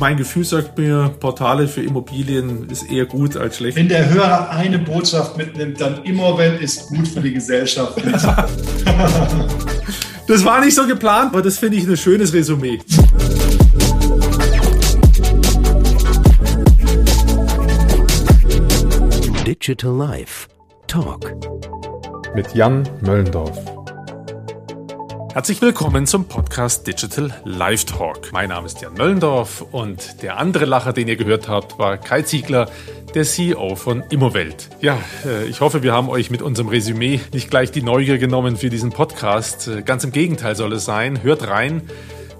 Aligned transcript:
Mein 0.00 0.16
Gefühl 0.16 0.44
sagt 0.44 0.78
mir, 0.78 1.14
Portale 1.20 1.68
für 1.68 1.82
Immobilien 1.82 2.70
ist 2.70 2.90
eher 2.90 3.04
gut 3.04 3.36
als 3.36 3.58
schlecht. 3.58 3.76
Wenn 3.76 3.90
der 3.90 4.08
Hörer 4.08 4.48
eine 4.48 4.78
Botschaft 4.78 5.36
mitnimmt, 5.36 5.78
dann 5.78 6.02
Immowelt 6.04 6.58
ist 6.62 6.88
gut 6.88 7.06
für 7.06 7.20
die 7.20 7.34
Gesellschaft. 7.34 8.00
das 10.26 10.42
war 10.42 10.64
nicht 10.64 10.74
so 10.74 10.86
geplant, 10.86 11.34
aber 11.34 11.42
das 11.42 11.58
finde 11.58 11.76
ich 11.76 11.86
ein 11.86 11.98
schönes 11.98 12.32
Resümee. 12.32 12.78
Digital 19.46 19.94
Life 19.94 20.48
Talk 20.86 21.34
mit 22.34 22.54
Jan 22.54 22.88
Möllendorf. 23.02 23.79
Herzlich 25.32 25.62
willkommen 25.62 26.08
zum 26.08 26.24
Podcast 26.24 26.88
Digital 26.88 27.32
Live 27.44 27.84
Talk. 27.84 28.32
Mein 28.32 28.48
Name 28.48 28.66
ist 28.66 28.80
Jan 28.80 28.94
Möllendorf 28.94 29.62
und 29.70 30.22
der 30.22 30.38
andere 30.38 30.64
Lacher, 30.64 30.92
den 30.92 31.06
ihr 31.06 31.14
gehört 31.14 31.48
habt, 31.48 31.78
war 31.78 31.98
Kai 31.98 32.22
Ziegler, 32.22 32.68
der 33.14 33.22
CEO 33.22 33.76
von 33.76 34.02
Immowelt. 34.10 34.68
Ja, 34.80 34.98
äh, 35.24 35.46
ich 35.46 35.60
hoffe, 35.60 35.84
wir 35.84 35.92
haben 35.92 36.08
euch 36.08 36.30
mit 36.30 36.42
unserem 36.42 36.68
Resümee 36.68 37.20
nicht 37.32 37.48
gleich 37.48 37.70
die 37.70 37.82
Neugier 37.82 38.18
genommen 38.18 38.56
für 38.56 38.70
diesen 38.70 38.90
Podcast. 38.90 39.68
Äh, 39.68 39.82
ganz 39.82 40.02
im 40.02 40.10
Gegenteil 40.10 40.56
soll 40.56 40.72
es 40.72 40.84
sein. 40.84 41.22
Hört 41.22 41.46
rein 41.46 41.82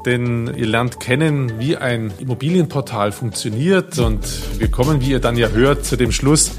denn 0.06 0.50
ihr 0.56 0.66
lernt 0.66 0.98
kennen, 1.00 1.58
wie 1.58 1.76
ein 1.76 2.10
Immobilienportal 2.18 3.12
funktioniert 3.12 3.98
und 3.98 4.20
wir 4.58 4.70
kommen, 4.70 5.00
wie 5.00 5.10
ihr 5.10 5.20
dann 5.20 5.36
ja 5.36 5.48
hört, 5.48 5.84
zu 5.84 5.96
dem 5.96 6.10
Schluss, 6.10 6.52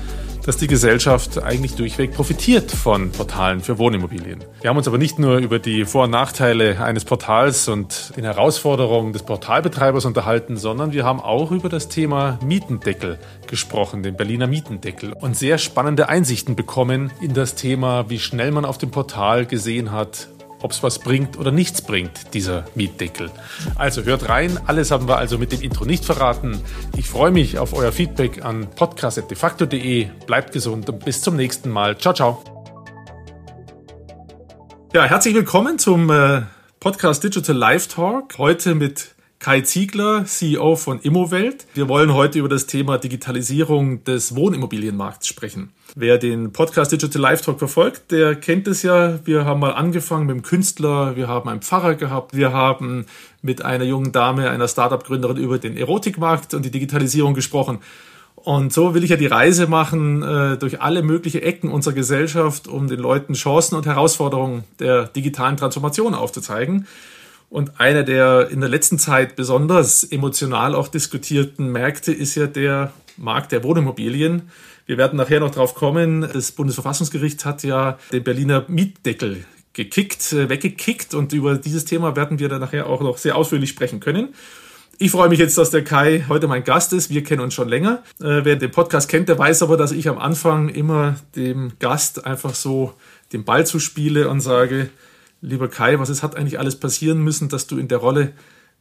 dass 0.45 0.57
die 0.57 0.67
Gesellschaft 0.67 1.41
eigentlich 1.41 1.75
durchweg 1.75 2.13
profitiert 2.13 2.71
von 2.71 3.11
Portalen 3.11 3.61
für 3.61 3.77
Wohnimmobilien. 3.77 4.43
Wir 4.61 4.69
haben 4.69 4.77
uns 4.77 4.87
aber 4.87 4.97
nicht 4.97 5.19
nur 5.19 5.37
über 5.37 5.59
die 5.59 5.85
Vor- 5.85 6.05
und 6.05 6.11
Nachteile 6.11 6.83
eines 6.83 7.05
Portals 7.05 7.67
und 7.67 8.13
den 8.17 8.23
Herausforderungen 8.23 9.13
des 9.13 9.23
Portalbetreibers 9.23 10.05
unterhalten, 10.05 10.57
sondern 10.57 10.93
wir 10.93 11.05
haben 11.05 11.19
auch 11.19 11.51
über 11.51 11.69
das 11.69 11.89
Thema 11.89 12.39
Mietendeckel 12.43 13.19
gesprochen, 13.47 14.03
den 14.03 14.15
Berliner 14.15 14.47
Mietendeckel, 14.47 15.13
und 15.13 15.37
sehr 15.37 15.57
spannende 15.57 16.09
Einsichten 16.09 16.55
bekommen 16.55 17.11
in 17.21 17.33
das 17.33 17.55
Thema, 17.55 18.09
wie 18.09 18.19
schnell 18.19 18.51
man 18.51 18.65
auf 18.65 18.77
dem 18.77 18.91
Portal 18.91 19.45
gesehen 19.45 19.91
hat, 19.91 20.27
ob 20.61 20.71
es 20.71 20.83
was 20.83 20.99
bringt 20.99 21.37
oder 21.37 21.51
nichts 21.51 21.81
bringt, 21.81 22.33
dieser 22.33 22.65
Mietdeckel. 22.75 23.31
Also 23.75 24.03
hört 24.03 24.29
rein, 24.29 24.59
alles 24.67 24.91
haben 24.91 25.07
wir 25.07 25.17
also 25.17 25.37
mit 25.37 25.51
dem 25.51 25.61
Intro 25.61 25.85
nicht 25.85 26.05
verraten. 26.05 26.61
Ich 26.97 27.09
freue 27.09 27.31
mich 27.31 27.57
auf 27.57 27.73
euer 27.73 27.91
Feedback 27.91 28.43
an 28.43 28.69
podcast.defacto.de. 28.69 30.07
Bleibt 30.25 30.53
gesund 30.53 30.89
und 30.89 31.03
bis 31.05 31.21
zum 31.21 31.35
nächsten 31.35 31.69
Mal. 31.69 31.97
Ciao, 31.97 32.13
ciao. 32.13 32.43
Ja, 34.93 35.05
herzlich 35.05 35.33
willkommen 35.33 35.79
zum 35.79 36.09
äh, 36.09 36.41
Podcast 36.79 37.23
Digital 37.23 37.55
Live 37.55 37.87
Talk. 37.87 38.37
Heute 38.37 38.75
mit 38.75 39.15
Kai 39.41 39.61
Ziegler, 39.61 40.25
CEO 40.25 40.75
von 40.75 40.99
Immowelt. 40.99 41.65
Wir 41.73 41.89
wollen 41.89 42.13
heute 42.13 42.37
über 42.37 42.47
das 42.47 42.67
Thema 42.67 42.99
Digitalisierung 42.99 44.03
des 44.03 44.35
Wohnimmobilienmarkts 44.35 45.27
sprechen. 45.27 45.71
Wer 45.95 46.19
den 46.19 46.53
Podcast 46.53 46.91
Digital 46.91 47.23
Live 47.23 47.41
Talk 47.41 47.57
verfolgt, 47.57 48.11
der 48.11 48.35
kennt 48.35 48.67
es 48.67 48.83
ja. 48.83 49.17
Wir 49.25 49.43
haben 49.43 49.59
mal 49.59 49.71
angefangen 49.71 50.27
mit 50.27 50.33
einem 50.33 50.43
Künstler, 50.43 51.15
wir 51.15 51.27
haben 51.27 51.49
einen 51.49 51.63
Pfarrer 51.63 51.95
gehabt, 51.95 52.37
wir 52.37 52.53
haben 52.53 53.07
mit 53.41 53.65
einer 53.65 53.83
jungen 53.83 54.11
Dame, 54.11 54.51
einer 54.51 54.67
Startup-Gründerin 54.67 55.37
über 55.37 55.57
den 55.57 55.75
Erotikmarkt 55.75 56.53
und 56.53 56.63
die 56.63 56.71
Digitalisierung 56.71 57.33
gesprochen. 57.33 57.79
Und 58.35 58.71
so 58.71 58.93
will 58.93 59.03
ich 59.03 59.09
ja 59.09 59.17
die 59.17 59.25
Reise 59.25 59.65
machen 59.65 60.21
äh, 60.21 60.57
durch 60.57 60.81
alle 60.81 61.01
möglichen 61.01 61.41
Ecken 61.41 61.71
unserer 61.71 61.95
Gesellschaft, 61.95 62.67
um 62.67 62.87
den 62.87 62.99
Leuten 62.99 63.33
Chancen 63.33 63.73
und 63.73 63.87
Herausforderungen 63.87 64.65
der 64.79 65.07
digitalen 65.07 65.57
Transformation 65.57 66.13
aufzuzeigen. 66.13 66.85
Und 67.51 67.81
einer 67.81 68.03
der 68.03 68.47
in 68.49 68.61
der 68.61 68.69
letzten 68.69 68.97
Zeit 68.97 69.35
besonders 69.35 70.05
emotional 70.05 70.73
auch 70.73 70.87
diskutierten 70.87 71.69
Märkte 71.69 72.13
ist 72.13 72.35
ja 72.35 72.47
der 72.47 72.93
Markt 73.17 73.51
der 73.51 73.61
Wohnimmobilien. 73.65 74.43
Wir 74.85 74.97
werden 74.97 75.17
nachher 75.17 75.41
noch 75.41 75.51
drauf 75.51 75.75
kommen. 75.75 76.21
Das 76.21 76.53
Bundesverfassungsgericht 76.53 77.43
hat 77.43 77.63
ja 77.63 77.99
den 78.13 78.23
Berliner 78.23 78.63
Mietdeckel 78.69 79.43
gekickt, 79.73 80.31
äh, 80.31 80.47
weggekickt 80.47 81.13
und 81.13 81.33
über 81.33 81.57
dieses 81.57 81.83
Thema 81.83 82.15
werden 82.15 82.39
wir 82.39 82.47
dann 82.47 82.61
nachher 82.61 82.87
auch 82.87 83.01
noch 83.01 83.17
sehr 83.17 83.35
ausführlich 83.35 83.69
sprechen 83.69 83.99
können. 83.99 84.29
Ich 84.97 85.11
freue 85.11 85.27
mich 85.27 85.39
jetzt, 85.39 85.57
dass 85.57 85.71
der 85.71 85.83
Kai 85.83 86.23
heute 86.29 86.47
mein 86.47 86.63
Gast 86.63 86.93
ist. 86.93 87.09
Wir 87.09 87.21
kennen 87.21 87.41
uns 87.41 87.53
schon 87.53 87.67
länger. 87.67 88.01
Äh, 88.21 88.45
wer 88.45 88.55
den 88.55 88.71
Podcast 88.71 89.09
kennt, 89.09 89.27
der 89.27 89.37
weiß 89.37 89.61
aber, 89.61 89.75
dass 89.75 89.91
ich 89.91 90.07
am 90.07 90.19
Anfang 90.19 90.69
immer 90.69 91.15
dem 91.35 91.73
Gast 91.79 92.25
einfach 92.25 92.55
so 92.55 92.93
den 93.33 93.43
Ball 93.43 93.65
zuspiele 93.65 94.29
und 94.29 94.39
sage, 94.39 94.89
Lieber 95.41 95.69
Kai, 95.69 95.97
was 95.97 96.09
es 96.09 96.21
hat 96.21 96.35
eigentlich 96.35 96.59
alles 96.59 96.79
passieren 96.79 97.23
müssen, 97.23 97.49
dass 97.49 97.65
du 97.65 97.79
in 97.79 97.87
der 97.87 97.97
Rolle 97.97 98.33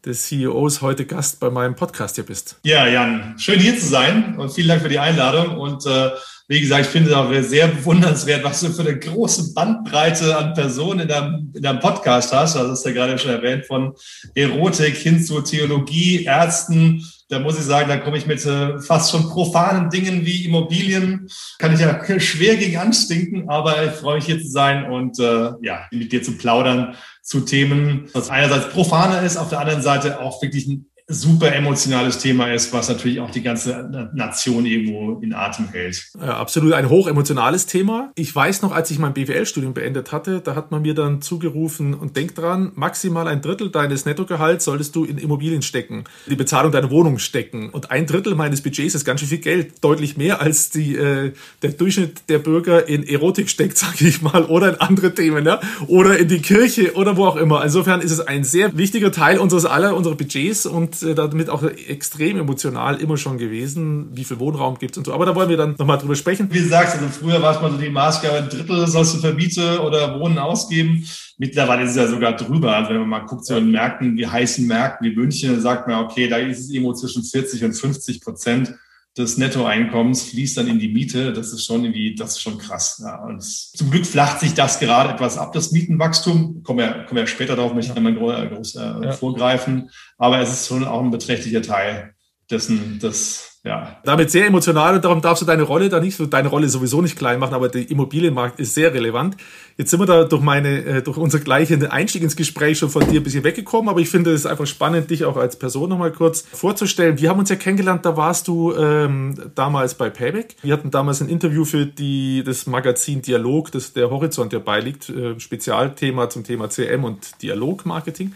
des 0.04 0.26
CEOs 0.26 0.82
heute 0.82 1.06
Gast 1.06 1.40
bei 1.40 1.48
meinem 1.48 1.74
Podcast 1.74 2.16
hier 2.16 2.24
bist. 2.24 2.56
Ja, 2.64 2.86
Jan, 2.86 3.34
schön 3.38 3.58
hier 3.58 3.78
zu 3.78 3.86
sein 3.86 4.36
und 4.38 4.52
vielen 4.52 4.68
Dank 4.68 4.82
für 4.82 4.90
die 4.90 4.98
Einladung. 4.98 5.58
Und 5.58 5.86
äh, 5.86 6.10
wie 6.48 6.60
gesagt, 6.60 6.86
ich 6.86 6.90
finde 6.90 7.10
es 7.10 7.16
auch 7.16 7.32
sehr 7.42 7.68
bewundernswert, 7.68 8.44
was 8.44 8.60
du 8.60 8.68
für 8.68 8.82
eine 8.82 8.98
große 8.98 9.54
Bandbreite 9.54 10.36
an 10.36 10.52
Personen 10.52 11.00
in 11.00 11.08
deinem, 11.08 11.52
in 11.54 11.62
deinem 11.62 11.80
Podcast 11.80 12.32
hast. 12.32 12.56
Das 12.56 12.78
ist 12.78 12.84
ja 12.84 12.92
gerade 12.92 13.18
schon 13.18 13.30
erwähnt, 13.30 13.64
von 13.66 13.94
Erotik 14.34 14.96
hin 14.96 15.22
zu 15.22 15.40
Theologie, 15.40 16.24
Ärzten, 16.24 17.02
da 17.30 17.38
muss 17.38 17.58
ich 17.58 17.64
sagen, 17.64 17.88
da 17.88 17.96
komme 17.96 18.18
ich 18.18 18.26
mit 18.26 18.44
äh, 18.44 18.80
fast 18.80 19.12
schon 19.12 19.30
profanen 19.30 19.88
Dingen 19.88 20.26
wie 20.26 20.44
Immobilien, 20.44 21.28
kann 21.58 21.72
ich 21.72 21.80
ja 21.80 22.02
schwer 22.20 22.56
gegen 22.56 22.76
anstinken, 22.76 23.48
aber 23.48 23.84
ich 23.84 23.92
freue 23.92 24.16
mich 24.16 24.26
hier 24.26 24.42
zu 24.42 24.48
sein 24.48 24.90
und 24.90 25.18
äh, 25.20 25.52
ja, 25.62 25.86
mit 25.92 26.10
dir 26.12 26.22
zu 26.22 26.36
plaudern 26.36 26.96
zu 27.22 27.40
Themen, 27.40 28.10
was 28.12 28.30
einerseits 28.30 28.70
profaner 28.70 29.22
ist, 29.22 29.36
auf 29.36 29.48
der 29.48 29.60
anderen 29.60 29.82
Seite 29.82 30.20
auch 30.20 30.42
wirklich 30.42 30.66
ein 30.66 30.89
super 31.10 31.52
emotionales 31.52 32.18
Thema 32.18 32.52
ist, 32.52 32.72
was 32.72 32.88
natürlich 32.88 33.20
auch 33.20 33.30
die 33.30 33.42
ganze 33.42 34.10
Nation 34.14 34.64
irgendwo 34.64 35.20
in 35.20 35.34
Atem 35.34 35.68
hält. 35.68 36.10
Ja, 36.18 36.38
absolut 36.38 36.72
ein 36.72 36.88
hochemotionales 36.88 37.66
Thema. 37.66 38.12
Ich 38.14 38.34
weiß 38.34 38.62
noch, 38.62 38.72
als 38.72 38.90
ich 38.92 38.98
mein 39.00 39.12
BWL-Studium 39.12 39.74
beendet 39.74 40.12
hatte, 40.12 40.40
da 40.40 40.54
hat 40.54 40.70
man 40.70 40.82
mir 40.82 40.94
dann 40.94 41.20
zugerufen 41.20 41.94
und 41.94 42.16
denk 42.16 42.36
dran, 42.36 42.70
maximal 42.76 43.26
ein 43.26 43.42
Drittel 43.42 43.70
deines 43.70 44.04
Nettogehalts 44.04 44.64
solltest 44.64 44.94
du 44.94 45.04
in 45.04 45.18
Immobilien 45.18 45.62
stecken, 45.62 46.04
die 46.28 46.36
Bezahlung 46.36 46.70
deiner 46.70 46.90
Wohnung 46.90 47.18
stecken. 47.18 47.70
Und 47.70 47.90
ein 47.90 48.06
Drittel 48.06 48.36
meines 48.36 48.60
Budgets 48.60 48.94
ist 48.94 49.04
ganz 49.04 49.20
schön 49.20 49.28
viel 49.28 49.38
Geld, 49.38 49.82
deutlich 49.82 50.16
mehr 50.16 50.40
als 50.40 50.70
die, 50.70 50.94
äh, 50.94 51.32
der 51.62 51.72
Durchschnitt 51.72 52.28
der 52.28 52.38
Bürger 52.38 52.88
in 52.88 53.06
Erotik 53.06 53.50
steckt, 53.50 53.76
sage 53.78 54.06
ich 54.06 54.22
mal, 54.22 54.44
oder 54.44 54.70
in 54.70 54.74
andere 54.76 55.12
Themen, 55.12 55.44
ja? 55.44 55.60
oder 55.88 56.18
in 56.18 56.28
die 56.28 56.40
Kirche 56.40 56.94
oder 56.94 57.16
wo 57.16 57.26
auch 57.26 57.36
immer. 57.36 57.64
Insofern 57.64 58.00
ist 58.00 58.12
es 58.12 58.20
ein 58.20 58.44
sehr 58.44 58.76
wichtiger 58.76 59.10
Teil 59.10 59.38
unseres 59.38 59.64
aller, 59.64 59.96
unserer 59.96 60.14
Budgets 60.14 60.66
und 60.66 60.99
äh, 61.02 61.14
damit 61.14 61.48
auch 61.50 61.62
extrem 61.62 62.38
emotional 62.38 63.00
immer 63.00 63.16
schon 63.16 63.38
gewesen, 63.38 64.10
wie 64.12 64.24
viel 64.24 64.38
Wohnraum 64.38 64.78
gibt 64.78 64.92
es 64.92 64.98
und 64.98 65.04
so. 65.04 65.12
Aber 65.12 65.26
da 65.26 65.34
wollen 65.34 65.48
wir 65.48 65.56
dann 65.56 65.74
nochmal 65.78 65.98
drüber 65.98 66.16
sprechen. 66.16 66.48
Wie 66.50 66.58
du 66.58 66.68
sagst, 66.68 66.96
also 66.96 67.08
früher 67.08 67.40
war 67.40 67.54
es 67.54 67.62
mal 67.62 67.70
so 67.70 67.76
die 67.76 67.90
Maßgabe, 67.90 68.38
ein 68.38 68.48
Drittel 68.48 68.86
sollst 68.86 69.14
du 69.14 69.18
für 69.18 69.82
oder 69.82 70.18
Wohnen 70.18 70.38
ausgeben. 70.38 71.04
Mittlerweile 71.38 71.84
ist 71.84 71.90
es 71.90 71.96
ja 71.96 72.06
sogar 72.06 72.36
drüber. 72.36 72.76
Also 72.76 72.90
wenn 72.90 73.00
man 73.00 73.08
mal 73.08 73.20
guckt, 73.20 73.46
so 73.46 73.56
in 73.56 73.70
Märkten, 73.70 74.16
wie 74.16 74.26
heißen 74.26 74.66
Märkten 74.66 75.06
wie 75.06 75.16
München, 75.16 75.52
dann 75.52 75.60
sagt 75.60 75.88
man, 75.88 76.04
okay, 76.04 76.28
da 76.28 76.36
ist 76.36 76.60
es 76.60 76.70
irgendwo 76.70 76.92
zwischen 76.92 77.22
40 77.22 77.64
und 77.64 77.72
50 77.72 78.20
Prozent 78.20 78.74
des 79.18 79.36
Nettoeinkommens 79.38 80.22
fließt 80.22 80.56
dann 80.56 80.68
in 80.68 80.78
die 80.78 80.88
Miete. 80.88 81.32
Das 81.32 81.52
ist 81.52 81.66
schon 81.66 81.84
irgendwie, 81.84 82.14
das 82.14 82.32
ist 82.32 82.42
schon 82.42 82.58
krass. 82.58 83.02
Ja, 83.04 83.22
und 83.24 83.42
zum 83.42 83.90
Glück 83.90 84.06
flacht 84.06 84.40
sich 84.40 84.54
das 84.54 84.78
gerade 84.78 85.10
etwas 85.12 85.36
ab, 85.36 85.52
das 85.52 85.72
Mietenwachstum. 85.72 86.62
Kommen 86.62 86.78
wir, 86.78 87.04
kommen 87.04 87.16
wir 87.16 87.26
später 87.26 87.56
darauf, 87.56 87.74
möchte 87.74 87.92
ich 87.92 87.96
einmal 87.96 88.14
groß, 88.14 88.76
äh, 88.76 88.80
ja. 88.80 89.12
vorgreifen. 89.12 89.90
Aber 90.16 90.38
es 90.38 90.52
ist 90.52 90.68
schon 90.68 90.84
auch 90.84 91.02
ein 91.02 91.10
beträchtlicher 91.10 91.62
Teil 91.62 92.14
dessen, 92.50 92.98
des 93.00 93.49
ja. 93.62 93.98
Damit 94.04 94.30
sehr 94.30 94.46
emotional 94.46 94.94
und 94.94 95.04
darum 95.04 95.20
darfst 95.20 95.42
du 95.42 95.46
deine 95.46 95.64
Rolle 95.64 95.90
da 95.90 96.00
nicht, 96.00 96.18
deine 96.32 96.48
Rolle 96.48 96.70
sowieso 96.70 97.02
nicht 97.02 97.18
klein 97.18 97.38
machen, 97.38 97.52
aber 97.52 97.68
der 97.68 97.90
Immobilienmarkt 97.90 98.58
ist 98.58 98.72
sehr 98.72 98.94
relevant. 98.94 99.36
Jetzt 99.76 99.90
sind 99.90 100.00
wir 100.00 100.06
da 100.06 100.24
durch 100.24 100.40
meine, 100.40 100.82
äh, 100.82 101.02
durch 101.02 101.18
unser 101.18 101.40
gleichen 101.40 101.86
Einstieg 101.86 102.22
ins 102.22 102.36
Gespräch 102.36 102.78
schon 102.78 102.88
von 102.88 103.06
dir 103.06 103.20
ein 103.20 103.22
bisschen 103.22 103.44
weggekommen, 103.44 103.90
aber 103.90 104.00
ich 104.00 104.08
finde 104.08 104.32
es 104.32 104.46
einfach 104.46 104.66
spannend, 104.66 105.10
dich 105.10 105.26
auch 105.26 105.36
als 105.36 105.58
Person 105.58 105.90
nochmal 105.90 106.10
kurz 106.10 106.40
vorzustellen. 106.40 107.18
Wir 107.18 107.28
haben 107.28 107.38
uns 107.38 107.50
ja 107.50 107.56
kennengelernt, 107.56 108.06
da 108.06 108.16
warst 108.16 108.48
du 108.48 108.74
ähm, 108.74 109.34
damals 109.54 109.92
bei 109.92 110.08
Payback. 110.08 110.56
Wir 110.62 110.72
hatten 110.72 110.90
damals 110.90 111.20
ein 111.20 111.28
Interview 111.28 111.66
für 111.66 111.84
die, 111.84 112.42
das 112.42 112.66
Magazin 112.66 113.20
Dialog, 113.20 113.72
das 113.72 113.92
der 113.92 114.08
Horizont 114.08 114.54
ja 114.54 114.58
beiliegt, 114.58 115.10
äh, 115.10 115.38
Spezialthema 115.38 116.30
zum 116.30 116.44
Thema 116.44 116.70
CM 116.70 117.04
und 117.04 117.42
Dialogmarketing. 117.42 118.32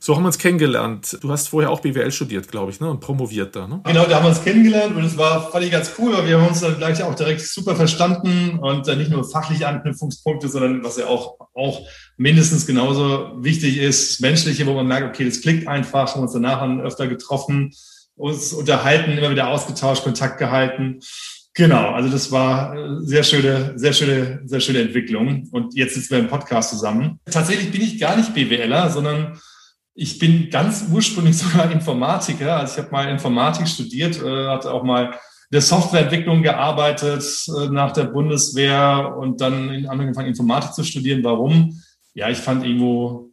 So 0.00 0.14
haben 0.14 0.22
wir 0.22 0.28
uns 0.28 0.38
kennengelernt. 0.38 1.18
Du 1.22 1.30
hast 1.30 1.48
vorher 1.48 1.70
auch 1.70 1.80
BWL 1.80 2.12
studiert, 2.12 2.48
glaube 2.48 2.70
ich, 2.70 2.78
ne? 2.78 2.88
und 2.88 3.00
promoviert 3.00 3.56
da. 3.56 3.66
Ne? 3.66 3.80
Genau, 3.84 4.04
da 4.04 4.16
haben 4.16 4.24
wir 4.24 4.28
uns 4.28 4.44
kennengelernt 4.44 4.94
und 4.94 5.04
es 5.04 5.18
war, 5.18 5.50
fand 5.50 5.64
ich 5.64 5.72
ganz 5.72 5.92
cool, 5.98 6.16
weil 6.16 6.26
wir 6.26 6.40
haben 6.40 6.46
uns 6.46 6.60
dann 6.60 6.76
gleich 6.76 7.02
auch 7.02 7.16
direkt 7.16 7.40
super 7.40 7.74
verstanden 7.74 8.60
und 8.60 8.86
dann 8.86 8.98
nicht 8.98 9.10
nur 9.10 9.28
fachliche 9.28 9.66
Anknüpfungspunkte, 9.66 10.48
sondern 10.48 10.84
was 10.84 10.98
ja 10.98 11.06
auch, 11.06 11.36
auch 11.52 11.80
mindestens 12.16 12.64
genauso 12.64 13.32
wichtig 13.42 13.78
ist, 13.78 14.12
das 14.12 14.20
Menschliche, 14.20 14.66
wo 14.66 14.74
man 14.74 14.86
merkt, 14.86 15.08
okay, 15.08 15.24
das 15.24 15.40
klickt 15.40 15.66
einfach, 15.66 16.14
haben 16.14 16.22
uns 16.22 16.32
danach 16.32 16.62
öfter 16.80 17.08
getroffen, 17.08 17.72
uns 18.14 18.52
unterhalten, 18.52 19.18
immer 19.18 19.30
wieder 19.30 19.48
ausgetauscht, 19.48 20.04
Kontakt 20.04 20.38
gehalten. 20.38 21.00
Genau, 21.54 21.90
also 21.90 22.08
das 22.08 22.30
war 22.30 22.72
sehr 23.00 23.24
schöne, 23.24 23.72
sehr 23.74 23.92
schöne, 23.92 24.42
sehr 24.44 24.60
schöne 24.60 24.80
Entwicklung. 24.80 25.48
Und 25.50 25.74
jetzt 25.74 25.94
sitzen 25.94 26.10
wir 26.10 26.18
im 26.20 26.28
Podcast 26.28 26.70
zusammen. 26.70 27.18
Tatsächlich 27.28 27.72
bin 27.72 27.80
ich 27.80 27.98
gar 27.98 28.16
nicht 28.16 28.32
BWLer, 28.32 28.90
sondern 28.90 29.40
ich 29.98 30.20
bin 30.20 30.48
ganz 30.48 30.86
ursprünglich 30.90 31.36
sogar 31.38 31.70
Informatiker. 31.70 32.56
Also 32.56 32.74
ich 32.74 32.78
habe 32.78 32.92
mal 32.92 33.08
Informatik 33.08 33.68
studiert, 33.68 34.22
äh, 34.22 34.46
hatte 34.46 34.72
auch 34.72 34.84
mal 34.84 35.14
der 35.50 35.60
Softwareentwicklung 35.60 36.42
gearbeitet 36.42 37.24
äh, 37.48 37.68
nach 37.68 37.92
der 37.92 38.04
Bundeswehr 38.04 39.16
und 39.18 39.40
dann 39.40 39.70
in 39.70 39.88
angefangen, 39.88 40.28
Informatik 40.28 40.72
zu 40.72 40.84
studieren. 40.84 41.24
Warum? 41.24 41.82
Ja, 42.14 42.30
ich 42.30 42.38
fand 42.38 42.64
irgendwo, 42.64 43.30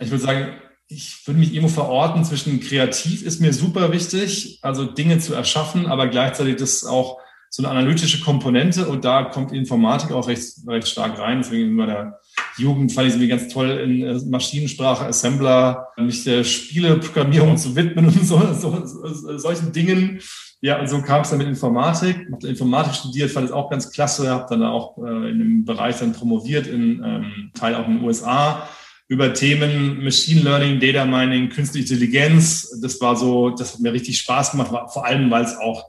ich 0.00 0.10
würde 0.10 0.24
sagen, 0.24 0.48
ich 0.88 1.24
würde 1.26 1.38
mich 1.38 1.52
irgendwo 1.54 1.72
verorten 1.72 2.24
zwischen 2.24 2.60
kreativ 2.60 3.22
ist 3.22 3.40
mir 3.40 3.52
super 3.52 3.92
wichtig, 3.92 4.58
also 4.62 4.86
Dinge 4.86 5.18
zu 5.18 5.34
erschaffen, 5.34 5.86
aber 5.86 6.08
gleichzeitig 6.08 6.56
das 6.56 6.84
auch 6.84 7.18
so 7.50 7.62
eine 7.62 7.70
analytische 7.70 8.20
Komponente 8.20 8.88
und 8.88 9.04
da 9.04 9.24
kommt 9.24 9.52
Informatik 9.52 10.12
auch 10.12 10.28
recht, 10.28 10.58
recht 10.66 10.88
stark 10.88 11.18
rein. 11.18 11.38
Deswegen 11.38 11.68
in 11.68 11.74
meiner 11.74 12.18
Jugend 12.56 12.92
fand 12.92 13.08
ich 13.08 13.14
es 13.14 13.20
mir 13.20 13.28
ganz 13.28 13.48
toll, 13.48 13.70
in 13.70 14.02
äh, 14.02 14.20
Maschinensprache, 14.26 15.06
Assembler, 15.06 15.88
mich 15.96 16.24
der 16.24 16.44
Spieleprogrammierung 16.44 17.56
zu 17.56 17.74
widmen 17.74 18.06
und 18.06 18.24
so, 18.24 18.40
so, 18.52 18.84
so 18.84 19.38
solchen 19.38 19.72
Dingen. 19.72 20.20
Ja, 20.60 20.80
und 20.80 20.88
so 20.88 21.00
kam 21.00 21.22
es 21.22 21.30
dann 21.30 21.38
mit 21.38 21.46
Informatik. 21.46 22.26
Habe 22.32 22.48
Informatik 22.48 22.94
studiert, 22.94 23.30
fand 23.30 23.46
es 23.46 23.52
auch 23.52 23.70
ganz 23.70 23.90
klasse, 23.92 24.28
habe 24.28 24.46
dann 24.50 24.64
auch 24.64 24.98
äh, 24.98 25.30
in 25.30 25.38
dem 25.38 25.64
Bereich 25.64 25.98
dann 25.98 26.12
promoviert, 26.12 26.66
in 26.66 27.02
ähm, 27.04 27.50
Teil 27.54 27.76
auch 27.76 27.86
in 27.86 27.98
den 27.98 28.04
USA 28.04 28.68
über 29.08 29.32
Themen 29.32 30.04
Machine 30.04 30.42
Learning, 30.42 30.80
Data 30.80 31.06
Mining, 31.06 31.48
Künstliche 31.48 31.94
Intelligenz. 31.94 32.78
Das 32.82 33.00
war 33.00 33.16
so, 33.16 33.50
das 33.50 33.74
hat 33.74 33.80
mir 33.80 33.92
richtig 33.92 34.18
Spaß 34.18 34.50
gemacht, 34.50 34.70
vor 34.92 35.06
allem 35.06 35.30
weil 35.30 35.44
es 35.44 35.56
auch 35.56 35.86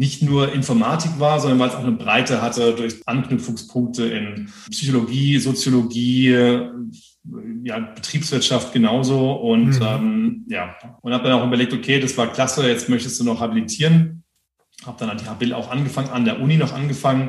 nicht 0.00 0.22
nur 0.22 0.50
Informatik 0.54 1.10
war, 1.18 1.38
sondern 1.40 1.58
weil 1.58 1.68
es 1.68 1.74
auch 1.74 1.84
eine 1.84 1.92
Breite 1.92 2.40
hatte 2.40 2.74
durch 2.74 3.02
Anknüpfungspunkte 3.04 4.06
in 4.06 4.50
Psychologie, 4.70 5.38
Soziologie, 5.38 6.30
ja, 7.64 7.78
Betriebswirtschaft 7.80 8.72
genauso. 8.72 9.32
Und 9.32 9.78
mhm. 9.78 9.86
ähm, 9.86 10.46
ja, 10.48 10.74
und 11.02 11.12
habe 11.12 11.28
dann 11.28 11.38
auch 11.38 11.46
überlegt, 11.46 11.74
okay, 11.74 12.00
das 12.00 12.16
war 12.16 12.32
klasse, 12.32 12.66
jetzt 12.66 12.88
möchtest 12.88 13.20
du 13.20 13.24
noch 13.24 13.40
habilitieren. 13.40 14.24
Habe 14.86 14.96
dann 14.98 15.10
an 15.10 15.18
die 15.18 15.26
Habil 15.26 15.52
auch 15.52 15.70
angefangen, 15.70 16.08
an 16.08 16.24
der 16.24 16.40
Uni 16.40 16.56
noch 16.56 16.72
angefangen 16.72 17.28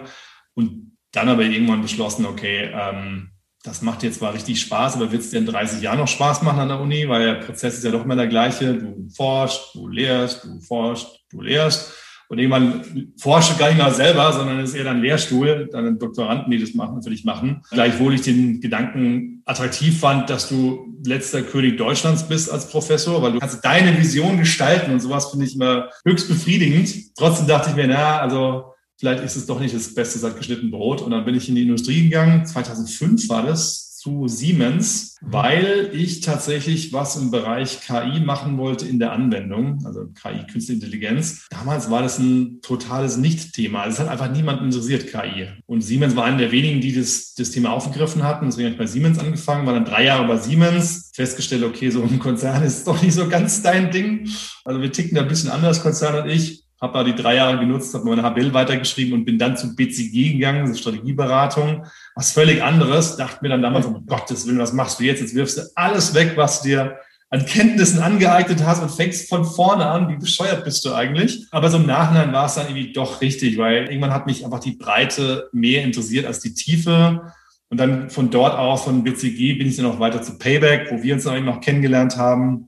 und 0.53 0.93
dann 1.11 1.27
aber 1.27 1.43
irgendwann 1.43 1.81
beschlossen, 1.81 2.25
okay, 2.25 2.71
ähm, 2.73 3.31
das 3.63 3.81
macht 3.81 4.01
jetzt 4.03 4.19
zwar 4.19 4.33
richtig 4.33 4.61
Spaß, 4.61 4.95
aber 4.95 5.11
wird 5.11 5.23
es 5.23 5.29
dir 5.29 5.39
in 5.39 5.45
30 5.45 5.81
Jahren 5.81 5.99
noch 5.99 6.07
Spaß 6.07 6.41
machen 6.43 6.59
an 6.59 6.69
der 6.69 6.79
Uni, 6.79 7.09
weil 7.09 7.25
der 7.25 7.45
Prozess 7.45 7.77
ist 7.77 7.83
ja 7.83 7.91
doch 7.91 8.05
immer 8.05 8.15
der 8.15 8.27
gleiche. 8.27 8.75
Du 8.75 9.09
forschst, 9.13 9.75
du 9.75 9.89
lehrst, 9.89 10.45
du 10.45 10.61
forschst, 10.61 11.19
du 11.29 11.41
lehrst. 11.41 12.00
Und 12.31 12.39
irgendwann 12.39 13.11
forsche 13.17 13.57
gar 13.57 13.67
nicht 13.67 13.77
mehr 13.77 13.91
selber, 13.91 14.31
sondern 14.31 14.61
es 14.61 14.69
ist 14.69 14.77
eher 14.77 14.85
dann 14.85 15.01
Lehrstuhl, 15.01 15.67
dann 15.69 15.99
Doktoranden, 15.99 16.49
die 16.49 16.61
das 16.61 16.73
machen, 16.73 17.03
für 17.03 17.09
dich 17.09 17.25
machen. 17.25 17.61
Gleichwohl 17.71 18.13
ich 18.13 18.21
den 18.21 18.61
Gedanken 18.61 19.41
attraktiv 19.43 19.99
fand, 19.99 20.29
dass 20.29 20.47
du 20.47 20.97
letzter 21.03 21.41
König 21.41 21.77
Deutschlands 21.77 22.23
bist 22.23 22.49
als 22.49 22.69
Professor, 22.69 23.21
weil 23.21 23.33
du 23.33 23.39
kannst 23.39 23.65
deine 23.65 23.97
Vision 23.99 24.37
gestalten 24.37 24.93
und 24.93 25.01
sowas 25.01 25.29
finde 25.29 25.45
ich 25.45 25.55
immer 25.55 25.89
höchst 26.05 26.29
befriedigend. 26.29 27.17
Trotzdem 27.17 27.47
dachte 27.47 27.71
ich 27.71 27.75
mir, 27.75 27.87
na, 27.87 28.19
also 28.19 28.75
vielleicht 28.97 29.25
ist 29.25 29.35
es 29.35 29.45
doch 29.45 29.59
nicht 29.59 29.75
das 29.75 29.93
Beste 29.93 30.17
seit 30.17 30.37
geschnitten 30.37 30.71
Brot. 30.71 31.01
Und 31.01 31.11
dann 31.11 31.25
bin 31.25 31.35
ich 31.35 31.49
in 31.49 31.55
die 31.55 31.63
Industrie 31.63 32.03
gegangen. 32.03 32.45
2005 32.45 33.27
war 33.27 33.45
das 33.45 33.90
zu 34.01 34.27
Siemens, 34.27 35.15
weil 35.21 35.91
ich 35.93 36.21
tatsächlich 36.21 36.91
was 36.91 37.15
im 37.17 37.29
Bereich 37.29 37.81
KI 37.81 38.19
machen 38.19 38.57
wollte 38.57 38.87
in 38.87 38.97
der 38.97 39.11
Anwendung, 39.11 39.85
also 39.85 40.07
KI, 40.07 40.43
Künstliche 40.51 40.73
Intelligenz. 40.73 41.45
Damals 41.51 41.91
war 41.91 42.01
das 42.01 42.17
ein 42.17 42.61
totales 42.63 43.17
Nicht-Thema. 43.17 43.85
Es 43.85 43.99
hat 43.99 44.07
einfach 44.07 44.31
niemand 44.31 44.63
interessiert, 44.63 45.05
KI. 45.11 45.49
Und 45.67 45.81
Siemens 45.81 46.15
war 46.15 46.25
einer 46.25 46.39
der 46.39 46.51
wenigen, 46.51 46.81
die 46.81 46.95
das, 46.95 47.35
das 47.35 47.51
Thema 47.51 47.73
aufgegriffen 47.73 48.23
hatten. 48.23 48.47
Deswegen 48.47 48.65
habe 48.65 48.73
ich 48.73 48.79
bei 48.79 48.87
Siemens 48.87 49.19
angefangen, 49.19 49.67
war 49.67 49.75
dann 49.75 49.85
drei 49.85 50.05
Jahre 50.05 50.27
bei 50.27 50.37
Siemens, 50.37 51.11
festgestellt, 51.13 51.63
okay, 51.63 51.91
so 51.91 52.01
ein 52.01 52.17
Konzern 52.17 52.63
ist 52.63 52.87
doch 52.87 52.99
nicht 53.03 53.13
so 53.13 53.29
ganz 53.29 53.61
dein 53.61 53.91
Ding. 53.91 54.27
Also 54.65 54.81
wir 54.81 54.91
ticken 54.91 55.13
da 55.13 55.21
ein 55.21 55.27
bisschen 55.27 55.51
anders, 55.51 55.83
Konzern 55.83 56.23
und 56.23 56.29
ich 56.29 56.65
habe 56.81 56.93
da 56.93 57.03
die 57.03 57.15
drei 57.15 57.35
Jahre 57.35 57.59
genutzt, 57.59 57.93
habe 57.93 58.05
meine 58.05 58.23
HBL 58.23 58.53
weitergeschrieben 58.53 59.13
und 59.13 59.25
bin 59.25 59.37
dann 59.37 59.55
zu 59.55 59.75
BCG 59.75 60.33
gegangen, 60.33 60.67
so 60.67 60.73
Strategieberatung, 60.73 61.85
was 62.15 62.31
völlig 62.31 62.63
anderes. 62.63 63.17
Dachte 63.17 63.39
mir 63.43 63.49
dann 63.49 63.61
damals, 63.61 63.85
um 63.85 64.03
Gottes 64.07 64.47
Willen, 64.47 64.57
was 64.57 64.73
machst 64.73 64.99
du 64.99 65.03
jetzt? 65.03 65.21
Jetzt 65.21 65.35
wirfst 65.35 65.59
du 65.59 65.61
alles 65.75 66.15
weg, 66.15 66.33
was 66.35 66.63
dir 66.63 66.97
an 67.29 67.45
Kenntnissen 67.45 68.01
angeeignet 68.01 68.65
hast 68.65 68.81
und 68.81 68.89
fängst 68.89 69.29
von 69.29 69.45
vorne 69.45 69.85
an. 69.85 70.09
Wie 70.09 70.17
bescheuert 70.17 70.65
bist 70.65 70.83
du 70.83 70.93
eigentlich? 70.93 71.45
Aber 71.51 71.69
so 71.69 71.77
im 71.77 71.85
Nachhinein 71.85 72.33
war 72.33 72.47
es 72.47 72.55
dann 72.55 72.65
irgendwie 72.65 72.91
doch 72.91 73.21
richtig, 73.21 73.57
weil 73.59 73.85
irgendwann 73.85 74.13
hat 74.13 74.25
mich 74.25 74.43
einfach 74.43 74.59
die 74.59 74.73
Breite 74.73 75.49
mehr 75.53 75.83
interessiert 75.83 76.25
als 76.25 76.39
die 76.39 76.55
Tiefe. 76.55 77.31
Und 77.69 77.79
dann 77.79 78.09
von 78.09 78.31
dort 78.31 78.57
aus, 78.57 78.83
von 78.83 79.03
BCG, 79.03 79.53
bin 79.53 79.67
ich 79.67 79.77
dann 79.77 79.85
auch 79.85 79.99
weiter 79.99 80.21
zu 80.21 80.37
Payback, 80.37 80.91
wo 80.91 81.01
wir 81.03 81.13
uns 81.13 81.23
dann 81.23 81.37
eben 81.37 81.45
noch 81.45 81.61
kennengelernt 81.61 82.17
haben 82.17 82.67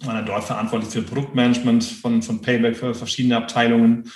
war 0.00 0.14
dann 0.14 0.26
dort 0.26 0.44
verantwortlich 0.44 0.92
für 0.92 1.02
Produktmanagement 1.02 1.84
von, 1.84 2.22
von 2.22 2.40
Payback 2.40 2.76
für 2.76 2.94
verschiedene 2.94 3.36
Abteilungen 3.36 4.10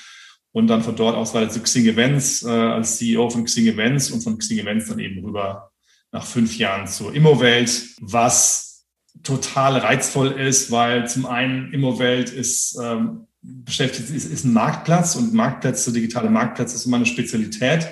und 0.53 0.67
dann 0.67 0.83
von 0.83 0.97
dort 0.97 1.15
aus 1.17 1.35
weiter 1.35 1.51
zu 1.51 1.61
Xing 1.61 1.87
Events 1.87 2.43
äh, 2.43 2.49
als 2.49 2.99
CEO 2.99 3.31
von 3.31 3.45
Xing 3.45 3.67
Events 3.67 4.11
und 4.11 4.23
von 4.23 4.39
Xing 4.39 4.59
Events 4.59 4.89
dann 4.89 4.99
eben 4.99 5.25
rüber 5.25 5.71
nach 6.11 6.25
fünf 6.25 6.57
Jahren 6.57 6.87
zur 6.87 7.15
Immowelt, 7.15 7.71
was 8.01 8.87
total 9.23 9.77
reizvoll 9.79 10.33
ist, 10.33 10.71
weil 10.71 11.09
zum 11.09 11.27
einen 11.27 11.73
Immowelt 11.73 12.31
ist 12.31 12.79
ähm, 12.83 13.27
beschäftigt 13.43 14.11
ist, 14.11 14.27
ist 14.27 14.45
ein 14.45 14.53
Marktplatz 14.53 15.17
und 15.17 15.33
Marktplätze, 15.33 15.93
digitale 15.93 16.31
Marktplätze 16.31 16.75
ist 16.75 16.87
immer 16.87 16.97
eine 16.97 17.07
Spezialität. 17.07 17.89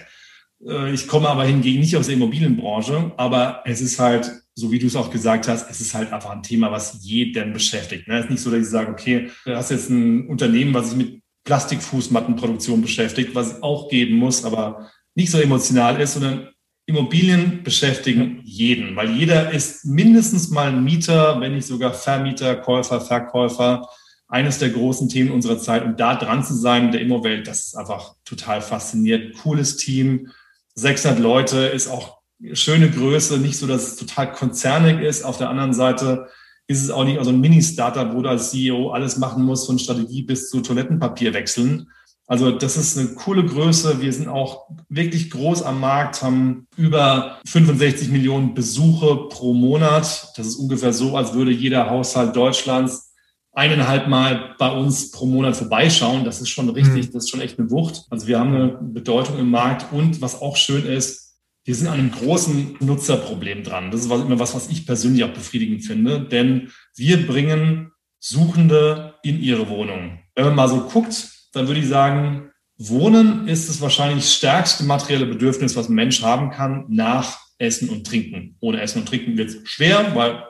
Äh, 0.67 0.93
ich 0.93 1.07
komme 1.07 1.29
aber 1.29 1.45
hingegen 1.45 1.81
nicht 1.81 1.97
aus 1.97 2.07
der 2.07 2.17
Immobilienbranche, 2.17 3.13
aber 3.17 3.63
es 3.65 3.81
ist 3.81 3.99
halt 3.99 4.43
so 4.59 4.73
wie 4.73 4.79
du 4.79 4.87
es 4.87 4.97
auch 4.97 5.11
gesagt 5.11 5.49
hast, 5.49 5.71
es 5.71 5.83
ist 5.83 5.95
halt 5.95 6.13
einfach 6.13 6.31
ein 6.31 6.43
Thema, 6.43 6.73
was 6.73 6.99
jeden 7.03 7.53
beschäftigt. 7.53 8.09
Ne? 8.09 8.19
Es 8.19 8.25
ist 8.25 8.31
nicht 8.31 8.41
so, 8.41 8.51
dass 8.51 8.61
ich 8.61 8.69
sage, 8.69 8.91
okay, 8.91 9.31
du 9.45 9.55
hast 9.55 9.71
jetzt 9.71 9.91
ein 9.91 10.27
Unternehmen, 10.29 10.73
was 10.73 10.91
sich 10.91 10.99
mit 10.99 11.23
Plastikfußmattenproduktion 11.45 12.81
beschäftigt, 12.81 13.35
was 13.35 13.53
es 13.53 13.63
auch 13.63 13.91
geben 13.91 14.17
muss, 14.17 14.45
aber 14.45 14.91
nicht 15.15 15.31
so 15.31 15.39
emotional 15.39 16.01
ist, 16.01 16.15
sondern 16.15 16.49
Immobilien 16.87 17.63
beschäftigen 17.65 18.41
jeden, 18.45 18.97
weil 18.97 19.11
jeder 19.11 19.51
ist 19.53 19.85
mindestens 19.85 20.49
mal 20.49 20.69
ein 20.69 20.85
Mieter, 20.85 21.39
wenn 21.41 21.55
nicht 21.55 21.67
sogar 21.67 21.93
Vermieter, 21.93 22.57
Käufer, 22.57 23.01
Verkäufer. 23.01 23.89
Eines 24.29 24.59
der 24.59 24.71
großen 24.71 25.09
Themen 25.09 25.31
unserer 25.31 25.59
Zeit 25.59 25.85
und 25.85 26.01
da 26.01 26.17
dran 26.17 26.43
zu 26.43 26.55
sein, 26.55 26.91
der 26.91 27.01
Immowelt, 27.01 27.47
das 27.47 27.67
ist 27.67 27.77
einfach 27.77 28.15
total 28.25 28.61
faszinierend. 28.61 29.35
Cooles 29.37 29.77
Team, 29.77 30.33
600 30.75 31.21
Leute 31.21 31.59
ist 31.59 31.87
auch 31.87 32.17
schöne 32.53 32.91
Größe, 32.91 33.39
nicht 33.39 33.59
so, 33.59 33.67
dass 33.67 33.87
es 33.89 33.97
total 33.97 34.33
konzernig 34.33 35.01
ist. 35.01 35.25
Auf 35.25 35.39
der 35.39 35.51
anderen 35.51 35.73
Seite 35.73 36.29
ist 36.67 36.83
es 36.83 36.91
auch 36.91 37.05
nicht 37.05 37.19
also 37.19 37.31
ein 37.31 37.41
Mini-Startup, 37.41 38.15
wo 38.15 38.23
du 38.23 38.29
als 38.29 38.51
CEO 38.51 38.91
alles 38.91 39.19
machen 39.19 39.45
musst, 39.45 39.67
von 39.67 39.79
Strategie 39.79 40.23
bis 40.23 40.51
zu 40.51 40.61
Toilettenpapier 40.61 41.33
wechseln. 41.33 41.89
Also 42.29 42.51
das 42.51 42.77
ist 42.77 42.99
eine 42.99 43.11
coole 43.11 43.47
Größe. 43.47 44.01
Wir 44.03 44.13
sind 44.13 44.27
auch 44.27 44.69
wirklich 44.89 45.31
groß 45.31 45.63
am 45.63 45.79
Markt, 45.79 46.23
haben 46.23 46.67
über 46.77 47.39
65 47.47 48.09
Millionen 48.09 48.55
Besuche 48.55 49.29
pro 49.29 49.55
Monat. 49.55 50.33
Das 50.37 50.47
ist 50.47 50.57
ungefähr 50.57 50.93
so, 50.93 51.17
als 51.17 51.35
würde 51.35 51.53
jeder 51.53 51.89
Haushalt 51.89 52.35
Deutschlands 52.35 53.13
eineinhalb 53.53 54.09
Mal 54.09 54.55
bei 54.59 54.71
uns 54.71 55.13
pro 55.13 55.27
Monat 55.27 55.57
vorbeischauen. 55.57 56.25
Das 56.25 56.41
ist 56.41 56.49
schon 56.49 56.69
richtig, 56.69 57.09
mhm. 57.09 57.13
das 57.13 57.25
ist 57.25 57.31
schon 57.31 57.41
echt 57.41 57.61
eine 57.61 57.71
Wucht. 57.71 58.07
Also 58.11 58.27
wir 58.27 58.41
haben 58.41 58.55
eine 58.55 58.79
Bedeutung 58.83 59.39
im 59.39 59.51
Markt 59.51 59.93
und 59.93 60.21
was 60.21 60.43
auch 60.43 60.57
schön 60.57 60.85
ist, 60.85 61.26
wir 61.67 61.75
sind 61.75 61.89
an 61.89 61.99
einem 61.99 62.13
großen 62.13 62.77
Nutzerproblem 62.79 63.65
dran. 63.65 63.91
Das 63.91 64.01
ist 64.01 64.11
immer 64.11 64.39
was, 64.39 64.55
was 64.55 64.71
ich 64.71 64.87
persönlich 64.87 65.25
auch 65.25 65.33
befriedigend 65.33 65.85
finde, 65.85 66.21
denn 66.21 66.71
wir 66.95 67.27
bringen 67.27 67.91
Suchende 68.21 69.15
in 69.25 69.41
ihre 69.41 69.69
Wohnung. 69.69 70.21
Wenn 70.37 70.47
man 70.47 70.55
mal 70.55 70.69
so 70.69 70.83
guckt, 70.83 71.29
dann 71.53 71.67
würde 71.67 71.81
ich 71.81 71.89
sagen, 71.89 72.51
Wohnen 72.79 73.49
ist 73.49 73.69
das 73.69 73.81
wahrscheinlich 73.81 74.31
stärkste 74.31 74.85
materielle 74.85 75.27
Bedürfnis, 75.27 75.75
was 75.77 75.89
ein 75.89 75.95
Mensch 75.95 76.23
haben 76.23 76.51
kann 76.51 76.85
nach 76.89 77.39
Essen 77.59 77.89
und 77.89 78.07
Trinken. 78.07 78.57
Ohne 78.61 78.81
Essen 78.81 79.01
und 79.01 79.09
Trinken 79.09 79.37
wird 79.37 79.49
es 79.51 79.69
schwer, 79.69 80.15
weil 80.15 80.45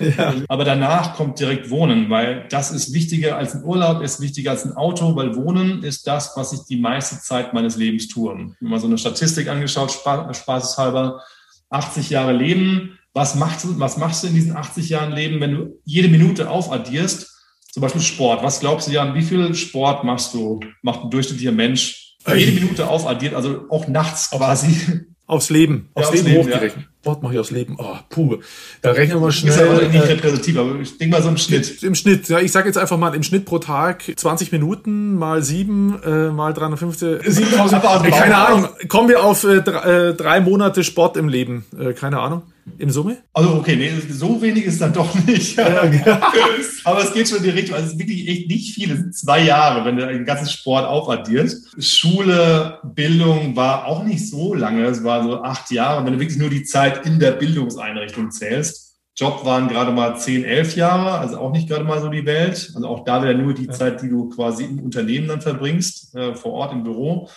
ja. 0.00 0.34
Aber 0.48 0.64
danach 0.64 1.14
kommt 1.14 1.38
direkt 1.38 1.70
Wohnen, 1.70 2.10
weil 2.10 2.46
das 2.50 2.70
ist 2.70 2.92
wichtiger 2.92 3.36
als 3.36 3.54
ein 3.54 3.64
Urlaub, 3.64 4.02
ist 4.02 4.20
wichtiger 4.20 4.52
als 4.52 4.64
ein 4.64 4.76
Auto, 4.76 5.16
weil 5.16 5.36
Wohnen 5.36 5.82
ist 5.82 6.06
das, 6.06 6.32
was 6.36 6.52
ich 6.52 6.60
die 6.68 6.78
meiste 6.78 7.20
Zeit 7.20 7.52
meines 7.54 7.76
Lebens 7.76 8.08
tue. 8.08 8.34
Wenn 8.60 8.70
man 8.70 8.80
so 8.80 8.86
eine 8.86 8.98
Statistik 8.98 9.48
angeschaut, 9.48 9.90
spaßeshalber, 9.92 11.22
80 11.70 12.10
Jahre 12.10 12.32
Leben. 12.32 12.98
Was 13.14 13.34
machst, 13.34 13.64
du, 13.64 13.78
was 13.80 13.96
machst 13.96 14.22
du 14.22 14.28
in 14.28 14.34
diesen 14.34 14.56
80 14.56 14.88
Jahren 14.90 15.12
Leben, 15.12 15.40
wenn 15.40 15.52
du 15.52 15.80
jede 15.84 16.08
Minute 16.08 16.50
aufaddierst? 16.50 17.34
Zum 17.72 17.82
Beispiel 17.82 18.00
Sport. 18.00 18.42
Was 18.42 18.60
glaubst 18.60 18.88
du, 18.88 18.92
Jan, 18.92 19.14
wie 19.14 19.22
viel 19.22 19.54
Sport 19.54 20.04
machst 20.04 20.34
du, 20.34 20.60
macht 20.82 21.04
ein 21.04 21.10
durchschnittlicher 21.10 21.52
Mensch? 21.52 22.16
Jede 22.26 22.52
Minute 22.52 22.88
aufaddiert, 22.88 23.34
also 23.34 23.64
auch 23.70 23.88
nachts 23.88 24.30
quasi. 24.30 25.06
Aufs 25.28 25.50
Leben, 25.50 25.90
aufs, 25.92 26.08
ja, 26.08 26.14
Leben, 26.14 26.26
Leben 26.26 26.42
hochgerechnet. 26.42 26.84
Ja. 26.84 27.06
Wort 27.06 27.22
mache 27.22 27.34
ich 27.34 27.38
aufs 27.38 27.50
Leben. 27.50 27.76
Oh, 27.78 27.96
puh. 28.08 28.38
Da 28.80 28.92
rechnen 28.92 29.20
wir 29.20 29.30
schnell. 29.30 29.52
Ist 29.52 29.60
aber 29.60 29.82
nicht 29.82 29.94
äh, 29.94 29.98
repräsentativ, 29.98 30.58
aber 30.58 30.80
ich 30.80 30.96
denke 30.96 31.14
mal 31.14 31.22
so 31.22 31.28
im 31.28 31.36
Schnitt. 31.36 31.82
Im 31.82 31.94
Schnitt, 31.94 32.30
ja, 32.30 32.40
ich 32.40 32.50
sage 32.50 32.66
jetzt 32.66 32.78
einfach 32.78 32.96
mal 32.96 33.14
im 33.14 33.22
Schnitt 33.22 33.44
pro 33.44 33.58
Tag 33.58 34.04
20 34.16 34.52
Minuten 34.52 35.16
mal 35.16 35.42
7 35.42 36.02
äh, 36.02 36.30
mal 36.30 36.54
350. 36.54 37.30
7000. 37.30 37.84
äh, 37.84 38.10
keine 38.10 38.36
Ahnung. 38.38 38.68
Kommen 38.88 39.10
wir 39.10 39.22
auf 39.22 39.44
äh, 39.44 39.60
drei, 39.60 40.08
äh, 40.08 40.14
drei 40.14 40.40
Monate 40.40 40.82
Sport 40.82 41.18
im 41.18 41.28
Leben. 41.28 41.66
Äh, 41.78 41.92
keine 41.92 42.20
Ahnung. 42.20 42.42
Im 42.78 42.90
Summe? 42.90 43.18
Also 43.32 43.54
okay, 43.54 43.76
nee, 43.76 43.90
so 44.10 44.40
wenig 44.42 44.64
ist 44.64 44.80
dann 44.80 44.92
doch 44.92 45.14
nicht. 45.26 45.56
Ja, 45.56 45.82
Aber 46.84 47.02
es 47.02 47.12
geht 47.12 47.28
schon 47.28 47.38
in 47.38 47.44
die 47.44 47.50
Richtung. 47.50 47.74
Also 47.74 47.86
es 47.86 47.92
ist 47.94 47.98
wirklich 47.98 48.28
echt 48.28 48.48
nicht 48.48 48.74
viel. 48.74 48.90
Es 48.90 48.98
sind 48.98 49.14
zwei 49.14 49.42
Jahre, 49.42 49.84
wenn 49.84 49.96
du 49.96 50.06
den 50.06 50.24
ganzen 50.24 50.48
Sport 50.48 50.86
aufaddierst. 50.86 51.82
Schule, 51.82 52.78
Bildung 52.82 53.56
war 53.56 53.86
auch 53.86 54.04
nicht 54.04 54.28
so 54.28 54.54
lange. 54.54 54.84
Es 54.84 55.04
war 55.04 55.22
so 55.22 55.42
acht 55.42 55.70
Jahre, 55.70 56.04
wenn 56.04 56.14
du 56.14 56.20
wirklich 56.20 56.38
nur 56.38 56.50
die 56.50 56.64
Zeit 56.64 57.06
in 57.06 57.18
der 57.18 57.32
Bildungseinrichtung 57.32 58.30
zählst. 58.30 58.88
Job 59.18 59.44
waren 59.44 59.66
gerade 59.66 59.90
mal 59.90 60.16
zehn, 60.16 60.44
elf 60.44 60.76
Jahre, 60.76 61.18
also 61.18 61.38
auch 61.38 61.50
nicht 61.50 61.68
gerade 61.68 61.82
mal 61.82 62.00
so 62.00 62.08
die 62.08 62.24
Welt. 62.24 62.70
Also 62.76 62.86
auch 62.86 63.04
da 63.04 63.20
wieder 63.20 63.34
nur 63.34 63.52
die 63.52 63.66
ja. 63.66 63.72
Zeit, 63.72 64.00
die 64.00 64.08
du 64.08 64.28
quasi 64.28 64.64
im 64.64 64.78
Unternehmen 64.78 65.26
dann 65.26 65.40
verbringst, 65.40 66.14
äh, 66.14 66.36
vor 66.36 66.52
Ort 66.52 66.72
im 66.72 66.84
Büro. 66.84 67.28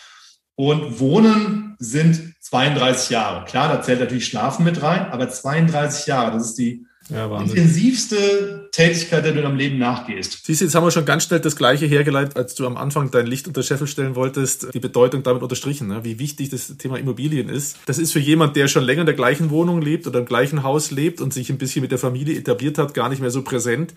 Und 0.62 1.00
Wohnen 1.00 1.76
sind 1.80 2.36
32 2.40 3.10
Jahre. 3.10 3.46
Klar, 3.46 3.68
da 3.68 3.82
zählt 3.82 4.00
natürlich 4.00 4.28
Schlafen 4.28 4.64
mit 4.64 4.84
rein, 4.84 5.08
aber 5.08 5.28
32 5.28 6.06
Jahre, 6.06 6.34
das 6.34 6.50
ist 6.50 6.60
die 6.60 6.86
ja, 7.10 7.36
intensivste 7.42 8.70
Tätigkeit, 8.72 9.26
der 9.26 9.32
du 9.32 9.40
in 9.40 9.46
deinem 9.46 9.58
Leben 9.58 9.80
nachgehst. 9.80 10.46
Siehst 10.46 10.62
du, 10.62 10.66
jetzt 10.66 10.76
haben 10.76 10.84
wir 10.84 10.92
schon 10.92 11.06
ganz 11.06 11.24
schnell 11.24 11.40
das 11.40 11.56
Gleiche 11.56 11.88
hergeleitet, 11.88 12.38
als 12.38 12.54
du 12.54 12.68
am 12.68 12.78
Anfang 12.78 13.10
dein 13.10 13.26
Licht 13.26 13.48
unter 13.48 13.64
Scheffel 13.64 13.88
stellen 13.88 14.14
wolltest, 14.14 14.72
die 14.72 14.80
Bedeutung 14.80 15.24
damit 15.24 15.42
unterstrichen, 15.42 15.88
ne? 15.88 16.04
wie 16.04 16.20
wichtig 16.20 16.50
das 16.50 16.78
Thema 16.78 17.00
Immobilien 17.00 17.50
ist. 17.50 17.78
Das 17.88 17.98
ist 17.98 18.12
für 18.12 18.20
jemand, 18.20 18.56
der 18.56 18.68
schon 18.68 18.84
länger 18.84 19.02
in 19.02 19.08
der 19.08 19.16
gleichen 19.16 19.50
Wohnung 19.50 19.82
lebt 19.82 20.06
oder 20.06 20.20
im 20.20 20.26
gleichen 20.26 20.62
Haus 20.62 20.92
lebt 20.92 21.22
und 21.22 21.34
sich 21.34 21.50
ein 21.50 21.58
bisschen 21.58 21.82
mit 21.82 21.90
der 21.90 21.98
Familie 21.98 22.38
etabliert 22.38 22.78
hat, 22.78 22.94
gar 22.94 23.10
nicht 23.10 23.20
mehr 23.20 23.32
so 23.32 23.42
präsent. 23.42 23.96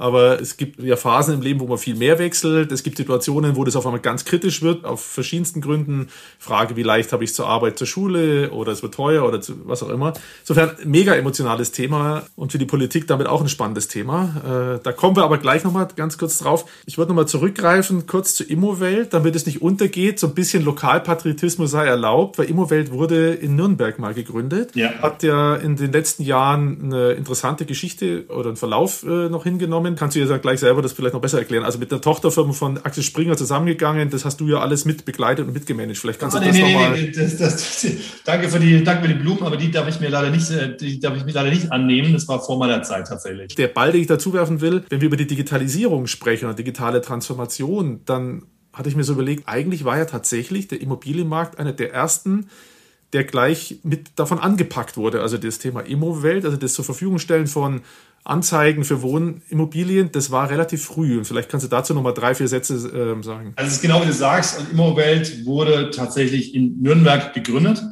Aber 0.00 0.40
es 0.40 0.56
gibt 0.56 0.80
ja 0.80 0.94
Phasen 0.94 1.34
im 1.34 1.42
Leben, 1.42 1.58
wo 1.58 1.66
man 1.66 1.76
viel 1.76 1.96
mehr 1.96 2.20
wechselt. 2.20 2.70
Es 2.70 2.84
gibt 2.84 2.96
Situationen, 2.96 3.56
wo 3.56 3.64
das 3.64 3.74
auf 3.74 3.84
einmal 3.84 4.00
ganz 4.00 4.24
kritisch 4.24 4.62
wird, 4.62 4.84
auf 4.84 5.04
verschiedensten 5.04 5.60
Gründen. 5.60 6.06
Frage, 6.38 6.76
wie 6.76 6.84
leicht 6.84 7.12
habe 7.12 7.24
ich 7.24 7.34
zur 7.34 7.48
Arbeit, 7.48 7.78
zur 7.78 7.88
Schule 7.88 8.52
oder 8.52 8.70
es 8.70 8.80
wird 8.80 8.94
teuer 8.94 9.26
oder 9.26 9.40
zu, 9.40 9.54
was 9.66 9.82
auch 9.82 9.88
immer. 9.88 10.12
Insofern 10.42 10.70
mega 10.84 11.16
emotionales 11.16 11.72
Thema 11.72 12.22
und 12.36 12.52
für 12.52 12.58
die 12.58 12.64
Politik 12.64 13.08
damit 13.08 13.26
auch 13.26 13.40
ein 13.40 13.48
spannendes 13.48 13.88
Thema. 13.88 14.76
Äh, 14.76 14.80
da 14.84 14.92
kommen 14.92 15.16
wir 15.16 15.24
aber 15.24 15.38
gleich 15.38 15.64
nochmal 15.64 15.88
ganz 15.96 16.16
kurz 16.16 16.38
drauf. 16.38 16.66
Ich 16.86 16.96
würde 16.96 17.10
nochmal 17.10 17.26
zurückgreifen, 17.26 18.06
kurz 18.06 18.36
zur 18.36 18.48
Immowelt, 18.48 19.12
damit 19.12 19.34
es 19.34 19.46
nicht 19.46 19.62
untergeht. 19.62 20.20
So 20.20 20.28
ein 20.28 20.34
bisschen 20.34 20.64
Lokalpatriotismus 20.64 21.72
sei 21.72 21.86
erlaubt, 21.86 22.38
weil 22.38 22.48
Immowelt 22.48 22.92
wurde 22.92 23.34
in 23.34 23.56
Nürnberg 23.56 23.98
mal 23.98 24.14
gegründet. 24.14 24.76
Ja. 24.76 24.90
Hat 25.02 25.24
ja 25.24 25.56
in 25.56 25.74
den 25.74 25.90
letzten 25.90 26.22
Jahren 26.22 26.84
eine 26.84 27.12
interessante 27.14 27.64
Geschichte 27.64 28.26
oder 28.28 28.50
einen 28.50 28.56
Verlauf 28.56 29.02
äh, 29.02 29.28
noch 29.28 29.42
hingenommen 29.42 29.87
zusammengegangen. 29.88 29.96
Kannst 29.96 30.16
du 30.16 30.20
ja 30.20 30.36
gleich 30.38 30.60
selber 30.60 30.82
das 30.82 30.92
vielleicht 30.92 31.14
noch 31.14 31.20
besser 31.20 31.38
erklären. 31.38 31.64
Also 31.64 31.78
mit 31.78 31.90
der 31.90 32.00
Tochterfirma 32.00 32.52
von 32.52 32.78
Axel 32.78 33.02
Springer 33.02 33.36
zusammengegangen. 33.36 34.10
Das 34.10 34.24
hast 34.24 34.40
du 34.40 34.48
ja 34.48 34.58
alles 34.58 34.84
mit 34.84 35.04
begleitet 35.04 35.46
und 35.46 35.52
mitgemanagt. 35.52 35.98
Vielleicht 35.98 36.20
kannst 36.20 36.36
ah, 36.36 36.40
du 36.40 36.46
nee, 36.46 36.52
das 36.52 36.60
nee, 36.60 36.72
nochmal. 36.72 36.92
Nee, 36.92 37.12
das, 37.12 37.36
das, 37.36 37.86
danke 38.24 38.48
für 38.48 38.60
die, 38.60 38.82
danke 38.84 39.02
für 39.02 39.14
die 39.14 39.20
Blumen, 39.20 39.42
aber 39.42 39.56
die 39.56 39.70
darf 39.70 39.88
ich 39.88 40.00
mir 40.00 40.08
leider 40.08 40.30
nicht, 40.30 40.50
äh, 40.50 40.76
die 40.76 41.00
darf 41.00 41.16
ich 41.16 41.24
mir 41.24 41.32
leider 41.32 41.50
nicht 41.50 41.72
annehmen. 41.72 42.12
Das 42.12 42.28
war 42.28 42.40
vor 42.40 42.58
meiner 42.58 42.82
Zeit 42.82 43.08
tatsächlich. 43.08 43.54
Der 43.54 43.68
Ball, 43.68 43.92
den 43.92 44.00
ich 44.02 44.06
dazu 44.06 44.32
werfen 44.32 44.60
will, 44.60 44.84
wenn 44.88 45.00
wir 45.00 45.06
über 45.06 45.16
die 45.16 45.26
Digitalisierung 45.26 46.06
sprechen 46.06 46.48
und 46.48 46.58
digitale 46.58 47.00
Transformation, 47.00 48.00
dann 48.04 48.42
hatte 48.72 48.88
ich 48.88 48.96
mir 48.96 49.04
so 49.04 49.14
überlegt, 49.14 49.48
eigentlich 49.48 49.84
war 49.84 49.98
ja 49.98 50.04
tatsächlich 50.04 50.68
der 50.68 50.80
Immobilienmarkt 50.80 51.58
einer 51.58 51.72
der 51.72 51.92
ersten, 51.92 52.48
der 53.12 53.24
gleich 53.24 53.80
mit 53.82 54.10
davon 54.16 54.38
angepackt 54.38 54.96
wurde. 54.96 55.22
Also 55.22 55.38
das 55.38 55.58
Thema 55.58 55.80
Immowelt, 55.80 56.44
also 56.44 56.56
das 56.56 56.74
zur 56.74 56.84
Verfügung 56.84 57.18
stellen 57.18 57.46
von 57.46 57.80
Anzeigen 58.24 58.84
für 58.84 59.02
Wohnimmobilien, 59.02 60.10
das 60.12 60.30
war 60.30 60.50
relativ 60.50 60.84
früh. 60.84 61.18
Und 61.18 61.24
vielleicht 61.24 61.48
kannst 61.48 61.64
du 61.64 61.70
dazu 61.70 61.94
nochmal 61.94 62.14
drei, 62.14 62.34
vier 62.34 62.48
Sätze 62.48 62.74
äh, 62.74 63.22
sagen. 63.22 63.52
Also 63.56 63.68
es 63.68 63.76
ist 63.76 63.82
genau 63.82 64.02
wie 64.02 64.06
du 64.06 64.12
sagst, 64.12 64.58
und 64.58 64.72
Immowelt 64.72 65.46
wurde 65.46 65.90
tatsächlich 65.90 66.54
in 66.54 66.80
Nürnberg 66.80 67.32
gegründet. 67.32 67.82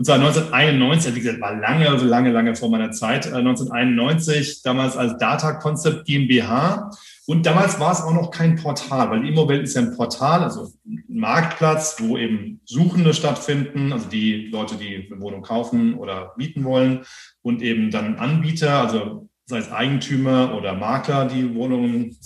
Und 0.00 0.06
zwar 0.06 0.14
1991, 0.14 1.14
wie 1.14 1.20
gesagt, 1.20 1.42
war 1.42 1.54
lange, 1.54 1.86
lange, 1.90 2.30
lange 2.30 2.56
vor 2.56 2.70
meiner 2.70 2.90
Zeit. 2.90 3.26
1991, 3.26 4.48
äh, 4.48 4.54
damals 4.64 4.96
als 4.96 5.18
Data 5.18 5.52
Concept 5.52 6.06
GmbH. 6.06 6.90
Und 7.26 7.44
damals 7.44 7.78
war 7.78 7.92
es 7.92 8.00
auch 8.00 8.14
noch 8.14 8.30
kein 8.30 8.56
Portal, 8.56 9.10
weil 9.10 9.28
Immowelt 9.28 9.62
ist 9.62 9.76
ja 9.76 9.82
ein 9.82 9.94
Portal, 9.94 10.42
also 10.42 10.72
ein 10.86 11.04
Marktplatz, 11.06 11.96
wo 11.98 12.16
eben 12.16 12.60
Suchende 12.64 13.12
stattfinden, 13.12 13.92
also 13.92 14.08
die 14.08 14.48
Leute, 14.48 14.76
die 14.76 15.06
eine 15.08 15.20
Wohnung 15.20 15.42
kaufen 15.42 15.94
oder 15.94 16.32
mieten 16.36 16.64
wollen 16.64 17.04
und 17.42 17.60
eben 17.60 17.90
dann 17.90 18.16
Anbieter, 18.16 18.80
also 18.80 19.28
sei 19.50 19.58
es 19.58 19.70
Eigentümer 19.70 20.54
oder 20.54 20.74
Makler, 20.74 21.26
die 21.26 21.54
Wohnungen, 21.54 22.16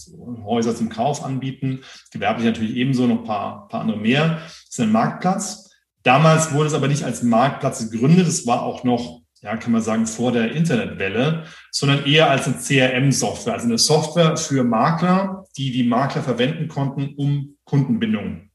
Häuser 0.44 0.76
zum 0.76 0.88
Kauf 0.88 1.24
anbieten. 1.24 1.80
Gewerblich 2.12 2.46
natürlich 2.46 2.76
ebenso 2.76 3.06
noch 3.06 3.18
ein 3.18 3.24
paar, 3.24 3.68
paar 3.68 3.80
andere 3.80 3.98
mehr. 3.98 4.42
Das 4.44 4.68
ist 4.70 4.80
ein 4.80 4.92
Marktplatz. 4.92 5.70
Damals 6.04 6.52
wurde 6.52 6.68
es 6.68 6.74
aber 6.74 6.86
nicht 6.86 7.02
als 7.02 7.22
Marktplatz 7.22 7.90
gegründet. 7.90 8.28
Es 8.28 8.46
war 8.46 8.62
auch 8.62 8.84
noch, 8.84 9.22
ja, 9.40 9.56
kann 9.56 9.72
man 9.72 9.82
sagen, 9.82 10.06
vor 10.06 10.32
der 10.32 10.52
Internetwelle, 10.52 11.44
sondern 11.70 12.04
eher 12.06 12.30
als 12.30 12.46
eine 12.46 12.58
CRM-Software, 12.58 13.54
also 13.54 13.66
eine 13.66 13.78
Software 13.78 14.36
für 14.36 14.62
Makler, 14.62 15.44
die 15.56 15.72
die 15.72 15.84
Makler 15.84 16.22
verwenden 16.22 16.68
konnten, 16.68 17.14
um 17.16 17.56
Kundenbindung 17.64 18.50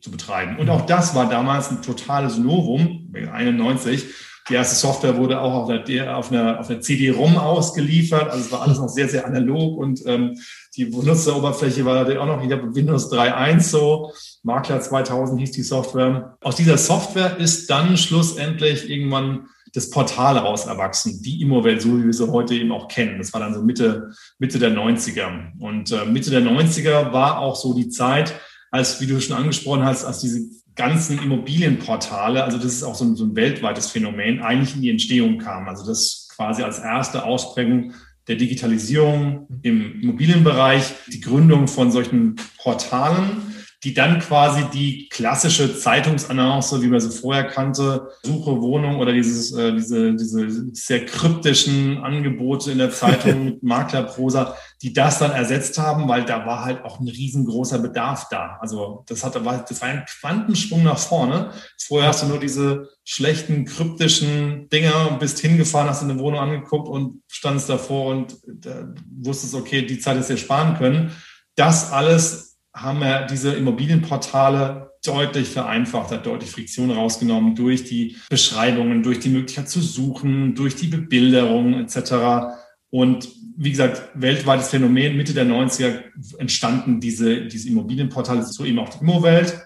zu 0.00 0.10
betreiben. 0.10 0.56
Und 0.58 0.70
auch 0.70 0.86
das 0.86 1.14
war 1.14 1.28
damals 1.28 1.70
ein 1.70 1.82
totales 1.82 2.38
Novum, 2.38 3.12
91 3.14 4.04
die 4.48 4.54
erste 4.54 4.74
Software 4.74 5.16
wurde 5.16 5.40
auch 5.40 5.54
auf 5.54 5.68
einer, 5.68 6.16
auf 6.16 6.32
einer, 6.32 6.58
auf 6.58 6.68
einer 6.68 6.80
CD-ROM 6.80 7.36
ausgeliefert. 7.38 8.30
Also 8.30 8.44
es 8.44 8.52
war 8.52 8.62
alles 8.62 8.78
noch 8.78 8.88
sehr, 8.88 9.08
sehr 9.08 9.26
analog 9.26 9.78
und 9.78 10.02
ähm, 10.06 10.38
die 10.76 10.86
Benutzeroberfläche 10.86 11.84
war 11.84 11.94
natürlich 11.94 12.18
auch 12.18 12.26
noch, 12.26 12.42
ich 12.42 12.48
glaube, 12.48 12.74
Windows 12.74 13.12
3.1 13.12 13.60
so. 13.60 14.12
Makler 14.42 14.80
2000 14.80 15.40
hieß 15.40 15.52
die 15.52 15.62
Software. 15.62 16.36
Aus 16.40 16.56
dieser 16.56 16.78
Software 16.78 17.36
ist 17.38 17.70
dann 17.70 17.96
schlussendlich 17.96 18.90
irgendwann 18.90 19.46
das 19.74 19.90
Portal 19.90 20.36
raus 20.36 20.66
erwachsen, 20.66 21.22
die 21.22 21.40
Immowelt, 21.40 21.80
so 21.80 21.98
wie 21.98 22.04
wir 22.04 22.12
sie 22.12 22.30
heute 22.30 22.54
eben 22.54 22.72
auch 22.72 22.88
kennen. 22.88 23.18
Das 23.18 23.32
war 23.32 23.40
dann 23.40 23.54
so 23.54 23.62
Mitte, 23.62 24.12
Mitte 24.38 24.58
der 24.58 24.70
90er. 24.70 25.52
Und 25.60 25.92
äh, 25.92 26.04
Mitte 26.04 26.30
der 26.30 26.42
90er 26.42 27.12
war 27.12 27.38
auch 27.38 27.56
so 27.56 27.74
die 27.74 27.88
Zeit, 27.88 28.34
als, 28.70 29.00
wie 29.00 29.06
du 29.06 29.20
schon 29.20 29.36
angesprochen 29.36 29.84
hast, 29.84 30.04
als 30.04 30.20
diese 30.20 30.40
ganzen 30.74 31.22
Immobilienportale, 31.22 32.44
also 32.44 32.56
das 32.56 32.66
ist 32.72 32.82
auch 32.82 32.94
so 32.94 33.04
ein, 33.04 33.16
so 33.16 33.24
ein 33.24 33.36
weltweites 33.36 33.90
Phänomen, 33.90 34.40
eigentlich 34.40 34.74
in 34.74 34.82
die 34.82 34.90
Entstehung 34.90 35.38
kam. 35.38 35.68
Also 35.68 35.86
das 35.86 36.28
quasi 36.34 36.62
als 36.62 36.78
erste 36.78 37.24
Ausprägung 37.24 37.92
der 38.28 38.36
Digitalisierung 38.36 39.48
im 39.62 40.00
Immobilienbereich, 40.00 40.94
die 41.08 41.20
Gründung 41.20 41.68
von 41.68 41.90
solchen 41.90 42.36
Portalen, 42.58 43.42
die 43.84 43.94
dann 43.94 44.20
quasi 44.20 44.64
die 44.72 45.08
klassische 45.08 45.76
Zeitungsannonce, 45.76 46.82
wie 46.82 46.86
man 46.86 47.00
sie 47.00 47.10
vorher 47.10 47.44
kannte, 47.44 48.10
Suche 48.22 48.60
Wohnung 48.60 48.98
oder 48.98 49.12
dieses, 49.12 49.52
äh, 49.52 49.72
diese, 49.72 50.14
diese 50.14 50.72
sehr 50.72 51.04
kryptischen 51.04 51.98
Angebote 51.98 52.70
in 52.70 52.78
der 52.78 52.92
Zeitung 52.92 53.44
mit 53.44 53.62
Maklerprosa, 53.64 54.56
die 54.82 54.92
das 54.92 55.18
dann 55.18 55.32
ersetzt 55.32 55.78
haben, 55.78 56.08
weil 56.08 56.24
da 56.24 56.46
war 56.46 56.64
halt 56.64 56.84
auch 56.84 57.00
ein 57.00 57.08
riesengroßer 57.08 57.80
Bedarf 57.80 58.28
da. 58.30 58.58
Also 58.60 59.04
das 59.08 59.24
hat, 59.24 59.34
das 59.34 59.44
war 59.44 59.88
ein 59.88 60.04
Quantensprung 60.20 60.84
nach 60.84 60.98
vorne. 60.98 61.50
Vorher 61.80 62.10
hast 62.10 62.22
du 62.22 62.26
nur 62.26 62.38
diese 62.38 62.88
schlechten, 63.04 63.64
kryptischen 63.64 64.68
Dinger 64.68 65.10
und 65.10 65.18
bist 65.18 65.40
hingefahren, 65.40 65.88
hast 65.88 66.04
eine 66.04 66.20
Wohnung 66.20 66.38
angeguckt 66.38 66.88
und 66.88 67.22
standst 67.26 67.68
davor 67.68 68.06
und 68.12 68.34
äh, 68.64 68.84
wusstest, 69.22 69.56
okay, 69.56 69.84
die 69.84 69.98
Zeit 69.98 70.18
ist 70.18 70.30
dir 70.30 70.36
sparen 70.36 70.76
können. 70.76 71.10
Das 71.56 71.90
alles 71.90 72.51
haben 72.74 73.00
wir 73.00 73.26
diese 73.26 73.52
Immobilienportale 73.54 74.92
deutlich 75.04 75.48
vereinfacht, 75.48 76.10
hat 76.10 76.26
deutlich 76.26 76.50
Friktion 76.50 76.90
rausgenommen 76.90 77.54
durch 77.54 77.84
die 77.84 78.16
Beschreibungen, 78.30 79.02
durch 79.02 79.20
die 79.20 79.30
Möglichkeit 79.30 79.68
zu 79.68 79.80
suchen, 79.80 80.54
durch 80.54 80.76
die 80.76 80.86
Bebilderung 80.86 81.74
etc. 81.74 82.54
Und 82.90 83.28
wie 83.56 83.70
gesagt, 83.70 84.10
weltweites 84.14 84.68
Phänomen, 84.68 85.16
Mitte 85.16 85.34
der 85.34 85.44
90er 85.44 86.02
entstanden 86.38 87.00
diese, 87.00 87.46
diese 87.46 87.68
Immobilienportale, 87.68 88.42
so 88.44 88.64
eben 88.64 88.78
auch 88.78 88.88
die 88.88 89.00
Immowelt. 89.00 89.60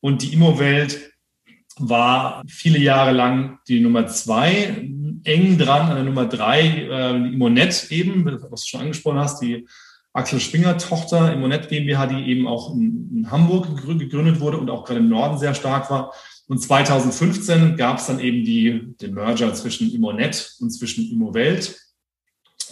Und 0.00 0.22
die 0.22 0.32
Immowelt 0.32 1.12
war 1.78 2.42
viele 2.48 2.78
Jahre 2.78 3.12
lang 3.12 3.58
die 3.68 3.80
Nummer 3.80 4.06
zwei, 4.06 4.88
eng 5.24 5.58
dran 5.58 5.88
an 5.90 5.96
der 5.96 6.04
Nummer 6.04 6.26
drei, 6.26 6.60
äh, 6.62 7.16
Immonet 7.16 7.90
eben, 7.90 8.24
was 8.50 8.62
du 8.62 8.68
schon 8.68 8.80
angesprochen 8.80 9.18
hast, 9.18 9.42
die 9.42 9.66
Axel 10.16 10.40
Springer 10.40 10.78
Tochter 10.78 11.32
Immonet 11.32 11.68
GmbH, 11.68 12.06
die 12.06 12.30
eben 12.30 12.48
auch 12.48 12.74
in, 12.74 13.26
Hamburg 13.30 13.76
gegründet 13.76 14.40
wurde 14.40 14.56
und 14.58 14.70
auch 14.70 14.84
gerade 14.84 15.00
im 15.00 15.08
Norden 15.08 15.36
sehr 15.38 15.54
stark 15.54 15.90
war. 15.90 16.12
Und 16.46 16.58
2015 16.58 17.76
gab 17.76 17.98
es 17.98 18.06
dann 18.06 18.20
eben 18.20 18.44
die, 18.44 18.94
den 19.00 19.14
Merger 19.14 19.52
zwischen 19.52 19.92
Immonet 19.92 20.54
und 20.60 20.70
zwischen 20.70 21.10
Immowelt. 21.10 21.76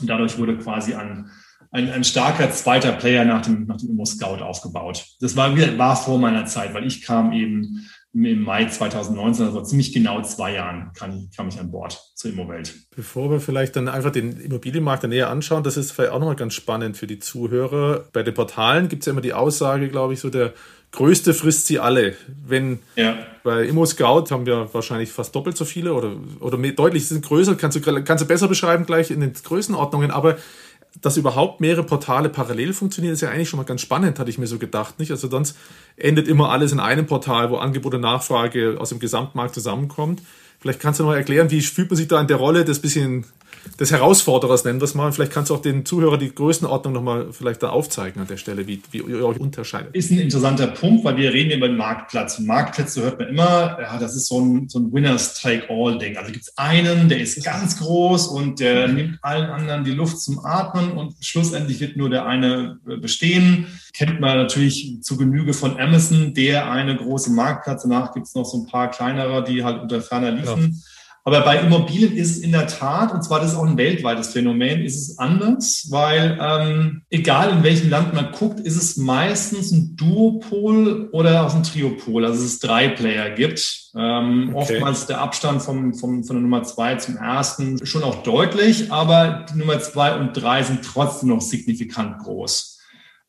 Und 0.00 0.08
dadurch 0.08 0.38
wurde 0.38 0.56
quasi 0.58 0.94
ein, 0.94 1.28
ein, 1.72 1.90
ein 1.90 2.04
starker 2.04 2.52
zweiter 2.52 2.92
Player 2.92 3.24
nach 3.24 3.42
dem, 3.42 3.66
nach 3.66 3.78
dem 3.78 3.90
Immo 3.90 4.04
Scout 4.04 4.42
aufgebaut. 4.42 5.04
Das 5.20 5.34
war, 5.34 5.56
war 5.76 5.96
vor 5.96 6.18
meiner 6.18 6.46
Zeit, 6.46 6.72
weil 6.72 6.86
ich 6.86 7.02
kam 7.02 7.32
eben 7.32 7.88
im 8.14 8.42
Mai 8.42 8.66
2019, 8.66 9.46
also 9.46 9.60
ziemlich 9.62 9.92
genau 9.92 10.22
zwei 10.22 10.54
Jahren, 10.54 10.92
kam, 10.94 11.28
kam 11.36 11.48
ich 11.48 11.58
an 11.58 11.70
Bord 11.70 12.00
zur 12.14 12.30
Immowelt. 12.30 12.74
Bevor 12.94 13.30
wir 13.30 13.40
vielleicht 13.40 13.74
dann 13.74 13.88
einfach 13.88 14.12
den 14.12 14.40
Immobilienmarkt 14.40 15.02
näher 15.04 15.30
anschauen, 15.30 15.64
das 15.64 15.76
ist 15.76 15.90
vielleicht 15.90 16.12
auch 16.12 16.20
nochmal 16.20 16.36
ganz 16.36 16.54
spannend 16.54 16.96
für 16.96 17.08
die 17.08 17.18
Zuhörer. 17.18 18.04
Bei 18.12 18.22
den 18.22 18.32
Portalen 18.32 18.88
gibt 18.88 19.02
es 19.02 19.06
ja 19.06 19.12
immer 19.12 19.20
die 19.20 19.34
Aussage, 19.34 19.88
glaube 19.88 20.12
ich, 20.14 20.20
so 20.20 20.30
der 20.30 20.52
größte 20.92 21.34
frisst 21.34 21.66
sie 21.66 21.80
alle. 21.80 22.14
Wenn 22.46 22.78
ja. 22.94 23.18
bei 23.42 23.64
Immo 23.64 23.84
Scout 23.84 24.30
haben 24.30 24.46
wir 24.46 24.72
wahrscheinlich 24.72 25.10
fast 25.10 25.34
doppelt 25.34 25.56
so 25.56 25.64
viele 25.64 25.92
oder, 25.92 26.12
oder 26.38 26.56
mehr, 26.56 26.72
deutlich 26.72 27.08
sind 27.08 27.24
größer, 27.24 27.56
kannst 27.56 27.76
du, 27.76 28.04
kannst 28.04 28.22
du 28.22 28.28
besser 28.28 28.46
beschreiben 28.46 28.86
gleich 28.86 29.10
in 29.10 29.20
den 29.20 29.32
Größenordnungen, 29.32 30.12
aber 30.12 30.36
dass 31.00 31.16
überhaupt 31.16 31.60
mehrere 31.60 31.84
Portale 31.84 32.28
parallel 32.28 32.72
funktionieren, 32.72 33.14
ist 33.14 33.20
ja 33.20 33.30
eigentlich 33.30 33.48
schon 33.48 33.58
mal 33.58 33.64
ganz 33.64 33.80
spannend, 33.80 34.18
hatte 34.18 34.30
ich 34.30 34.38
mir 34.38 34.46
so 34.46 34.58
gedacht, 34.58 34.98
nicht? 34.98 35.10
Also 35.10 35.28
sonst 35.28 35.56
endet 35.96 36.28
immer 36.28 36.50
alles 36.50 36.72
in 36.72 36.80
einem 36.80 37.06
Portal, 37.06 37.50
wo 37.50 37.56
Angebot 37.56 37.94
und 37.94 38.02
Nachfrage 38.02 38.76
aus 38.78 38.90
dem 38.90 39.00
Gesamtmarkt 39.00 39.54
zusammenkommt. 39.54 40.22
Vielleicht 40.60 40.80
kannst 40.80 41.00
du 41.00 41.04
noch 41.04 41.12
erklären, 41.12 41.50
wie 41.50 41.60
fühlt 41.60 41.90
man 41.90 41.96
sich 41.96 42.08
da 42.08 42.20
in 42.20 42.26
der 42.26 42.36
Rolle 42.36 42.64
des 42.64 42.80
bisschen 42.80 43.26
des 43.78 43.90
Herausforderers, 43.90 44.64
nennen 44.64 44.80
wir 44.80 44.84
es 44.84 44.94
mal. 44.94 45.12
Vielleicht 45.12 45.32
kannst 45.32 45.50
du 45.50 45.54
auch 45.54 45.62
den 45.62 45.84
Zuhörern 45.84 46.20
die 46.20 46.34
Größenordnung 46.34 46.92
nochmal 46.92 47.28
vielleicht 47.32 47.62
da 47.62 47.70
aufzeigen 47.70 48.20
an 48.20 48.28
der 48.28 48.36
Stelle, 48.36 48.66
wie, 48.66 48.82
wie 48.90 48.98
ihr 48.98 49.24
euch 49.24 49.40
unterscheidet. 49.40 49.94
Ist 49.94 50.10
ein 50.10 50.18
interessanter 50.18 50.68
Punkt, 50.68 51.04
weil 51.04 51.16
wir 51.16 51.32
reden 51.32 51.50
über 51.50 51.68
den 51.68 51.76
Marktplatz. 51.76 52.38
Und 52.38 52.46
Marktplätze 52.46 53.02
hört 53.02 53.18
man 53.18 53.28
immer, 53.28 53.78
ja, 53.80 53.98
das 53.98 54.14
ist 54.14 54.28
so 54.28 54.40
ein, 54.40 54.68
so 54.68 54.78
ein 54.78 54.92
Winners-Take-All-Ding. 54.92 56.16
Also 56.16 56.32
gibt 56.32 56.44
es 56.44 56.56
einen, 56.56 57.08
der 57.08 57.20
ist 57.20 57.42
ganz 57.44 57.78
groß 57.78 58.28
und 58.28 58.60
der 58.60 58.88
mhm. 58.88 58.94
nimmt 58.94 59.18
allen 59.22 59.50
anderen 59.50 59.84
die 59.84 59.92
Luft 59.92 60.20
zum 60.20 60.44
Atmen 60.44 60.92
und 60.92 61.14
schlussendlich 61.20 61.80
wird 61.80 61.96
nur 61.96 62.10
der 62.10 62.26
eine 62.26 62.78
bestehen. 63.00 63.66
Kennt 63.92 64.20
man 64.20 64.36
natürlich 64.36 64.98
zu 65.02 65.16
Genüge 65.16 65.52
von 65.52 65.78
Amazon, 65.78 66.34
der 66.34 66.70
eine 66.70 66.96
große 66.96 67.30
Marktplatz. 67.30 67.82
Danach 67.82 68.12
gibt 68.12 68.26
es 68.26 68.34
noch 68.34 68.44
so 68.44 68.58
ein 68.58 68.66
paar 68.66 68.90
kleinere, 68.90 69.44
die 69.44 69.64
halt 69.64 69.82
unter 69.82 70.00
ferner 70.00 70.30
liefen. 70.30 70.72
Ja. 70.72 70.93
Aber 71.26 71.40
bei 71.40 71.58
Immobilien 71.58 72.14
ist 72.14 72.32
es 72.32 72.38
in 72.38 72.52
der 72.52 72.66
Tat, 72.66 73.14
und 73.14 73.24
zwar 73.24 73.40
das 73.40 73.52
ist 73.52 73.56
auch 73.56 73.64
ein 73.64 73.78
weltweites 73.78 74.28
Phänomen, 74.28 74.82
ist 74.82 74.96
es 74.96 75.18
anders, 75.18 75.86
weil 75.88 76.38
ähm, 76.38 77.02
egal 77.08 77.50
in 77.50 77.62
welchem 77.62 77.88
Land 77.88 78.12
man 78.12 78.30
guckt, 78.30 78.60
ist 78.60 78.76
es 78.76 78.98
meistens 78.98 79.72
ein 79.72 79.96
Duopol 79.96 81.08
oder 81.12 81.46
auch 81.46 81.54
ein 81.54 81.62
Triopol, 81.62 82.26
also 82.26 82.44
es 82.44 82.58
drei 82.58 82.88
Player 82.88 83.30
gibt. 83.30 83.90
Ähm, 83.96 84.50
okay. 84.52 84.74
Oftmals 84.74 85.06
der 85.06 85.22
Abstand 85.22 85.62
vom, 85.62 85.94
vom, 85.94 86.24
von 86.24 86.36
der 86.36 86.42
Nummer 86.42 86.62
zwei 86.64 86.96
zum 86.96 87.16
ersten 87.16 87.86
schon 87.86 88.02
auch 88.02 88.22
deutlich, 88.22 88.92
aber 88.92 89.46
die 89.50 89.58
Nummer 89.58 89.80
zwei 89.80 90.18
und 90.18 90.34
drei 90.34 90.62
sind 90.62 90.84
trotzdem 90.84 91.30
noch 91.30 91.40
signifikant 91.40 92.18
groß. 92.18 92.80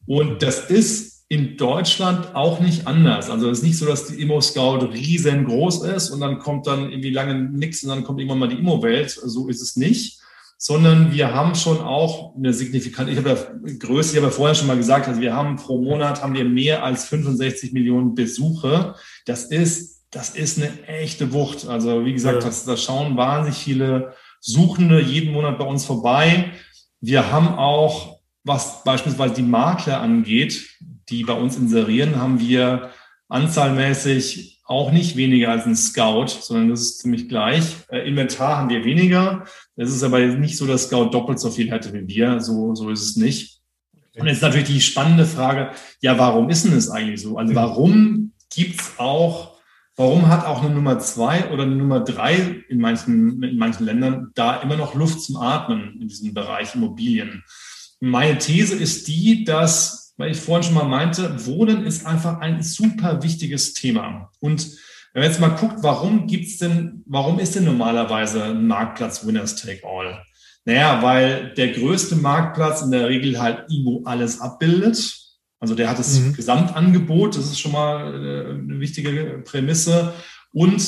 Und 0.06 0.44
das 0.44 0.70
ist 0.70 1.15
in 1.28 1.58
Deutschland 1.58 2.36
auch 2.36 2.60
nicht 2.60 2.86
anders. 2.86 3.30
Also 3.30 3.50
es 3.50 3.60
ist 3.60 3.64
nicht 3.64 3.78
so, 3.78 3.86
dass 3.86 4.08
die 4.08 4.22
Immo-Scout 4.22 4.86
riesengroß 4.94 5.84
ist 5.86 6.12
und 6.12 6.20
dann 6.22 6.38
kommt 6.38 6.68
dann 6.68 6.92
irgendwie 6.92 7.10
lange 7.10 7.36
nichts 7.36 7.84
und 7.84 7.90
dann 7.90 8.04
kommt 8.04 8.20
irgendwann 8.20 8.40
mal 8.40 8.50
die 8.50 8.60
Immo-Welt. 8.60 9.10
So 9.10 9.48
ist 9.48 9.62
es 9.62 9.76
nicht. 9.76 10.20
Sondern 10.58 11.12
wir 11.12 11.34
haben 11.34 11.54
schon 11.56 11.82
auch 11.82 12.36
eine 12.36 12.54
signifikante, 12.54 13.12
ich 13.12 13.18
habe 13.18 13.30
ja 13.30 13.74
Größe, 13.78 14.12
ich 14.12 14.18
habe 14.18 14.28
ja 14.28 14.32
vorher 14.32 14.56
schon 14.56 14.68
mal 14.68 14.78
gesagt, 14.78 15.08
also 15.08 15.20
wir 15.20 15.34
haben 15.34 15.58
pro 15.58 15.82
Monat 15.82 16.22
haben 16.22 16.34
wir 16.34 16.46
mehr 16.46 16.84
als 16.84 17.06
65 17.06 17.74
Millionen 17.74 18.16
Besuche. 18.16 18.96
Das 19.26 19.46
ist, 19.46 20.06
das 20.12 20.30
ist 20.30 20.58
eine 20.58 20.88
echte 20.88 21.34
Wucht. 21.34 21.68
Also 21.68 22.06
wie 22.06 22.14
gesagt, 22.14 22.44
ja. 22.44 22.48
das, 22.48 22.66
da 22.66 22.78
schauen 22.78 23.18
wahnsinnig 23.18 23.58
viele 23.58 24.14
Suchende 24.40 25.02
jeden 25.02 25.34
Monat 25.34 25.58
bei 25.58 25.66
uns 25.66 25.86
vorbei. 25.86 26.52
Wir 27.02 27.32
haben 27.32 27.50
auch, 27.50 28.15
was 28.46 28.84
beispielsweise 28.84 29.34
die 29.34 29.42
Makler 29.42 30.00
angeht, 30.00 30.70
die 31.10 31.24
bei 31.24 31.34
uns 31.34 31.58
inserieren, 31.58 32.16
haben 32.16 32.40
wir 32.40 32.92
anzahlmäßig 33.28 34.62
auch 34.66 34.92
nicht 34.92 35.16
weniger 35.16 35.52
als 35.52 35.66
ein 35.66 35.76
Scout, 35.76 36.28
sondern 36.28 36.70
das 36.70 36.82
ist 36.82 37.00
ziemlich 37.00 37.28
gleich. 37.28 37.76
Äh, 37.90 38.08
Inventar 38.08 38.58
haben 38.58 38.70
wir 38.70 38.84
weniger. 38.84 39.46
Es 39.76 39.94
ist 39.94 40.04
aber 40.04 40.20
nicht 40.20 40.58
so, 40.58 40.66
dass 40.66 40.86
Scout 40.86 41.10
doppelt 41.10 41.40
so 41.40 41.52
viel 41.52 41.70
hätte 41.70 41.94
wie 41.94 42.08
wir. 42.08 42.40
So, 42.40 42.74
so 42.74 42.90
ist 42.90 43.04
es 43.04 43.16
nicht. 43.16 43.62
Und 44.18 44.28
jetzt 44.28 44.42
natürlich 44.42 44.68
die 44.68 44.82
spannende 44.82 45.26
Frage, 45.26 45.72
ja, 46.02 46.18
warum 46.18 46.50
ist 46.50 46.66
denn 46.66 46.74
das 46.74 46.90
eigentlich 46.90 47.22
so? 47.22 47.38
Also 47.38 47.54
warum 47.54 48.32
gibt's 48.54 48.94
auch, 48.98 49.58
warum 49.98 50.30
hat 50.30 50.46
auch 50.46 50.64
eine 50.64 50.74
Nummer 50.74 51.00
zwei 51.00 51.52
oder 51.52 51.64
eine 51.64 51.76
Nummer 51.76 52.00
drei 52.00 52.64
in 52.70 52.80
manchen, 52.80 53.44
in 53.44 53.58
manchen 53.58 53.86
Ländern 53.86 54.32
da 54.34 54.62
immer 54.62 54.78
noch 54.78 54.96
Luft 54.96 55.22
zum 55.22 55.36
Atmen 55.36 56.00
in 56.02 56.08
diesem 56.08 56.34
Bereich 56.34 56.76
Immobilien? 56.76 57.44
Meine 58.00 58.38
These 58.38 58.76
ist 58.76 59.08
die, 59.08 59.44
dass 59.44 60.06
weil 60.18 60.32
ich 60.32 60.38
vorhin 60.38 60.64
schon 60.64 60.76
mal 60.76 60.86
meinte, 60.86 61.46
Wohnen 61.46 61.86
ist 61.86 62.06
einfach 62.06 62.40
ein 62.40 62.64
super 62.64 63.22
wichtiges 63.24 63.74
Thema. 63.74 64.32
Und 64.40 64.66
wenn 65.14 65.22
man 65.22 65.32
jetzt 65.32 65.42
mal 65.42 65.50
guckt, 65.50 65.78
warum 65.82 66.28
gibt's 66.28 66.58
denn, 66.58 67.04
warum 67.06 67.40
ist 67.40 67.56
denn 67.56 67.66
normalerweise 67.66 68.44
ein 68.46 68.68
Marktplatz 68.68 69.26
Winners 69.26 69.56
Take 69.56 69.82
All? 69.86 70.24
Naja, 70.66 71.02
weil 71.02 71.54
der 71.54 71.70
größte 71.70 72.16
Marktplatz 72.16 72.82
in 72.82 72.92
der 72.92 73.08
Regel 73.08 73.40
halt 73.40 73.70
irgendwo 73.70 74.04
alles 74.06 74.42
abbildet. 74.42 75.16
Also 75.60 75.76
der 75.76 75.90
hat 75.90 76.00
das 76.00 76.20
mhm. 76.20 76.34
Gesamtangebot, 76.34 77.38
das 77.38 77.46
ist 77.46 77.60
schon 77.60 77.72
mal 77.72 78.14
äh, 78.14 78.52
eine 78.52 78.80
wichtige 78.80 79.42
Prämisse. 79.46 80.14
Und 80.52 80.84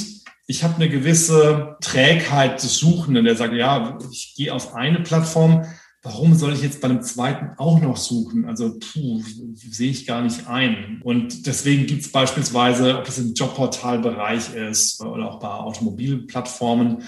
ich 0.48 0.64
habe 0.64 0.76
eine 0.76 0.90
gewisse 0.90 1.76
Trägheit 1.82 2.64
des 2.64 2.78
Suchenden, 2.78 3.26
der 3.26 3.36
sagt, 3.36 3.54
ja, 3.54 3.98
ich 4.12 4.34
gehe 4.36 4.54
auf 4.54 4.74
eine 4.74 5.02
Plattform, 5.02 5.66
warum 6.04 6.36
soll 6.36 6.54
ich 6.54 6.62
jetzt 6.62 6.82
bei 6.82 6.90
einem 6.90 7.02
zweiten 7.02 7.58
auch 7.58 7.82
noch 7.82 7.98
suchen? 7.98 8.46
Also 8.46 8.78
puh, 8.80 9.22
sehe 9.54 9.92
ich 9.92 10.06
gar 10.06 10.22
nicht 10.22 10.48
ein. 10.48 11.02
Und 11.04 11.46
deswegen 11.48 11.86
gibt 11.86 12.04
es 12.04 12.12
beispielsweise, 12.12 12.98
ob 12.98 13.06
das 13.06 13.18
im 13.18 13.34
Jobportalbereich 13.34 14.54
ist 14.56 15.02
oder 15.02 15.32
auch 15.32 15.40
bei 15.40 15.50
Automobilplattformen, 15.50 17.04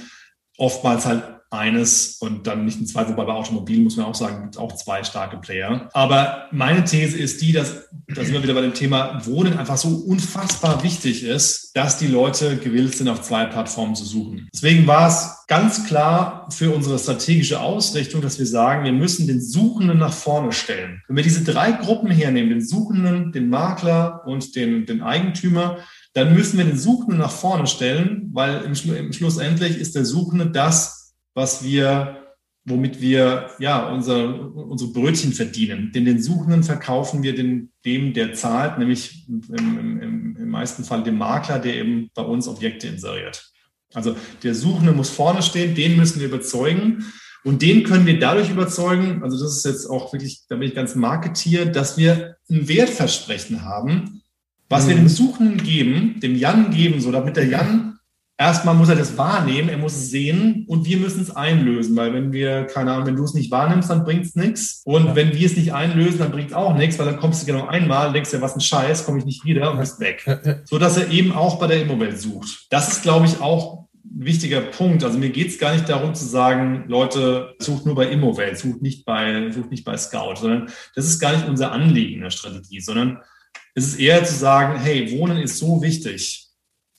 oftmals 0.57 1.05
halt 1.05 1.38
eines 1.51 2.17
und 2.19 2.45
dann 2.45 2.65
nicht 2.65 2.79
ein 2.79 2.85
zweites, 2.85 3.13
wobei 3.13 3.25
bei 3.25 3.33
Automobilen 3.33 3.83
muss 3.83 3.97
man 3.97 4.05
auch 4.05 4.15
sagen, 4.15 4.43
gibt 4.43 4.57
auch 4.57 4.75
zwei 4.75 5.03
starke 5.03 5.37
Player. 5.37 5.89
Aber 5.93 6.47
meine 6.51 6.83
These 6.83 7.17
ist 7.17 7.41
die, 7.41 7.51
dass, 7.51 7.89
da 8.07 8.23
sind 8.23 8.33
wir 8.33 8.43
wieder 8.43 8.53
bei 8.53 8.61
dem 8.61 8.75
Thema 8.75 9.25
Wohnen 9.25 9.57
einfach 9.57 9.77
so 9.77 9.89
unfassbar 9.89 10.83
wichtig 10.83 11.23
ist, 11.23 11.71
dass 11.75 11.97
die 11.97 12.07
Leute 12.07 12.57
gewillt 12.57 12.95
sind, 12.95 13.09
auf 13.09 13.23
zwei 13.23 13.45
Plattformen 13.45 13.95
zu 13.95 14.05
suchen. 14.05 14.47
Deswegen 14.53 14.85
war 14.85 15.07
es 15.07 15.45
ganz 15.47 15.85
klar 15.85 16.47
für 16.51 16.71
unsere 16.71 16.99
strategische 16.99 17.59
Ausrichtung, 17.59 18.21
dass 18.21 18.37
wir 18.37 18.45
sagen, 18.45 18.85
wir 18.85 18.93
müssen 18.93 19.25
den 19.25 19.41
Suchenden 19.41 19.97
nach 19.97 20.13
vorne 20.13 20.51
stellen. 20.51 21.01
Wenn 21.07 21.15
wir 21.15 21.23
diese 21.23 21.43
drei 21.43 21.71
Gruppen 21.71 22.11
hernehmen, 22.11 22.51
den 22.51 22.65
Suchenden, 22.65 23.31
den 23.31 23.49
Makler 23.49 24.21
und 24.27 24.55
den, 24.55 24.85
den 24.85 25.01
Eigentümer, 25.01 25.77
dann 26.13 26.35
müssen 26.35 26.57
wir 26.57 26.65
den 26.65 26.77
Suchenden 26.77 27.17
nach 27.17 27.31
vorne 27.31 27.65
stellen, 27.65 28.29
weil 28.33 28.61
im, 28.61 28.73
im 28.95 29.13
Schlussendlich 29.13 29.77
ist 29.77 29.95
der 29.95 30.05
Suchende 30.05 30.47
das, 30.47 30.98
was 31.33 31.63
wir, 31.63 32.35
womit 32.65 33.01
wir 33.01 33.51
ja 33.59 33.89
unser, 33.89 34.53
unsere 34.55 34.91
Brötchen 34.91 35.33
verdienen. 35.33 35.91
Denn 35.93 36.05
den 36.05 36.21
Suchenden 36.21 36.63
verkaufen 36.63 37.23
wir 37.23 37.35
den, 37.35 37.71
dem, 37.85 38.13
der 38.13 38.33
zahlt, 38.33 38.77
nämlich 38.77 39.27
im, 39.27 39.41
im, 39.57 40.37
im 40.37 40.49
meisten 40.49 40.83
Fall 40.83 41.03
dem 41.03 41.17
Makler, 41.17 41.59
der 41.59 41.75
eben 41.75 42.09
bei 42.13 42.23
uns 42.23 42.47
Objekte 42.47 42.87
inseriert. 42.87 43.51
Also 43.93 44.15
der 44.43 44.53
Suchende 44.53 44.91
muss 44.91 45.09
vorne 45.09 45.41
stehen, 45.41 45.75
den 45.75 45.95
müssen 45.95 46.19
wir 46.19 46.27
überzeugen. 46.27 47.05
Und 47.43 47.61
den 47.61 47.83
können 47.83 48.05
wir 48.05 48.19
dadurch 48.19 48.49
überzeugen, 48.49 49.23
also 49.23 49.41
das 49.41 49.57
ist 49.57 49.65
jetzt 49.65 49.85
auch 49.89 50.11
wirklich, 50.11 50.43
da 50.49 50.55
bin 50.55 50.67
ich 50.67 50.75
ganz 50.75 50.95
Marketier, 50.95 51.65
dass 51.65 51.97
wir 51.97 52.35
ein 52.49 52.67
Wertversprechen 52.67 53.63
haben, 53.63 54.21
was 54.67 54.85
mhm. 54.85 54.89
wir 54.89 54.95
dem 54.97 55.07
Suchenden 55.07 55.63
geben, 55.63 56.19
dem 56.19 56.35
Jan 56.35 56.71
geben, 56.71 56.99
so 56.99 57.11
damit 57.11 57.37
der 57.37 57.47
Jan 57.47 57.88
erstmal 58.39 58.73
muss 58.73 58.89
er 58.89 58.95
das 58.95 59.17
wahrnehmen, 59.17 59.69
er 59.69 59.77
muss 59.77 59.95
es 59.95 60.09
sehen 60.09 60.63
und 60.67 60.85
wir 60.85 60.97
müssen 60.97 61.21
es 61.21 61.35
einlösen, 61.35 61.95
weil 61.97 62.13
wenn 62.13 62.31
wir, 62.31 62.63
keine 62.63 62.93
Ahnung, 62.93 63.05
wenn 63.05 63.15
du 63.17 63.25
es 63.25 63.33
nicht 63.33 63.51
wahrnimmst, 63.51 63.89
dann 63.89 64.05
bringt 64.05 64.25
es 64.25 64.35
nichts. 64.35 64.81
Und 64.85 65.07
ja. 65.07 65.15
wenn 65.15 65.33
wir 65.33 65.45
es 65.45 65.57
nicht 65.57 65.73
einlösen, 65.73 66.19
dann 66.19 66.31
bringt 66.31 66.51
es 66.51 66.55
auch 66.55 66.73
nichts, 66.75 66.97
weil 66.97 67.05
dann 67.05 67.19
kommst 67.19 67.41
du 67.41 67.45
genau 67.45 67.67
einmal 67.67 68.13
denkst 68.13 68.31
dir, 68.31 68.41
was 68.41 68.55
ein 68.55 68.61
Scheiß, 68.61 69.05
komme 69.05 69.19
ich 69.19 69.25
nicht 69.25 69.43
wieder 69.43 69.71
und 69.71 69.79
bist 69.79 69.99
weg. 69.99 70.25
So 70.63 70.79
dass 70.79 70.97
er 70.97 71.11
eben 71.11 71.33
auch 71.33 71.59
bei 71.59 71.67
der 71.67 71.81
Immowelt 71.81 72.17
sucht. 72.19 72.67
Das 72.69 72.87
ist, 72.89 73.03
glaube 73.03 73.25
ich, 73.25 73.41
auch 73.41 73.89
ein 74.05 74.25
wichtiger 74.25 74.61
Punkt. 74.61 75.03
Also 75.03 75.19
mir 75.19 75.29
geht 75.29 75.49
es 75.49 75.59
gar 75.59 75.73
nicht 75.73 75.89
darum 75.89 76.15
zu 76.15 76.25
sagen, 76.25 76.85
Leute, 76.87 77.55
sucht 77.59 77.85
nur 77.85 77.95
bei 77.95 78.07
Immowelt, 78.07 78.57
sucht 78.57 78.81
nicht 78.81 79.05
bei, 79.05 79.51
sucht 79.51 79.69
nicht 79.69 79.83
bei 79.83 79.97
Scout, 79.97 80.35
sondern 80.37 80.69
das 80.95 81.05
ist 81.05 81.19
gar 81.19 81.33
nicht 81.33 81.47
unser 81.47 81.73
Anliegen 81.73 82.15
in 82.15 82.21
der 82.21 82.29
Strategie, 82.29 82.79
sondern 82.79 83.19
es 83.75 83.87
ist 83.87 83.99
eher 83.99 84.23
zu 84.23 84.33
sagen, 84.33 84.79
hey, 84.79 85.11
Wohnen 85.11 85.37
ist 85.37 85.57
so 85.57 85.81
wichtig 85.81 86.48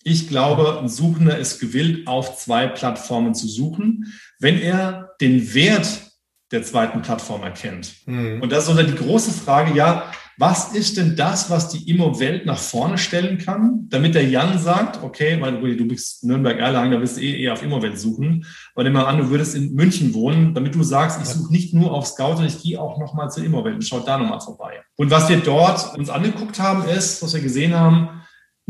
ich 0.03 0.29
glaube, 0.29 0.79
ein 0.81 0.89
Suchender 0.89 1.39
ist 1.39 1.61
gewillt, 1.61 2.07
auf 2.07 2.39
zwei 2.39 2.67
Plattformen 2.67 3.35
zu 3.35 3.49
suchen, 3.49 4.13
wenn 4.39 4.61
er 4.61 5.11
den 5.21 5.55
Wert 5.55 6.11
der 6.51 6.63
zweiten 6.63 7.03
Plattform 7.03 7.43
erkennt. 7.43 7.95
Mhm. 8.07 8.41
Und 8.43 8.51
das 8.51 8.65
ist 8.65 8.71
unter 8.71 8.85
die 8.85 8.95
große 8.95 9.31
Frage, 9.31 9.77
ja, 9.77 10.11
was 10.41 10.73
ist 10.73 10.97
denn 10.97 11.17
das, 11.17 11.51
was 11.51 11.69
die 11.69 11.91
Immo-Welt 11.91 12.47
nach 12.47 12.57
vorne 12.57 12.97
stellen 12.97 13.37
kann, 13.37 13.87
damit 13.91 14.15
der 14.15 14.27
Jan 14.27 14.59
sagt, 14.59 15.03
okay, 15.03 15.39
weil 15.39 15.77
du 15.77 15.87
bist 15.87 16.25
Nürnberg-Erlangen, 16.25 16.93
da 16.93 17.01
wirst 17.01 17.19
du 17.19 17.21
eh 17.21 17.43
eher 17.43 17.53
auf 17.53 17.63
Immo-Welt 17.63 18.01
suchen. 18.01 18.47
Aber 18.75 18.85
nimm 18.85 18.95
mal 18.95 19.05
an, 19.05 19.19
du 19.19 19.29
würdest 19.29 19.55
in 19.55 19.75
München 19.75 20.15
wohnen, 20.15 20.55
damit 20.55 20.75
du 20.75 20.83
sagst, 20.83 21.21
ich 21.21 21.29
suche 21.29 21.53
nicht 21.53 21.75
nur 21.75 21.93
auf 21.93 22.07
Scout, 22.07 22.37
sondern 22.37 22.47
ich 22.47 22.63
gehe 22.63 22.81
auch 22.81 22.99
nochmal 22.99 23.31
zur 23.31 23.45
Immo-Welt 23.45 23.75
und 23.75 23.83
schau 23.83 24.01
da 24.01 24.17
nochmal 24.17 24.41
vorbei. 24.41 24.81
Und 24.97 25.11
was 25.11 25.29
wir 25.29 25.37
dort 25.37 25.95
uns 25.99 26.09
angeguckt 26.09 26.59
haben, 26.59 26.89
ist, 26.89 27.23
was 27.23 27.35
wir 27.35 27.43
gesehen 27.43 27.75
haben, 27.75 28.20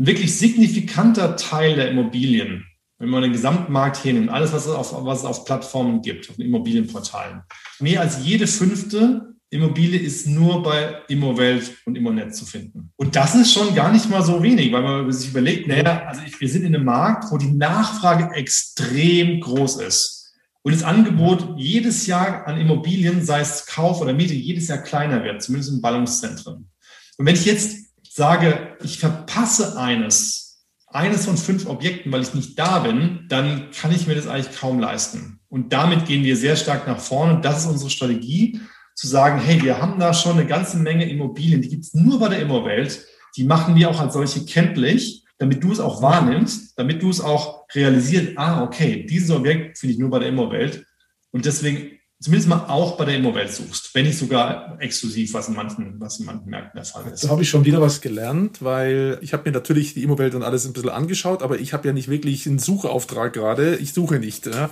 wirklich 0.05 0.37
signifikanter 0.37 1.35
Teil 1.35 1.75
der 1.75 1.91
Immobilien, 1.91 2.65
wenn 2.97 3.09
man 3.09 3.23
den 3.23 3.31
Gesamtmarkt 3.31 3.97
hinnimmt, 3.97 4.29
alles, 4.29 4.53
was 4.53 4.65
es 4.65 4.71
auf, 4.71 4.93
was 5.05 5.19
es 5.19 5.25
auf 5.25 5.45
Plattformen 5.45 6.01
gibt, 6.01 6.29
auf 6.29 6.35
den 6.35 6.45
Immobilienportalen, 6.47 7.41
mehr 7.79 8.01
als 8.01 8.23
jede 8.25 8.47
fünfte 8.47 9.31
Immobilie 9.53 9.99
ist 9.99 10.27
nur 10.27 10.63
bei 10.63 11.01
Immowelt 11.09 11.75
und 11.85 11.97
Immonet 11.97 12.33
zu 12.33 12.45
finden. 12.45 12.93
Und 12.95 13.17
das 13.17 13.35
ist 13.35 13.51
schon 13.51 13.75
gar 13.75 13.91
nicht 13.91 14.09
mal 14.09 14.23
so 14.23 14.41
wenig, 14.41 14.71
weil 14.71 14.81
man 14.81 15.11
sich 15.11 15.29
überlegt, 15.29 15.67
naja, 15.67 16.05
also 16.07 16.21
wir 16.39 16.47
sind 16.47 16.63
in 16.63 16.73
einem 16.73 16.85
Markt, 16.85 17.29
wo 17.31 17.37
die 17.37 17.51
Nachfrage 17.51 18.33
extrem 18.33 19.41
groß 19.41 19.81
ist. 19.81 20.33
Und 20.61 20.73
das 20.73 20.83
Angebot 20.83 21.55
jedes 21.57 22.07
Jahr 22.07 22.47
an 22.47 22.61
Immobilien, 22.61 23.25
sei 23.25 23.41
es 23.41 23.65
Kauf 23.65 23.99
oder 23.99 24.13
Miete, 24.13 24.33
jedes 24.33 24.69
Jahr 24.69 24.77
kleiner 24.77 25.21
wird, 25.25 25.41
zumindest 25.41 25.73
in 25.73 25.81
Ballungszentren. 25.81 26.69
Und 27.17 27.25
wenn 27.25 27.35
ich 27.35 27.45
jetzt 27.45 27.80
sage, 28.13 28.75
ich 28.83 28.99
verpasse 28.99 29.79
eines, 29.79 30.65
eines 30.87 31.25
von 31.25 31.37
fünf 31.37 31.65
Objekten, 31.65 32.11
weil 32.11 32.21
ich 32.21 32.33
nicht 32.33 32.59
da 32.59 32.79
bin, 32.79 33.25
dann 33.29 33.71
kann 33.71 33.93
ich 33.93 34.05
mir 34.05 34.15
das 34.15 34.27
eigentlich 34.27 34.57
kaum 34.57 34.79
leisten. 34.79 35.39
Und 35.47 35.71
damit 35.71 36.05
gehen 36.05 36.23
wir 36.23 36.35
sehr 36.35 36.57
stark 36.57 36.87
nach 36.87 36.99
vorne. 36.99 37.39
Das 37.41 37.61
ist 37.61 37.71
unsere 37.71 37.89
Strategie 37.89 38.59
zu 38.95 39.07
sagen, 39.07 39.39
hey, 39.39 39.61
wir 39.63 39.81
haben 39.81 39.97
da 39.97 40.13
schon 40.13 40.33
eine 40.33 40.45
ganze 40.45 40.77
Menge 40.77 41.09
Immobilien, 41.09 41.61
die 41.61 41.69
gibt 41.69 41.85
es 41.85 41.93
nur 41.93 42.19
bei 42.19 42.27
der 42.27 42.41
Immowelt, 42.41 43.05
die 43.37 43.45
machen 43.45 43.75
wir 43.75 43.89
auch 43.89 44.01
als 44.01 44.13
solche 44.13 44.43
kenntlich, 44.43 45.23
damit 45.37 45.63
du 45.63 45.71
es 45.71 45.79
auch 45.79 46.01
wahrnimmst, 46.01 46.77
damit 46.77 47.01
du 47.01 47.09
es 47.09 47.21
auch 47.21 47.65
realisierst, 47.73 48.37
ah, 48.37 48.61
okay, 48.61 49.05
dieses 49.09 49.31
Objekt 49.31 49.77
finde 49.77 49.93
ich 49.93 49.99
nur 49.99 50.09
bei 50.09 50.19
der 50.19 50.27
Immowelt. 50.27 50.85
Und 51.31 51.45
deswegen 51.45 51.91
zumindest 52.21 52.47
mal 52.47 52.65
auch 52.67 52.97
bei 52.97 53.05
der 53.05 53.17
Immowelt 53.17 53.51
suchst, 53.51 53.93
wenn 53.93 54.05
nicht 54.05 54.17
sogar 54.17 54.77
exklusiv, 54.79 55.33
was 55.33 55.47
in 55.47 55.55
manchen, 55.55 55.99
was 55.99 56.19
in 56.19 56.27
manchen 56.27 56.49
Märkten 56.49 56.77
der 56.77 56.85
Fall 56.85 57.11
ist. 57.11 57.23
Da 57.23 57.29
habe 57.29 57.41
ich 57.41 57.49
schon 57.49 57.65
wieder 57.65 57.81
was 57.81 57.99
gelernt, 57.99 58.61
weil 58.61 59.17
ich 59.21 59.33
habe 59.33 59.49
mir 59.49 59.53
natürlich 59.53 59.95
die 59.95 60.03
Immowelt 60.03 60.35
und 60.35 60.43
alles 60.43 60.65
ein 60.65 60.73
bisschen 60.73 60.89
angeschaut, 60.89 61.41
aber 61.41 61.59
ich 61.59 61.73
habe 61.73 61.87
ja 61.87 61.93
nicht 61.93 62.07
wirklich 62.07 62.47
einen 62.47 62.59
Suchauftrag 62.59 63.33
gerade. 63.33 63.75
Ich 63.77 63.93
suche 63.93 64.19
nicht. 64.19 64.45
Ja. 64.45 64.69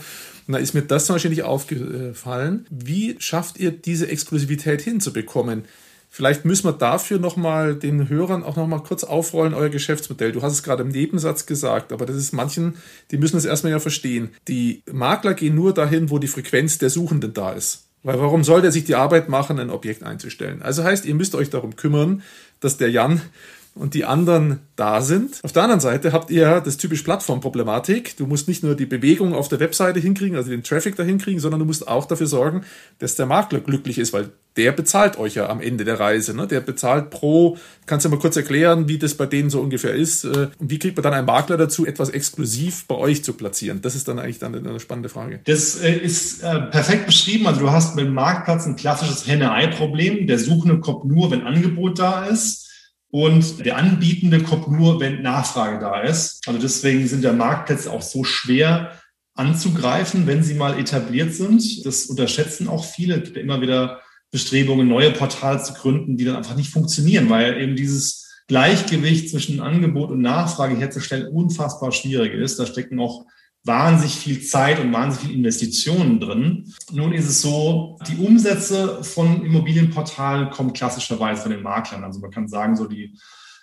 Und 0.48 0.54
da 0.54 0.60
ist 0.60 0.74
mir 0.74 0.84
das 0.84 1.10
nicht 1.10 1.44
aufgefallen. 1.44 2.66
Wie 2.70 3.16
schafft 3.20 3.60
ihr 3.60 3.72
diese 3.72 4.08
Exklusivität 4.08 4.82
hinzubekommen? 4.82 5.64
Vielleicht 6.12 6.44
müssen 6.44 6.66
wir 6.66 6.74
dafür 6.74 7.20
nochmal 7.20 7.76
den 7.76 8.10
Hörern 8.10 8.44
auch 8.44 8.56
nochmal 8.56 8.82
kurz 8.82 9.04
aufrollen, 9.04 9.54
euer 9.54 9.70
Geschäftsmodell. 9.70 10.32
Du 10.32 10.42
hast 10.42 10.54
es 10.54 10.64
gerade 10.64 10.82
im 10.82 10.90
Nebensatz 10.90 11.46
gesagt, 11.46 11.94
aber 11.94 12.08
das 12.08 12.16
ist 12.16 12.34
manchen, 12.34 12.78
die 13.12 13.18
müssen 13.18 13.38
es 13.38 13.46
erstmal 13.46 13.72
ja 13.72 13.80
verstehen. 13.80 14.30
Die 14.48 14.82
Makler 14.92 15.36
gehen 15.36 15.54
nur 15.54 15.74
dahin, 15.74 16.10
wo 16.10 16.18
die 16.18 16.28
Frequenz 16.28 16.80
der 16.80 16.90
Suchenden 16.90 17.34
da 17.34 17.52
ist. 17.52 17.86
Weil 18.02 18.20
warum 18.20 18.44
soll 18.44 18.62
der 18.62 18.72
sich 18.72 18.86
die 18.86 18.96
Arbeit 18.96 19.30
machen, 19.30 19.60
ein 19.60 19.70
Objekt 19.70 20.04
einzustellen? 20.04 20.62
Also 20.62 20.84
heißt, 20.84 21.06
ihr 21.06 21.16
müsst 21.16 21.36
euch 21.36 21.50
darum 21.50 21.76
kümmern, 21.76 22.24
dass 22.60 22.78
der 22.78 22.90
Jan 22.90 23.22
und 23.76 23.94
die 23.94 24.06
anderen 24.06 24.60
da 24.76 25.02
sind. 25.02 25.40
Auf 25.44 25.52
der 25.52 25.64
anderen 25.64 25.80
Seite 25.80 26.12
habt 26.14 26.32
ihr 26.32 26.62
das 26.62 26.78
typisch 26.78 27.04
Plattformproblematik. 27.04 28.18
Du 28.18 28.26
musst 28.26 28.48
nicht 28.48 28.64
nur 28.64 28.76
die 28.76 28.86
Bewegung 28.86 29.34
auf 29.34 29.48
der 29.48 29.60
Webseite 29.60 30.00
hinkriegen, 30.00 30.38
also 30.38 30.50
den 30.50 30.64
Traffic 30.64 30.96
da 30.96 31.04
hinkriegen, 31.04 31.40
sondern 31.40 31.60
du 31.60 31.66
musst 31.66 31.88
auch 31.88 32.06
dafür 32.06 32.28
sorgen, 32.28 32.64
dass 33.00 33.16
der 33.16 33.26
Makler 33.26 33.60
glücklich 33.60 33.98
ist, 33.98 34.14
weil 34.14 34.32
der 34.58 34.72
bezahlt 34.74 35.18
euch 35.18 35.36
ja 35.36 35.48
am 35.48 35.62
Ende 35.62 35.86
der 35.86 36.00
Reise. 36.00 36.36
Ne? 36.36 36.48
Der 36.48 36.60
bezahlt 36.60 37.12
pro, 37.12 37.58
kannst 37.86 38.06
du 38.06 38.10
mal 38.10 38.20
kurz 38.20 38.36
erklären, 38.36 38.88
wie 38.88 38.98
das 38.98 39.14
bei 39.14 39.26
denen 39.26 39.50
so 39.50 39.62
ungefähr 39.62 39.94
ist 39.94 40.26
äh, 40.26 40.50
und 40.58 40.70
wie 40.70 40.80
kriegt 40.80 40.98
man 40.98 41.04
dann 41.04 41.14
einen 41.14 41.26
Makler 41.26 41.58
dazu, 41.58 41.86
etwas 41.86 42.10
exklusiv 42.10 42.86
bei 42.88 42.96
euch 42.96 43.24
zu 43.24 43.34
platzieren? 43.34 43.82
Das 43.82 43.96
ist 43.96 44.08
dann 44.08 44.20
eigentlich 44.20 44.40
dann 44.40 44.56
eine 44.56 44.80
spannende 44.80 45.10
Frage. 45.10 45.40
Das 45.46 45.82
äh, 45.82 45.94
ist 45.94 46.44
äh, 46.44 46.60
perfekt 46.62 47.06
beschrieben. 47.06 47.48
Also 47.48 47.62
du 47.62 47.72
hast 47.72 47.96
mit 47.96 48.06
dem 48.06 48.14
Marktplatz 48.14 48.66
ein 48.66 48.76
klassisches 48.76 49.28
Henne-Ei-Problem. 49.28 50.28
Der 50.28 50.40
Suchende 50.40 50.80
kommt 50.80 51.06
nur, 51.06 51.32
wenn 51.32 51.44
Angebot 51.44 52.00
da 52.00 52.26
ist. 52.26 52.69
Und 53.12 53.66
der 53.66 53.78
Anbietende 53.78 54.44
kommt 54.44 54.70
nur, 54.70 55.00
wenn 55.00 55.22
Nachfrage 55.22 55.80
da 55.80 56.02
ist. 56.02 56.48
Also 56.48 56.60
deswegen 56.60 57.08
sind 57.08 57.24
der 57.24 57.34
Marktplätze 57.34 57.92
auch 57.92 58.04
so 58.04 58.24
schwer 58.24 58.92
anzugreifen, 59.34 60.28
wenn 60.28 60.44
sie 60.44 60.54
mal 60.54 60.78
etabliert 60.80 61.34
sind. 61.34 61.86
Das 61.86 62.06
unterschätzen 62.06 62.68
auch 62.68 62.86
viele. 62.86 63.16
Es 63.16 63.24
gibt 63.24 63.38
ja 63.38 63.44
immer 63.44 63.62
wieder 63.62 64.02
Bestrebungen, 64.32 64.88
neue 64.88 65.12
Portale 65.12 65.62
zu 65.64 65.74
gründen, 65.74 66.18
die 66.18 66.26
dann 66.26 66.36
einfach 66.36 66.56
nicht 66.56 66.70
funktionieren, 66.70 67.30
weil 67.30 67.60
eben 67.60 67.76
dieses 67.76 68.30
Gleichgewicht 68.48 69.30
zwischen 69.30 69.60
Angebot 69.60 70.12
und 70.12 70.22
Nachfrage 70.22 70.76
herzustellen 70.76 71.28
unfassbar 71.28 71.92
schwierig 71.92 72.34
ist. 72.34 72.60
Da 72.60 72.66
stecken 72.66 73.00
auch 73.00 73.26
wahnsinnig 73.66 74.16
viel 74.16 74.42
Zeit 74.42 74.80
und 74.80 74.94
wahnsinnig 74.94 75.28
viel 75.28 75.38
Investitionen 75.38 76.20
drin. 76.20 76.74
Nun 76.92 77.14
ist 77.14 77.28
es 77.28 77.42
so, 77.42 77.98
die 78.08 78.18
Umsätze 78.18 79.04
von 79.04 79.46
Immobilienportalen 79.46 80.50
kommen 80.50 80.74
klassischerweise 80.74 81.44
von 81.44 81.52
den 81.52 81.62
Maklern. 81.62 82.04
Also 82.04 82.20
man 82.20 82.32
kann 82.32 82.48
sagen, 82.48 82.76
so 82.76 82.88
die 82.88 83.16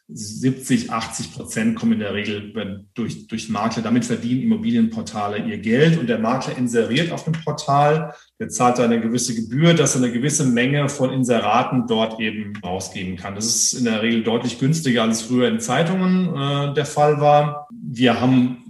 70, 0.09 0.93
80 0.93 1.35
Prozent 1.35 1.77
kommen 1.77 1.95
in 1.95 1.99
der 1.99 2.15
Regel 2.15 2.85
durch, 2.95 3.27
durch 3.27 3.49
Makler. 3.49 3.83
Damit 3.83 4.05
verdienen 4.05 4.43
Immobilienportale 4.43 5.39
ihr 5.39 5.59
Geld 5.59 5.99
und 5.99 6.09
der 6.09 6.21
Makler 6.21 6.57
inseriert 6.57 7.11
auf 7.11 7.25
dem 7.25 7.33
Portal. 7.33 8.15
Der 8.39 8.49
zahlt 8.49 8.79
da 8.79 8.85
eine 8.85 9.01
gewisse 9.01 9.35
Gebühr, 9.35 9.75
dass 9.75 9.97
er 9.97 10.05
eine 10.05 10.13
gewisse 10.13 10.45
Menge 10.45 10.89
von 10.89 11.13
Inseraten 11.13 11.89
dort 11.89 12.21
eben 12.21 12.57
rausgeben 12.63 13.17
kann. 13.17 13.35
Das 13.35 13.47
ist 13.47 13.73
in 13.73 13.85
der 13.85 14.01
Regel 14.01 14.23
deutlich 14.23 14.61
günstiger, 14.61 15.03
als 15.03 15.23
früher 15.23 15.49
in 15.49 15.59
Zeitungen 15.59 16.37
äh, 16.37 16.75
der 16.75 16.87
Fall 16.87 17.21
war. 17.21 17.67
Wir 17.73 18.21
haben 18.21 18.66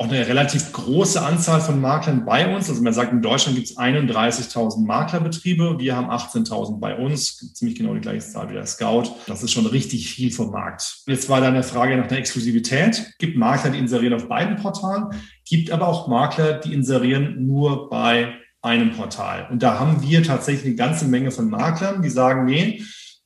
auch 0.00 0.08
eine 0.08 0.26
relativ 0.26 0.72
große 0.72 1.20
Anzahl 1.20 1.60
von 1.60 1.78
Maklern 1.78 2.24
bei 2.24 2.52
uns. 2.54 2.70
Also 2.70 2.82
man 2.82 2.94
sagt, 2.94 3.12
in 3.12 3.20
Deutschland 3.20 3.56
gibt 3.56 3.68
es 3.68 3.76
31.000 3.76 4.86
Maklerbetriebe. 4.86 5.78
Wir 5.78 5.94
haben 5.94 6.08
18.000 6.08 6.80
bei 6.80 6.96
uns, 6.96 7.52
ziemlich 7.52 7.76
genau 7.76 7.92
die 7.92 8.00
gleiche 8.00 8.20
Zahl 8.20 8.48
wie 8.48 8.54
der 8.54 8.64
Scout. 8.64 9.10
Das 9.26 9.42
ist 9.42 9.52
schon 9.52 9.66
richtig 9.66 10.08
viel 10.08 10.32
vom 10.32 10.52
Markt. 10.52 11.02
Jetzt 11.06 11.28
war 11.28 11.42
da 11.42 11.48
eine 11.48 11.62
Frage 11.62 11.98
nach 11.98 12.06
der 12.06 12.16
Exklusivität. 12.16 13.12
Gibt 13.18 13.36
Makler, 13.36 13.72
die 13.72 13.78
inserieren 13.78 14.14
auf 14.14 14.26
beiden 14.26 14.56
Portalen, 14.56 15.08
gibt 15.44 15.70
aber 15.70 15.86
auch 15.86 16.08
Makler, 16.08 16.54
die 16.54 16.72
inserieren 16.72 17.44
nur 17.44 17.90
bei 17.90 18.32
einem 18.62 18.92
Portal. 18.92 19.48
Und 19.50 19.62
da 19.62 19.78
haben 19.78 20.02
wir 20.02 20.22
tatsächlich 20.22 20.64
eine 20.64 20.76
ganze 20.76 21.04
Menge 21.04 21.30
von 21.30 21.50
Maklern, 21.50 22.00
die 22.00 22.08
sagen, 22.08 22.46
nee, 22.46 22.82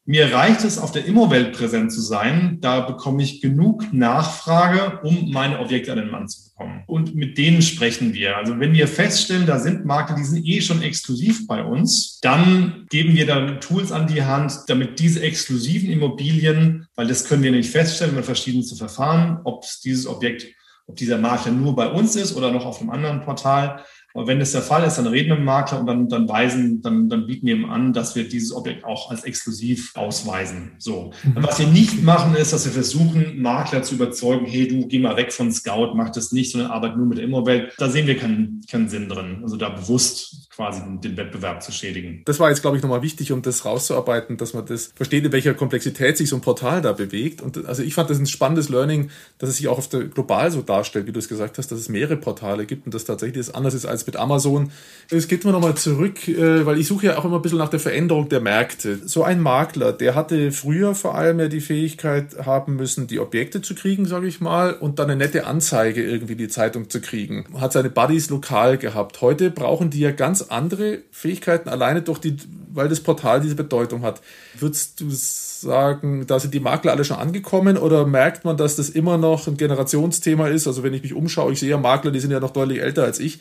mir 0.07 0.35
reicht 0.35 0.64
es, 0.64 0.79
auf 0.79 0.93
der 0.93 1.07
Immowelt 1.07 1.57
präsent 1.57 1.90
zu 1.90 2.03
sein. 2.03 2.59
Da 2.61 2.81
bekomme 2.81 3.23
ich 3.23 3.40
genug 3.40 3.90
Nachfrage, 3.93 5.01
um 5.03 5.31
meine 5.31 5.61
Objekte 5.61 5.93
an 5.93 5.99
den 5.99 6.11
Mann 6.11 6.29
zu 6.29 6.51
bekommen. 6.51 6.83
Und 6.87 7.14
mit 7.14 7.38
denen 7.38 7.62
sprechen 7.62 8.12
wir. 8.12 8.37
Also 8.37 8.61
wenn 8.61 8.75
wir 8.75 8.87
feststellen, 8.87 9.47
da 9.47 9.59
sind 9.59 9.87
Makler, 9.87 10.17
die 10.17 10.25
sind 10.25 10.47
eh 10.47 10.61
schon 10.61 10.83
exklusiv 10.83 11.47
bei 11.47 11.64
uns, 11.64 12.19
dann 12.21 12.87
geben 12.90 13.14
wir 13.14 13.27
dann 13.27 13.61
Tools 13.61 13.93
an 13.93 14.07
die 14.07 14.23
Hand, 14.23 14.53
damit 14.69 15.01
diese 15.01 15.23
exklusiven 15.23 15.90
Immobilien, 15.90 16.87
weil 16.97 17.07
das 17.07 17.25
können 17.25 17.43
wir 17.43 17.53
nicht 17.53 17.71
feststellen 17.71 18.14
mit 18.14 18.27
verschiedensten 18.27 18.77
Verfahren, 18.77 19.40
ob 19.45 19.64
dieses 19.85 20.07
Objekt, 20.07 20.47
ob 20.87 20.97
dieser 20.97 21.17
Makler 21.17 21.53
nur 21.53 21.75
bei 21.75 21.88
uns 21.88 22.14
ist 22.14 22.37
oder 22.37 22.53
noch 22.53 22.67
auf 22.67 22.79
einem 22.81 22.90
anderen 22.90 23.23
Portal, 23.23 23.83
aber 24.14 24.29
wenn 24.29 24.38
das 24.38 24.53
der 24.53 24.62
Fall 24.62 24.85
ist, 24.85 24.96
dann 24.96 25.09
reden 25.09 25.31
wir 25.31 25.35
mit 25.35 25.40
dem 25.40 25.46
Makler 25.46 25.81
und 25.81 25.87
dann, 25.87 26.09
dann 26.09 26.29
weisen, 26.29 26.81
dann, 26.83 27.09
dann 27.09 27.27
bieten 27.27 27.48
wir 27.48 27.57
ihm 27.57 27.68
an, 27.68 27.92
dass 27.92 28.14
wir 28.14 28.29
dieses 28.29 28.55
Objekt 28.55 28.85
auch 28.85 29.11
als 29.11 29.24
exklusiv 29.24 29.90
ausweisen. 29.96 30.72
So. 30.79 31.12
Mhm. 31.24 31.42
Was 31.42 31.59
wir 31.59 31.66
nicht 31.66 32.05
machen, 32.05 32.37
ist, 32.37 32.53
dass 32.53 32.64
wir 32.64 32.72
versuchen, 32.72 33.42
Makler 33.42 33.83
zu 33.83 33.96
überzeugen, 33.96 34.46
hey, 34.46 34.68
du 34.68 34.87
geh 34.87 35.00
mal 35.00 35.16
weg 35.16 35.33
von 35.33 35.50
Scout, 35.50 35.94
mach 35.94 36.11
das 36.11 36.31
nicht, 36.31 36.53
sondern 36.53 36.70
arbeite 36.70 36.96
nur 36.96 37.07
mit 37.07 37.18
der 37.18 37.24
Immowelt. 37.24 37.72
Da 37.77 37.88
sehen 37.88 38.07
wir 38.07 38.16
keinen, 38.16 38.61
keinen 38.70 38.88
Sinn 38.88 39.09
drin. 39.09 39.40
Also 39.42 39.57
da 39.57 39.70
bewusst 39.70 40.48
quasi 40.55 40.81
den 41.03 41.16
Wettbewerb 41.16 41.64
zu 41.64 41.72
schädigen. 41.72 42.22
Das 42.24 42.38
war 42.38 42.50
jetzt, 42.50 42.62
glaube 42.62 42.77
ich, 42.77 42.85
nochmal 42.85 43.03
wichtig, 43.03 43.33
um 43.33 43.42
das 43.42 43.64
rauszuarbeiten, 43.64 44.37
dass 44.37 44.55
man 44.55 44.64
das 44.64 44.92
versteht, 44.94 45.24
in 45.24 45.33
welcher 45.33 45.55
Komplexität 45.55 46.16
sich 46.16 46.29
so 46.29 46.37
ein 46.37 46.42
Portal 46.42 46.81
da 46.83 46.92
bewegt. 46.92 47.42
Und 47.42 47.66
also 47.66 47.83
ich 47.83 47.94
fand 47.94 48.11
das 48.11 48.20
ein 48.20 48.27
spannendes 48.27 48.68
Learning, 48.68 49.11
dass 49.38 49.50
es 49.50 49.57
sich 49.57 49.66
auch 49.66 49.79
auf 49.79 49.88
der 49.88 50.05
global 50.05 50.53
so 50.53 50.62
darstellt, 50.62 51.09
wie 51.09 51.12
du 51.12 51.18
es 51.18 51.29
gesagt 51.29 51.59
hast, 51.59 51.72
dass 51.72 51.81
es 51.81 51.88
mehrere 51.88 52.16
Portale 52.16 52.64
gibt 52.66 52.87
und 52.87 52.94
dass 52.94 53.05
tatsächlich 53.05 53.44
das 53.44 53.53
anders 53.53 53.74
ist 53.74 53.87
als 53.87 54.04
mit 54.07 54.17
Amazon. 54.17 54.71
Es 55.11 55.29
geht 55.29 55.45
mir 55.45 55.53
nochmal 55.53 55.75
zurück, 55.75 56.27
äh, 56.29 56.64
weil 56.64 56.79
ich 56.79 56.87
suche 56.87 57.07
ja 57.07 57.19
auch 57.19 57.25
immer 57.25 57.37
ein 57.37 57.43
bisschen 57.43 57.59
nach 57.59 57.69
der 57.69 57.81
Veränderung 57.81 58.29
der 58.29 58.40
Märkte. 58.40 58.99
So 59.05 59.23
ein 59.23 59.40
Makler, 59.40 59.93
der 59.93 60.14
hatte 60.14 60.51
früher 60.51 60.95
vor 60.95 61.14
allem 61.14 61.40
ja 61.40 61.49
die 61.49 61.61
Fähigkeit 61.61 62.47
haben 62.47 62.77
müssen, 62.77 63.07
die 63.07 63.21
Objekte 63.21 63.61
zu 63.61 63.75
kriegen, 63.75 64.07
sage 64.07 64.27
ich 64.27 64.40
mal, 64.40 64.73
und 64.73 64.99
dann 64.99 65.11
eine 65.11 65.17
nette 65.17 65.47
Anzeige 65.47 66.03
irgendwie 66.03 66.37
die 66.37 66.49
Zeitung 66.49 66.88
zu 66.88 67.01
kriegen. 67.01 67.45
Hat 67.59 67.73
seine 67.73 67.90
Buddies 67.90 68.31
lokal 68.31 68.79
gehabt. 68.79 69.21
Heute 69.21 69.51
brauchen 69.51 69.90
die 69.90 70.01
ja 70.01 70.11
ganz 70.11 70.43
andere 70.43 71.01
Fähigkeiten, 71.11 71.69
alleine 71.69 72.01
durch 72.01 72.19
die, 72.19 72.37
weil 72.73 72.88
das 72.88 73.01
Portal 73.01 73.40
diese 73.40 73.57
Bedeutung 73.57 74.03
hat. 74.03 74.23
Würdest 74.59 75.01
du 75.01 75.11
sagen, 75.11 76.27
da 76.27 76.40
sind 76.40 76.55
die 76.55 76.61
Makler 76.61 76.93
alle 76.93 77.05
schon 77.05 77.19
angekommen 77.19 77.77
oder 77.77 78.07
merkt 78.07 78.45
man, 78.45 78.57
dass 78.57 78.77
das 78.77 78.88
immer 78.88 79.19
noch 79.19 79.47
ein 79.49 79.57
Generationsthema 79.57 80.49
ist? 80.49 80.67
Also 80.67 80.83
wenn 80.83 80.95
ich 80.95 81.03
mich 81.03 81.14
umschaue, 81.14 81.53
ich 81.53 81.61
sehe 81.61 81.71
ja 81.71 81.79
Makler, 81.79 82.11
die 82.11 82.21
sind 82.21 82.31
ja 82.31 82.40
noch 82.40 82.53
deutlich 82.53 82.81
älter 82.81 83.05
als 83.05 83.19
ich. 83.21 83.40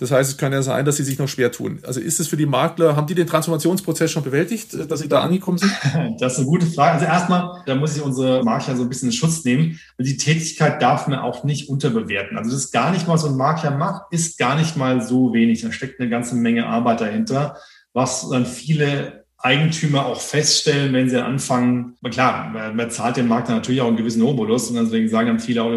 Das 0.00 0.10
heißt, 0.10 0.30
es 0.30 0.38
kann 0.38 0.50
ja 0.50 0.62
sein, 0.62 0.86
dass 0.86 0.96
sie 0.96 1.04
sich 1.04 1.18
noch 1.18 1.28
schwer 1.28 1.52
tun. 1.52 1.80
Also 1.86 2.00
ist 2.00 2.20
es 2.20 2.28
für 2.28 2.38
die 2.38 2.46
Makler, 2.46 2.96
haben 2.96 3.06
die 3.06 3.14
den 3.14 3.26
Transformationsprozess 3.26 4.10
schon 4.10 4.22
bewältigt, 4.22 4.74
dass 4.90 5.00
sie 5.00 5.08
da 5.08 5.20
angekommen 5.20 5.58
sind? 5.58 5.70
Das 6.18 6.32
ist 6.32 6.38
eine 6.38 6.46
gute 6.46 6.66
Frage. 6.66 6.94
Also 6.94 7.04
erstmal, 7.04 7.62
da 7.66 7.74
muss 7.74 7.96
ich 7.96 8.02
unsere 8.02 8.42
Makler 8.42 8.76
so 8.76 8.82
ein 8.82 8.88
bisschen 8.88 9.10
in 9.10 9.12
Schutz 9.12 9.44
nehmen. 9.44 9.78
Die 9.98 10.16
Tätigkeit 10.16 10.80
darf 10.80 11.06
man 11.06 11.18
auch 11.18 11.44
nicht 11.44 11.68
unterbewerten. 11.68 12.38
Also 12.38 12.50
das 12.50 12.70
gar 12.70 12.92
nicht 12.92 13.06
mal 13.06 13.18
so 13.18 13.28
ein 13.28 13.36
Makler 13.36 13.72
macht, 13.72 14.10
ist 14.10 14.38
gar 14.38 14.56
nicht 14.56 14.76
mal 14.76 15.02
so 15.02 15.34
wenig. 15.34 15.60
Da 15.60 15.70
steckt 15.70 16.00
eine 16.00 16.08
ganze 16.08 16.34
Menge 16.34 16.66
Arbeit 16.66 17.02
dahinter, 17.02 17.56
was 17.92 18.26
dann 18.30 18.46
viele 18.46 19.24
Eigentümer 19.36 20.06
auch 20.06 20.20
feststellen, 20.20 20.94
wenn 20.94 21.10
sie 21.10 21.22
anfangen, 21.22 21.96
klar, 22.10 22.72
man 22.74 22.90
zahlt 22.90 23.18
den 23.18 23.28
Makler 23.28 23.56
natürlich 23.56 23.82
auch 23.82 23.88
einen 23.88 23.96
gewissen 23.96 24.22
Obolus 24.22 24.70
und 24.70 24.76
deswegen 24.76 25.08
sagen 25.08 25.28
dann 25.28 25.40
viele 25.40 25.62
auch, 25.62 25.72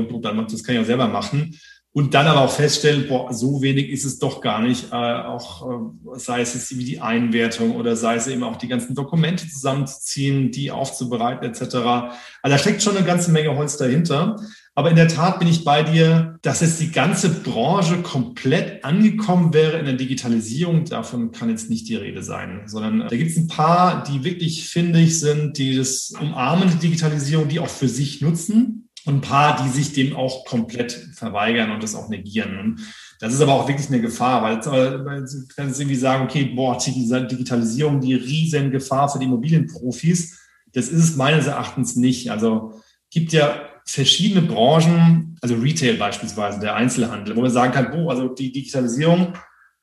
das 0.50 0.64
kann 0.64 0.76
ich 0.76 0.82
auch 0.82 0.86
selber 0.86 1.08
machen. 1.08 1.58
Und 1.95 2.15
dann 2.15 2.25
aber 2.25 2.41
auch 2.41 2.51
feststellen, 2.51 3.08
boah, 3.08 3.32
so 3.32 3.62
wenig 3.62 3.89
ist 3.89 4.03
es 4.03 4.17
doch 4.17 4.41
gar 4.41 4.62
nicht, 4.62 4.91
äh, 4.91 4.95
auch 4.95 5.69
äh, 5.69 6.19
sei 6.19 6.41
es 6.41 6.56
jetzt 6.56 6.75
wie 6.75 6.84
die 6.84 6.99
Einwertung 6.99 7.75
oder 7.75 7.95
sei 7.95 8.15
es 8.15 8.25
eben 8.25 8.41
auch 8.41 8.56
die 8.56 8.67
ganzen 8.67 8.95
Dokumente 8.95 9.47
zusammenzuziehen, 9.47 10.49
die 10.49 10.71
aufzubereiten 10.71 11.45
etc. 11.47 11.62
Also 11.62 12.15
da 12.41 12.58
steckt 12.58 12.82
schon 12.82 12.97
eine 12.97 13.06
ganze 13.06 13.32
Menge 13.32 13.56
Holz 13.56 13.77
dahinter. 13.77 14.38
Aber 14.75 14.89
in 14.89 14.95
der 14.95 15.08
Tat 15.08 15.38
bin 15.38 15.47
ich 15.47 15.63
bei 15.63 15.84
dir, 15.84 16.39
dass 16.41 16.62
jetzt 16.62 16.82
die 16.82 16.91
ganze 16.91 17.29
Branche 17.29 18.01
komplett 18.01 18.84
angekommen 18.84 19.53
wäre 19.53 19.77
in 19.77 19.86
der 19.86 19.93
Digitalisierung. 19.93 20.86
Davon 20.86 21.32
kann 21.32 21.49
jetzt 21.49 21.69
nicht 21.69 21.88
die 21.88 21.95
Rede 21.95 22.23
sein, 22.23 22.63
sondern 22.65 23.01
da 23.01 23.15
gibt 23.15 23.29
es 23.29 23.38
ein 23.38 23.47
paar, 23.47 24.03
die 24.03 24.23
wirklich 24.23 24.67
findig 24.67 25.19
sind, 25.19 25.60
die 25.60 25.77
das 25.77 26.12
umarmen, 26.19 26.71
die 26.71 26.88
Digitalisierung, 26.88 27.49
die 27.49 27.60
auch 27.60 27.69
für 27.69 27.88
sich 27.88 28.21
nutzen 28.21 28.83
und 29.06 29.16
ein 29.16 29.22
paar, 29.22 29.63
die 29.63 29.70
sich 29.70 29.94
dem 29.94 30.16
auch 30.16 30.46
komplett 30.46 30.92
verweigern 31.13 31.72
und 31.72 31.84
das 31.84 31.96
auch 31.96 32.10
negieren. 32.10 32.80
Das 33.20 33.34
ist 33.34 33.42
aber 33.42 33.54
auch 33.54 33.68
wirklich 33.68 33.88
eine 33.88 34.02
Gefahr, 34.02 34.44
weil, 34.44 35.06
weil 35.06 35.28
sie 35.28 35.48
können 35.48 35.74
irgendwie 35.74 35.96
sagen, 35.96 36.24
okay, 36.24 36.46
boah, 36.46 36.78
Digitalisierung, 36.78 38.02
die 38.02 38.16
riesen 38.16 38.72
Gefahr 38.72 39.10
für 39.10 39.20
die 39.20 39.26
Immobilienprofis. 39.26 40.39
Das 40.74 40.88
ist 40.88 41.04
es 41.04 41.16
meines 41.16 41.48
Erachtens 41.48 41.96
nicht. 41.96 42.32
Also 42.32 42.82
gibt 43.12 43.34
ja 43.34 43.62
verschiedene 43.86 44.42
Branchen, 44.42 45.38
also 45.42 45.56
Retail 45.56 45.96
beispielsweise, 45.96 46.60
der 46.60 46.76
Einzelhandel, 46.76 47.36
wo 47.36 47.42
man 47.42 47.52
sagen 47.52 47.74
kann, 47.74 47.92
boah, 47.92 48.12
also 48.12 48.30
die 48.30 48.52
Digitalisierung 48.52 49.34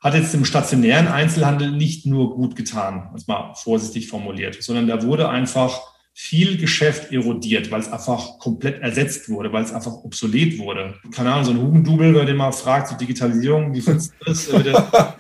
hat 0.00 0.14
jetzt 0.14 0.32
dem 0.32 0.46
stationären 0.46 1.08
Einzelhandel 1.08 1.72
nicht 1.72 2.06
nur 2.06 2.34
gut 2.34 2.56
getan, 2.56 3.10
das 3.12 3.26
mal 3.26 3.52
vorsichtig 3.54 4.08
formuliert, 4.08 4.62
sondern 4.62 4.86
da 4.86 5.02
wurde 5.02 5.28
einfach 5.28 5.78
viel 6.12 6.56
Geschäft 6.56 7.12
erodiert, 7.12 7.70
weil 7.70 7.80
es 7.80 7.90
einfach 7.90 8.38
komplett 8.38 8.82
ersetzt 8.82 9.28
wurde, 9.28 9.52
weil 9.52 9.64
es 9.64 9.72
einfach 9.72 9.92
obsolet 9.92 10.58
wurde. 10.58 10.94
Keine 11.12 11.32
Ahnung, 11.32 11.44
so 11.44 11.50
ein 11.52 11.60
Hugendubel, 11.60 12.14
wenn 12.14 12.26
du 12.26 12.34
mal 12.34 12.52
fragt, 12.52 12.88
so 12.88 12.96
Digitalisierung, 12.96 13.74
wie 13.74 13.80
findest 13.80 14.12
du 14.20 14.24
das? 14.26 14.48
Äh, 14.48 14.62
der 14.62 15.16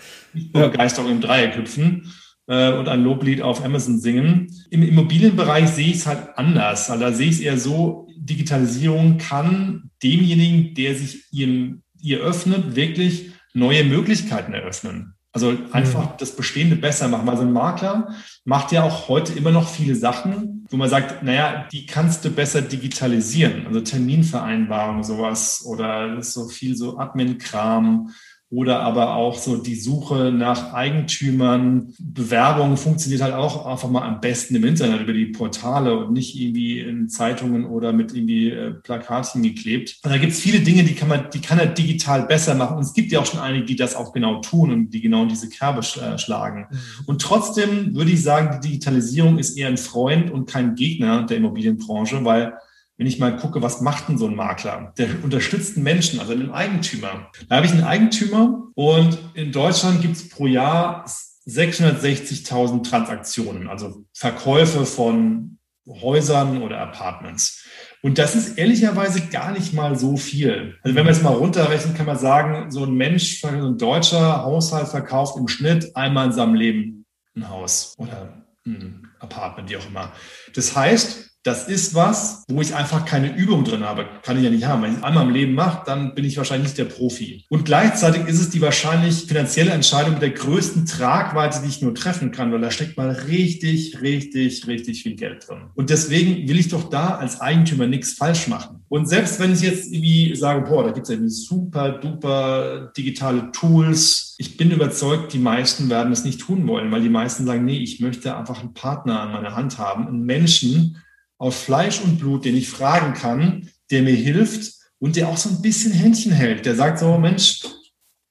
Begeisterung 0.52 1.10
im 1.10 1.20
Dreieck 1.20 1.56
hüpfen 1.56 2.12
äh, 2.48 2.72
und 2.72 2.88
ein 2.88 3.02
Loblied 3.02 3.40
auf 3.42 3.64
Amazon 3.64 3.98
singen. 3.98 4.52
Im 4.70 4.82
Immobilienbereich 4.82 5.68
sehe 5.68 5.88
ich 5.88 5.96
es 5.96 6.06
halt 6.06 6.36
anders. 6.36 6.90
Also 6.90 7.04
da 7.04 7.12
sehe 7.12 7.28
ich 7.28 7.36
es 7.36 7.40
eher 7.40 7.58
so, 7.58 8.08
Digitalisierung 8.16 9.18
kann 9.18 9.90
demjenigen, 10.02 10.74
der 10.74 10.94
sich 10.94 11.24
ihr, 11.32 11.78
ihr 12.00 12.20
öffnet, 12.20 12.76
wirklich 12.76 13.30
neue 13.54 13.84
Möglichkeiten 13.84 14.52
eröffnen. 14.52 15.14
Also 15.32 15.56
einfach 15.72 16.12
mhm. 16.12 16.16
das 16.18 16.34
Bestehende 16.34 16.76
besser 16.76 17.08
machen. 17.08 17.28
Also 17.28 17.42
ein 17.42 17.52
Makler 17.52 18.14
macht 18.44 18.72
ja 18.72 18.82
auch 18.82 19.08
heute 19.08 19.32
immer 19.32 19.52
noch 19.52 19.68
viele 19.68 19.94
Sachen, 19.94 20.59
wo 20.70 20.76
man 20.76 20.88
sagt, 20.88 21.22
naja, 21.24 21.66
die 21.72 21.84
kannst 21.84 22.24
du 22.24 22.30
besser 22.30 22.62
digitalisieren. 22.62 23.66
Also 23.66 23.80
Terminvereinbarung, 23.80 25.02
sowas 25.02 25.64
oder 25.66 26.22
so 26.22 26.48
viel 26.48 26.76
so 26.76 26.96
Admin-Kram 26.98 28.10
oder 28.50 28.80
aber 28.80 29.14
auch 29.14 29.38
so 29.38 29.56
die 29.56 29.76
Suche 29.76 30.32
nach 30.32 30.72
Eigentümern. 30.72 31.94
Bewerbung 32.00 32.76
funktioniert 32.76 33.22
halt 33.22 33.32
auch 33.32 33.64
einfach 33.64 33.88
mal 33.88 34.02
am 34.02 34.20
besten 34.20 34.56
im 34.56 34.64
Internet 34.64 35.02
über 35.02 35.12
die 35.12 35.26
Portale 35.26 35.96
und 35.96 36.12
nicht 36.12 36.34
irgendwie 36.34 36.80
in 36.80 37.08
Zeitungen 37.08 37.64
oder 37.64 37.92
mit 37.92 38.12
irgendwie 38.12 38.50
äh, 38.50 38.72
Plakatchen 38.72 39.44
geklebt. 39.44 40.00
Und 40.02 40.10
da 40.10 40.18
gibt 40.18 40.32
es 40.32 40.40
viele 40.40 40.60
Dinge, 40.60 40.82
die 40.82 40.94
kann 40.94 41.08
man, 41.08 41.30
die 41.32 41.40
kann 41.40 41.60
er 41.60 41.66
digital 41.66 42.26
besser 42.26 42.56
machen. 42.56 42.76
Und 42.78 42.82
es 42.82 42.92
gibt 42.92 43.12
ja 43.12 43.20
auch 43.20 43.26
schon 43.26 43.38
einige, 43.38 43.66
die 43.66 43.76
das 43.76 43.94
auch 43.94 44.12
genau 44.12 44.40
tun 44.40 44.72
und 44.72 44.90
die 44.90 45.00
genau 45.00 45.22
in 45.22 45.28
diese 45.28 45.48
Kerbe 45.48 45.80
äh, 45.80 46.18
schlagen. 46.18 46.66
Mhm. 46.70 47.04
Und 47.06 47.22
trotzdem 47.22 47.94
würde 47.94 48.10
ich 48.10 48.22
sagen, 48.22 48.58
die 48.60 48.68
Digitalisierung 48.68 49.38
ist 49.38 49.56
eher 49.56 49.68
ein 49.68 49.76
Freund 49.76 50.28
und 50.32 50.46
kein 50.48 50.74
Gegner 50.74 51.22
der 51.22 51.36
Immobilienbranche, 51.36 52.24
weil 52.24 52.54
wenn 53.00 53.06
ich 53.06 53.18
mal 53.18 53.34
gucke, 53.34 53.62
was 53.62 53.80
macht 53.80 54.10
denn 54.10 54.18
so 54.18 54.26
ein 54.26 54.34
Makler? 54.34 54.92
Der 54.98 55.08
unterstützt 55.24 55.74
einen 55.74 55.84
Menschen, 55.84 56.20
also 56.20 56.32
einen 56.32 56.52
Eigentümer. 56.52 57.30
Da 57.48 57.56
habe 57.56 57.64
ich 57.64 57.72
einen 57.72 57.82
Eigentümer 57.82 58.68
und 58.74 59.18
in 59.32 59.52
Deutschland 59.52 60.02
gibt 60.02 60.16
es 60.16 60.28
pro 60.28 60.46
Jahr 60.46 61.06
660.000 61.48 62.86
Transaktionen, 62.86 63.68
also 63.68 64.04
Verkäufe 64.12 64.84
von 64.84 65.56
Häusern 65.88 66.60
oder 66.60 66.76
Apartments. 66.76 67.66
Und 68.02 68.18
das 68.18 68.36
ist 68.36 68.58
ehrlicherweise 68.58 69.28
gar 69.28 69.52
nicht 69.52 69.72
mal 69.72 69.98
so 69.98 70.18
viel. 70.18 70.76
Also 70.82 70.94
wenn 70.94 71.06
man 71.06 71.14
es 71.14 71.22
mal 71.22 71.32
runterrechnet, 71.32 71.96
kann 71.96 72.04
man 72.04 72.18
sagen, 72.18 72.70
so 72.70 72.84
ein 72.84 72.92
Mensch, 72.92 73.40
so 73.40 73.48
ein 73.48 73.78
deutscher 73.78 74.42
Haushalt 74.44 74.88
verkauft 74.88 75.38
im 75.38 75.48
Schnitt 75.48 75.96
einmal 75.96 76.26
in 76.26 76.32
seinem 76.32 76.54
Leben 76.54 77.06
ein 77.34 77.48
Haus 77.48 77.94
oder 77.96 78.44
ein 78.66 79.08
Apartment, 79.20 79.70
wie 79.70 79.78
auch 79.78 79.86
immer. 79.86 80.12
Das 80.54 80.76
heißt, 80.76 81.29
das 81.42 81.68
ist 81.68 81.94
was, 81.94 82.44
wo 82.48 82.60
ich 82.60 82.74
einfach 82.74 83.06
keine 83.06 83.34
Übung 83.34 83.64
drin 83.64 83.82
habe. 83.82 84.06
Kann 84.22 84.36
ich 84.36 84.44
ja 84.44 84.50
nicht 84.50 84.66
haben. 84.66 84.82
Wenn 84.82 84.92
ich 84.92 84.98
es 84.98 85.02
einmal 85.02 85.26
im 85.26 85.32
Leben 85.32 85.54
mache, 85.54 85.82
dann 85.86 86.14
bin 86.14 86.26
ich 86.26 86.36
wahrscheinlich 86.36 86.68
nicht 86.68 86.78
der 86.78 86.84
Profi. 86.84 87.44
Und 87.48 87.64
gleichzeitig 87.64 88.26
ist 88.26 88.40
es 88.40 88.50
die 88.50 88.60
wahrscheinlich 88.60 89.24
finanzielle 89.24 89.70
Entscheidung 89.70 90.14
mit 90.14 90.22
der 90.22 90.30
größten 90.30 90.84
Tragweite, 90.84 91.60
die 91.62 91.68
ich 91.68 91.80
nur 91.80 91.94
treffen 91.94 92.30
kann, 92.30 92.52
weil 92.52 92.60
da 92.60 92.70
steckt 92.70 92.98
mal 92.98 93.10
richtig, 93.10 94.02
richtig, 94.02 94.66
richtig 94.66 95.02
viel 95.02 95.16
Geld 95.16 95.48
drin. 95.48 95.62
Und 95.74 95.88
deswegen 95.88 96.46
will 96.46 96.58
ich 96.58 96.68
doch 96.68 96.90
da 96.90 97.14
als 97.14 97.40
Eigentümer 97.40 97.86
nichts 97.86 98.12
falsch 98.12 98.46
machen. 98.46 98.84
Und 98.88 99.08
selbst 99.08 99.40
wenn 99.40 99.52
ich 99.54 99.62
jetzt 99.62 99.90
irgendwie 99.90 100.36
sage, 100.36 100.68
boah, 100.68 100.84
da 100.84 100.90
gibt 100.90 101.08
es 101.08 101.14
ja 101.14 101.20
super 101.26 101.92
duper 101.92 102.92
digitale 102.94 103.50
Tools, 103.52 104.34
ich 104.36 104.56
bin 104.56 104.70
überzeugt, 104.70 105.32
die 105.32 105.38
meisten 105.38 105.88
werden 105.88 106.12
es 106.12 106.24
nicht 106.24 106.40
tun 106.40 106.66
wollen, 106.66 106.90
weil 106.90 107.02
die 107.02 107.08
meisten 107.08 107.46
sagen, 107.46 107.64
nee, 107.64 107.78
ich 107.78 108.00
möchte 108.00 108.36
einfach 108.36 108.60
einen 108.60 108.74
Partner 108.74 109.20
an 109.20 109.32
meiner 109.32 109.54
Hand 109.54 109.78
haben, 109.78 110.06
einen 110.06 110.24
Menschen, 110.24 110.96
aus 111.40 111.62
Fleisch 111.62 112.00
und 112.02 112.18
Blut, 112.18 112.44
den 112.44 112.54
ich 112.54 112.68
fragen 112.68 113.14
kann, 113.14 113.70
der 113.90 114.02
mir 114.02 114.14
hilft 114.14 114.74
und 114.98 115.16
der 115.16 115.28
auch 115.28 115.38
so 115.38 115.48
ein 115.48 115.62
bisschen 115.62 115.90
Händchen 115.90 116.32
hält. 116.32 116.66
Der 116.66 116.76
sagt 116.76 116.98
so, 116.98 117.16
Mensch, 117.18 117.62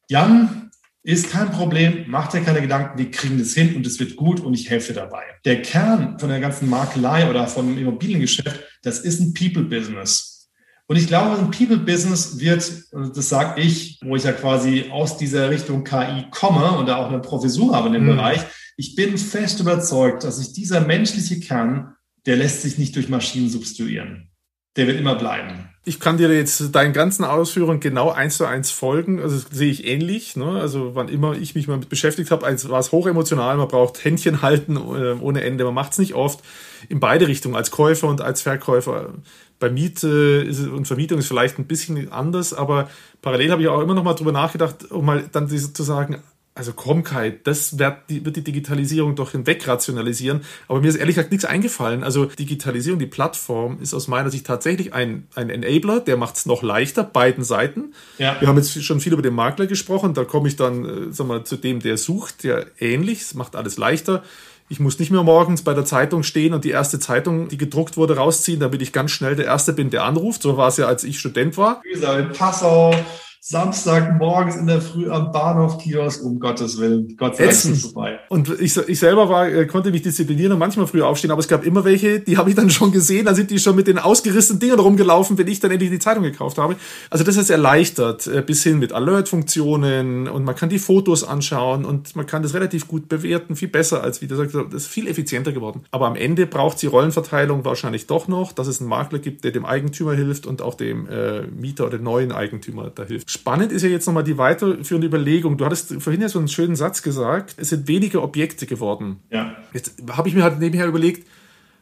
Jan, 0.08 0.70
ist 1.02 1.32
kein 1.32 1.50
Problem, 1.50 2.06
mach 2.08 2.28
dir 2.28 2.42
keine 2.42 2.62
Gedanken, 2.62 3.00
wir 3.00 3.10
kriegen 3.10 3.40
das 3.40 3.54
hin 3.54 3.76
und 3.76 3.88
es 3.88 4.00
wird 4.00 4.16
gut 4.16 4.42
und 4.42 4.54
ich 4.54 4.70
helfe 4.70 4.94
dabei. 4.94 5.24
Der 5.44 5.62
Kern 5.64 6.20
von 6.20 6.30
der 6.30 6.40
ganzen 6.40 6.70
Makelei 6.70 7.28
oder 7.28 7.48
vom 7.48 7.78
Immobiliengeschäft, 7.78 8.60
das 8.84 9.00
ist 9.00 9.20
ein 9.20 9.34
People-Business. 9.34 10.52
Und 10.86 10.98
ich 10.98 11.08
glaube, 11.08 11.40
ein 11.40 11.50
People-Business 11.50 12.40
wird, 12.40 12.72
das 12.92 13.30
sage 13.30 13.60
ich, 13.62 14.00
wo 14.04 14.16
ich 14.16 14.24
ja 14.24 14.34
quasi 14.34 14.86
aus 14.92 15.18
dieser 15.18 15.50
Richtung 15.50 15.84
KI 15.84 16.28
komme 16.30 16.78
und 16.78 16.88
da 16.88 16.98
auch 16.98 17.08
eine 17.08 17.22
Professur 17.22 17.76
habe 17.76 17.88
in 17.88 17.94
dem 17.94 18.04
mhm. 18.04 18.18
Bereich, 18.18 18.42
ich 18.78 18.96
bin 18.96 19.18
fest 19.18 19.60
überzeugt, 19.60 20.24
dass 20.24 20.38
sich 20.38 20.54
dieser 20.54 20.82
menschliche 20.82 21.40
Kern 21.40 21.96
der 22.26 22.38
lässt 22.38 22.62
sich 22.62 22.78
nicht 22.78 22.96
durch 22.96 23.10
Maschinen 23.10 23.50
substituieren. 23.50 24.30
Der 24.76 24.88
wird 24.88 25.00
immer 25.00 25.16
bleiben. 25.16 25.70
Ich 25.86 26.00
kann 26.00 26.18
dir 26.18 26.32
jetzt 26.32 26.76
deinen 26.76 26.94
ganzen 26.94 27.24
Ausführungen 27.24 27.80
genau 27.80 28.12
eins 28.12 28.38
zu 28.38 28.46
eins 28.46 28.70
folgen. 28.70 29.20
Also 29.20 29.44
sehe 29.52 29.72
ich 29.72 29.88
ähnlich. 29.88 30.36
Ne? 30.36 30.46
Also 30.46 30.94
wann 30.94 31.10
immer 31.10 31.34
ich 31.34 31.56
mich 31.56 31.68
mal 31.68 31.78
mit 31.78 31.90
beschäftigt 31.90 32.32
habe, 32.32 32.44
war 32.44 32.80
es 32.80 32.92
hochemotional. 32.92 33.58
Man 33.58 33.68
braucht 33.68 34.04
Händchen 34.04 34.42
halten 34.42 34.76
äh, 34.76 35.16
ohne 35.20 35.42
Ende. 35.42 35.64
Man 35.64 35.74
macht 35.74 35.94
es 35.94 35.98
nicht 35.98 36.14
oft. 36.14 36.42
In 36.90 37.00
beide 37.00 37.28
Richtungen, 37.28 37.56
als 37.56 37.72
Käufer 37.72 38.08
und 38.08 38.22
als 38.22 38.42
Verkäufer. 38.42 39.14
Bei 39.58 39.70
Miete 39.70 40.46
und 40.72 40.86
Vermietung 40.86 41.18
ist 41.18 41.28
vielleicht 41.28 41.58
ein 41.60 41.66
bisschen 41.66 42.12
anders, 42.12 42.54
aber 42.54 42.90
parallel 43.22 43.52
habe 43.52 43.62
ich 43.62 43.68
auch 43.68 43.82
immer 43.82 43.94
noch 43.94 44.04
mal 44.04 44.14
drüber 44.14 44.32
nachgedacht, 44.32 44.90
um 44.92 45.06
mal 45.06 45.28
dann 45.32 45.50
zu 45.50 45.84
sagen, 45.84 46.22
also 46.60 46.74
komm 46.74 47.06
Kai, 47.06 47.40
das 47.46 47.80
wird 47.80 48.10
die, 48.10 48.26
wird 48.26 48.36
die 48.36 48.44
Digitalisierung 48.44 49.16
doch 49.16 49.32
hinweg 49.32 49.66
rationalisieren. 49.66 50.42
Aber 50.68 50.82
mir 50.82 50.90
ist 50.90 50.98
ehrlich 50.98 51.16
gesagt 51.16 51.32
nichts 51.32 51.46
eingefallen. 51.46 52.04
Also 52.04 52.26
Digitalisierung, 52.26 53.00
die 53.00 53.06
Plattform 53.06 53.80
ist 53.82 53.94
aus 53.94 54.10
meiner 54.10 54.30
Sicht 54.30 54.46
tatsächlich 54.46 54.94
ein, 54.94 55.26
ein 55.36 55.50
Enabler, 55.50 56.02
der 56.02 56.18
macht 56.18 56.36
es 56.36 56.46
noch 56.46 56.62
leichter, 56.62 57.06
beiden 57.06 57.46
Seiten. 57.46 57.94
Ja. 58.18 58.36
Wir 58.42 58.50
haben 58.50 58.58
jetzt 58.58 58.84
schon 58.84 59.00
viel 59.00 59.14
über 59.14 59.22
den 59.22 59.36
Makler 59.36 59.68
gesprochen, 59.68 60.14
da 60.14 60.26
komme 60.26 60.50
ich 60.50 60.58
dann 60.58 60.84
äh, 60.84 61.14
sag 61.14 61.28
mal, 61.28 61.46
zu 61.46 61.56
dem, 61.56 61.80
der 61.80 61.98
sucht, 61.98 62.44
der 62.44 62.66
ähnlich, 62.78 63.22
es 63.22 63.36
macht 63.36 63.56
alles 63.56 63.78
leichter. 63.78 64.22
Ich 64.68 64.82
muss 64.82 65.00
nicht 65.00 65.12
mehr 65.12 65.24
morgens 65.24 65.62
bei 65.62 65.74
der 65.74 65.86
Zeitung 65.86 66.24
stehen 66.24 66.54
und 66.54 66.66
die 66.66 66.72
erste 66.72 67.00
Zeitung, 67.00 67.48
die 67.48 67.58
gedruckt 67.58 67.96
wurde, 67.96 68.18
rausziehen, 68.18 68.60
damit 68.60 68.82
ich 68.82 68.92
ganz 68.92 69.12
schnell 69.12 69.38
der 69.38 69.46
Erste 69.46 69.72
bin, 69.72 69.92
der 69.92 70.04
anruft. 70.04 70.42
So 70.42 70.58
war 70.58 70.68
es 70.68 70.76
ja, 70.76 70.88
als 70.88 71.06
ich 71.06 71.20
Student 71.20 71.58
war. 71.58 71.82
Wie 71.86 71.94
gesagt, 71.94 72.38
Passau, 72.38 72.94
Samstagmorgens 73.42 74.58
in 74.58 74.68
der 74.68 74.82
Früh 74.82 75.10
am 75.10 75.32
Bahnhof 75.32 75.78
Kiosk, 75.78 76.26
um 76.26 76.42
Gottes 76.42 76.78
Willen. 76.78 77.16
Gott 77.16 77.38
sei 77.38 77.46
Dank 77.46 77.78
vorbei. 77.78 78.20
Und 78.28 78.50
ich, 78.60 78.76
ich 78.76 79.00
selber 79.00 79.30
war, 79.30 79.48
äh, 79.48 79.66
konnte 79.66 79.92
mich 79.92 80.02
disziplinieren 80.02 80.52
und 80.52 80.60
manchmal 80.60 80.88
früh 80.88 81.02
aufstehen, 81.02 81.32
aber 81.32 81.40
es 81.40 81.48
gab 81.48 81.66
immer 81.66 81.86
welche, 81.86 82.20
die 82.20 82.38
habe 82.38 82.50
ich 82.50 82.58
dann 82.58 82.70
schon 82.70 82.92
gesehen, 82.92 83.26
da 83.26 83.34
sind 83.34 83.50
die 83.50 83.58
schon 83.60 83.78
mit 83.78 83.88
den 83.88 83.98
ausgerissenen 83.98 84.60
Dingern 84.60 84.80
rumgelaufen, 84.80 85.38
wenn 85.38 85.48
ich 85.48 85.62
dann 85.62 85.72
endlich 85.72 85.90
die 85.90 86.00
Zeitung 86.00 86.24
gekauft 86.24 86.58
habe. 86.58 86.76
Also 87.10 87.24
das 87.24 87.38
ist 87.38 87.50
erleichtert, 87.50 88.28
äh, 88.28 88.42
bis 88.42 88.62
hin 88.64 88.78
mit 88.78 88.92
Alert-Funktionen 88.92 90.28
und 90.28 90.44
man 90.44 90.56
kann 90.56 90.68
die 90.68 90.80
Fotos 90.80 91.24
anschauen 91.24 91.86
und 91.86 92.18
man 92.18 92.26
kann 92.26 92.44
das 92.44 92.54
relativ 92.54 92.90
gut 92.90 93.08
bewerten, 93.08 93.56
viel 93.56 93.70
besser 93.70 94.04
als, 94.04 94.22
wie 94.22 94.28
gesagt, 94.28 94.54
das 94.54 94.84
ist 94.84 94.88
viel 94.88 95.08
effizienter 95.08 95.54
geworden. 95.54 95.86
Aber 95.92 96.08
am 96.08 96.18
Ende 96.18 96.46
braucht 96.46 96.82
die 96.82 96.88
Rollenverteilung 96.88 97.64
wahrscheinlich 97.64 98.06
doch 98.06 98.28
noch, 98.28 98.52
dass 98.52 98.68
es 98.68 98.82
einen 98.82 98.90
Makler 98.90 99.20
gibt, 99.20 99.46
der 99.46 99.52
dem 99.52 99.66
Eigentümer 99.66 100.14
hilft 100.14 100.46
und 100.46 100.62
auch 100.62 100.76
dem 100.76 101.08
äh, 101.08 101.44
Mieter 101.44 101.86
oder 101.86 102.00
neuen 102.00 102.34
Eigentümer 102.34 102.92
da 102.94 103.06
hilft. 103.06 103.29
Spannend 103.30 103.72
ist 103.72 103.84
ja 103.84 103.90
jetzt 103.90 104.08
nochmal 104.08 104.24
die 104.24 104.40
weiterführende 104.40 105.06
Überlegung. 105.06 105.56
Du 105.56 105.64
hattest 105.64 105.94
vorhin 106.02 106.20
ja 106.20 106.30
so 106.30 106.40
einen 106.40 106.48
schönen 106.48 106.76
Satz 106.76 107.04
gesagt, 107.04 107.54
es 107.58 107.70
sind 107.70 107.88
weniger 107.88 108.24
Objekte 108.24 108.66
geworden. 108.66 109.20
Ja. 109.30 109.56
Jetzt 109.72 110.02
habe 110.10 110.28
ich 110.30 110.34
mir 110.34 110.42
halt 110.42 110.58
nebenher 110.58 110.88
überlegt, 110.88 111.28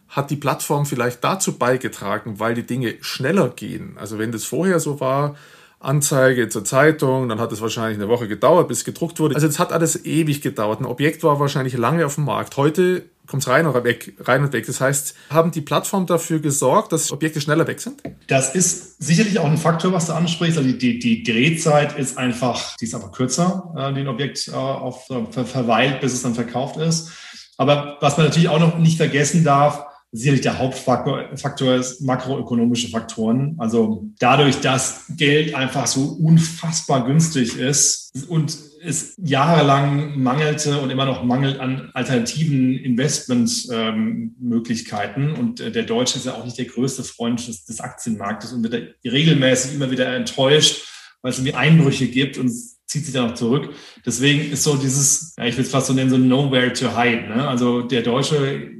hat 0.10 0.30
die 0.30 0.36
Plattform 0.36 0.86
vielleicht 0.86 1.24
dazu 1.24 1.58
beigetragen, 1.58 2.42
weil 2.42 2.54
die 2.54 2.66
Dinge 2.66 2.96
schneller 3.00 3.48
gehen? 3.48 3.94
Also 3.98 4.20
wenn 4.20 4.34
das 4.34 4.44
vorher 4.44 4.82
so 4.82 5.00
war, 5.00 5.38
Anzeige 5.80 6.50
zur 6.50 6.66
Zeitung, 6.66 7.30
dann 7.30 7.40
hat 7.40 7.54
es 7.54 7.62
wahrscheinlich 7.62 7.98
eine 7.98 8.10
Woche 8.10 8.28
gedauert, 8.28 8.68
bis 8.68 8.80
es 8.80 8.84
gedruckt 8.84 9.22
wurde. 9.22 9.36
Also 9.36 9.48
es 9.48 9.58
hat 9.58 9.72
alles 9.72 10.04
ewig 10.04 10.42
gedauert. 10.42 10.82
Ein 10.82 10.86
Objekt 10.86 11.24
war 11.24 11.40
wahrscheinlich 11.40 11.78
lange 11.78 12.06
auf 12.06 12.16
dem 12.16 12.26
Markt. 12.26 12.58
Heute 12.58 13.06
kommt 13.28 13.48
rein 13.48 13.68
oder 13.68 13.84
weg, 13.84 14.16
rein 14.20 14.44
und 14.44 14.54
weg. 14.54 14.66
Das 14.66 14.82
heißt, 14.82 15.16
haben 15.30 15.52
die 15.52 15.62
Plattformen 15.62 16.06
dafür 16.06 16.40
gesorgt, 16.40 16.92
dass 16.92 17.12
Objekte 17.12 17.42
schneller 17.42 17.68
weg 17.68 17.80
sind? 17.80 18.02
Das 18.28 18.56
ist 18.56 19.02
sicherlich 19.02 19.40
auch 19.40 19.46
ein 19.46 19.58
Faktor, 19.58 19.92
was 19.94 20.08
du 20.08 20.14
ansprichst. 20.14 20.58
Also 20.58 20.70
die, 20.70 20.78
die, 20.78 21.00
die 21.00 21.24
Drehzeit 21.24 21.98
ist 21.98 22.18
einfach, 22.18 22.76
die 22.78 22.86
ist 22.86 22.96
einfach 22.96 23.12
kürzer, 23.12 23.74
äh, 23.78 23.94
die 23.94 24.02
ein 24.02 24.08
Objekt 24.08 24.48
äh, 24.48 24.52
auf, 24.52 25.10
äh, 25.10 25.44
verweilt, 25.44 26.02
bis 26.02 26.14
es 26.14 26.24
dann 26.24 26.36
verkauft 26.36 26.78
ist. 26.78 27.12
Aber 27.58 27.98
was 28.02 28.18
man 28.18 28.28
natürlich 28.28 28.50
auch 28.50 28.60
noch 28.60 28.78
nicht 28.78 28.98
vergessen 28.98 29.44
darf, 29.44 29.86
sicherlich 30.12 30.42
der 30.42 30.58
Hauptfaktor 30.58 31.26
Faktor 31.36 31.76
ist 31.76 32.02
makroökonomische 32.02 32.90
Faktoren. 32.90 33.56
Also 33.58 34.06
dadurch, 34.20 34.62
dass 34.62 35.06
Geld 35.10 35.54
einfach 35.54 35.88
so 35.88 36.18
unfassbar 36.22 37.06
günstig 37.06 37.58
ist 37.58 38.12
und 38.30 38.58
es 38.88 39.14
jahrelang 39.18 40.22
mangelte 40.22 40.80
und 40.80 40.90
immer 40.90 41.06
noch 41.06 41.24
mangelt 41.24 41.60
an 41.60 41.92
alternativen 41.94 42.76
Investmentmöglichkeiten. 42.78 45.30
Ähm, 45.30 45.36
und 45.36 45.60
äh, 45.60 45.72
der 45.72 45.84
Deutsche 45.84 46.18
ist 46.18 46.26
ja 46.26 46.34
auch 46.34 46.46
nicht 46.46 46.58
der 46.58 46.66
größte 46.66 47.04
Freund 47.04 47.48
des, 47.48 47.66
des 47.66 47.80
Aktienmarktes 47.82 48.54
und 48.54 48.64
wird 48.64 48.96
regelmäßig 49.04 49.76
immer 49.76 49.92
wieder 49.92 50.16
enttäuscht, 50.16 50.88
weil 51.22 51.32
es 51.32 51.38
irgendwie 51.38 51.54
Einbrüche 51.56 52.08
gibt 52.08 52.38
und 52.38 52.50
zieht 52.86 53.06
sich 53.06 53.14
dann 53.14 53.32
auch 53.32 53.36
zurück. 53.36 53.74
Deswegen 54.06 54.52
ist 54.52 54.64
so 54.64 54.78
dieses, 54.78 55.34
ja, 55.38 55.46
ich 55.46 55.58
will 55.58 55.66
es 55.66 55.72
fast 55.72 55.88
so 55.88 55.94
nennen, 55.94 56.10
so 56.10 56.18
nowhere 56.18 56.72
to 56.74 56.98
hide. 56.98 57.28
Ne? 57.28 57.46
Also 57.48 57.82
der 57.82 58.02
Deutsche 58.02 58.72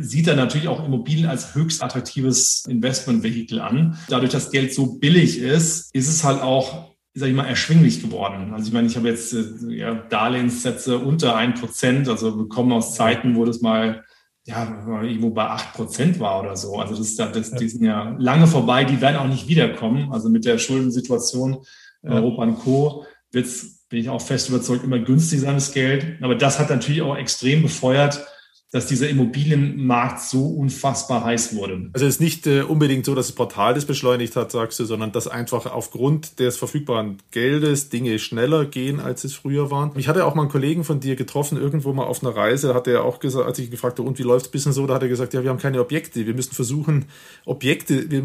sieht 0.00 0.26
er 0.26 0.34
natürlich 0.36 0.68
auch 0.68 0.84
Immobilien 0.84 1.26
als 1.26 1.54
höchst 1.54 1.82
attraktives 1.82 2.64
Investmentvehikel 2.66 3.60
an. 3.60 3.98
Dadurch, 4.08 4.32
dass 4.32 4.50
Geld 4.50 4.74
so 4.74 4.98
billig 4.98 5.38
ist, 5.38 5.94
ist 5.94 6.08
es 6.08 6.24
halt 6.24 6.40
auch 6.40 6.93
sag 7.14 7.28
ich 7.28 7.34
mal, 7.34 7.46
erschwinglich 7.46 8.02
geworden. 8.02 8.52
Also 8.52 8.66
ich 8.66 8.72
meine, 8.72 8.88
ich 8.88 8.96
habe 8.96 9.08
jetzt 9.08 9.32
äh, 9.32 9.44
ja, 9.68 9.94
Darlehenssätze 9.94 10.98
unter 10.98 11.36
ein 11.36 11.54
Prozent, 11.54 12.08
also 12.08 12.36
bekommen 12.36 12.72
aus 12.72 12.94
Zeiten, 12.94 13.36
wo 13.36 13.44
das 13.44 13.60
mal 13.60 14.04
ja, 14.46 14.84
irgendwo 15.02 15.30
bei 15.30 15.44
acht 15.44 15.72
Prozent 15.72 16.20
war 16.20 16.40
oder 16.40 16.56
so. 16.56 16.76
Also 16.76 16.96
das, 16.96 17.16
das, 17.16 17.52
die 17.52 17.68
sind 17.68 17.84
ja 17.84 18.14
lange 18.18 18.46
vorbei, 18.46 18.84
die 18.84 19.00
werden 19.00 19.16
auch 19.16 19.28
nicht 19.28 19.48
wiederkommen. 19.48 20.12
Also 20.12 20.28
mit 20.28 20.44
der 20.44 20.58
Schuldensituation 20.58 21.64
ja. 22.02 22.10
Europa 22.10 22.42
und 22.42 22.58
Co. 22.58 23.06
wird's, 23.30 23.86
bin 23.88 24.00
ich 24.00 24.08
auch 24.10 24.20
fest 24.20 24.50
überzeugt, 24.50 24.84
immer 24.84 24.98
günstig 24.98 25.40
sein, 25.40 25.54
das 25.54 25.72
Geld. 25.72 26.18
Aber 26.20 26.34
das 26.34 26.58
hat 26.58 26.68
natürlich 26.68 27.00
auch 27.00 27.16
extrem 27.16 27.62
befeuert, 27.62 28.26
dass 28.74 28.86
dieser 28.86 29.08
Immobilienmarkt 29.08 30.20
so 30.20 30.48
unfassbar 30.48 31.22
heiß 31.22 31.54
wurde. 31.54 31.90
Also 31.92 32.06
es 32.06 32.16
ist 32.16 32.20
nicht 32.20 32.44
äh, 32.48 32.62
unbedingt 32.62 33.06
so, 33.06 33.14
dass 33.14 33.28
das 33.28 33.36
Portal 33.36 33.72
das 33.74 33.84
beschleunigt 33.84 34.34
hat, 34.34 34.50
sagst 34.50 34.80
du, 34.80 34.84
sondern 34.84 35.12
dass 35.12 35.28
einfach 35.28 35.66
aufgrund 35.66 36.40
des 36.40 36.56
verfügbaren 36.56 37.18
Geldes 37.30 37.88
Dinge 37.88 38.18
schneller 38.18 38.64
gehen, 38.64 38.98
als 38.98 39.22
es 39.22 39.32
früher 39.32 39.70
waren. 39.70 39.92
Ich 39.94 40.08
hatte 40.08 40.26
auch 40.26 40.34
mal 40.34 40.42
einen 40.42 40.50
Kollegen 40.50 40.82
von 40.82 40.98
dir 40.98 41.14
getroffen, 41.14 41.56
irgendwo 41.56 41.92
mal 41.92 42.02
auf 42.02 42.24
einer 42.24 42.34
Reise, 42.34 42.66
da 42.66 42.74
hat 42.74 42.88
er 42.88 43.04
auch 43.04 43.20
gesagt, 43.20 43.46
als 43.46 43.60
ich 43.60 43.70
gefragt 43.70 44.00
habe, 44.00 44.08
und 44.08 44.18
wie 44.18 44.24
läuft 44.24 44.46
es 44.46 44.50
bisschen 44.50 44.72
so, 44.72 44.88
da 44.88 44.94
hat 44.94 45.02
er 45.02 45.08
gesagt, 45.08 45.34
ja, 45.34 45.44
wir 45.44 45.50
haben 45.50 45.60
keine 45.60 45.80
Objekte, 45.80 46.26
wir 46.26 46.34
müssen 46.34 46.52
versuchen, 46.52 47.04
Objekte 47.44 47.94
äh, 47.94 48.22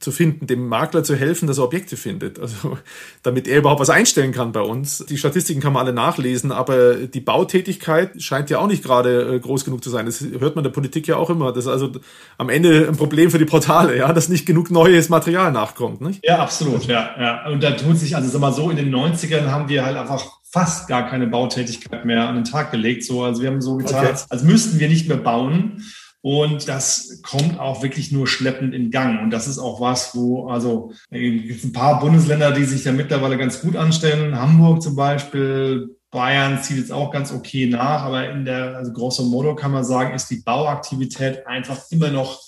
zu 0.00 0.12
finden, 0.12 0.46
dem 0.46 0.66
Makler 0.66 1.04
zu 1.04 1.14
helfen, 1.14 1.46
dass 1.46 1.58
er 1.58 1.64
Objekte 1.64 1.98
findet. 1.98 2.38
Also 2.38 2.78
damit 3.22 3.46
er 3.46 3.58
überhaupt 3.58 3.82
was 3.82 3.90
einstellen 3.90 4.32
kann 4.32 4.52
bei 4.52 4.62
uns. 4.62 5.04
Die 5.10 5.18
Statistiken 5.18 5.60
kann 5.60 5.74
man 5.74 5.84
alle 5.84 5.94
nachlesen, 5.94 6.52
aber 6.52 6.94
die 6.94 7.20
Bautätigkeit 7.20 8.22
scheint 8.22 8.48
ja 8.48 8.60
auch 8.60 8.66
nicht 8.66 8.82
gerade 8.82 9.34
äh, 9.34 9.38
groß 9.38 9.66
genug 9.66 9.73
genug 9.74 9.84
zu 9.84 9.90
sein. 9.90 10.06
Das 10.06 10.20
hört 10.20 10.54
man 10.54 10.64
der 10.64 10.70
Politik 10.70 11.06
ja 11.06 11.16
auch 11.16 11.30
immer. 11.30 11.52
Das 11.52 11.64
ist 11.64 11.70
also 11.70 11.90
am 12.38 12.48
Ende 12.48 12.86
ein 12.88 12.96
Problem 12.96 13.30
für 13.30 13.38
die 13.38 13.44
Portale, 13.44 13.96
ja, 13.96 14.12
dass 14.12 14.28
nicht 14.28 14.46
genug 14.46 14.70
neues 14.70 15.08
Material 15.08 15.52
nachkommt. 15.52 16.00
Nicht? 16.00 16.24
Ja, 16.24 16.38
absolut, 16.38 16.86
ja, 16.86 17.10
ja. 17.18 17.46
Und 17.48 17.62
da 17.62 17.72
tut 17.72 17.98
sich, 17.98 18.14
also 18.16 18.28
sag 18.28 18.40
mal 18.40 18.52
so, 18.52 18.70
in 18.70 18.76
den 18.76 18.94
90ern 18.94 19.46
haben 19.46 19.68
wir 19.68 19.84
halt 19.84 19.96
einfach 19.96 20.24
fast 20.50 20.86
gar 20.86 21.08
keine 21.08 21.26
Bautätigkeit 21.26 22.04
mehr 22.04 22.28
an 22.28 22.36
den 22.36 22.44
Tag 22.44 22.70
gelegt. 22.70 23.04
So, 23.04 23.24
also 23.24 23.42
wir 23.42 23.50
haben 23.50 23.60
so 23.60 23.76
getan, 23.76 24.06
okay. 24.06 24.16
als 24.28 24.42
müssten 24.44 24.78
wir 24.78 24.88
nicht 24.88 25.08
mehr 25.08 25.16
bauen. 25.16 25.82
Und 26.22 26.68
das 26.68 27.20
kommt 27.22 27.60
auch 27.60 27.82
wirklich 27.82 28.10
nur 28.10 28.26
schleppend 28.26 28.72
in 28.72 28.90
Gang. 28.90 29.20
Und 29.20 29.30
das 29.30 29.46
ist 29.46 29.58
auch 29.58 29.82
was, 29.82 30.14
wo, 30.14 30.48
also, 30.48 30.92
es 31.10 31.20
gibt 31.20 31.64
ein 31.64 31.72
paar 31.72 32.00
Bundesländer, 32.00 32.52
die 32.52 32.64
sich 32.64 32.82
da 32.82 32.92
mittlerweile 32.92 33.36
ganz 33.36 33.60
gut 33.60 33.76
anstellen. 33.76 34.40
Hamburg 34.40 34.80
zum 34.80 34.96
Beispiel, 34.96 35.98
Bayern 36.14 36.62
zieht 36.62 36.78
jetzt 36.78 36.92
auch 36.92 37.10
ganz 37.10 37.32
okay 37.32 37.66
nach, 37.66 38.04
aber 38.04 38.30
in 38.30 38.44
der, 38.44 38.76
also 38.76 38.92
grosso 38.92 39.24
modo 39.24 39.56
kann 39.56 39.72
man 39.72 39.84
sagen, 39.84 40.14
ist 40.14 40.30
die 40.30 40.36
Bauaktivität 40.36 41.44
einfach 41.46 41.90
immer 41.90 42.10
noch 42.10 42.40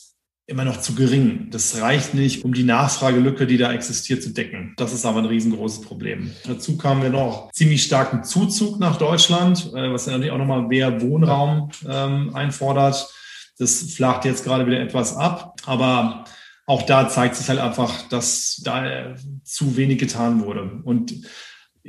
immer 0.48 0.64
noch 0.64 0.80
zu 0.80 0.94
gering. 0.94 1.48
Das 1.50 1.80
reicht 1.80 2.14
nicht, 2.14 2.44
um 2.44 2.54
die 2.54 2.62
Nachfragelücke, 2.62 3.48
die 3.48 3.56
da 3.56 3.72
existiert, 3.72 4.22
zu 4.22 4.30
decken. 4.30 4.74
Das 4.76 4.92
ist 4.92 5.04
aber 5.04 5.18
ein 5.18 5.24
riesengroßes 5.24 5.80
Problem. 5.80 6.30
Dazu 6.46 6.78
kamen 6.78 7.02
wir 7.02 7.10
noch 7.10 7.50
ziemlich 7.50 7.82
starken 7.82 8.22
Zuzug 8.22 8.78
nach 8.78 8.96
Deutschland, 8.96 9.72
äh, 9.74 9.92
was 9.92 10.06
natürlich 10.06 10.30
auch 10.30 10.38
nochmal 10.38 10.62
mehr 10.62 11.02
Wohnraum 11.02 11.72
ähm, 11.88 12.32
einfordert. 12.32 13.12
Das 13.58 13.94
flacht 13.94 14.24
jetzt 14.24 14.44
gerade 14.44 14.66
wieder 14.66 14.78
etwas 14.78 15.16
ab, 15.16 15.56
aber 15.66 16.26
auch 16.66 16.82
da 16.82 17.08
zeigt 17.08 17.34
sich 17.34 17.48
halt 17.48 17.58
einfach, 17.58 18.08
dass 18.08 18.60
da 18.62 18.86
äh, 18.86 19.14
zu 19.42 19.76
wenig 19.76 19.98
getan 19.98 20.44
wurde. 20.44 20.80
Und 20.84 21.12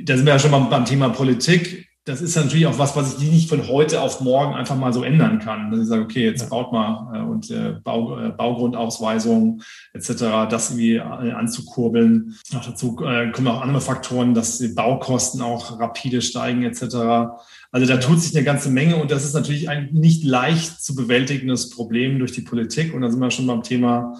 da 0.04 0.16
sind 0.16 0.26
wir 0.26 0.32
ja 0.32 0.38
schon 0.38 0.50
mal 0.50 0.60
beim 0.60 0.84
Thema 0.84 1.08
Politik. 1.08 1.88
Das 2.08 2.22
ist 2.22 2.36
natürlich 2.36 2.66
auch 2.66 2.78
was, 2.78 2.96
was 2.96 3.18
ich 3.18 3.30
nicht 3.30 3.50
von 3.50 3.68
heute 3.68 4.00
auf 4.00 4.22
morgen 4.22 4.54
einfach 4.54 4.76
mal 4.76 4.94
so 4.94 5.02
ändern 5.02 5.40
kann. 5.40 5.70
Dass 5.70 5.80
ich 5.80 5.88
sage, 5.88 6.02
okay, 6.02 6.24
jetzt 6.24 6.48
baut 6.48 6.72
mal 6.72 7.12
äh, 7.14 7.20
und 7.20 7.50
äh, 7.50 7.74
Bau, 7.84 8.18
äh, 8.18 8.30
Baugrundausweisung 8.30 9.60
etc., 9.92 10.08
das 10.48 10.70
irgendwie 10.70 11.00
anzukurbeln. 11.00 12.34
Auch 12.56 12.64
dazu 12.64 12.96
kommen 12.96 13.48
auch 13.48 13.60
andere 13.60 13.82
Faktoren, 13.82 14.32
dass 14.32 14.56
die 14.56 14.68
Baukosten 14.68 15.42
auch 15.42 15.78
rapide 15.78 16.22
steigen 16.22 16.62
etc. 16.62 16.82
Also 17.72 17.86
da 17.86 17.98
tut 17.98 18.20
sich 18.20 18.34
eine 18.34 18.44
ganze 18.44 18.70
Menge 18.70 18.96
und 18.96 19.10
das 19.10 19.26
ist 19.26 19.34
natürlich 19.34 19.68
ein 19.68 19.90
nicht 19.92 20.24
leicht 20.24 20.82
zu 20.82 20.94
bewältigendes 20.94 21.68
Problem 21.68 22.18
durch 22.18 22.32
die 22.32 22.40
Politik. 22.40 22.94
Und 22.94 23.02
da 23.02 23.10
sind 23.10 23.20
wir 23.20 23.30
schon 23.30 23.46
beim 23.46 23.62
Thema, 23.62 24.14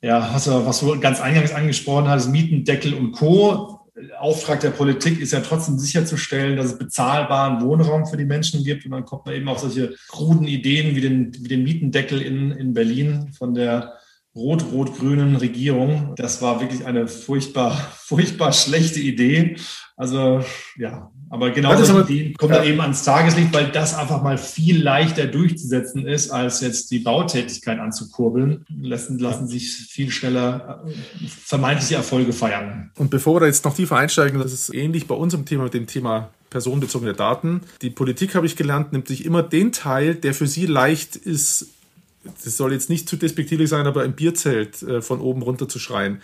ja, 0.00 0.30
was, 0.32 0.48
was 0.48 0.80
du 0.80 1.00
ganz 1.00 1.20
eingangs 1.20 1.52
angesprochen 1.52 2.08
hast, 2.08 2.28
Mietendeckel 2.28 2.94
und 2.94 3.10
Co. 3.10 3.83
Auftrag 4.18 4.60
der 4.60 4.70
Politik 4.70 5.20
ist 5.20 5.32
ja 5.32 5.40
trotzdem 5.40 5.78
sicherzustellen, 5.78 6.56
dass 6.56 6.66
es 6.66 6.78
bezahlbaren 6.78 7.62
Wohnraum 7.62 8.06
für 8.06 8.16
die 8.16 8.24
Menschen 8.24 8.64
gibt. 8.64 8.84
Und 8.84 8.90
dann 8.90 9.04
kommt 9.04 9.26
man 9.26 9.34
eben 9.34 9.48
auf 9.48 9.60
solche 9.60 9.94
kruden 10.08 10.48
Ideen 10.48 10.96
wie 10.96 11.00
den, 11.00 11.34
wie 11.34 11.48
den 11.48 11.62
Mietendeckel 11.62 12.20
in, 12.20 12.50
in 12.50 12.74
Berlin 12.74 13.32
von 13.32 13.54
der 13.54 13.94
rot-rot-grünen 14.34 15.36
Regierung. 15.36 16.14
Das 16.16 16.42
war 16.42 16.60
wirklich 16.60 16.84
eine 16.86 17.06
furchtbar, 17.08 17.70
furchtbar 17.96 18.52
schlechte 18.52 19.00
Idee. 19.00 19.56
Also 19.96 20.40
ja, 20.76 21.12
aber 21.30 21.50
genau 21.50 21.74
das 21.76 21.88
aber, 21.88 22.02
kommt 22.02 22.50
ja. 22.50 22.58
dann 22.58 22.64
eben 22.66 22.80
ans 22.80 23.04
Tageslicht, 23.04 23.52
weil 23.52 23.70
das 23.70 23.94
einfach 23.94 24.22
mal 24.22 24.38
viel 24.38 24.82
leichter 24.82 25.26
durchzusetzen 25.26 26.04
ist, 26.04 26.30
als 26.30 26.60
jetzt 26.60 26.90
die 26.90 26.98
Bautätigkeit 26.98 27.78
anzukurbeln. 27.78 28.66
Lassen, 28.80 29.18
lassen 29.20 29.46
sich 29.46 29.70
viel 29.72 30.10
schneller 30.10 30.84
äh, 30.86 31.26
vermeintliche 31.26 31.94
Erfolge 31.94 32.32
feiern. 32.32 32.90
Und 32.96 33.10
bevor 33.10 33.40
wir 33.40 33.46
jetzt 33.46 33.64
noch 33.64 33.74
tiefer 33.74 33.96
einsteigen, 33.96 34.40
das 34.40 34.52
ist 34.52 34.74
ähnlich 34.74 35.06
bei 35.06 35.14
unserem 35.14 35.44
Thema 35.44 35.64
mit 35.64 35.74
dem 35.74 35.86
Thema 35.86 36.30
personenbezogene 36.50 37.14
Daten. 37.14 37.62
Die 37.82 37.90
Politik, 37.90 38.36
habe 38.36 38.46
ich 38.46 38.54
gelernt, 38.54 38.92
nimmt 38.92 39.08
sich 39.08 39.24
immer 39.24 39.42
den 39.42 39.72
Teil, 39.72 40.14
der 40.14 40.34
für 40.34 40.46
sie 40.46 40.66
leicht 40.66 41.16
ist, 41.16 41.73
das 42.44 42.56
soll 42.56 42.72
jetzt 42.72 42.90
nicht 42.90 43.08
zu 43.08 43.16
despektierlich 43.16 43.68
sein, 43.68 43.86
aber 43.86 44.04
im 44.04 44.14
Bierzelt 44.14 44.82
äh, 44.82 45.02
von 45.02 45.20
oben 45.20 45.42
runter 45.42 45.68
zu 45.68 45.78
schreien 45.78 46.20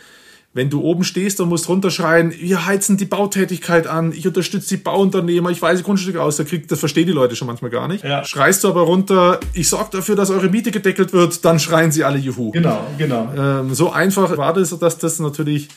wenn 0.52 0.68
du 0.68 0.82
oben 0.82 1.04
stehst 1.04 1.40
und 1.40 1.48
musst 1.48 1.68
runterschreien, 1.68 2.32
wir 2.32 2.66
heizen 2.66 2.96
die 2.96 3.04
Bautätigkeit 3.04 3.86
an, 3.86 4.12
ich 4.12 4.26
unterstütze 4.26 4.76
die 4.76 4.82
Bauunternehmer, 4.82 5.50
ich 5.50 5.62
weise 5.62 5.84
Grundstücke 5.84 6.20
aus, 6.20 6.38
da 6.38 6.44
kriegt, 6.44 6.72
das 6.72 6.80
verstehen 6.80 7.06
die 7.06 7.12
Leute 7.12 7.36
schon 7.36 7.46
manchmal 7.46 7.70
gar 7.70 7.86
nicht. 7.86 8.02
Ja. 8.02 8.24
Schreist 8.24 8.64
du 8.64 8.68
aber 8.68 8.82
runter, 8.82 9.38
ich 9.52 9.68
sorge 9.68 9.90
dafür, 9.92 10.16
dass 10.16 10.30
eure 10.30 10.48
Miete 10.48 10.72
gedeckelt 10.72 11.12
wird, 11.12 11.44
dann 11.44 11.60
schreien 11.60 11.92
sie 11.92 12.02
alle 12.02 12.18
Juhu. 12.18 12.50
Genau, 12.50 12.84
genau. 12.98 13.32
Ähm, 13.36 13.74
so 13.74 13.92
einfach 13.92 14.36
war 14.36 14.52
das, 14.52 14.76
dass 14.76 14.98
das 14.98 15.20
natürlich, 15.20 15.68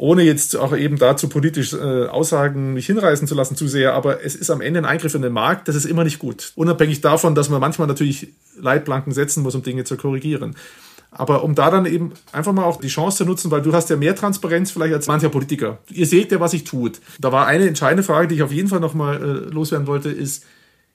ohne 0.00 0.22
jetzt 0.22 0.56
auch 0.56 0.74
eben 0.74 0.98
dazu 0.98 1.28
politisch 1.28 1.74
äh, 1.74 2.06
Aussagen 2.06 2.72
mich 2.72 2.86
hinreißen 2.86 3.28
zu 3.28 3.34
lassen 3.34 3.54
zu 3.54 3.68
sehr, 3.68 3.92
aber 3.92 4.24
es 4.24 4.34
ist 4.34 4.50
am 4.50 4.62
Ende 4.62 4.80
ein 4.80 4.86
Eingriff 4.86 5.14
in 5.14 5.20
den 5.20 5.34
Markt, 5.34 5.68
das 5.68 5.76
ist 5.76 5.84
immer 5.84 6.04
nicht 6.04 6.18
gut. 6.18 6.52
Unabhängig 6.56 7.02
davon, 7.02 7.34
dass 7.34 7.50
man 7.50 7.60
manchmal 7.60 7.86
natürlich 7.86 8.28
Leitplanken 8.58 9.12
setzen 9.12 9.42
muss, 9.42 9.54
um 9.54 9.62
Dinge 9.62 9.84
zu 9.84 9.98
korrigieren. 9.98 10.56
Aber 11.10 11.44
um 11.44 11.54
da 11.54 11.70
dann 11.70 11.84
eben 11.84 12.12
einfach 12.32 12.52
mal 12.54 12.64
auch 12.64 12.80
die 12.80 12.88
Chance 12.88 13.18
zu 13.18 13.24
nutzen, 13.26 13.50
weil 13.50 13.60
du 13.60 13.74
hast 13.74 13.90
ja 13.90 13.96
mehr 13.96 14.16
Transparenz 14.16 14.70
vielleicht 14.70 14.94
als 14.94 15.06
mancher 15.06 15.28
Politiker. 15.28 15.78
Ihr 15.90 16.06
seht 16.06 16.32
ja, 16.32 16.40
was 16.40 16.54
ich 16.54 16.64
tut. 16.64 17.00
Da 17.18 17.30
war 17.30 17.46
eine 17.46 17.68
entscheidende 17.68 18.02
Frage, 18.02 18.28
die 18.28 18.36
ich 18.36 18.42
auf 18.42 18.52
jeden 18.52 18.68
Fall 18.68 18.80
nochmal 18.80 19.16
äh, 19.16 19.52
loswerden 19.52 19.86
wollte, 19.86 20.08
ist, 20.08 20.46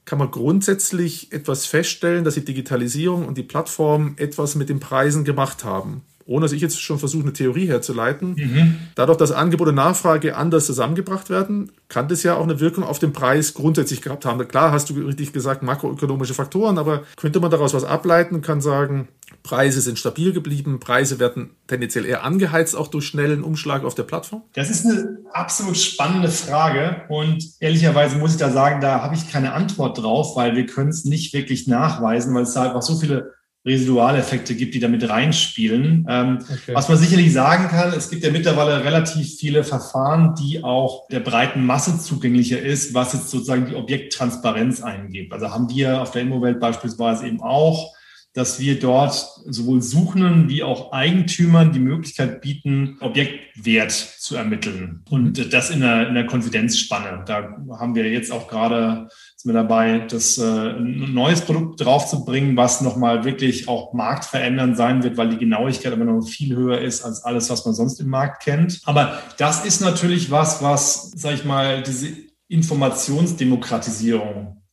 kann 0.06 0.18
man 0.18 0.32
grundsätzlich 0.32 1.32
etwas 1.32 1.68
feststellen, 1.68 2.24
dass 2.24 2.34
die 2.34 2.45
Digitalisierung 2.45 3.28
und 3.28 3.38
die 3.38 3.43
Plattform 3.43 4.16
etwas 4.18 4.56
mit 4.56 4.70
den 4.70 4.80
Preisen 4.80 5.26
gemacht 5.26 5.64
haben? 5.64 6.01
Ohne 6.26 6.45
dass 6.45 6.53
ich 6.53 6.61
jetzt 6.61 6.82
schon 6.82 6.97
versuche, 6.97 7.23
eine 7.23 7.34
Theorie 7.34 7.67
herzuleiten. 7.67 8.36
Mhm. 8.36 8.78
Dadurch, 8.95 9.17
dass 9.17 9.32
Angebot 9.32 9.67
und 9.67 9.76
Nachfrage 9.76 10.36
anders 10.36 10.65
zusammengebracht 10.65 11.30
werden, 11.30 11.71
kann 11.88 12.07
das 12.07 12.23
ja 12.23 12.36
auch 12.36 12.43
eine 12.43 12.59
Wirkung 12.59 12.84
auf 12.84 12.97
den 12.97 13.13
Preis 13.13 13.53
grundsätzlich 13.53 14.01
gehabt 14.01 14.26
haben. 14.26 14.47
Klar 14.47 14.71
hast 14.71 14.89
du 14.89 14.95
richtig 14.95 15.34
gesagt, 15.34 15.61
makroökonomische 15.61 16.34
Faktoren, 16.34 16.80
aber 16.80 17.03
könnte 17.15 17.39
man 17.39 17.51
daraus 17.51 17.76
was 17.76 17.84
ableiten 17.84 18.36
und 18.36 18.41
kann 18.41 18.59
sagen, 18.59 19.07
Preise 19.43 19.82
sind 19.82 19.99
stabil 19.99 20.34
geblieben, 20.34 20.80
Preise 20.80 21.19
werden 21.19 21.51
tendenziell 21.67 22.05
eher 22.05 22.23
angeheizt, 22.23 22.76
auch 22.76 22.88
durch 22.88 23.05
schnellen 23.05 23.43
Umschlag 23.43 23.84
auf 23.84 23.93
der 23.93 24.03
Plattform? 24.03 24.41
Das 24.53 24.71
ist 24.71 24.86
eine 24.86 25.19
absolut 25.32 25.78
spannende 25.78 26.30
Frage 26.30 27.03
und 27.09 27.43
ehrlicherweise 27.59 28.17
muss 28.17 28.32
ich 28.32 28.38
da 28.38 28.49
sagen, 28.49 28.82
da 28.82 29.01
habe 29.01 29.13
ich 29.13 29.32
keine 29.32 29.53
Antwort 29.53 30.01
drauf, 30.01 30.36
weil 30.36 30.55
wir 30.55 30.65
können 30.65 30.89
es 30.89 31.05
nicht 31.05 31.34
wirklich 31.34 31.67
nachweisen, 31.67 32.34
weil 32.34 32.43
es 32.43 32.53
da 32.53 32.63
einfach 32.63 32.82
so 32.82 32.95
viele 32.95 33.35
Residualeffekte 33.66 34.55
gibt, 34.55 34.76
die 34.76 34.80
damit 34.80 35.09
reinspielen. 35.09 36.05
Ähm, 36.07 36.39
okay. 36.41 36.74
Was 36.74 36.88
man 36.88 36.97
sicherlich 36.97 37.34
sagen 37.34 37.68
kann, 37.68 37.93
es 37.93 38.09
gibt 38.09 38.24
ja 38.24 38.32
mittlerweile 38.32 38.84
relativ 38.84 39.36
viele 39.38 39.63
Verfahren, 39.63 40.36
die 40.36 40.63
auch 40.63 41.07
der 41.09 41.20
breiten 41.20 41.66
Masse 41.66 41.99
zugänglicher 41.99 42.59
ist, 42.59 42.93
was 42.93 43.13
jetzt 43.13 43.30
sozusagen 43.30 43.66
die 43.66 43.76
Objekttransparenz 43.76 44.84
eingibt. 44.84 45.34
Also 45.34 45.49
haben 45.49 45.70
wir 45.70 46.01
auf 46.01 46.11
der 46.11 46.22
Immowelt 46.22 46.59
beispielsweise 46.59 47.28
eben 47.28 47.41
auch 47.41 47.95
dass 48.36 48.59
wir 48.59 48.78
dort 48.78 49.13
sowohl 49.45 49.82
Suchenden 49.82 50.49
wie 50.49 50.61
auch 50.61 50.91
Eigentümern 50.91 51.72
die 51.72 51.80
Möglichkeit 51.80 52.41
bieten, 52.41 52.97
Objektwert 52.99 53.91
zu 53.91 54.36
ermitteln. 54.36 55.03
Und 55.09 55.53
das 55.53 55.70
in 55.70 55.80
der, 55.80 56.09
in 56.09 56.16
der 56.16 56.26
Konfidenzspanne. 56.26 57.24
Da 57.26 57.55
haben 57.80 57.95
wir 57.95 58.11
jetzt 58.11 58.34
auch 58.34 58.49
gerade 58.49 59.07
sind 59.46 59.54
wir 59.54 59.62
dabei, 59.62 60.00
das 60.00 60.39
äh, 60.39 60.43
ein 60.43 61.14
neues 61.14 61.41
Produkt 61.41 61.80
draufzubringen, 61.80 62.58
was 62.58 62.82
nochmal 62.82 63.26
wirklich 63.26 63.68
auch 63.68 63.93
marktverändernd 63.93 64.76
sein 64.76 65.04
wird, 65.04 65.18
weil 65.18 65.30
die 65.30 65.38
Genauigkeit 65.38 65.93
aber 65.93 66.04
noch 66.04 66.28
viel 66.28 66.56
höher 66.56 66.82
ist 66.82 67.04
als 67.04 67.24
alles, 67.24 67.52
was 67.52 67.64
man 67.64 67.76
sonst 67.76 68.00
im 68.00 68.10
Markt 68.10 68.41
kennt. 68.41 68.82
Aber 68.86 69.22
das 69.38 69.64
ist 69.64 69.82
natürlich 69.82 70.32
was, 70.32 70.64
was, 70.64 71.12
sag 71.16 71.36
ich 71.36 71.46
mal, 71.46 71.84
diese 71.84 72.08
Informationsdemokratisierung 72.48 74.64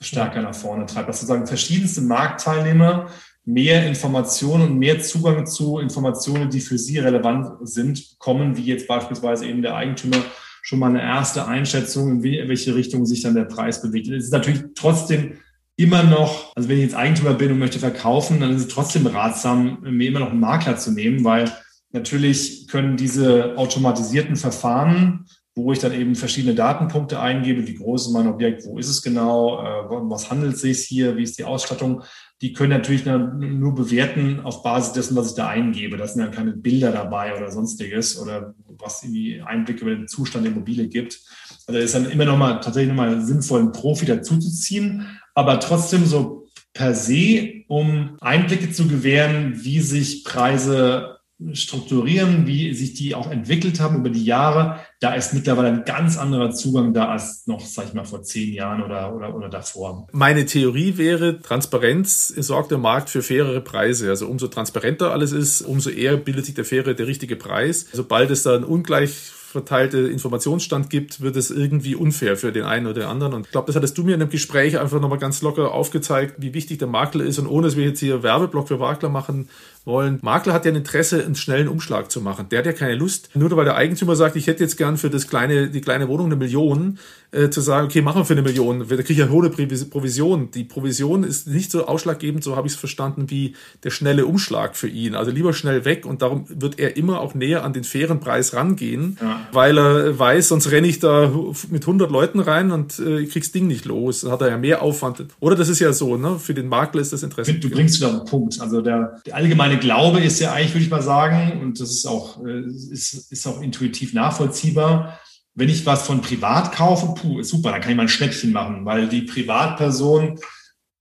stärker 0.00 0.40
nach 0.40 0.54
vorne 0.54 0.86
treibt, 0.86 1.10
dass 1.10 1.20
sozusagen 1.20 1.46
verschiedenste 1.46 2.00
Marktteilnehmer 2.00 3.08
mehr 3.44 3.86
Informationen 3.86 4.62
und 4.62 4.78
mehr 4.78 4.98
Zugang 5.00 5.44
zu 5.44 5.78
Informationen, 5.78 6.48
die 6.48 6.60
für 6.60 6.78
sie 6.78 6.98
relevant 6.98 7.68
sind, 7.68 8.12
bekommen, 8.12 8.56
wie 8.56 8.64
jetzt 8.64 8.88
beispielsweise 8.88 9.46
eben 9.46 9.60
der 9.60 9.74
Eigentümer 9.74 10.16
schon 10.62 10.78
mal 10.78 10.88
eine 10.88 11.02
erste 11.02 11.46
Einschätzung, 11.46 12.22
in 12.24 12.48
welche 12.48 12.74
Richtung 12.74 13.04
sich 13.04 13.20
dann 13.20 13.34
der 13.34 13.44
Preis 13.44 13.82
bewegt. 13.82 14.08
Es 14.08 14.24
ist 14.24 14.32
natürlich 14.32 14.62
trotzdem 14.74 15.34
immer 15.76 16.04
noch, 16.04 16.54
also 16.54 16.68
wenn 16.68 16.76
ich 16.76 16.84
jetzt 16.84 16.94
Eigentümer 16.94 17.34
bin 17.34 17.50
und 17.50 17.58
möchte 17.58 17.80
verkaufen, 17.80 18.40
dann 18.40 18.54
ist 18.54 18.62
es 18.62 18.68
trotzdem 18.68 19.06
ratsam, 19.06 19.78
mir 19.82 20.08
immer 20.08 20.20
noch 20.20 20.30
einen 20.30 20.40
Makler 20.40 20.76
zu 20.76 20.92
nehmen, 20.92 21.24
weil 21.24 21.50
natürlich 21.90 22.68
können 22.68 22.96
diese 22.96 23.56
automatisierten 23.56 24.36
Verfahren 24.36 25.26
wo 25.54 25.72
ich 25.72 25.78
dann 25.78 25.92
eben 25.92 26.14
verschiedene 26.14 26.54
Datenpunkte 26.54 27.20
eingebe, 27.20 27.66
wie 27.66 27.74
groß 27.74 28.06
ist 28.06 28.12
mein 28.12 28.26
Objekt, 28.26 28.64
wo 28.64 28.78
ist 28.78 28.88
es 28.88 29.02
genau, 29.02 29.60
äh, 29.60 29.84
was 30.08 30.30
handelt 30.30 30.54
es 30.54 30.62
sich 30.62 30.80
hier, 30.80 31.16
wie 31.16 31.22
ist 31.24 31.38
die 31.38 31.44
Ausstattung. 31.44 32.02
Die 32.40 32.54
können 32.54 32.70
natürlich 32.70 33.04
nur 33.04 33.74
bewerten 33.74 34.40
auf 34.40 34.62
Basis 34.62 34.94
dessen, 34.94 35.14
was 35.14 35.30
ich 35.30 35.34
da 35.34 35.48
eingebe. 35.48 35.96
Da 35.96 36.06
sind 36.06 36.22
ja 36.22 36.28
keine 36.28 36.52
Bilder 36.52 36.90
dabei 36.90 37.36
oder 37.36 37.52
sonstiges 37.52 38.18
oder 38.18 38.54
was 38.66 39.02
irgendwie 39.02 39.42
Einblicke 39.42 39.82
über 39.82 39.94
den 39.94 40.08
Zustand 40.08 40.46
der 40.46 40.52
Immobilie 40.52 40.88
gibt. 40.88 41.20
Also 41.66 41.78
ist 41.78 41.94
dann 41.94 42.10
immer 42.10 42.24
noch 42.24 42.38
mal 42.38 42.60
tatsächlich 42.60 42.88
nochmal 42.88 43.20
sinnvoll, 43.20 43.60
einen 43.60 43.72
Profi 43.72 44.06
dazuzuziehen, 44.06 45.06
aber 45.34 45.60
trotzdem 45.60 46.06
so 46.06 46.46
per 46.72 46.94
se, 46.94 47.64
um 47.68 48.16
Einblicke 48.20 48.72
zu 48.72 48.88
gewähren, 48.88 49.62
wie 49.62 49.80
sich 49.80 50.24
Preise 50.24 51.11
strukturieren, 51.52 52.46
wie 52.46 52.74
sich 52.74 52.94
die 52.94 53.14
auch 53.14 53.30
entwickelt 53.30 53.80
haben 53.80 53.96
über 53.96 54.10
die 54.10 54.24
Jahre, 54.24 54.80
da 55.00 55.14
ist 55.14 55.34
mittlerweile 55.34 55.68
ein 55.68 55.84
ganz 55.84 56.16
anderer 56.16 56.52
Zugang 56.52 56.94
da 56.94 57.08
als 57.08 57.46
noch, 57.46 57.60
sag 57.60 57.86
ich 57.88 57.94
mal, 57.94 58.04
vor 58.04 58.22
zehn 58.22 58.52
Jahren 58.52 58.82
oder, 58.82 59.14
oder, 59.14 59.34
oder 59.34 59.48
davor. 59.48 60.06
Meine 60.12 60.46
Theorie 60.46 60.96
wäre, 60.96 61.40
Transparenz 61.40 62.28
sorgt 62.28 62.70
der 62.70 62.78
Markt 62.78 63.10
für 63.10 63.22
fairere 63.22 63.60
Preise. 63.60 64.08
Also 64.10 64.28
umso 64.28 64.48
transparenter 64.48 65.10
alles 65.10 65.32
ist, 65.32 65.62
umso 65.62 65.90
eher 65.90 66.16
bildet 66.16 66.46
sich 66.46 66.54
der 66.54 66.64
faire, 66.64 66.94
der 66.94 67.06
richtige 67.06 67.36
Preis. 67.36 67.86
Sobald 67.92 68.30
es 68.30 68.44
dann 68.44 68.64
ungleich 68.64 69.10
verteilte 69.52 69.98
Informationsstand 69.98 70.88
gibt, 70.90 71.20
wird 71.20 71.36
es 71.36 71.50
irgendwie 71.50 71.94
unfair 71.94 72.36
für 72.36 72.52
den 72.52 72.64
einen 72.64 72.86
oder 72.86 73.02
den 73.02 73.08
anderen. 73.08 73.34
Und 73.34 73.46
ich 73.46 73.52
glaube, 73.52 73.66
das 73.66 73.76
hattest 73.76 73.96
du 73.98 74.02
mir 74.02 74.14
in 74.14 74.22
einem 74.22 74.30
Gespräch 74.30 74.78
einfach 74.78 75.00
nochmal 75.00 75.18
ganz 75.18 75.42
locker 75.42 75.72
aufgezeigt, 75.72 76.36
wie 76.38 76.54
wichtig 76.54 76.78
der 76.78 76.88
Makler 76.88 77.24
ist. 77.24 77.38
Und 77.38 77.46
ohne 77.46 77.66
dass 77.66 77.76
wir 77.76 77.84
jetzt 77.84 78.00
hier 78.00 78.22
Werbeblock 78.22 78.68
für 78.68 78.78
Makler 78.78 79.10
machen 79.10 79.48
wollen. 79.86 80.18
Makler 80.22 80.52
hat 80.52 80.64
ja 80.64 80.72
ein 80.72 80.76
Interesse, 80.76 81.24
einen 81.24 81.34
schnellen 81.34 81.68
Umschlag 81.68 82.10
zu 82.10 82.20
machen. 82.20 82.48
Der 82.50 82.60
hat 82.60 82.66
ja 82.66 82.72
keine 82.72 82.94
Lust, 82.94 83.30
nur 83.34 83.50
weil 83.56 83.64
der 83.64 83.76
Eigentümer 83.76 84.16
sagt, 84.16 84.36
ich 84.36 84.46
hätte 84.46 84.62
jetzt 84.62 84.76
gern 84.76 84.96
für 84.96 85.10
das 85.10 85.28
kleine, 85.28 85.68
die 85.68 85.80
kleine 85.80 86.08
Wohnung 86.08 86.26
eine 86.26 86.36
Million, 86.36 86.98
äh, 87.32 87.48
zu 87.48 87.60
sagen, 87.60 87.86
okay, 87.86 88.02
machen 88.02 88.20
wir 88.20 88.24
für 88.24 88.34
eine 88.34 88.42
Million. 88.42 88.80
Da 88.80 88.96
kriege 88.96 89.12
ich 89.12 89.18
ja 89.18 89.28
hohe 89.28 89.48
Provision. 89.48 90.50
Die 90.50 90.64
Provision 90.64 91.24
ist 91.24 91.46
nicht 91.46 91.70
so 91.70 91.86
ausschlaggebend, 91.86 92.44
so 92.44 92.56
habe 92.56 92.66
ich 92.66 92.74
es 92.74 92.78
verstanden, 92.78 93.30
wie 93.30 93.54
der 93.84 93.90
schnelle 93.90 94.26
Umschlag 94.26 94.76
für 94.76 94.88
ihn. 94.88 95.14
Also 95.14 95.30
lieber 95.30 95.54
schnell 95.54 95.84
weg 95.84 96.04
und 96.04 96.20
darum 96.20 96.44
wird 96.48 96.78
er 96.78 96.96
immer 96.96 97.20
auch 97.20 97.34
näher 97.34 97.64
an 97.64 97.72
den 97.72 97.84
fairen 97.84 98.20
Preis 98.20 98.52
rangehen, 98.54 99.18
ja. 99.20 99.40
weil 99.50 99.78
er 99.78 100.18
weiß, 100.18 100.48
sonst 100.48 100.70
renne 100.70 100.86
ich 100.86 100.98
da 100.98 101.32
mit 101.70 101.84
100 101.84 102.10
Leuten 102.10 102.40
rein 102.40 102.70
und 102.70 102.98
äh, 102.98 103.24
krieg's 103.24 103.50
Ding 103.50 103.66
nicht 103.66 103.86
los. 103.86 104.20
Dann 104.20 104.32
hat 104.32 104.42
er 104.42 104.50
ja 104.50 104.58
mehr 104.58 104.82
Aufwand. 104.82 105.24
Oder 105.40 105.56
das 105.56 105.68
ist 105.70 105.78
ja 105.80 105.92
so, 105.92 106.16
ne? 106.16 106.38
Für 106.38 106.52
den 106.52 106.68
Makler 106.68 107.00
ist 107.00 107.14
das 107.14 107.22
Interesse. 107.22 107.54
Du 107.54 107.70
bringst 107.70 107.98
wieder 107.98 108.10
einen 108.10 108.24
Punkt. 108.26 108.60
Also 108.60 108.82
der, 108.82 109.20
der 109.24 109.36
allgemeine 109.36 109.71
Glaube 109.78 110.20
ist 110.20 110.40
ja 110.40 110.52
eigentlich, 110.52 110.74
würde 110.74 110.84
ich 110.84 110.90
mal 110.90 111.02
sagen, 111.02 111.60
und 111.60 111.80
das 111.80 111.90
ist 111.90 112.06
auch, 112.06 112.44
äh, 112.44 112.66
ist, 112.66 113.30
ist 113.30 113.46
auch 113.46 113.60
intuitiv 113.60 114.12
nachvollziehbar, 114.12 115.18
wenn 115.54 115.68
ich 115.68 115.84
was 115.84 116.06
von 116.06 116.22
privat 116.22 116.72
kaufe, 116.72 117.14
puh, 117.14 117.40
ist 117.40 117.50
super, 117.50 117.72
dann 117.72 117.80
kann 117.80 117.90
ich 117.90 117.96
mal 117.96 118.04
ein 118.04 118.08
Schnäppchen 118.08 118.52
machen, 118.52 118.84
weil 118.84 119.08
die 119.08 119.22
Privatperson, 119.22 120.38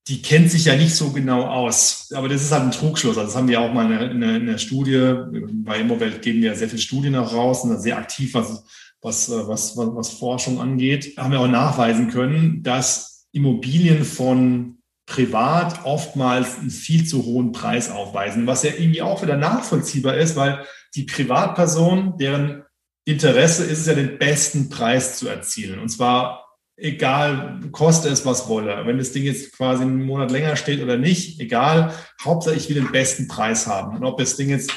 die 0.08 0.22
kennt 0.22 0.52
sich 0.52 0.66
ja 0.66 0.76
nicht 0.76 0.96
so 0.96 1.12
genau 1.12 1.44
aus. 1.44 2.12
Aber 2.14 2.28
das 2.28 2.42
ist 2.42 2.52
halt 2.52 2.64
ein 2.64 2.72
Trugschluss. 2.72 3.18
Also 3.18 3.30
das 3.30 3.36
haben 3.36 3.48
wir 3.48 3.62
auch 3.62 3.72
mal 3.72 3.90
in 4.12 4.20
der, 4.20 4.36
in 4.36 4.46
der 4.48 4.58
Studie, 4.58 5.16
bei 5.64 5.80
Immowelt 5.80 6.22
geben 6.22 6.42
wir 6.42 6.56
sehr 6.56 6.68
viele 6.68 6.82
Studien 6.82 7.16
auch 7.16 7.34
raus 7.34 7.64
und 7.64 7.80
sehr 7.80 7.98
aktiv, 7.98 8.34
was, 8.34 8.66
was, 9.02 9.30
was, 9.30 9.78
was, 9.78 9.96
was 9.96 10.10
Forschung 10.10 10.60
angeht. 10.60 11.16
Haben 11.18 11.32
wir 11.32 11.40
auch 11.40 11.48
nachweisen 11.48 12.10
können, 12.10 12.64
dass 12.64 13.28
Immobilien 13.32 14.04
von 14.04 14.81
privat 15.12 15.84
oftmals 15.84 16.58
einen 16.58 16.70
viel 16.70 17.06
zu 17.06 17.26
hohen 17.26 17.52
Preis 17.52 17.92
aufweisen, 17.92 18.48
was 18.48 18.64
ja 18.64 18.72
irgendwie 18.72 19.02
auch 19.02 19.22
wieder 19.22 19.36
nachvollziehbar 19.36 20.16
ist, 20.16 20.38
weil 20.38 20.66
die 20.96 21.04
Privatperson, 21.04 22.18
deren 22.18 22.64
Interesse 23.04 23.66
ist 23.66 23.80
es 23.80 23.88
ja, 23.88 23.94
den 23.94 24.18
besten 24.18 24.70
Preis 24.70 25.18
zu 25.18 25.28
erzielen. 25.28 25.80
Und 25.80 25.90
zwar 25.90 26.46
egal, 26.78 27.60
koste 27.74 28.08
es, 28.08 28.26
was 28.26 28.48
wolle. 28.48 28.86
Wenn 28.86 29.00
das 29.00 29.12
Ding 29.12 29.24
jetzt 29.24 29.52
quasi 29.58 29.84
einen 29.84 30.02
Monat 30.02 30.32
länger 30.32 30.56
steht 30.56 30.82
oder 30.82 30.98
nicht, 30.98 31.42
egal, 31.42 31.94
Hauptsache 32.24 32.56
ich 32.56 32.70
will 32.70 32.76
den 32.76 32.92
besten 32.92 33.28
Preis 33.28 33.68
haben. 33.68 33.98
Und 33.98 34.06
ob 34.06 34.18
das 34.18 34.38
Ding 34.38 34.50
jetzt 34.50 34.72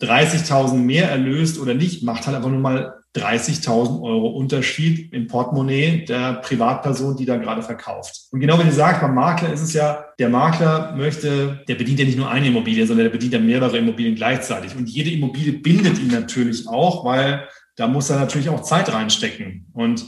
30.000 0.00 0.74
mehr 0.74 1.10
erlöst 1.10 1.58
oder 1.58 1.74
nicht, 1.74 2.02
macht 2.02 2.26
halt 2.26 2.36
einfach 2.36 2.50
nur 2.50 2.60
mal 2.60 2.97
30.000 3.18 4.02
Euro 4.02 4.28
Unterschied 4.28 5.12
im 5.12 5.26
Portemonnaie 5.26 6.04
der 6.04 6.34
Privatperson, 6.34 7.16
die 7.16 7.26
da 7.26 7.36
gerade 7.36 7.62
verkauft. 7.62 8.28
Und 8.30 8.40
genau 8.40 8.58
wie 8.58 8.64
du 8.64 8.72
sagst, 8.72 9.00
beim 9.00 9.14
Makler 9.14 9.52
ist 9.52 9.62
es 9.62 9.72
ja, 9.72 10.04
der 10.18 10.28
Makler 10.28 10.94
möchte, 10.96 11.64
der 11.68 11.74
bedient 11.74 11.98
ja 11.98 12.04
nicht 12.04 12.18
nur 12.18 12.30
eine 12.30 12.48
Immobilie, 12.48 12.86
sondern 12.86 13.04
der 13.04 13.12
bedient 13.12 13.34
ja 13.34 13.40
mehrere 13.40 13.78
Immobilien 13.78 14.14
gleichzeitig. 14.14 14.76
Und 14.76 14.88
jede 14.88 15.10
Immobilie 15.10 15.52
bindet 15.52 15.98
ihn 15.98 16.08
natürlich 16.08 16.68
auch, 16.68 17.04
weil 17.04 17.48
da 17.76 17.86
muss 17.86 18.10
er 18.10 18.18
natürlich 18.18 18.48
auch 18.48 18.62
Zeit 18.62 18.92
reinstecken. 18.92 19.66
Und 19.72 20.04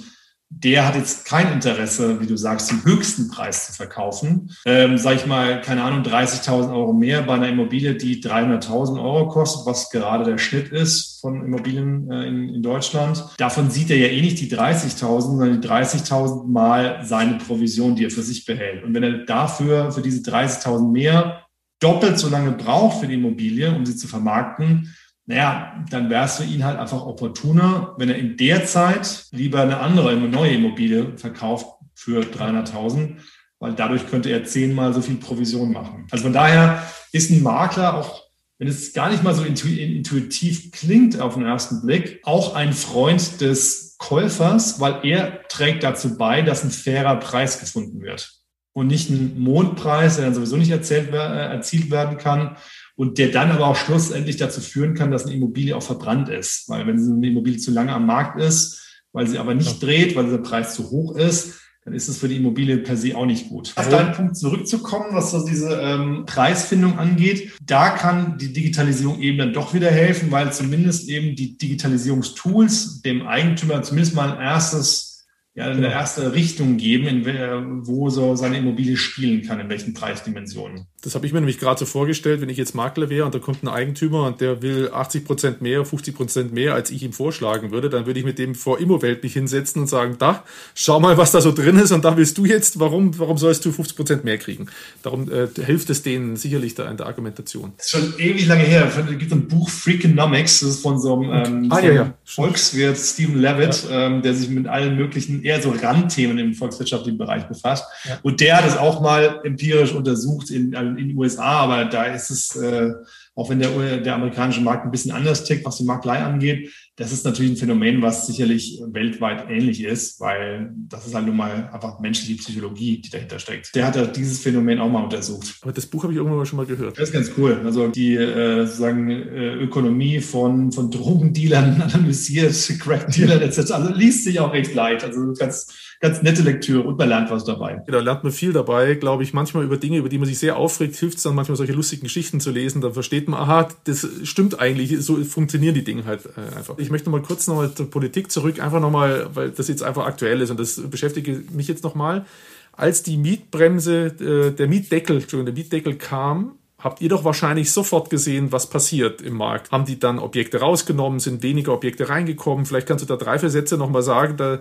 der 0.53 0.87
hat 0.87 0.97
jetzt 0.97 1.25
kein 1.25 1.53
Interesse, 1.53 2.21
wie 2.21 2.27
du 2.27 2.37
sagst, 2.37 2.71
den 2.71 2.85
höchsten 2.85 3.29
Preis 3.29 3.67
zu 3.67 3.73
verkaufen. 3.73 4.51
Ähm, 4.67 4.99
sag 4.99 5.15
ich 5.15 5.27
mal, 5.27 5.61
keine 5.61 5.85
Ahnung, 5.85 6.03
30.000 6.03 6.75
Euro 6.75 6.93
mehr 6.93 7.23
bei 7.23 7.35
einer 7.35 7.49
Immobilie, 7.49 7.95
die 7.95 8.21
300.000 8.21 9.01
Euro 9.01 9.29
kostet, 9.29 9.65
was 9.65 9.91
gerade 9.91 10.25
der 10.25 10.39
Schnitt 10.39 10.71
ist 10.71 11.21
von 11.21 11.45
Immobilien 11.45 12.11
äh, 12.11 12.27
in, 12.27 12.49
in 12.49 12.63
Deutschland. 12.63 13.25
Davon 13.39 13.71
sieht 13.71 13.91
er 13.91 13.97
ja 13.97 14.09
eh 14.09 14.21
nicht 14.21 14.41
die 14.41 14.51
30.000, 14.51 15.21
sondern 15.21 15.61
die 15.61 15.67
30.000 15.67 16.49
mal 16.49 17.05
seine 17.05 17.39
Provision, 17.39 17.95
die 17.95 18.07
er 18.07 18.11
für 18.11 18.23
sich 18.23 18.45
behält. 18.45 18.83
Und 18.83 18.93
wenn 18.93 19.05
er 19.05 19.25
dafür, 19.25 19.93
für 19.93 20.03
diese 20.03 20.29
30.000 20.29 20.91
mehr, 20.91 21.47
doppelt 21.79 22.19
so 22.19 22.29
lange 22.29 22.53
braucht 22.53 23.01
für 23.01 23.07
die 23.07 23.15
Immobilie, 23.15 23.75
um 23.75 23.87
sie 23.87 23.97
zu 23.97 24.09
vermarkten, 24.09 24.95
naja, 25.31 25.85
dann 25.91 26.11
wäre 26.11 26.25
es 26.25 26.39
für 26.39 26.45
ihn 26.45 26.65
halt 26.65 26.77
einfach 26.77 27.07
opportuner, 27.07 27.95
wenn 27.99 28.09
er 28.09 28.17
in 28.17 28.37
der 28.37 28.67
Zeit 28.67 29.27
lieber 29.31 29.61
eine 29.61 29.79
andere, 29.79 30.11
eine 30.11 30.29
neue 30.29 30.55
Immobilie 30.55 31.17
verkauft 31.17 31.67
für 31.95 32.23
300.000, 32.23 33.19
weil 33.61 33.75
dadurch 33.75 34.09
könnte 34.09 34.29
er 34.31 34.43
zehnmal 34.43 34.93
so 34.93 35.01
viel 35.01 35.15
Provision 35.15 35.71
machen. 35.71 36.09
Also 36.11 36.25
von 36.25 36.33
daher 36.33 36.85
ist 37.13 37.31
ein 37.31 37.45
Makler 37.45 37.95
auch, 37.95 38.25
wenn 38.59 38.67
es 38.67 38.93
gar 38.93 39.09
nicht 39.09 39.23
mal 39.23 39.33
so 39.33 39.45
intuitiv 39.45 40.73
klingt 40.73 41.21
auf 41.21 41.35
den 41.35 41.47
ersten 41.47 41.87
Blick, 41.87 42.19
auch 42.25 42.57
ein 42.57 42.73
Freund 42.73 43.41
des 43.41 43.99
Käufers, 43.99 44.81
weil 44.81 44.99
er 45.05 45.47
trägt 45.47 45.85
dazu 45.85 46.19
bei, 46.19 46.43
dass 46.43 46.65
ein 46.65 46.73
fairer 46.73 47.15
Preis 47.21 47.61
gefunden 47.61 48.01
wird 48.01 48.33
und 48.73 48.89
nicht 48.89 49.11
ein 49.11 49.39
Mondpreis, 49.39 50.17
der 50.17 50.25
dann 50.25 50.35
sowieso 50.35 50.57
nicht 50.57 50.73
äh, 50.73 50.75
erzielt 50.75 51.91
werden 51.93 52.19
kann, 52.19 52.57
und 53.01 53.17
der 53.17 53.29
dann 53.29 53.51
aber 53.51 53.67
auch 53.69 53.77
schlussendlich 53.77 54.37
dazu 54.37 54.61
führen 54.61 54.93
kann, 54.93 55.11
dass 55.11 55.25
eine 55.25 55.35
Immobilie 55.35 55.75
auch 55.75 55.83
verbrannt 55.83 56.29
ist. 56.29 56.69
Weil 56.69 56.87
wenn 56.87 56.99
eine 56.99 57.29
Immobilie 57.29 57.59
zu 57.59 57.71
lange 57.71 57.95
am 57.95 58.05
Markt 58.05 58.39
ist, 58.39 58.79
weil 59.15 59.27
sie 59.27 59.39
aber 59.39 59.55
nicht 59.55 59.83
dreht, 59.83 60.17
weil 60.17 60.29
der 60.29 60.37
Preis 60.37 60.75
zu 60.75 60.91
hoch 60.91 61.17
ist, 61.17 61.61
dann 61.87 61.95
ist 61.95 62.09
es 62.09 62.19
für 62.19 62.29
die 62.29 62.37
Immobilie 62.37 62.77
per 62.77 62.99
se 62.99 63.17
auch 63.17 63.25
nicht 63.25 63.49
gut. 63.49 63.73
Auf 63.77 63.89
deinen 63.89 64.13
Punkt 64.13 64.37
zurückzukommen, 64.37 65.15
was 65.15 65.31
so 65.31 65.47
diese 65.47 65.81
ähm, 65.81 66.25
Preisfindung 66.27 66.99
angeht, 66.99 67.53
da 67.65 67.89
kann 67.89 68.37
die 68.37 68.53
Digitalisierung 68.53 69.19
eben 69.23 69.39
dann 69.39 69.55
doch 69.55 69.73
wieder 69.73 69.91
helfen, 69.91 70.31
weil 70.31 70.53
zumindest 70.53 71.09
eben 71.09 71.37
die 71.37 71.57
Digitalisierungstools 71.57 73.01
dem 73.01 73.27
Eigentümer 73.27 73.83
zumindest 73.83 74.15
mal 74.15 74.31
ein 74.31 74.43
erstes 74.43 75.10
ja, 75.55 75.65
eine 75.65 75.77
genau. 75.77 75.89
erste 75.89 76.33
Richtung 76.33 76.77
geben, 76.77 77.27
in, 77.27 77.87
wo 77.87 78.09
so 78.09 78.37
seine 78.37 78.59
Immobilie 78.59 78.97
spielen 78.97 79.43
kann, 79.43 79.59
in 79.59 79.69
welchen 79.69 79.95
Preisdimensionen. 79.95 80.87
Das 81.03 81.15
habe 81.15 81.27
ich 81.27 81.33
mir 81.33 81.41
nämlich 81.41 81.59
gerade 81.59 81.79
so 81.79 81.87
vorgestellt, 81.87 82.41
wenn 82.41 82.51
ich 82.51 82.57
jetzt 82.57 82.75
Makler 82.75 83.11
wäre 83.11 83.25
und 83.25 83.35
da 83.35 83.41
kommt 83.41 83.65
ein 83.65 83.69
Eigentümer 83.69 84.27
und 84.27 84.41
der 84.41 84.63
will 84.63 84.91
80 84.93 85.25
Prozent 85.25 85.63
mehr, 85.63 85.85
50 85.85 86.15
Prozent 86.15 86.53
mehr, 86.53 86.75
als 86.75 86.91
ich 86.91 87.03
ihm 87.03 87.13
vorschlagen 87.13 87.73
würde, 87.73 87.89
dann 87.91 88.07
würde 88.07 88.21
ich 88.21 88.27
mit 88.27 88.39
dem 88.39 88.55
vor 88.55 88.79
Immowelt 88.79 89.25
nicht 89.25 89.33
hinsetzen 89.33 89.83
und 89.83 89.89
sagen, 89.89 90.17
da, 90.19 90.45
schau 90.75 91.01
mal, 91.01 91.17
was 91.17 91.33
da 91.33 91.41
so 91.41 91.53
drin 91.53 91.79
ist 91.79 91.91
und 91.91 92.05
da 92.05 92.17
willst 92.17 92.39
du 92.39 92.45
jetzt, 92.45 92.79
warum, 92.79 93.19
warum 93.19 93.37
sollst 93.37 93.65
du 93.65 93.73
50 93.73 93.97
Prozent 93.97 94.25
mehr 94.25 94.39
kriegen? 94.39 94.67
Darum 95.03 95.31
äh, 95.33 95.49
hilft 95.65 95.91
es 95.91 96.03
denen 96.03 96.37
sicherlich 96.37 96.77
da 96.77 96.89
in 96.89 96.97
der 96.97 97.07
Argumentation. 97.07 97.73
Das 97.77 97.87
ist 97.87 97.91
schon 97.91 98.15
ewig 98.19 98.47
lange 98.47 98.63
her. 98.63 98.87
Es 98.87 99.19
gibt 99.19 99.33
ein 99.33 99.49
Buch 99.49 99.69
Freakonomics, 99.69 100.61
das 100.61 100.69
ist 100.71 100.83
von 100.83 101.01
so 101.01 101.19
einem, 101.19 101.65
ähm, 101.65 101.73
ah, 101.73 101.81
ja, 101.81 101.93
ja. 101.93 102.15
Volkswirt 102.25 102.99
Stephen 102.99 103.41
Levitt, 103.41 103.87
ja. 103.91 104.07
ähm, 104.07 104.23
der 104.23 104.35
sich 104.35 104.49
mit 104.51 104.69
allen 104.69 104.97
möglichen 104.97 105.40
eher 105.43 105.61
so 105.61 105.71
Randthemen 105.71 106.39
im 106.39 106.55
volkswirtschaftlichen 106.55 107.19
Bereich 107.19 107.45
befasst. 107.45 107.85
Ja. 108.05 108.19
Und 108.23 108.41
der 108.41 108.57
hat 108.59 108.67
es 108.67 108.77
auch 108.77 109.01
mal 109.01 109.41
empirisch 109.45 109.93
untersucht 109.93 110.51
in, 110.51 110.73
in 110.73 110.97
den 110.97 111.17
USA, 111.17 111.61
aber 111.61 111.85
da 111.87 112.05
ist 112.05 112.31
es, 112.31 112.57
äh, 112.57 112.91
auch 113.35 113.49
wenn 113.51 113.59
der, 113.59 113.99
der 113.99 114.15
amerikanische 114.15 114.61
Markt 114.61 114.85
ein 114.85 114.91
bisschen 114.91 115.13
anders 115.13 115.45
tickt, 115.45 115.65
was 115.65 115.77
die 115.77 115.85
Maklei 115.85 116.19
angeht, 116.19 116.71
das 117.01 117.13
ist 117.13 117.25
natürlich 117.25 117.53
ein 117.53 117.57
Phänomen, 117.57 118.03
was 118.03 118.27
sicherlich 118.27 118.79
weltweit 118.87 119.49
ähnlich 119.49 119.83
ist, 119.83 120.21
weil 120.21 120.71
das 120.87 121.07
ist 121.07 121.15
halt 121.15 121.25
nun 121.25 121.35
mal 121.35 121.71
einfach 121.73 121.99
menschliche 121.99 122.39
Psychologie, 122.39 122.99
die 122.99 123.09
dahinter 123.09 123.39
steckt. 123.39 123.75
Der 123.75 123.87
hat 123.87 123.97
ja 123.97 124.05
dieses 124.05 124.41
Phänomen 124.41 124.79
auch 124.79 124.91
mal 124.91 125.05
untersucht. 125.05 125.57
Aber 125.63 125.73
das 125.73 125.87
Buch 125.87 126.03
habe 126.03 126.13
ich 126.13 126.19
irgendwann 126.19 126.37
mal 126.37 126.45
schon 126.45 126.59
mal 126.59 126.67
gehört. 126.67 126.99
Das 126.99 127.09
ist 127.09 127.15
ganz 127.15 127.33
cool. 127.39 127.59
Also 127.65 127.89
die 127.89 128.17
äh, 128.17 128.67
sozusagen 128.67 129.09
äh, 129.09 129.55
Ökonomie 129.55 130.21
von, 130.21 130.73
von 130.73 130.91
Drogendealern 130.91 131.81
analysiert, 131.81 132.53
Crackdealern 132.81 133.41
etc. 133.41 133.71
Also 133.71 133.95
liest 133.95 134.25
sich 134.25 134.39
auch 134.39 134.53
recht 134.53 134.75
leicht. 134.75 135.03
Also 135.03 135.33
ganz 135.33 135.69
ganz 136.01 136.23
nette 136.23 136.41
Lektüre 136.41 136.83
und 136.83 136.97
man 136.97 137.11
lernt 137.11 137.31
was 137.31 137.45
dabei. 137.45 137.83
Da 137.87 138.01
lernt 138.01 138.25
man 138.25 138.33
viel 138.33 138.55
dabei, 138.55 138.95
glaube 138.95 139.23
ich. 139.23 139.35
Manchmal 139.35 139.65
über 139.65 139.77
Dinge, 139.77 139.99
über 139.99 140.09
die 140.09 140.17
man 140.17 140.27
sich 140.27 140.39
sehr 140.39 140.57
aufregt, 140.57 140.97
hilft 140.97 141.19
es 141.19 141.23
dann 141.23 141.35
manchmal 141.35 141.57
solche 141.57 141.75
lustigen 141.75 142.05
Geschichten 142.05 142.41
zu 142.41 142.51
lesen. 142.51 142.81
Da 142.81 142.91
versteht 142.91 143.29
man, 143.29 143.39
aha, 143.39 143.69
das 143.85 144.07
stimmt 144.25 144.59
eigentlich, 144.59 144.99
so 145.05 145.23
funktionieren 145.25 145.75
die 145.75 145.85
Dinge 145.85 146.07
halt 146.07 146.25
äh, 146.25 146.57
einfach. 146.57 146.79
Ich 146.79 146.91
möchte 146.91 147.11
mal 147.11 147.21
kurz 147.21 147.47
nochmal 147.47 147.75
zur 147.75 147.91
Politik 147.91 148.33
zurück, 148.33 148.61
einfach 148.61 148.81
nochmal, 148.81 149.29
weil 149.35 149.51
das 149.51 149.69
jetzt 149.69 149.83
einfach 149.83 150.07
aktuell 150.07 150.41
ist 150.41 150.51
und 150.51 150.59
das 150.59 150.81
beschäftige 150.81 151.43
mich 151.53 151.69
jetzt 151.69 151.85
nochmal. 151.85 152.25
Als 152.73 153.03
die 153.03 153.19
Mietbremse, 153.19 154.07
äh, 154.07 154.51
der 154.53 154.69
Mietdeckel, 154.69 155.17
Entschuldigung, 155.17 155.55
der 155.55 155.63
Mietdeckel 155.63 155.97
kam, 155.97 156.53
habt 156.79 157.03
ihr 157.03 157.11
doch 157.11 157.25
wahrscheinlich 157.25 157.73
sofort 157.73 158.09
gesehen, 158.09 158.53
was 158.53 158.71
passiert 158.71 159.21
im 159.21 159.35
Markt. 159.35 159.71
Haben 159.71 159.85
die 159.85 159.99
dann 159.99 160.19
Objekte 160.19 160.61
rausgenommen, 160.61 161.21
sind 161.21 161.43
weniger 161.43 161.75
Objekte 161.75 162.09
reingekommen? 162.09 162.65
Vielleicht 162.65 162.87
kannst 162.87 163.05
du 163.05 163.07
da 163.07 163.23
drei, 163.23 163.39
vier 163.39 163.51
Sätze 163.51 163.77
nochmal 163.77 164.03
sagen. 164.03 164.39
Da 164.39 164.61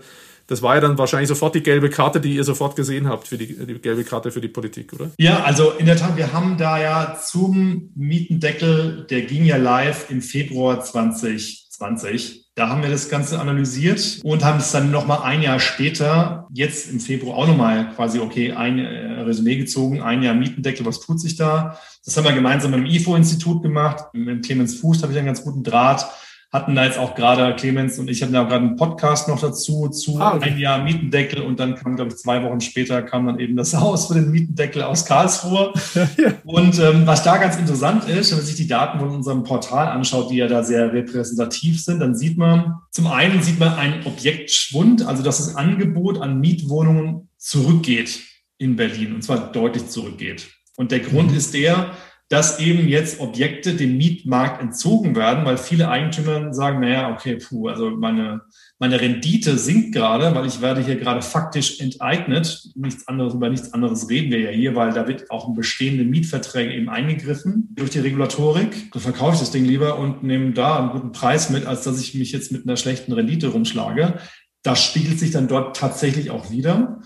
das 0.50 0.64
war 0.64 0.74
ja 0.74 0.82
dann 0.82 0.98
wahrscheinlich 0.98 1.28
sofort 1.28 1.54
die 1.54 1.62
gelbe 1.62 1.92
Karte, 1.92 2.20
die 2.20 2.36
ihr 2.36 2.44
sofort 2.44 2.76
gesehen 2.76 3.08
habt, 3.08 3.28
für 3.28 3.38
die, 3.38 3.56
die 3.68 3.76
gelbe 3.76 4.04
Karte 4.04 4.32
für 4.32 4.42
die 4.42 4.48
Politik, 4.48 4.92
oder? 4.94 5.12
Ja, 5.20 5.44
also 5.44 5.72
in 5.72 5.86
der 5.86 5.96
Tat, 5.96 6.18
wir 6.18 6.34
haben 6.34 6.58
da 6.58 6.82
ja 6.82 7.20
zum 7.24 7.92
Mietendeckel, 7.96 9.06
der 9.08 9.22
ging 9.22 9.46
ja 9.46 9.58
live 9.58 10.10
im 10.10 10.24
Februar 10.24 10.82
2020. 10.82 12.48
Da 12.56 12.68
haben 12.68 12.82
wir 12.82 12.90
das 12.90 13.10
Ganze 13.10 13.40
analysiert 13.40 14.20
und 14.24 14.44
haben 14.44 14.58
es 14.58 14.72
dann 14.72 14.90
nochmal 14.90 15.20
ein 15.22 15.44
Jahr 15.44 15.60
später, 15.60 16.48
jetzt 16.52 16.92
im 16.92 17.00
Februar 17.00 17.38
auch 17.38 17.48
nochmal 17.48 17.94
quasi, 17.96 18.20
okay, 18.20 18.54
ein 18.54 18.80
äh, 18.80 19.22
Resümee 19.22 19.56
gezogen, 19.56 20.02
ein 20.02 20.24
Jahr 20.24 20.34
Mietendeckel, 20.34 20.84
was 20.84 21.00
tut 21.00 21.22
sich 21.22 21.36
da? 21.36 21.78
Das 22.04 22.18
haben 22.18 22.24
wir 22.24 22.34
gemeinsam 22.34 22.72
mit 22.72 22.80
dem 22.80 22.86
IFO-Institut 22.88 23.62
gemacht. 23.62 24.06
Mit 24.14 24.44
Clemens 24.44 24.80
Fuß 24.80 25.04
habe 25.04 25.12
ich 25.12 25.18
einen 25.20 25.28
ganz 25.28 25.44
guten 25.44 25.64
Draht 25.64 26.08
hatten 26.52 26.74
da 26.74 26.84
jetzt 26.84 26.98
auch 26.98 27.14
gerade 27.14 27.56
Clemens 27.56 28.00
und 28.00 28.10
ich 28.10 28.24
hatten 28.24 28.34
da 28.34 28.44
gerade 28.44 28.66
einen 28.66 28.76
Podcast 28.76 29.28
noch 29.28 29.40
dazu 29.40 29.88
zu 29.90 30.20
ah, 30.20 30.34
okay. 30.34 30.50
ein 30.50 30.58
Jahr 30.58 30.84
Mietendeckel 30.84 31.42
und 31.42 31.60
dann 31.60 31.76
kam, 31.76 31.96
glaube 31.96 32.12
ich, 32.12 32.18
zwei 32.18 32.44
Wochen 32.44 32.60
später 32.60 33.04
kam 33.04 33.28
dann 33.28 33.40
eben 33.40 33.56
das 33.56 33.76
Haus 33.80 34.08
für 34.08 34.16
den 34.16 34.32
Mietendeckel 34.32 34.82
aus 34.82 35.06
Karlsruhe. 35.06 35.74
ja. 35.94 36.34
Und 36.44 36.80
ähm, 36.80 37.06
was 37.06 37.24
da 37.24 37.38
ganz 37.38 37.58
interessant 37.58 38.10
ist, 38.10 38.32
wenn 38.32 38.40
man 38.40 38.48
sich 38.48 38.56
die 38.56 38.68
Daten 38.68 39.00
von 39.00 39.10
unserem 39.10 39.44
Portal 39.44 39.90
anschaut, 39.90 40.32
die 40.32 40.38
ja 40.38 40.48
da 40.48 40.64
sehr 40.64 40.92
repräsentativ 40.92 41.84
sind, 41.84 42.00
dann 42.00 42.16
sieht 42.16 42.38
man, 42.38 42.80
zum 42.92 43.06
einen 43.06 43.44
sieht 43.44 43.60
man 43.60 43.76
einen 43.76 44.06
Objektschwund, 44.08 45.06
also 45.06 45.22
dass 45.22 45.38
das 45.38 45.56
Angebot 45.56 46.20
an 46.20 46.40
Mietwohnungen 46.40 47.30
zurückgeht 47.38 48.22
in 48.58 48.76
Berlin 48.76 49.14
und 49.14 49.22
zwar 49.22 49.52
deutlich 49.52 49.88
zurückgeht. 49.88 50.48
Und 50.78 50.92
der 50.92 51.02
Grund 51.02 51.32
mhm. 51.32 51.38
ist 51.38 51.54
der, 51.54 51.92
dass 52.30 52.60
eben 52.60 52.88
jetzt 52.88 53.20
Objekte 53.20 53.74
dem 53.74 53.98
Mietmarkt 53.98 54.62
entzogen 54.62 55.16
werden, 55.16 55.46
weil 55.46 55.58
viele 55.58 55.90
Eigentümer 55.90 56.54
sagen, 56.54 56.80
naja, 56.80 57.12
okay, 57.12 57.38
puh, 57.38 57.68
also 57.68 57.90
meine, 57.90 58.42
meine 58.78 59.02
Rendite 59.02 59.58
sinkt 59.58 59.96
gerade, 59.96 60.36
weil 60.36 60.46
ich 60.46 60.62
werde 60.62 60.82
hier 60.82 60.96
gerade 60.96 61.24
faktisch 61.24 61.80
enteignet. 61.80 62.70
Nichts 62.76 63.08
anderes, 63.08 63.34
über 63.34 63.50
nichts 63.50 63.74
anderes 63.74 64.10
reden 64.10 64.32
wir 64.32 64.40
ja 64.42 64.52
hier, 64.52 64.76
weil 64.76 64.94
da 64.94 65.08
wird 65.08 65.32
auch 65.32 65.50
in 65.50 65.56
bestehende 65.56 66.04
Mietverträge 66.04 66.72
eben 66.72 66.88
eingegriffen 66.88 67.70
durch 67.72 67.90
die 67.90 68.00
Regulatorik. 68.00 68.92
Da 68.92 69.00
verkaufe 69.00 69.34
ich 69.34 69.40
das 69.40 69.52
Ding 69.52 69.66
lieber 69.66 69.98
und 69.98 70.22
nehme 70.22 70.52
da 70.52 70.78
einen 70.78 70.92
guten 70.92 71.12
Preis 71.12 71.50
mit, 71.50 71.66
als 71.66 71.82
dass 71.82 72.00
ich 72.00 72.14
mich 72.14 72.32
jetzt 72.32 72.52
mit 72.52 72.68
einer 72.68 72.78
schlechten 72.78 73.12
Rendite 73.12 73.48
rumschlage. 73.48 74.20
Das 74.62 74.84
spiegelt 74.84 75.18
sich 75.18 75.32
dann 75.32 75.48
dort 75.48 75.76
tatsächlich 75.76 76.30
auch 76.30 76.52
wieder. 76.52 77.02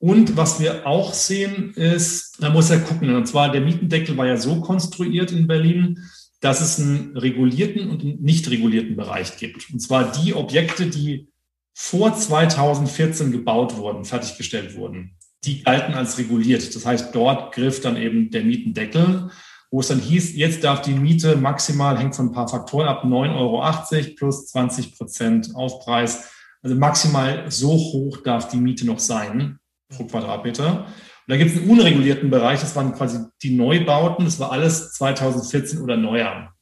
Und 0.00 0.38
was 0.38 0.58
wir 0.58 0.86
auch 0.86 1.12
sehen 1.12 1.74
ist, 1.74 2.40
man 2.40 2.54
muss 2.54 2.70
ja 2.70 2.78
gucken, 2.78 3.14
und 3.14 3.28
zwar 3.28 3.52
der 3.52 3.60
Mietendeckel 3.60 4.16
war 4.16 4.26
ja 4.26 4.38
so 4.38 4.62
konstruiert 4.62 5.30
in 5.30 5.46
Berlin, 5.46 5.98
dass 6.40 6.62
es 6.62 6.80
einen 6.80 7.14
regulierten 7.18 7.90
und 7.90 8.00
einen 8.00 8.22
nicht 8.22 8.48
regulierten 8.48 8.96
Bereich 8.96 9.36
gibt. 9.36 9.70
Und 9.70 9.80
zwar 9.80 10.10
die 10.10 10.32
Objekte, 10.32 10.86
die 10.86 11.28
vor 11.74 12.14
2014 12.14 13.30
gebaut 13.30 13.76
wurden, 13.76 14.06
fertiggestellt 14.06 14.74
wurden, 14.74 15.16
die 15.44 15.62
galten 15.62 15.92
als 15.92 16.16
reguliert. 16.16 16.74
Das 16.74 16.86
heißt, 16.86 17.14
dort 17.14 17.54
griff 17.54 17.82
dann 17.82 17.98
eben 17.98 18.30
der 18.30 18.42
Mietendeckel, 18.42 19.30
wo 19.70 19.80
es 19.80 19.88
dann 19.88 20.00
hieß, 20.00 20.34
jetzt 20.34 20.64
darf 20.64 20.80
die 20.80 20.94
Miete 20.94 21.36
maximal, 21.36 21.98
hängt 21.98 22.16
von 22.16 22.28
ein 22.28 22.32
paar 22.32 22.48
Faktoren 22.48 22.88
ab, 22.88 23.04
9,80 23.04 23.36
Euro 23.36 24.14
plus 24.16 24.46
20 24.46 24.96
Prozent 24.96 25.54
Aufpreis. 25.54 26.30
Also 26.62 26.74
maximal 26.74 27.50
so 27.50 27.68
hoch 27.68 28.22
darf 28.22 28.48
die 28.48 28.56
Miete 28.56 28.86
noch 28.86 28.98
sein 28.98 29.59
pro 29.90 30.04
Quadratmeter. 30.04 30.86
Und 30.86 30.86
da 31.26 31.36
gibt 31.36 31.50
es 31.50 31.58
einen 31.58 31.70
unregulierten 31.70 32.30
Bereich, 32.30 32.60
das 32.60 32.74
waren 32.74 32.94
quasi 32.94 33.20
die 33.42 33.54
Neubauten, 33.54 34.24
das 34.24 34.40
war 34.40 34.52
alles 34.52 34.92
2014 34.92 35.80
oder 35.80 35.96
neuer. 35.96 36.52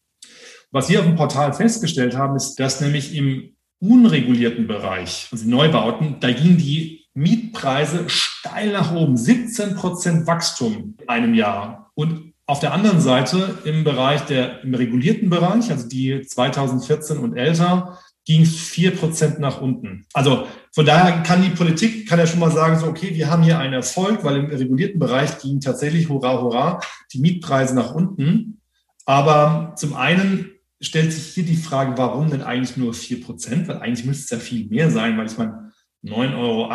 Was 0.70 0.88
wir 0.90 1.00
auf 1.00 1.06
dem 1.06 1.16
Portal 1.16 1.52
festgestellt 1.52 2.16
haben, 2.16 2.36
ist, 2.36 2.56
dass 2.56 2.80
nämlich 2.80 3.14
im 3.14 3.56
unregulierten 3.80 4.66
Bereich, 4.66 5.28
also 5.30 5.48
Neubauten, 5.48 6.16
da 6.20 6.30
gingen 6.32 6.58
die 6.58 7.06
Mietpreise 7.14 8.08
steil 8.08 8.72
nach 8.72 8.92
oben, 8.92 9.16
17 9.16 9.74
Prozent 9.76 10.26
Wachstum 10.26 10.96
in 11.00 11.08
einem 11.08 11.34
Jahr. 11.34 11.90
Und 11.94 12.34
auf 12.46 12.60
der 12.60 12.72
anderen 12.72 13.00
Seite 13.00 13.58
im 13.64 13.84
Bereich 13.84 14.22
der, 14.22 14.62
im 14.62 14.74
regulierten 14.74 15.30
Bereich, 15.30 15.70
also 15.70 15.88
die 15.88 16.22
2014 16.22 17.18
und 17.18 17.36
älter, 17.36 17.98
ging 18.28 18.42
es 18.42 18.60
vier 18.60 18.94
Prozent 18.94 19.40
nach 19.40 19.62
unten. 19.62 20.04
Also 20.12 20.46
von 20.74 20.84
daher 20.84 21.22
kann 21.22 21.40
die 21.40 21.48
Politik, 21.48 22.06
kann 22.06 22.18
ja 22.18 22.26
schon 22.26 22.40
mal 22.40 22.50
sagen, 22.50 22.78
so, 22.78 22.86
okay, 22.86 23.14
wir 23.14 23.30
haben 23.30 23.42
hier 23.42 23.58
einen 23.58 23.72
Erfolg, 23.72 24.22
weil 24.22 24.36
im 24.36 24.50
regulierten 24.50 25.00
Bereich 25.00 25.38
gingen 25.38 25.62
tatsächlich, 25.62 26.10
hurra, 26.10 26.38
hurra, 26.38 26.80
die 27.10 27.20
Mietpreise 27.20 27.74
nach 27.74 27.94
unten. 27.94 28.60
Aber 29.06 29.72
zum 29.78 29.94
einen 29.94 30.50
stellt 30.78 31.10
sich 31.10 31.32
hier 31.32 31.44
die 31.44 31.56
Frage, 31.56 31.96
warum 31.96 32.28
denn 32.28 32.42
eigentlich 32.42 32.76
nur 32.76 32.92
vier 32.92 33.24
Prozent? 33.24 33.66
Weil 33.66 33.78
eigentlich 33.78 34.04
müsste 34.04 34.24
es 34.24 34.30
ja 34.30 34.46
viel 34.46 34.68
mehr 34.68 34.90
sein, 34.90 35.16
weil 35.16 35.26
ich 35.26 35.38
meine, 35.38 35.72
9,80 36.04 36.36
Euro 36.36 36.70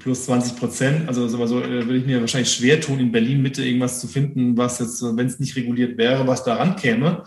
plus 0.00 0.26
20 0.26 0.56
Prozent, 0.58 1.08
also 1.08 1.26
so 1.28 1.38
äh, 1.62 1.86
würde 1.86 1.96
ich 1.96 2.04
mir 2.04 2.20
wahrscheinlich 2.20 2.52
schwer 2.52 2.78
tun, 2.78 3.00
in 3.00 3.10
Berlin 3.10 3.40
Mitte 3.40 3.64
irgendwas 3.64 4.00
zu 4.00 4.06
finden, 4.06 4.54
was 4.58 4.80
jetzt, 4.80 5.02
wenn 5.02 5.26
es 5.26 5.40
nicht 5.40 5.56
reguliert 5.56 5.96
wäre, 5.96 6.26
was 6.26 6.44
daran 6.44 6.76
käme. 6.76 7.24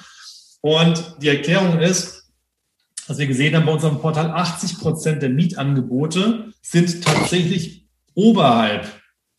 Und 0.62 1.16
die 1.24 1.30
Erklärung 1.30 1.80
ist, 1.80 2.17
was 3.08 3.18
wir 3.18 3.28
gesehen 3.28 3.56
haben 3.56 3.66
bei 3.66 3.74
unserem 3.74 4.00
Portal, 4.00 4.32
80 4.32 4.80
Prozent 4.80 5.22
der 5.22 5.30
Mietangebote 5.30 6.54
sind 6.62 7.04
tatsächlich 7.04 7.88
oberhalb 8.14 8.88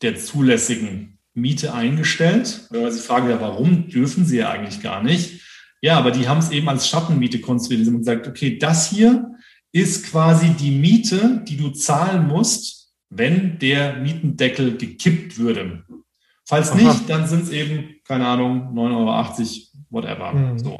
der 0.01 0.15
zulässigen 0.15 1.19
Miete 1.33 1.73
eingestellt. 1.73 2.67
Man 2.71 2.91
sich 2.91 3.03
fragt, 3.03 3.29
ja, 3.29 3.39
warum 3.39 3.87
dürfen 3.87 4.25
sie 4.25 4.37
ja 4.37 4.49
eigentlich 4.49 4.81
gar 4.81 5.03
nicht? 5.03 5.41
Ja, 5.81 5.97
aber 5.97 6.11
die 6.11 6.27
haben 6.27 6.39
es 6.39 6.51
eben 6.51 6.67
als 6.67 6.87
Schattenmiete 6.87 7.39
konstruiert. 7.39 7.85
Sie 7.85 7.91
haben 7.91 7.99
gesagt, 7.99 8.27
okay, 8.27 8.57
das 8.57 8.89
hier 8.89 9.31
ist 9.71 10.07
quasi 10.07 10.49
die 10.49 10.71
Miete, 10.71 11.43
die 11.47 11.57
du 11.57 11.69
zahlen 11.69 12.27
musst, 12.27 12.91
wenn 13.09 13.59
der 13.59 13.97
Mietendeckel 13.97 14.77
gekippt 14.77 15.37
würde. 15.37 15.83
Falls 16.45 16.71
Aha. 16.71 16.77
nicht, 16.77 17.09
dann 17.09 17.27
sind 17.27 17.43
es 17.43 17.49
eben, 17.51 17.95
keine 18.05 18.27
Ahnung, 18.27 18.73
9,80 18.73 18.79
Euro, 18.79 19.83
whatever. 19.91 20.33
Mhm. 20.33 20.59
So. 20.59 20.77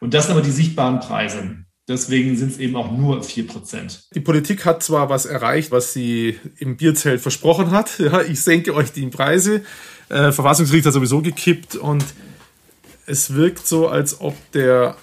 Und 0.00 0.12
das 0.12 0.26
sind 0.26 0.32
aber 0.32 0.42
die 0.44 0.50
sichtbaren 0.50 1.00
Preise. 1.00 1.63
Deswegen 1.86 2.36
sind 2.36 2.52
es 2.52 2.58
eben 2.58 2.76
auch 2.76 2.90
nur 2.90 3.20
4%. 3.20 4.04
Die 4.14 4.20
Politik 4.20 4.64
hat 4.64 4.82
zwar 4.82 5.10
was 5.10 5.26
erreicht, 5.26 5.70
was 5.70 5.92
sie 5.92 6.38
im 6.58 6.76
Bierzelt 6.76 7.20
versprochen 7.20 7.70
hat. 7.70 7.98
Ja, 8.04 8.20
ich 8.22 8.42
senke 8.42 8.74
euch 8.74 8.92
die 8.92 9.06
Preise. 9.06 9.62
Äh, 10.08 10.32
Verfassungsgericht 10.32 10.86
hat 10.86 10.92
sowieso 10.92 11.22
gekippt 11.22 11.76
und 11.76 12.04
es 13.06 13.34
wirkt 13.34 13.66
so, 13.66 13.88
als 13.88 14.20
ob 14.20 14.34
der 14.52 14.96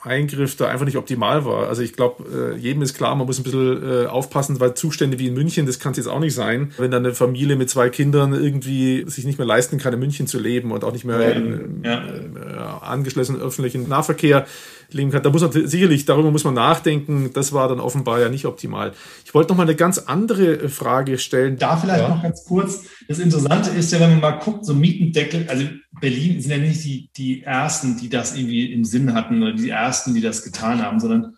Eingriff 0.00 0.56
da 0.56 0.68
einfach 0.68 0.86
nicht 0.86 0.96
optimal 0.96 1.44
war. 1.44 1.68
Also 1.68 1.82
ich 1.82 1.92
glaube, 1.92 2.54
äh, 2.54 2.58
jedem 2.58 2.82
ist 2.82 2.94
klar, 2.94 3.14
man 3.16 3.26
muss 3.26 3.38
ein 3.38 3.42
bisschen 3.42 4.04
äh, 4.04 4.06
aufpassen, 4.06 4.60
weil 4.60 4.74
Zustände 4.74 5.18
wie 5.18 5.26
in 5.26 5.34
München, 5.34 5.66
das 5.66 5.78
kann 5.80 5.92
es 5.92 5.98
jetzt 5.98 6.06
auch 6.06 6.20
nicht 6.20 6.34
sein. 6.34 6.72
Wenn 6.78 6.90
dann 6.90 7.04
eine 7.04 7.14
Familie 7.14 7.56
mit 7.56 7.68
zwei 7.68 7.88
Kindern 7.88 8.32
irgendwie 8.32 9.04
sich 9.08 9.24
nicht 9.24 9.38
mehr 9.38 9.46
leisten 9.46 9.78
kann, 9.78 9.92
in 9.92 9.98
München 9.98 10.26
zu 10.26 10.38
leben 10.38 10.70
und 10.70 10.84
auch 10.84 10.92
nicht 10.92 11.04
mehr 11.04 11.34
in 11.34 11.82
ja. 11.84 12.04
äh, 12.04 12.84
angeschlossenen 12.84 13.40
öffentlichen 13.40 13.88
Nahverkehr 13.88 14.46
leben 14.90 15.10
kann. 15.10 15.22
Da 15.22 15.30
muss 15.30 15.42
man 15.42 15.52
sicherlich, 15.52 16.04
darüber 16.04 16.30
muss 16.30 16.44
man 16.44 16.54
nachdenken. 16.54 17.30
Das 17.32 17.52
war 17.52 17.68
dann 17.68 17.80
offenbar 17.80 18.20
ja 18.20 18.28
nicht 18.28 18.46
optimal. 18.46 18.92
Ich 19.24 19.34
wollte 19.34 19.50
noch 19.50 19.56
mal 19.56 19.64
eine 19.64 19.74
ganz 19.74 19.98
andere 19.98 20.68
Frage 20.68 21.18
stellen. 21.18 21.58
Da 21.58 21.76
vielleicht 21.76 22.02
ja. 22.02 22.08
noch 22.08 22.22
ganz 22.22 22.44
kurz. 22.44 22.84
Das 23.06 23.18
Interessante 23.18 23.70
ist 23.70 23.92
ja, 23.92 24.00
wenn 24.00 24.10
man 24.10 24.20
mal 24.20 24.38
guckt, 24.38 24.64
so 24.64 24.74
Mietendeckel, 24.74 25.46
also 25.48 25.64
Berlin 26.00 26.40
sind 26.40 26.50
ja 26.50 26.58
nicht 26.58 26.84
die, 26.84 27.10
die 27.16 27.42
Ersten, 27.42 27.96
die 27.96 28.08
das 28.08 28.36
irgendwie 28.36 28.72
im 28.72 28.84
Sinn 28.84 29.14
hatten 29.14 29.42
oder 29.42 29.52
die 29.52 29.70
Ersten, 29.70 30.14
die 30.14 30.20
das 30.20 30.42
getan 30.42 30.82
haben, 30.82 31.00
sondern 31.00 31.34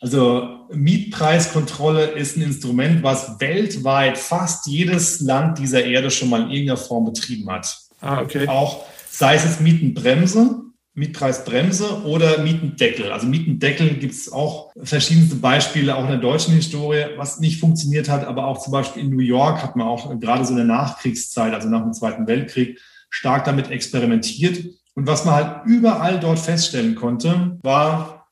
also 0.00 0.66
Mietpreiskontrolle 0.70 2.04
ist 2.04 2.36
ein 2.36 2.42
Instrument, 2.42 3.02
was 3.02 3.40
weltweit 3.40 4.18
fast 4.18 4.66
jedes 4.66 5.20
Land 5.20 5.58
dieser 5.58 5.82
Erde 5.82 6.10
schon 6.10 6.28
mal 6.28 6.42
in 6.42 6.50
irgendeiner 6.50 6.76
Form 6.76 7.06
betrieben 7.06 7.50
hat. 7.50 7.74
Ah, 8.02 8.20
okay. 8.20 8.46
Auch 8.46 8.84
sei 9.10 9.36
es 9.36 9.44
jetzt 9.44 9.60
Mietenbremse, 9.62 10.63
Mietpreisbremse 10.94 12.04
oder 12.04 12.38
Mietendeckel. 12.38 13.10
Also 13.10 13.26
Mietendeckel 13.26 13.94
gibt 13.94 14.14
es 14.14 14.32
auch 14.32 14.72
verschiedenste 14.80 15.36
Beispiele, 15.36 15.96
auch 15.96 16.04
in 16.04 16.10
der 16.10 16.18
deutschen 16.18 16.54
Historie, 16.54 17.06
was 17.16 17.40
nicht 17.40 17.58
funktioniert 17.58 18.08
hat, 18.08 18.24
aber 18.24 18.46
auch 18.46 18.58
zum 18.62 18.72
Beispiel 18.72 19.02
in 19.02 19.10
New 19.10 19.22
York 19.22 19.62
hat 19.62 19.74
man 19.74 19.88
auch 19.88 20.18
gerade 20.20 20.44
so 20.44 20.52
in 20.52 20.58
der 20.58 20.66
Nachkriegszeit, 20.66 21.52
also 21.52 21.68
nach 21.68 21.82
dem 21.82 21.92
Zweiten 21.92 22.26
Weltkrieg, 22.28 22.80
stark 23.10 23.44
damit 23.44 23.70
experimentiert. 23.70 24.64
Und 24.94 25.08
was 25.08 25.24
man 25.24 25.34
halt 25.34 25.66
überall 25.66 26.20
dort 26.20 26.38
feststellen 26.38 26.94
konnte, 26.94 27.58
war 27.62 28.28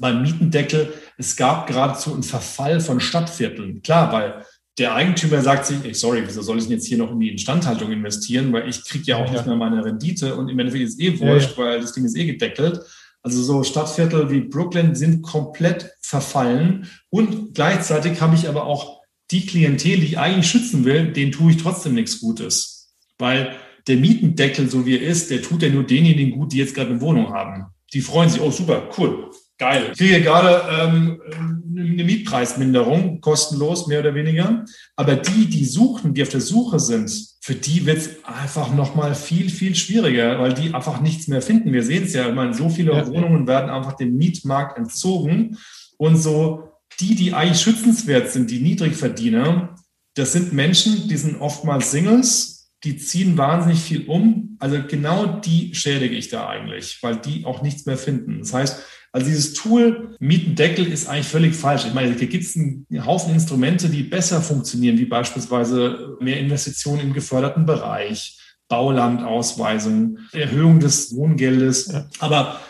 beim 0.00 0.22
Mietendeckel, 0.22 0.92
es 1.18 1.36
gab 1.36 1.66
geradezu 1.66 2.14
einen 2.14 2.22
Verfall 2.22 2.80
von 2.80 3.00
Stadtvierteln. 3.00 3.82
Klar, 3.82 4.12
weil 4.12 4.44
der 4.78 4.94
Eigentümer 4.94 5.42
sagt 5.42 5.66
sich, 5.66 5.78
ey, 5.84 5.94
sorry, 5.94 6.22
wieso 6.24 6.40
soll 6.42 6.58
ich 6.58 6.64
denn 6.64 6.74
jetzt 6.74 6.86
hier 6.86 6.98
noch 6.98 7.10
in 7.10 7.20
die 7.20 7.30
Instandhaltung 7.30 7.90
investieren, 7.90 8.52
weil 8.52 8.68
ich 8.68 8.84
kriege 8.84 9.04
ja 9.06 9.16
auch 9.16 9.26
ja. 9.26 9.32
nicht 9.32 9.46
mehr 9.46 9.56
meine 9.56 9.84
Rendite 9.84 10.36
und 10.36 10.48
im 10.48 10.58
Endeffekt 10.58 10.84
ist 10.84 10.94
es 10.94 11.00
eh 11.00 11.18
wurscht, 11.18 11.56
ja, 11.56 11.64
ja. 11.64 11.70
weil 11.70 11.80
das 11.80 11.92
Ding 11.92 12.04
ist 12.04 12.16
eh 12.16 12.26
gedeckelt. 12.26 12.80
Also 13.22 13.42
so 13.42 13.64
Stadtviertel 13.64 14.30
wie 14.30 14.40
Brooklyn 14.40 14.94
sind 14.94 15.22
komplett 15.22 15.90
verfallen 16.00 16.88
und 17.10 17.54
gleichzeitig 17.54 18.20
habe 18.20 18.36
ich 18.36 18.48
aber 18.48 18.66
auch 18.66 19.02
die 19.30 19.44
Klientel, 19.44 19.98
die 19.98 20.06
ich 20.06 20.18
eigentlich 20.18 20.48
schützen 20.48 20.84
will, 20.84 21.12
denen 21.12 21.32
tue 21.32 21.50
ich 21.50 21.58
trotzdem 21.58 21.94
nichts 21.94 22.20
Gutes, 22.20 22.94
weil 23.18 23.54
der 23.88 23.96
Mietendeckel, 23.96 24.70
so 24.70 24.86
wie 24.86 24.96
er 24.96 25.02
ist, 25.02 25.30
der 25.30 25.42
tut 25.42 25.62
ja 25.62 25.68
nur 25.70 25.84
denjenigen 25.84 26.38
gut, 26.38 26.52
die 26.52 26.58
jetzt 26.58 26.74
gerade 26.74 26.90
eine 26.90 27.00
Wohnung 27.00 27.32
haben. 27.32 27.66
Die 27.92 28.00
freuen 28.00 28.28
sich, 28.28 28.40
oh 28.40 28.50
super, 28.50 28.88
cool, 28.96 29.30
geil. 29.58 29.90
Ich 29.92 29.98
kriege 29.98 30.20
gerade 30.20 30.62
ähm, 30.70 31.57
eine 31.78 32.04
Mietpreisminderung, 32.04 33.20
kostenlos, 33.20 33.86
mehr 33.86 34.00
oder 34.00 34.14
weniger. 34.14 34.64
Aber 34.96 35.16
die, 35.16 35.46
die 35.46 35.64
suchen, 35.64 36.14
die 36.14 36.22
auf 36.22 36.28
der 36.28 36.40
Suche 36.40 36.80
sind, 36.80 37.10
für 37.40 37.54
die 37.54 37.86
wird 37.86 37.98
es 37.98 38.24
einfach 38.24 38.74
nochmal 38.74 39.14
viel, 39.14 39.48
viel 39.48 39.74
schwieriger, 39.74 40.38
weil 40.38 40.54
die 40.54 40.74
einfach 40.74 41.00
nichts 41.00 41.28
mehr 41.28 41.40
finden. 41.40 41.72
Wir 41.72 41.82
sehen 41.82 42.04
es 42.04 42.12
ja, 42.12 42.28
ich 42.28 42.34
meine, 42.34 42.54
so 42.54 42.68
viele 42.68 42.92
ja. 42.92 43.06
Wohnungen 43.06 43.46
werden 43.46 43.70
einfach 43.70 43.94
dem 43.94 44.16
Mietmarkt 44.16 44.76
entzogen. 44.76 45.56
Und 45.96 46.16
so 46.16 46.72
die, 47.00 47.14
die 47.14 47.32
eigentlich 47.32 47.60
schützenswert 47.60 48.30
sind, 48.30 48.50
die 48.50 48.60
Niedrigverdiener, 48.60 49.76
das 50.14 50.32
sind 50.32 50.52
Menschen, 50.52 51.08
die 51.08 51.16
sind 51.16 51.40
oftmals 51.40 51.90
Singles, 51.90 52.70
die 52.84 52.96
ziehen 52.96 53.38
wahnsinnig 53.38 53.80
viel 53.80 54.06
um. 54.06 54.56
Also 54.58 54.78
genau 54.86 55.26
die 55.40 55.74
schädige 55.74 56.16
ich 56.16 56.28
da 56.28 56.48
eigentlich, 56.48 56.98
weil 57.02 57.16
die 57.16 57.44
auch 57.44 57.62
nichts 57.62 57.86
mehr 57.86 57.98
finden. 57.98 58.40
Das 58.40 58.52
heißt, 58.52 58.82
also 59.12 59.26
dieses 59.26 59.54
Tool 59.54 60.16
Mietendeckel 60.20 60.86
ist 60.86 61.08
eigentlich 61.08 61.28
völlig 61.28 61.54
falsch. 61.54 61.86
Ich 61.86 61.94
meine, 61.94 62.14
hier 62.14 62.26
gibt 62.26 62.44
es 62.44 62.56
einen 62.56 62.86
Haufen 63.06 63.32
Instrumente, 63.32 63.88
die 63.88 64.02
besser 64.02 64.42
funktionieren, 64.42 64.98
wie 64.98 65.06
beispielsweise 65.06 66.16
mehr 66.20 66.38
Investitionen 66.38 67.00
im 67.00 67.12
geförderten 67.14 67.64
Bereich, 67.64 68.38
Baulandausweisung, 68.68 70.18
Erhöhung 70.32 70.78
des 70.78 71.14
Wohngeldes. 71.16 71.90
Ja. 71.90 72.06
Aber 72.18 72.60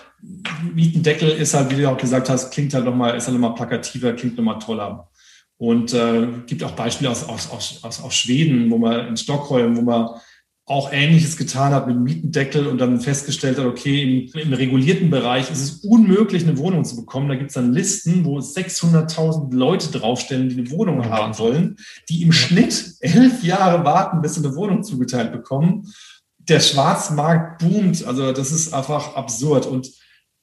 Mietendeckel 0.74 1.28
ist 1.30 1.54
halt, 1.54 1.70
wie 1.70 1.82
du 1.82 1.90
auch 1.90 1.98
gesagt 1.98 2.28
hast, 2.28 2.52
klingt 2.52 2.72
halt 2.72 2.84
nochmal, 2.84 3.16
ist 3.16 3.26
halt 3.26 3.38
nochmal 3.38 3.54
plakativer, 3.54 4.12
klingt 4.12 4.36
nochmal 4.36 4.60
toller. 4.60 5.08
Und 5.56 5.92
äh, 5.92 6.28
gibt 6.46 6.62
auch 6.62 6.70
Beispiele 6.70 7.10
aus, 7.10 7.28
aus, 7.28 7.50
aus, 7.82 8.00
aus 8.00 8.14
Schweden, 8.14 8.70
wo 8.70 8.78
man 8.78 9.08
in 9.08 9.16
Stockholm, 9.16 9.76
wo 9.76 9.82
man 9.82 10.10
auch 10.68 10.92
Ähnliches 10.92 11.38
getan 11.38 11.72
hat 11.72 11.86
mit 11.86 11.96
dem 11.96 12.02
Mietendeckel 12.02 12.66
und 12.66 12.78
dann 12.78 13.00
festgestellt 13.00 13.58
hat, 13.58 13.64
okay, 13.64 14.28
im, 14.34 14.40
im 14.40 14.52
regulierten 14.52 15.08
Bereich 15.08 15.50
ist 15.50 15.62
es 15.62 15.70
unmöglich, 15.82 16.42
eine 16.42 16.58
Wohnung 16.58 16.84
zu 16.84 16.94
bekommen. 16.94 17.30
Da 17.30 17.36
gibt 17.36 17.48
es 17.48 17.54
dann 17.54 17.72
Listen, 17.72 18.26
wo 18.26 18.38
600.000 18.38 19.54
Leute 19.54 19.90
draufstellen, 19.90 20.50
die 20.50 20.58
eine 20.58 20.70
Wohnung 20.70 21.06
haben 21.06 21.38
wollen, 21.38 21.76
die 22.10 22.22
im 22.22 22.32
Schnitt 22.32 22.96
elf 23.00 23.42
Jahre 23.42 23.82
warten, 23.86 24.20
bis 24.20 24.34
sie 24.34 24.44
eine 24.44 24.54
Wohnung 24.56 24.82
zugeteilt 24.82 25.32
bekommen. 25.32 25.90
Der 26.38 26.60
Schwarzmarkt 26.60 27.62
boomt. 27.62 28.06
Also 28.06 28.32
das 28.32 28.52
ist 28.52 28.74
einfach 28.74 29.16
absurd. 29.16 29.64
Und 29.64 29.90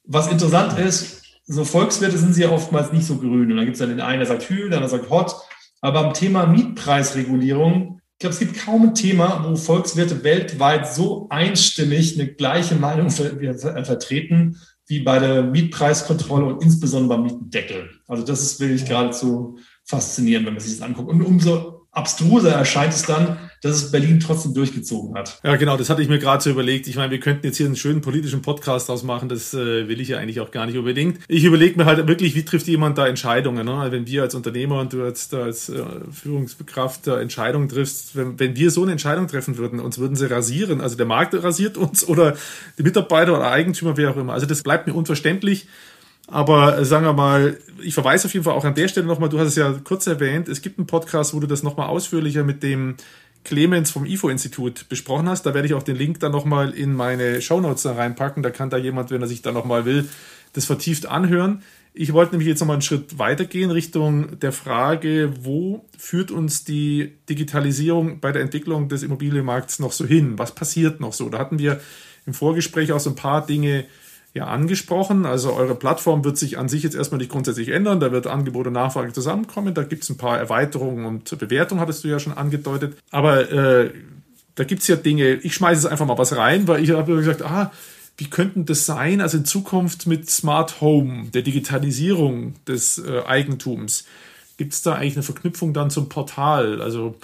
was 0.06 0.28
interessant 0.32 0.80
ist, 0.80 1.22
so 1.46 1.64
Volkswirte 1.64 2.18
sind 2.18 2.34
sie 2.34 2.42
ja 2.42 2.50
oftmals 2.50 2.92
nicht 2.92 3.06
so 3.06 3.18
grün. 3.18 3.52
Und 3.52 3.58
dann 3.58 3.66
gibt 3.66 3.76
es 3.76 3.80
dann 3.80 3.90
den 3.90 4.02
einen, 4.02 4.20
der 4.20 4.28
sagt 4.28 4.50
Hü, 4.50 4.70
der 4.70 4.80
andere 4.80 4.90
sagt 4.90 5.12
Hot. 5.12 5.36
Aber 5.82 6.02
beim 6.02 6.14
Thema 6.16 6.48
Mietpreisregulierung, 6.48 8.02
glaube, 8.26 8.34
es 8.34 8.40
gibt 8.40 8.66
kaum 8.66 8.82
ein 8.84 8.96
Thema, 8.96 9.46
wo 9.48 9.56
Volkswirte 9.56 10.24
weltweit 10.24 10.88
so 10.92 11.28
einstimmig 11.30 12.20
eine 12.20 12.34
gleiche 12.34 12.76
Meinung 12.76 13.10
vertreten 13.10 14.58
wie 14.88 15.00
bei 15.00 15.20
der 15.20 15.44
Mietpreiskontrolle 15.44 16.46
und 16.46 16.64
insbesondere 16.64 17.18
beim 17.18 17.26
Mietendeckel. 17.26 17.90
Also 18.08 18.24
das 18.24 18.42
ist 18.42 18.60
wirklich 18.60 18.86
geradezu 18.86 19.58
faszinierend, 19.84 20.48
wenn 20.48 20.54
man 20.54 20.62
sich 20.62 20.78
das 20.78 20.82
anguckt. 20.82 21.10
Und 21.10 21.22
umso 21.22 21.88
abstruser 21.92 22.52
erscheint 22.52 22.94
es 22.94 23.04
dann, 23.04 23.38
dass 23.62 23.76
es 23.76 23.92
Berlin 23.92 24.20
trotzdem 24.20 24.54
durchgezogen 24.54 25.16
hat. 25.16 25.40
Ja, 25.44 25.56
genau, 25.56 25.78
das 25.78 25.90
hatte 25.90 26.02
ich 26.02 26.10
mir 26.10 26.20
gerade 26.20 26.44
so 26.44 26.50
überlegt. 26.50 26.88
Ich 26.88 26.96
meine, 26.96 27.12
wir 27.12 27.20
könnten 27.20 27.46
jetzt 27.46 27.58
hier 27.58 27.66
einen 27.66 27.76
schönen 27.76 28.02
politischen 28.02 28.42
Podcast 28.42 28.90
ausmachen, 28.90 29.30
das 29.30 29.54
äh, 29.54 29.88
will 29.88 30.00
ich 30.02 30.10
ja 30.10 30.18
eigentlich 30.18 30.40
auch 30.40 30.52
gar 30.52 30.66
nicht 30.66 30.78
unbedingt. 30.78 31.20
Ich 31.28 31.44
überlege 31.44 31.78
mir 31.78 31.86
halt 31.86 32.06
wirklich, 32.08 32.36
wie 32.36 32.46
trifft 32.46 32.68
jemand 32.68 32.98
da 32.98 33.08
Entscheidungen? 33.08 33.66
Ne? 33.66 33.88
Wenn 33.90 34.08
wir 34.08 34.22
als 34.24 34.36
Unternehmer 34.36 34.80
und 34.80 34.94
du 34.94 35.04
als, 35.04 35.34
als 35.34 35.70
äh, 35.70 35.84
Führungskraft 36.12 37.08
da 37.08 37.20
Entscheidungen 37.20 37.70
triffst, 37.70 38.16
wenn, 38.16 38.40
wenn 38.40 38.56
wir 38.56 38.72
so 38.72 38.84
eine 38.84 38.92
Entscheidung 38.92 39.28
treffen 39.28 39.58
würden, 39.58 39.80
uns 39.80 39.98
würden 39.98 40.16
sie 40.16 40.30
rasieren, 40.30 40.82
also 40.82 40.96
der 40.96 41.06
Markt 41.06 41.34
rasiert 41.34 41.78
uns 41.78 42.04
oder 42.08 42.36
die 42.78 42.84
Mitarbeiter 42.84 43.36
oder 43.36 43.52
Eigentümer, 43.52 43.98
wer 43.98 44.12
auch 44.12 44.18
immer. 44.18 44.34
Also 44.34 44.46
das 44.46 44.64
bleibt 44.64 44.88
mir 44.88 44.94
unverständlich. 44.94 45.68
Aber 46.28 46.80
äh, 46.80 46.86
sagen 46.86 47.06
wir 47.06 47.14
mal, 47.14 47.58
ich 47.84 47.94
verweise 47.94 48.28
auf 48.28 48.34
jeden 48.34 48.44
Fall 48.44 48.54
auch 48.54 48.66
an 48.66 48.74
der 48.74 48.88
Stelle 48.88 49.06
nochmal, 49.06 49.30
du 49.30 49.40
hast 49.40 49.50
es 49.50 49.56
ja 49.56 49.74
kurz 49.84 50.08
erwähnt, 50.08 50.50
es 50.50 50.62
gibt 50.62 50.80
einen 50.80 50.88
Podcast, 50.88 51.34
wo 51.34 51.40
du 51.40 51.48
das 51.48 51.62
nochmal 51.62 51.88
ausführlicher 51.88 52.44
mit 52.44 52.64
dem 52.64 52.96
Clemens 53.46 53.92
vom 53.92 54.06
IFO-Institut 54.06 54.90
besprochen 54.90 55.30
hast. 55.30 55.46
Da 55.46 55.54
werde 55.54 55.68
ich 55.68 55.74
auch 55.74 55.84
den 55.84 55.96
Link 55.96 56.20
dann 56.20 56.34
nochmal 56.34 56.72
in 56.72 56.94
meine 56.94 57.42
Shownotes 57.42 57.86
reinpacken. 57.86 58.44
Da 58.44 58.50
kann 58.50 58.70
da 58.70 58.78
jemand, 58.78 59.12
wenn 59.12 59.22
er 59.22 59.28
sich 59.28 59.42
da 59.42 59.54
nochmal 59.54 59.86
will, 59.86 60.10
das 60.54 60.66
vertieft 60.66 61.06
anhören. 61.06 61.62
Ich 61.94 62.12
wollte 62.12 62.34
nämlich 62.34 62.50
jetzt 62.50 62.60
nochmal 62.60 62.76
einen 62.76 62.82
Schritt 62.82 63.20
weitergehen 63.20 63.72
Richtung 63.72 64.38
der 64.40 64.52
Frage, 64.52 65.32
wo 65.40 65.86
führt 65.98 66.30
uns 66.30 66.66
die 66.66 67.14
Digitalisierung 67.30 68.20
bei 68.20 68.34
der 68.34 68.42
Entwicklung 68.42 68.90
des 68.90 69.02
Immobilienmarkts 69.02 69.80
noch 69.80 69.94
so 69.94 70.06
hin? 70.06 70.38
Was 70.38 70.54
passiert 70.54 71.00
noch 71.00 71.14
so? 71.14 71.30
Da 71.30 71.40
hatten 71.40 71.58
wir 71.58 71.80
im 72.26 72.34
Vorgespräch 72.34 72.92
auch 72.92 73.00
so 73.00 73.12
ein 73.12 73.16
paar 73.16 73.46
Dinge 73.46 73.86
ja 74.36 74.48
angesprochen. 74.48 75.26
Also 75.26 75.54
eure 75.54 75.76
Plattform 75.76 76.26
wird 76.26 76.38
sich 76.38 76.58
an 76.58 76.68
sich 76.68 76.84
jetzt 76.84 76.96
erstmal 76.96 77.20
nicht 77.20 77.32
grundsätzlich 77.32 77.70
ändern. 77.70 78.02
Da 78.02 78.12
wird 78.12 78.28
Angebot 78.28 78.68
und 78.68 78.74
Nachfrage 78.74 79.14
zusammenkommen. 79.14 79.74
Da 79.74 79.84
gibt 79.84 80.04
es 80.04 80.10
ein 80.10 80.18
paar 80.18 80.38
Erweiterungen 80.38 81.06
und 81.06 81.40
Bewertungen, 81.40 81.80
hattest 81.80 82.04
du 82.04 82.10
ja 82.10 82.20
schon 82.20 82.34
angedeutet. 82.34 82.98
Aber 83.12 83.50
äh, 83.50 83.92
da 84.56 84.66
gibt 84.66 84.82
es 84.82 84.90
ja 84.90 84.98
Dinge, 84.98 85.36
ich 85.36 85.56
schmeiße 85.56 85.84
jetzt 85.84 85.92
einfach 85.92 86.06
mal 86.06 86.18
was 86.18 86.36
rein, 86.36 86.68
weil 86.68 86.84
ich 86.84 86.92
habe 86.92 87.16
gesagt, 87.16 87.44
ah, 87.44 87.72
wie 88.18 88.30
könnten 88.30 88.66
das 88.66 88.86
sein? 88.86 89.22
Also 89.22 89.38
in 89.38 89.46
Zukunft 89.46 90.06
mit 90.06 90.30
Smart 90.30 90.82
Home, 90.82 91.30
der 91.34 91.42
Digitalisierung 91.42 92.56
des 92.68 92.98
äh, 92.98 93.22
Eigentums, 93.26 94.06
gibt 94.58 94.74
es 94.74 94.82
da 94.82 94.96
eigentlich 94.96 95.16
eine 95.16 95.24
Verknüpfung 95.24 95.74
dann 95.74 95.90
zum 95.90 96.10
Portal? 96.10 96.82
Also 96.82 97.16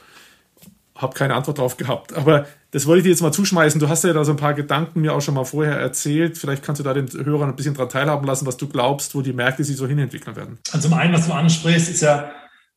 habe 0.95 1.14
keine 1.14 1.36
Antwort 1.36 1.57
drauf 1.57 1.76
gehabt. 1.76 2.14
Aber 2.14 2.47
das 2.72 2.88
wollte 2.88 2.99
ich 2.99 3.03
dir 3.03 3.09
jetzt 3.09 3.22
mal 3.22 3.32
zuschmeißen. 3.32 3.80
Du 3.80 3.89
hast 3.89 4.03
ja 4.03 4.13
da 4.13 4.24
so 4.24 4.32
ein 4.32 4.38
paar 4.38 4.53
Gedanken 4.53 5.01
mir 5.01 5.13
auch 5.13 5.22
schon 5.22 5.36
mal 5.36 5.43
vorher 5.43 5.78
erzählt. 5.78 6.38
Vielleicht 6.38 6.63
kannst 6.63 6.80
du 6.80 6.84
da 6.84 6.93
den 6.93 7.07
Hörern 7.26 7.49
ein 7.49 7.55
bisschen 7.55 7.74
daran 7.74 7.89
teilhaben 7.89 8.26
lassen, 8.26 8.45
was 8.45 8.57
du 8.57 8.67
glaubst, 8.67 9.13
wo 9.13 9.22
die 9.22 9.34
Märkte 9.34 9.63
sich 9.63 9.76
so 9.76 9.88
hinentwickeln 9.88 10.36
werden. 10.36 10.57
Also 10.72 10.88
zum 10.88 10.97
einen, 10.97 11.13
was 11.13 11.28
du 11.28 11.34
ansprichst, 11.34 11.89
ist 11.89 12.01
ja 12.01 12.32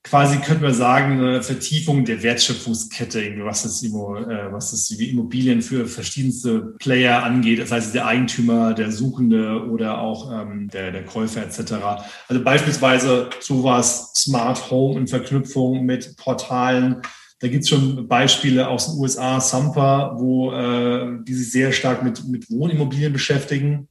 quasi, 0.05 0.37
könnte 0.39 0.63
man 0.63 0.75
sagen, 0.75 1.13
eine 1.13 1.43
Vertiefung 1.43 2.05
der 2.05 2.23
Wertschöpfungskette, 2.23 3.23
was 3.39 3.63
das, 3.63 3.83
äh, 3.83 3.89
was 3.89 4.71
das 4.73 4.91
Immobilien 4.91 5.63
für 5.63 5.87
verschiedenste 5.87 6.75
Player 6.79 7.23
angeht, 7.23 7.59
das 7.59 7.73
heißt 7.73 7.95
der 7.95 8.07
Eigentümer, 8.07 8.75
der 8.75 8.93
Suchende 8.93 9.67
oder 9.71 9.99
auch 9.99 10.31
ähm, 10.31 10.69
der, 10.69 10.93
der 10.93 11.05
Käufer 11.05 11.43
etc. 11.43 11.73
Also 12.29 12.45
beispielsweise 12.45 13.31
sowas 13.41 14.13
Smart 14.15 14.71
Home 14.71 15.01
in 15.01 15.07
Verknüpfung 15.07 15.87
mit 15.87 16.17
Portalen, 16.19 17.01
da 17.45 17.51
gibt 17.51 17.65
es 17.65 17.69
schon 17.69 18.09
Beispiele 18.09 18.67
aus 18.69 18.87
den 18.87 18.99
USA, 18.99 19.39
Sumper, 19.39 20.15
wo 20.17 20.51
äh, 20.51 21.23
die 21.25 21.35
sich 21.35 21.53
sehr 21.53 21.73
stark 21.73 22.03
mit, 22.03 22.27
mit 22.27 22.51
Wohnimmobilien 22.51 23.13
beschäftigen, 23.13 23.87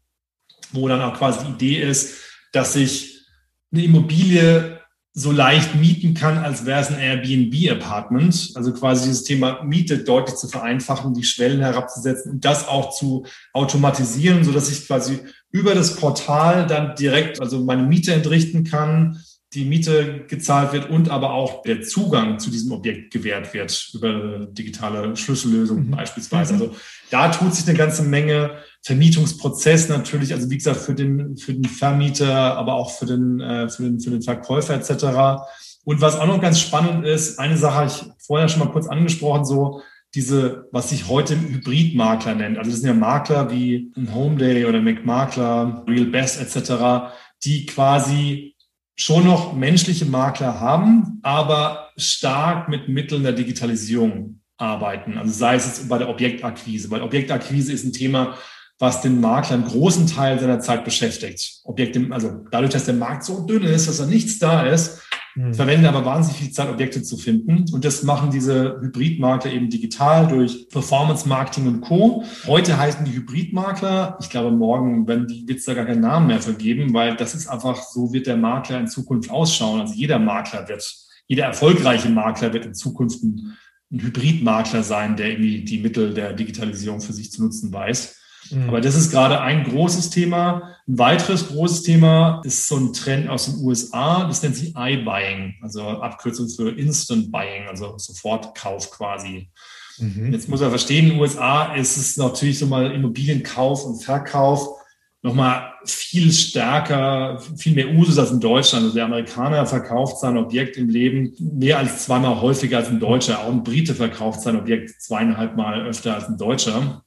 wo 0.71 0.87
dann 0.87 1.01
auch 1.01 1.15
quasi 1.15 1.45
die 1.45 1.51
Idee 1.51 1.83
ist, 1.83 2.15
dass 2.51 2.73
sich 2.73 3.27
eine 3.71 3.83
Immobilie 3.83 4.79
so 5.13 5.31
leicht 5.31 5.75
mieten 5.75 6.15
kann, 6.15 6.39
als 6.39 6.65
wäre 6.65 6.81
es 6.81 6.87
ein 6.87 6.97
Airbnb-Apartment. 6.97 8.53
Also 8.55 8.73
quasi 8.73 9.03
dieses 9.09 9.23
Thema 9.23 9.61
Miete 9.61 9.99
deutlich 9.99 10.37
zu 10.37 10.47
vereinfachen, 10.47 11.13
die 11.13 11.23
Schwellen 11.23 11.61
herabzusetzen 11.61 12.31
und 12.31 12.45
das 12.45 12.67
auch 12.67 12.97
zu 12.97 13.27
automatisieren, 13.53 14.43
so 14.43 14.51
dass 14.51 14.71
ich 14.71 14.87
quasi 14.87 15.19
über 15.51 15.75
das 15.75 15.95
Portal 15.97 16.65
dann 16.65 16.95
direkt 16.95 17.39
also 17.39 17.63
meine 17.63 17.83
Miete 17.83 18.15
entrichten 18.15 18.63
kann, 18.63 19.22
die 19.53 19.65
Miete 19.65 20.25
gezahlt 20.27 20.73
wird 20.73 20.89
und 20.89 21.09
aber 21.09 21.33
auch 21.33 21.61
der 21.63 21.81
Zugang 21.81 22.39
zu 22.39 22.49
diesem 22.49 22.71
Objekt 22.71 23.11
gewährt 23.11 23.53
wird 23.53 23.91
über 23.93 24.47
digitale 24.47 25.15
Schlüssellösungen 25.15 25.87
mhm. 25.87 25.91
beispielsweise. 25.91 26.53
Mhm. 26.53 26.61
Also 26.61 26.75
da 27.09 27.29
tut 27.29 27.53
sich 27.53 27.67
eine 27.67 27.77
ganze 27.77 28.03
Menge. 28.03 28.51
Vermietungsprozess 28.85 29.87
natürlich, 29.87 30.33
also 30.33 30.49
wie 30.49 30.57
gesagt, 30.57 30.77
für 30.77 30.93
den, 30.93 31.37
für 31.37 31.53
den 31.53 31.63
Vermieter, 31.63 32.57
aber 32.57 32.73
auch 32.73 32.91
für 32.91 33.05
den, 33.05 33.39
äh, 33.39 33.69
für 33.69 33.83
den, 33.83 33.99
für 33.99 34.09
den 34.09 34.21
Verkäufer 34.21 34.73
etc. 34.73 35.41
Und 35.85 36.01
was 36.01 36.19
auch 36.19 36.27
noch 36.27 36.41
ganz 36.41 36.59
spannend 36.59 37.05
ist, 37.05 37.39
eine 37.39 37.57
Sache 37.57 37.75
habe 37.75 37.87
ich 37.87 38.03
vorher 38.19 38.49
schon 38.49 38.59
mal 38.59 38.71
kurz 38.71 38.87
angesprochen, 38.87 39.45
so 39.45 39.81
diese, 40.15 40.67
was 40.71 40.89
sich 40.89 41.07
heute 41.07 41.39
Hybridmakler 41.39 42.35
nennt. 42.35 42.57
Also 42.57 42.71
das 42.71 42.81
sind 42.81 42.87
ja 42.87 42.93
Makler 42.93 43.49
wie 43.51 43.91
ein 43.97 44.13
Homeday 44.13 44.65
oder 44.65 44.81
McMakler, 44.81 45.83
Real 45.87 46.05
Best 46.05 46.39
etc., 46.41 47.13
die 47.43 47.65
quasi 47.65 48.52
schon 48.95 49.25
noch 49.25 49.53
menschliche 49.53 50.05
Makler 50.05 50.59
haben, 50.59 51.19
aber 51.23 51.89
stark 51.97 52.69
mit 52.69 52.89
Mitteln 52.89 53.23
der 53.23 53.33
Digitalisierung 53.33 54.39
arbeiten. 54.57 55.17
Also 55.17 55.33
sei 55.33 55.55
es 55.55 55.65
jetzt 55.65 55.89
bei 55.89 55.97
der 55.97 56.09
Objektakquise, 56.09 56.89
weil 56.91 57.01
Objektakquise 57.01 57.73
ist 57.73 57.83
ein 57.83 57.93
Thema, 57.93 58.37
was 58.79 59.01
den 59.01 59.21
Makler 59.21 59.55
einen 59.55 59.65
großen 59.65 60.07
Teil 60.07 60.39
seiner 60.39 60.59
Zeit 60.59 60.83
beschäftigt. 60.83 61.61
Objekte, 61.63 62.05
also 62.11 62.43
dadurch, 62.51 62.71
dass 62.71 62.85
der 62.85 62.95
Markt 62.95 63.23
so 63.23 63.45
dünn 63.45 63.63
ist, 63.63 63.87
dass 63.87 63.97
da 63.97 64.05
nichts 64.05 64.39
da 64.39 64.63
ist, 64.65 65.01
mhm. 65.35 65.53
verwenden 65.53 65.85
aber 65.85 66.05
wahnsinnig 66.05 66.41
viel 66.41 66.51
Zeit, 66.51 66.69
Objekte 66.69 67.01
zu 67.03 67.17
finden. 67.17 67.65
Und 67.71 67.85
das 67.85 68.03
machen 68.03 68.31
diese 68.31 68.79
Hybridmakler 68.81 69.51
eben 69.51 69.69
digital 69.69 70.27
durch 70.27 70.67
Performance 70.69 71.27
Marketing 71.27 71.67
und 71.67 71.81
Co. 71.81 72.23
Heute 72.47 72.77
heißen 72.77 73.05
die 73.05 73.13
Hybridmakler. 73.13 74.17
Ich 74.21 74.29
glaube, 74.29 74.51
morgen 74.51 75.07
werden 75.07 75.27
die 75.27 75.47
wird 75.47 75.59
es 75.59 75.65
da 75.65 75.73
gar 75.73 75.85
keinen 75.85 76.01
Namen 76.01 76.27
mehr 76.27 76.41
vergeben, 76.41 76.93
weil 76.93 77.15
das 77.15 77.35
ist 77.35 77.47
einfach, 77.47 77.81
so 77.81 78.13
wird 78.13 78.27
der 78.27 78.37
Makler 78.37 78.79
in 78.79 78.87
Zukunft 78.87 79.29
ausschauen. 79.29 79.81
Also 79.81 79.93
jeder 79.93 80.19
Makler 80.19 80.67
wird, 80.67 80.83
jeder 81.27 81.45
erfolgreiche 81.45 82.09
Makler 82.09 82.53
wird 82.53 82.65
in 82.65 82.73
Zukunft 82.73 83.23
ein, 83.23 83.57
ein 83.91 84.01
Hybridmakler 84.01 84.83
sein, 84.83 85.15
der 85.15 85.31
irgendwie 85.31 85.63
die 85.63 85.79
Mittel 85.79 86.13
der 86.13 86.33
Digitalisierung 86.33 87.01
für 87.01 87.13
sich 87.13 87.31
zu 87.31 87.43
nutzen 87.43 87.71
weiß. 87.71 88.22
Mhm. 88.53 88.69
Aber 88.69 88.81
das 88.81 88.95
ist 88.95 89.11
gerade 89.11 89.41
ein 89.41 89.63
großes 89.63 90.09
Thema. 90.09 90.75
Ein 90.87 90.99
weiteres 90.99 91.47
großes 91.47 91.83
Thema 91.83 92.41
ist 92.43 92.67
so 92.67 92.77
ein 92.77 92.93
Trend 92.93 93.29
aus 93.29 93.45
den 93.45 93.63
USA. 93.63 94.25
Das 94.27 94.43
nennt 94.43 94.55
sich 94.55 94.73
iBuying, 94.75 95.55
also 95.61 95.81
Abkürzung 95.81 96.49
für 96.49 96.69
Instant 96.69 97.31
Buying, 97.31 97.67
also 97.67 97.97
Sofortkauf 97.97 98.91
quasi. 98.91 99.49
Mhm. 99.97 100.33
Jetzt 100.33 100.49
muss 100.49 100.61
er 100.61 100.69
verstehen, 100.69 101.05
in 101.05 101.11
den 101.11 101.21
USA 101.21 101.73
ist 101.75 101.97
es 101.97 102.17
natürlich 102.17 102.59
so 102.59 102.65
mal 102.65 102.91
Immobilienkauf 102.91 103.85
und 103.85 104.03
Verkauf 104.03 104.79
nochmal 105.21 105.71
viel 105.85 106.31
stärker, 106.33 107.41
viel 107.55 107.73
mehr 107.73 107.89
Usus 107.89 108.17
als 108.17 108.31
in 108.31 108.41
Deutschland. 108.41 108.83
Also 108.83 108.95
der 108.95 109.05
Amerikaner 109.05 109.65
verkauft 109.65 110.19
sein 110.19 110.37
Objekt 110.37 110.75
im 110.75 110.89
Leben 110.89 111.33
mehr 111.39 111.77
als 111.77 112.05
zweimal 112.05 112.41
häufiger 112.41 112.77
als 112.77 112.89
ein 112.89 112.99
Deutscher. 112.99 113.39
Auch 113.39 113.51
ein 113.51 113.63
Brite 113.63 113.95
verkauft 113.95 114.41
sein 114.41 114.57
Objekt 114.57 115.01
zweieinhalb 115.01 115.55
Mal 115.55 115.85
öfter 115.87 116.15
als 116.15 116.27
ein 116.27 116.37
Deutscher 116.37 117.02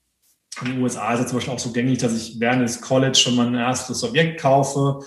in 0.63 0.73
den 0.73 0.83
USA 0.83 1.13
ist 1.13 1.21
es 1.21 1.27
zum 1.29 1.39
Beispiel 1.39 1.55
auch 1.55 1.59
so 1.59 1.73
gängig, 1.73 1.99
dass 1.99 2.15
ich 2.15 2.41
während 2.41 2.63
des 2.63 2.81
College 2.81 3.15
schon 3.17 3.37
mal 3.37 3.47
ein 3.47 3.55
erstes 3.55 4.03
Objekt 4.03 4.41
kaufe 4.41 5.01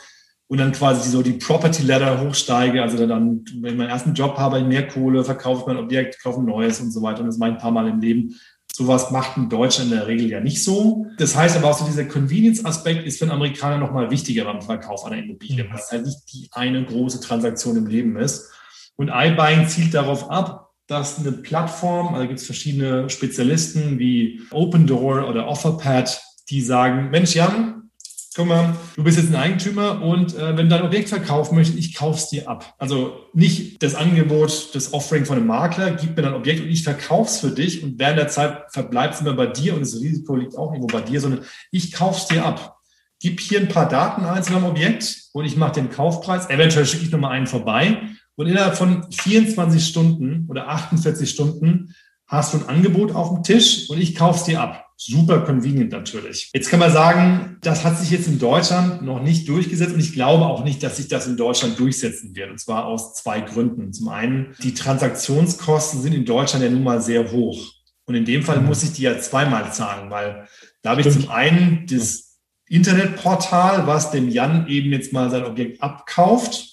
und 0.47 0.57
dann 0.57 0.71
quasi 0.71 1.09
so 1.09 1.21
die 1.21 1.33
Property 1.33 1.83
Ladder 1.83 2.21
hochsteige. 2.21 2.81
Also 2.81 3.05
dann, 3.05 3.45
wenn 3.61 3.73
ich 3.73 3.77
meinen 3.77 3.89
ersten 3.89 4.13
Job 4.13 4.37
habe, 4.37 4.63
mehr 4.63 4.87
Kohle, 4.87 5.23
verkaufe 5.23 5.61
ich 5.61 5.67
mein 5.67 5.77
Objekt, 5.77 6.21
kaufe 6.21 6.39
ein 6.39 6.45
neues 6.45 6.79
und 6.81 6.91
so 6.91 7.01
weiter. 7.01 7.21
Und 7.21 7.27
das 7.27 7.37
mache 7.37 7.51
ich 7.51 7.55
ein 7.55 7.61
paar 7.61 7.71
Mal 7.71 7.87
im 7.87 7.99
Leben. 7.99 8.35
Sowas 8.71 9.11
macht 9.11 9.37
ein 9.37 9.49
Deutscher 9.49 9.83
in 9.83 9.89
der 9.89 10.07
Regel 10.07 10.29
ja 10.29 10.39
nicht 10.39 10.63
so. 10.63 11.05
Das 11.17 11.35
heißt 11.35 11.57
aber 11.57 11.69
auch 11.69 11.77
so, 11.77 11.85
dieser 11.85 12.05
Convenience-Aspekt 12.05 13.05
ist 13.05 13.19
für 13.19 13.25
einen 13.25 13.33
Amerikaner 13.33 13.77
nochmal 13.77 14.09
wichtiger 14.09 14.45
beim 14.45 14.61
Verkauf 14.61 15.05
einer 15.05 15.17
Immobilie, 15.17 15.63
mhm. 15.63 15.69
weil 15.69 15.79
es 15.79 15.91
halt 15.91 16.05
nicht 16.05 16.19
die 16.33 16.49
eine 16.51 16.83
große 16.85 17.19
Transaktion 17.21 17.77
im 17.77 17.87
Leben 17.87 18.17
ist. 18.17 18.49
Und 18.95 19.09
iBuying 19.09 19.67
zielt 19.67 19.93
darauf 19.93 20.29
ab, 20.29 20.68
dass 20.89 21.19
eine 21.19 21.31
Plattform, 21.31 22.15
also 22.15 22.27
gibt 22.27 22.39
es 22.39 22.45
verschiedene 22.47 23.09
Spezialisten 23.11 23.99
wie 23.99 24.41
Open 24.49 24.87
Door 24.87 25.29
oder 25.29 25.47
OfferPad, 25.47 26.19
die 26.49 26.61
sagen, 26.61 27.11
Mensch 27.11 27.35
Jan, 27.35 27.91
guck 28.35 28.47
mal, 28.47 28.75
du 28.95 29.03
bist 29.03 29.19
jetzt 29.19 29.29
ein 29.29 29.35
Eigentümer 29.35 30.01
und 30.01 30.35
äh, 30.35 30.57
wenn 30.57 30.67
du 30.67 30.75
dein 30.75 30.85
Objekt 30.85 31.09
verkaufen 31.09 31.55
möchtest, 31.55 31.77
ich 31.77 31.93
kauf's 31.93 32.29
dir 32.29 32.49
ab. 32.49 32.73
Also 32.79 33.19
nicht 33.33 33.83
das 33.83 33.93
Angebot, 33.93 34.73
das 34.73 34.91
Offering 34.91 35.25
von 35.25 35.37
einem 35.37 35.45
Makler, 35.45 35.91
gib 35.91 36.17
mir 36.17 36.23
dein 36.23 36.33
Objekt 36.33 36.61
und 36.61 36.69
ich 36.69 36.83
verkauf's 36.83 37.39
für 37.39 37.51
dich 37.51 37.83
und 37.83 37.99
während 37.99 38.17
der 38.17 38.27
Zeit 38.27 38.71
verbleibt 38.71 39.13
es 39.13 39.21
immer 39.21 39.33
bei 39.33 39.45
dir 39.45 39.75
und 39.75 39.81
das 39.81 39.93
Risiko 39.95 40.35
liegt 40.35 40.57
auch 40.57 40.73
irgendwo 40.73 40.87
bei 40.87 41.01
dir, 41.01 41.21
sondern 41.21 41.45
ich 41.71 41.91
kauf's 41.91 42.27
dir 42.27 42.43
ab. 42.43 42.77
Gib 43.21 43.39
hier 43.41 43.59
ein 43.59 43.67
paar 43.67 43.87
Daten 43.87 44.25
ein 44.25 44.41
zu 44.41 44.53
deinem 44.53 44.65
Objekt 44.65 45.25
und 45.33 45.45
ich 45.45 45.55
mache 45.55 45.73
den 45.73 45.91
Kaufpreis. 45.91 46.49
Eventuell 46.49 46.87
schicke 46.87 47.03
ich 47.03 47.11
nochmal 47.11 47.33
einen 47.33 47.47
vorbei 47.47 48.01
und 48.39 48.47
innerhalb 48.47 48.77
von 48.77 49.05
24 49.11 49.85
Stunden 49.85 50.45
oder 50.47 50.69
48 50.69 51.29
Stunden 51.29 51.93
hast 52.25 52.53
du 52.53 52.59
ein 52.59 52.69
Angebot 52.69 53.13
auf 53.13 53.33
dem 53.33 53.43
Tisch 53.43 53.89
und 53.89 53.99
ich 53.99 54.15
kaufe 54.15 54.39
es 54.39 54.45
dir 54.45 54.61
ab. 54.61 54.85
Super 54.95 55.41
convenient 55.41 55.91
natürlich. 55.91 56.49
Jetzt 56.53 56.69
kann 56.69 56.79
man 56.79 56.89
sagen, 56.89 57.57
das 57.59 57.83
hat 57.83 57.99
sich 57.99 58.11
jetzt 58.11 58.27
in 58.27 58.39
Deutschland 58.39 59.01
noch 59.01 59.21
nicht 59.21 59.49
durchgesetzt 59.49 59.93
und 59.93 59.99
ich 59.99 60.13
glaube 60.13 60.45
auch 60.45 60.63
nicht, 60.63 60.81
dass 60.81 60.95
sich 60.95 61.09
das 61.09 61.27
in 61.27 61.35
Deutschland 61.35 61.77
durchsetzen 61.77 62.33
wird. 62.33 62.49
Und 62.49 62.61
zwar 62.61 62.85
aus 62.85 63.13
zwei 63.13 63.41
Gründen. 63.41 63.91
Zum 63.91 64.07
einen, 64.07 64.55
die 64.63 64.73
Transaktionskosten 64.73 66.01
sind 66.01 66.13
in 66.13 66.23
Deutschland 66.23 66.63
ja 66.63 66.71
nun 66.71 66.83
mal 66.83 67.01
sehr 67.01 67.33
hoch. 67.33 67.73
Und 68.05 68.15
in 68.15 68.23
dem 68.23 68.43
Fall 68.43 68.61
mhm. 68.61 68.67
muss 68.67 68.83
ich 68.83 68.93
die 68.93 69.01
ja 69.01 69.19
zweimal 69.19 69.73
zahlen, 69.73 70.09
weil 70.11 70.47
da 70.81 70.91
habe 70.91 71.01
ich 71.01 71.11
zum 71.11 71.29
einen 71.29 71.87
das 71.87 72.37
Internetportal, 72.69 73.85
was 73.85 74.11
dem 74.11 74.29
Jan 74.29 74.65
eben 74.69 74.93
jetzt 74.93 75.11
mal 75.11 75.29
sein 75.29 75.43
Objekt 75.43 75.83
abkauft 75.83 76.68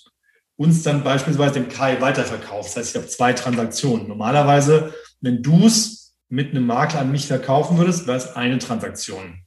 uns 0.56 0.82
dann 0.82 1.04
beispielsweise 1.04 1.54
dem 1.54 1.68
Kai 1.68 2.00
weiterverkauft. 2.00 2.70
Das 2.70 2.76
heißt, 2.76 2.90
ich 2.90 2.96
habe 2.96 3.08
zwei 3.08 3.32
Transaktionen. 3.32 4.08
Normalerweise, 4.08 4.94
wenn 5.20 5.42
du 5.42 5.66
es 5.66 6.14
mit 6.28 6.50
einem 6.50 6.66
Makler 6.66 7.00
an 7.00 7.12
mich 7.12 7.26
verkaufen 7.26 7.78
würdest, 7.78 8.06
wäre 8.06 8.16
es 8.16 8.34
eine 8.34 8.58
Transaktion. 8.58 9.40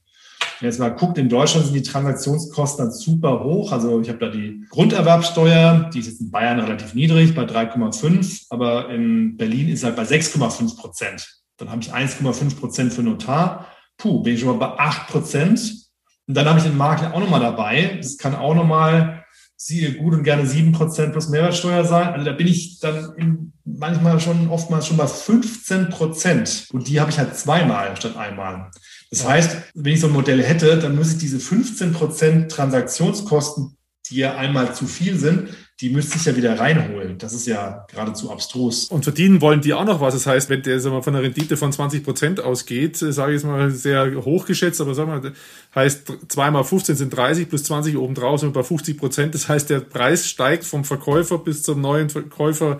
Wenn 0.60 0.68
jetzt 0.68 0.78
mal 0.78 0.90
guckt, 0.90 1.16
in 1.18 1.28
Deutschland 1.28 1.66
sind 1.66 1.74
die 1.74 1.82
Transaktionskosten 1.82 2.84
dann 2.84 2.92
super 2.92 3.42
hoch. 3.42 3.72
Also 3.72 4.00
ich 4.00 4.08
habe 4.08 4.18
da 4.18 4.28
die 4.28 4.64
Grunderwerbsteuer, 4.68 5.90
die 5.92 6.00
ist 6.00 6.06
jetzt 6.06 6.20
in 6.20 6.30
Bayern 6.30 6.60
relativ 6.60 6.94
niedrig, 6.94 7.34
bei 7.34 7.44
3,5, 7.44 8.46
aber 8.50 8.90
in 8.90 9.36
Berlin 9.36 9.68
ist 9.68 9.84
halt 9.84 9.96
bei 9.96 10.02
6,5 10.02 10.76
Prozent. 10.76 11.26
Dann 11.56 11.70
habe 11.70 11.80
ich 11.80 11.92
1,5 11.92 12.58
Prozent 12.58 12.92
für 12.92 13.02
Notar. 13.02 13.68
Puh, 13.96 14.22
bin 14.22 14.34
ich 14.34 14.40
schon 14.40 14.56
mal 14.56 14.66
bei 14.66 14.78
8 14.78 15.08
Prozent. 15.08 15.88
Und 16.26 16.36
dann 16.36 16.46
habe 16.46 16.58
ich 16.58 16.64
den 16.64 16.76
Makler 16.76 17.14
auch 17.14 17.20
nochmal 17.20 17.40
dabei. 17.40 17.96
Das 17.96 18.18
kann 18.18 18.34
auch 18.34 18.54
nochmal 18.54 19.19
siehe 19.62 19.92
gut 19.92 20.14
und 20.14 20.22
gerne 20.22 20.46
sieben 20.46 20.72
Prozent 20.72 21.12
plus 21.12 21.28
Mehrwertsteuer 21.28 21.84
sein. 21.84 22.08
Also 22.08 22.24
da 22.24 22.32
bin 22.32 22.46
ich 22.46 22.80
dann 22.80 23.12
in, 23.18 23.52
manchmal 23.64 24.18
schon, 24.18 24.48
oftmals 24.48 24.86
schon 24.86 24.96
bei 24.96 25.06
15 25.06 25.90
Prozent. 25.90 26.66
Und 26.72 26.88
die 26.88 26.98
habe 26.98 27.10
ich 27.10 27.18
halt 27.18 27.36
zweimal 27.36 27.94
statt 27.94 28.16
einmal. 28.16 28.70
Das 29.10 29.28
heißt, 29.28 29.58
wenn 29.74 29.92
ich 29.92 30.00
so 30.00 30.06
ein 30.06 30.14
Modell 30.14 30.42
hätte, 30.42 30.78
dann 30.78 30.96
muss 30.96 31.12
ich 31.12 31.18
diese 31.18 31.38
15 31.38 31.92
Prozent 31.92 32.50
Transaktionskosten, 32.50 33.76
die 34.08 34.16
ja 34.16 34.36
einmal 34.36 34.74
zu 34.74 34.86
viel 34.86 35.18
sind, 35.18 35.50
die 35.80 35.88
müsste 35.88 36.18
ich 36.18 36.26
ja 36.26 36.36
wieder 36.36 36.58
reinholen. 36.58 37.16
Das 37.16 37.32
ist 37.32 37.46
ja 37.46 37.86
geradezu 37.90 38.30
abstrus. 38.30 38.86
Und 38.86 39.04
verdienen 39.04 39.40
wollen 39.40 39.62
die 39.62 39.72
auch 39.72 39.84
noch 39.84 40.00
was. 40.00 40.12
Das 40.12 40.26
heißt, 40.26 40.50
wenn 40.50 40.62
der 40.62 40.78
sagen 40.78 40.94
wir, 40.94 41.02
von 41.02 41.14
einer 41.14 41.22
Rendite 41.22 41.56
von 41.56 41.72
20 41.72 42.04
Prozent 42.04 42.40
ausgeht, 42.40 43.00
äh, 43.00 43.12
sage 43.12 43.32
ich 43.32 43.36
jetzt 43.36 43.46
mal 43.46 43.70
sehr 43.70 44.24
hochgeschätzt, 44.24 44.80
aber 44.82 44.94
sagen 44.94 45.22
wir, 45.22 45.32
heißt 45.74 46.12
zweimal 46.28 46.64
15 46.64 46.96
sind 46.96 47.16
30 47.16 47.48
plus 47.48 47.64
20 47.64 47.96
obendrauf 47.96 48.40
sind 48.40 48.50
wir 48.50 48.60
bei 48.60 48.62
50 48.62 48.98
Prozent. 48.98 49.34
Das 49.34 49.48
heißt, 49.48 49.70
der 49.70 49.80
Preis 49.80 50.28
steigt 50.28 50.64
vom 50.64 50.84
Verkäufer 50.84 51.38
bis 51.38 51.62
zum 51.62 51.80
neuen 51.80 52.10
Verkäufer 52.10 52.78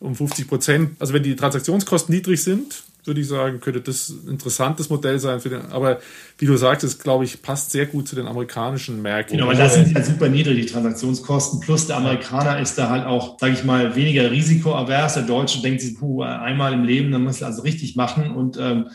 um 0.00 0.14
50 0.14 0.48
Prozent. 0.48 0.90
Also 1.00 1.12
wenn 1.12 1.22
die 1.22 1.36
Transaktionskosten 1.36 2.14
niedrig 2.14 2.42
sind, 2.42 2.82
würde 3.08 3.20
ich 3.20 3.26
sagen, 3.26 3.58
könnte 3.58 3.80
das 3.80 4.10
ein 4.10 4.28
interessantes 4.28 4.88
Modell 4.90 5.18
sein. 5.18 5.40
Für 5.40 5.48
den, 5.48 5.62
aber 5.66 5.98
wie 6.38 6.46
du 6.46 6.56
sagst, 6.56 6.84
es 6.84 7.00
glaube 7.00 7.24
ich, 7.24 7.42
passt 7.42 7.72
sehr 7.72 7.86
gut 7.86 8.06
zu 8.06 8.14
den 8.14 8.26
amerikanischen 8.26 9.02
Märkten. 9.02 9.36
Genau, 9.36 9.48
weil 9.48 9.56
da 9.56 9.68
sind 9.68 9.90
ja 9.90 10.04
super 10.04 10.28
niedrig, 10.28 10.60
die 10.60 10.66
Transaktionskosten. 10.72 11.60
Plus 11.60 11.88
der 11.88 11.96
Amerikaner 11.96 12.60
ist 12.60 12.78
da 12.78 12.90
halt 12.90 13.04
auch, 13.06 13.40
sage 13.40 13.54
ich 13.54 13.64
mal, 13.64 13.96
weniger 13.96 14.30
risikoavers. 14.30 15.14
Der 15.14 15.24
Deutsche 15.24 15.60
denkt 15.60 15.80
sich, 15.80 15.98
puh, 15.98 16.22
einmal 16.22 16.72
im 16.72 16.84
Leben, 16.84 17.10
dann 17.10 17.24
muss 17.24 17.38
ich 17.38 17.44
also 17.44 17.62
richtig 17.62 17.96
machen. 17.96 18.30
Und 18.30 18.56
ähm, 18.58 18.90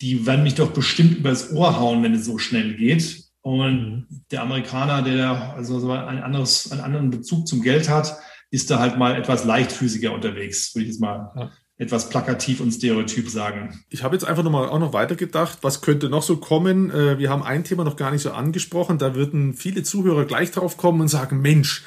die 0.00 0.26
werden 0.26 0.44
mich 0.44 0.54
doch 0.54 0.70
bestimmt 0.70 1.18
übers 1.18 1.52
Ohr 1.52 1.80
hauen, 1.80 2.02
wenn 2.02 2.14
es 2.14 2.24
so 2.24 2.38
schnell 2.38 2.74
geht. 2.74 3.24
Und 3.40 4.08
mhm. 4.10 4.24
der 4.30 4.42
Amerikaner, 4.42 5.02
der 5.02 5.54
also 5.56 5.80
so 5.80 5.90
ein 5.90 6.22
anderes, 6.22 6.70
einen 6.70 6.80
anderen 6.80 7.10
Bezug 7.10 7.48
zum 7.48 7.62
Geld 7.62 7.88
hat, 7.88 8.16
ist 8.50 8.70
da 8.70 8.78
halt 8.78 8.98
mal 8.98 9.16
etwas 9.16 9.44
leichtfüßiger 9.44 10.12
unterwegs, 10.12 10.74
würde 10.74 10.84
ich 10.84 10.92
jetzt 10.92 11.00
mal 11.00 11.32
ja. 11.36 11.50
Etwas 11.76 12.08
plakativ 12.08 12.60
und 12.60 12.70
stereotyp 12.70 13.28
sagen. 13.28 13.82
Ich 13.90 14.04
habe 14.04 14.14
jetzt 14.14 14.24
einfach 14.24 14.44
nochmal 14.44 14.68
auch 14.68 14.78
noch 14.78 14.92
weitergedacht, 14.92 15.58
was 15.62 15.80
könnte 15.80 16.08
noch 16.08 16.22
so 16.22 16.36
kommen. 16.36 16.90
Äh, 16.90 17.18
wir 17.18 17.30
haben 17.30 17.42
ein 17.42 17.64
Thema 17.64 17.84
noch 17.84 17.96
gar 17.96 18.12
nicht 18.12 18.22
so 18.22 18.30
angesprochen. 18.30 18.98
Da 18.98 19.14
würden 19.14 19.54
viele 19.54 19.82
Zuhörer 19.82 20.24
gleich 20.24 20.52
drauf 20.52 20.76
kommen 20.76 21.00
und 21.00 21.08
sagen, 21.08 21.40
Mensch, 21.40 21.84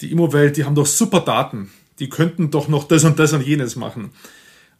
die 0.00 0.12
Immowelt, 0.12 0.56
die 0.56 0.64
haben 0.64 0.74
doch 0.74 0.86
super 0.86 1.20
Daten. 1.20 1.70
Die 2.00 2.08
könnten 2.08 2.50
doch 2.50 2.68
noch 2.68 2.84
das 2.84 3.04
und 3.04 3.18
das 3.18 3.32
und 3.32 3.46
jenes 3.46 3.76
machen. 3.76 4.10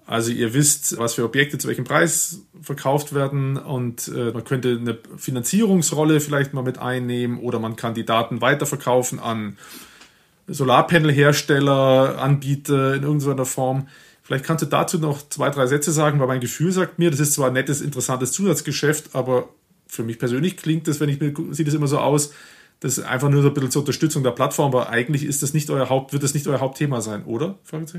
Also 0.07 0.31
ihr 0.31 0.53
wisst, 0.53 0.99
was 0.99 1.15
für 1.15 1.25
Objekte 1.25 1.57
zu 1.57 1.69
welchem 1.69 1.85
Preis 1.85 2.43
verkauft 2.61 3.15
werden 3.15 3.57
und 3.57 4.09
äh, 4.09 4.33
man 4.33 4.45
könnte 4.45 4.77
eine 4.79 4.99
Finanzierungsrolle 5.17 6.21
vielleicht 6.21 6.53
mal 6.53 6.63
mit 6.63 6.77
einnehmen 6.77 7.39
oder 7.39 7.59
man 7.59 7.77
kann 7.77 7.95
die 7.95 8.05
Daten 8.05 8.43
weiterverkaufen 8.43 9.19
an 9.19 9.57
Solarpanelhersteller, 10.47 12.19
Anbieter 12.21 12.95
in 12.95 13.03
irgendeiner 13.03 13.47
Form. 13.47 13.89
Vielleicht 14.25 14.47
kannst 14.47 14.63
du 14.63 14.67
dazu 14.67 14.99
noch 14.99 15.29
zwei, 15.29 15.51
drei 15.51 15.67
Sätze 15.67 15.93
sagen, 15.93 16.19
weil 16.19 16.27
mein 16.27 16.41
Gefühl 16.41 16.73
sagt 16.73 16.99
mir, 16.99 17.11
das 17.11 17.21
ist 17.21 17.35
zwar 17.35 17.49
ein 17.49 17.53
nettes, 17.53 17.83
interessantes 17.83 18.33
Zusatzgeschäft, 18.33 19.15
aber 19.15 19.51
für 19.87 20.03
mich 20.03 20.19
persönlich 20.19 20.57
klingt 20.57 20.89
das, 20.89 20.99
wenn 20.99 21.11
ich 21.11 21.21
mir, 21.21 21.35
sieht 21.51 21.67
das 21.67 21.75
immer 21.75 21.87
so 21.87 21.99
aus, 21.99 22.33
das 22.81 22.99
ist 22.99 23.05
einfach 23.05 23.29
nur 23.29 23.43
so 23.43 23.49
ein 23.49 23.55
bisschen 23.55 23.71
zur 23.71 23.83
Unterstützung 23.83 24.23
der 24.23 24.31
Plattform, 24.31 24.75
aber 24.75 24.89
eigentlich 24.89 25.25
ist 25.25 25.43
das 25.43 25.53
nicht 25.53 25.69
euer 25.69 25.91
Haupt, 25.91 26.15
wird 26.15 26.23
das 26.23 26.33
nicht 26.33 26.47
euer 26.49 26.61
Hauptthema 26.61 27.03
sein, 27.03 27.25
oder? 27.25 27.59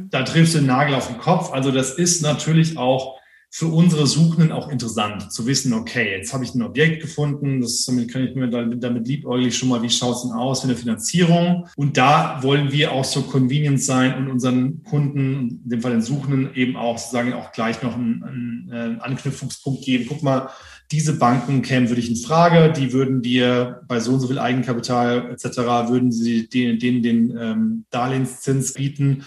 Da 0.09 0.23
triffst 0.23 0.55
du 0.55 0.59
den 0.59 0.67
Nagel 0.67 0.95
auf 0.95 1.07
den 1.07 1.19
Kopf. 1.19 1.53
Also 1.53 1.71
das 1.71 1.91
ist 1.91 2.23
natürlich 2.23 2.77
auch 2.77 3.19
für 3.57 3.67
unsere 3.67 4.05
Suchenden 4.05 4.51
auch 4.51 4.67
interessant 4.67 5.31
zu 5.31 5.47
wissen, 5.47 5.71
okay, 5.71 6.11
jetzt 6.11 6.33
habe 6.33 6.43
ich 6.43 6.53
ein 6.53 6.61
Objekt 6.61 7.01
gefunden, 7.01 7.61
das 7.61 7.89
kann 8.11 8.27
ich 8.27 8.35
mir 8.35 8.49
damit, 8.49 8.83
damit 8.83 9.07
liebäuglich 9.07 9.57
schon 9.57 9.69
mal, 9.69 9.81
wie 9.81 9.89
schaut 9.89 10.17
es 10.17 10.23
denn 10.23 10.33
aus 10.33 10.59
für 10.59 10.67
eine 10.67 10.75
Finanzierung? 10.75 11.65
Und 11.77 11.95
da 11.95 12.43
wollen 12.43 12.73
wir 12.73 12.91
auch 12.91 13.05
so 13.05 13.21
convenient 13.21 13.81
sein 13.81 14.17
und 14.17 14.29
unseren 14.29 14.83
Kunden, 14.83 15.61
in 15.63 15.69
dem 15.69 15.81
Fall 15.81 15.91
den 15.91 16.01
Suchenden, 16.01 16.53
eben 16.53 16.75
auch 16.75 16.97
sozusagen 16.97 17.31
auch 17.31 17.53
gleich 17.53 17.81
noch 17.81 17.95
einen, 17.95 18.23
einen, 18.25 18.71
einen 18.73 18.99
Anknüpfungspunkt 18.99 19.85
geben. 19.85 20.07
Guck 20.09 20.21
mal, 20.21 20.49
diese 20.91 21.17
Banken 21.17 21.61
kämen 21.61 21.87
für 21.87 21.95
dich 21.95 22.09
in 22.09 22.17
Frage, 22.17 22.73
die 22.73 22.91
würden 22.91 23.21
dir 23.21 23.83
bei 23.87 24.01
so 24.01 24.15
und 24.15 24.19
so 24.19 24.27
viel 24.27 24.37
Eigenkapital 24.37 25.31
etc., 25.31 25.59
würden 25.87 26.11
sie 26.11 26.49
denen 26.49 26.77
den, 26.77 27.01
den 27.01 27.37
ähm, 27.39 27.85
Darlehenszins 27.89 28.73
bieten 28.73 29.23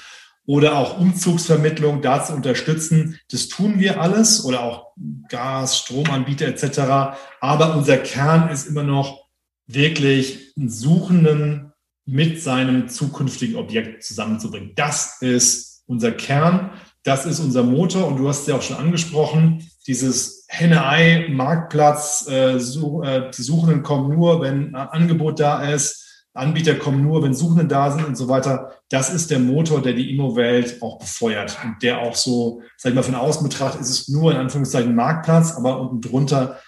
oder 0.49 0.79
auch 0.79 0.99
Umzugsvermittlung 0.99 2.01
da 2.01 2.25
zu 2.25 2.33
unterstützen. 2.33 3.21
Das 3.31 3.49
tun 3.49 3.79
wir 3.79 4.01
alles 4.01 4.47
oder 4.47 4.63
auch 4.63 4.93
Gas, 5.29 5.77
Stromanbieter 5.77 6.47
etc. 6.47 7.19
Aber 7.41 7.77
unser 7.77 7.99
Kern 7.99 8.49
ist 8.49 8.67
immer 8.67 8.83
noch 8.83 9.27
wirklich 9.67 10.55
einen 10.57 10.71
Suchenden 10.71 11.73
mit 12.07 12.43
seinem 12.43 12.89
zukünftigen 12.89 13.57
Objekt 13.57 14.03
zusammenzubringen. 14.03 14.73
Das 14.75 15.21
ist 15.21 15.83
unser 15.87 16.13
Kern, 16.13 16.71
das 17.03 17.27
ist 17.27 17.41
unser 17.41 17.63
Motor 17.63 18.09
und 18.09 18.17
du 18.17 18.27
hast 18.27 18.41
es 18.41 18.47
ja 18.47 18.57
auch 18.57 18.63
schon 18.63 18.79
angesprochen 18.79 19.69
dieses 19.87 20.47
Henne-Ei-Marktplatz, 20.49 22.27
äh, 22.27 22.57
äh, 22.57 23.31
die 23.31 23.43
Suchenden 23.43 23.83
kommen 23.83 24.15
nur, 24.15 24.41
wenn 24.41 24.75
ein 24.75 24.89
Angebot 24.89 25.41
da 25.41 25.63
ist, 25.63 26.08
Anbieter 26.35 26.75
kommen 26.75 27.03
nur, 27.03 27.23
wenn 27.23 27.35
Suchende 27.35 27.67
da 27.67 27.91
sind 27.91 28.05
und 28.05 28.17
so 28.17 28.29
weiter. 28.29 28.73
Das 28.91 29.13
ist 29.13 29.31
der 29.31 29.39
Motor, 29.39 29.83
der 29.83 29.93
die 29.93 30.11
Immo-Welt 30.15 30.83
auch 30.83 30.99
befeuert 30.99 31.59
und 31.65 31.83
der 31.83 31.99
auch 31.99 32.15
so, 32.15 32.63
sag 32.77 32.91
ich 32.91 32.95
mal, 32.95 33.03
von 33.03 33.15
außen 33.15 33.43
betrachtet, 33.43 33.81
ist 33.81 33.91
es 33.91 34.09
nur 34.09 34.31
in 34.31 34.39
Anführungszeichen 34.39 34.95
Marktplatz, 34.95 35.57
aber 35.57 35.81
unten 35.81 36.01
drunter 36.01 36.59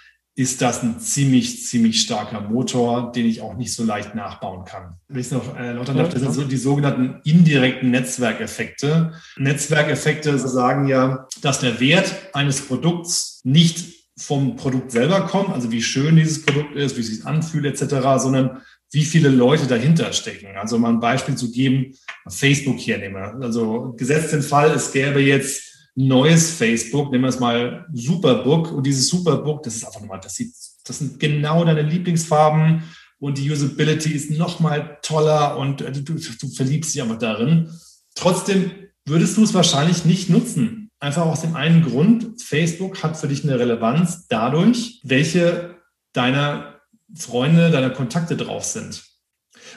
ist 0.41 0.63
das 0.63 0.83
ein 0.83 0.99
ziemlich, 1.01 1.67
ziemlich 1.67 2.01
starker 2.01 2.41
Motor, 2.41 3.13
den 3.13 3.27
ich 3.27 3.43
auch 3.43 3.57
nicht 3.57 3.75
so 3.75 3.85
leicht 3.85 4.15
nachbauen 4.15 4.65
kann. 4.65 4.97
Wenn 5.09 5.21
ich 5.21 5.27
es 5.27 5.33
noch 5.33 5.55
erläutern 5.55 5.99
darf, 5.99 6.09
das 6.09 6.23
sind 6.23 6.33
so 6.33 6.45
die 6.45 6.57
sogenannten 6.57 7.21
indirekten 7.25 7.91
Netzwerkeffekte. 7.91 9.13
Netzwerkeffekte 9.37 10.39
sagen 10.39 10.89
ja, 10.89 11.27
dass 11.43 11.61
der 11.61 11.79
Wert 11.81 12.15
eines 12.33 12.63
Produkts 12.63 13.41
nicht 13.45 14.09
vom 14.17 14.57
Produkt 14.57 14.93
selber 14.93 15.23
kommt, 15.27 15.51
also 15.51 15.73
wie 15.73 15.83
schön 15.83 16.17
dieses 16.17 16.45
Produkt 16.45 16.75
ist, 16.75 16.97
wie 16.97 17.01
es 17.01 17.09
sich 17.09 17.27
anfühlt 17.27 17.65
etc., 17.67 17.97
sondern 18.17 18.63
wie 18.93 19.05
viele 19.05 19.29
Leute 19.29 19.67
dahinter 19.67 20.13
stecken. 20.13 20.57
Also 20.57 20.79
mal 20.79 20.91
ein 20.91 21.01
Beispiel 21.01 21.37
zu 21.37 21.51
geben, 21.51 21.95
Facebook 22.29 22.79
hier 22.79 22.99
nehme. 22.99 23.35
Also 23.41 23.95
gesetzt 23.97 24.33
den 24.33 24.43
Fall, 24.43 24.71
es 24.71 24.93
gäbe 24.93 25.21
jetzt 25.21 25.71
neues 25.95 26.51
Facebook, 26.51 27.11
nehmen 27.11 27.25
wir 27.25 27.29
es 27.29 27.41
mal 27.41 27.87
Superbook 27.93 28.73
und 28.73 28.87
dieses 28.87 29.09
Superbook, 29.09 29.63
das 29.63 29.77
ist 29.77 29.85
einfach 29.85 30.01
nochmal, 30.01 30.21
das 30.21 30.35
sieht, 30.35 30.55
das 30.85 30.99
sind 30.99 31.21
genau 31.21 31.65
deine 31.65 31.83
Lieblingsfarben 31.83 32.83
und 33.19 33.39
die 33.39 33.51
Usability 33.51 34.13
ist 34.13 34.31
nochmal 34.31 34.99
toller 35.03 35.59
und 35.59 35.81
du, 35.81 35.91
du, 35.93 36.15
du 36.15 36.49
verliebst 36.49 36.95
dich 36.95 37.03
einfach 37.03 37.19
darin. 37.19 37.71
Trotzdem 38.15 38.71
würdest 39.05 39.37
du 39.37 39.45
es 39.45 39.55
wahrscheinlich 39.55 40.05
nicht 40.05 40.31
nutzen. 40.31 40.91
Einfach 41.01 41.27
aus 41.27 41.43
dem 41.43 41.57
einen 41.57 41.83
Grund, 41.83 42.41
Facebook 42.43 43.03
hat 43.03 43.17
für 43.17 43.29
dich 43.29 43.45
eine 43.45 43.59
Relevanz 43.59 44.27
dadurch, 44.29 45.01
welche 45.03 45.77
deiner 46.13 46.80
Freunde, 47.17 47.71
deiner 47.71 47.91
Kontakte 47.91 48.37
drauf 48.37 48.65
sind. 48.65 49.05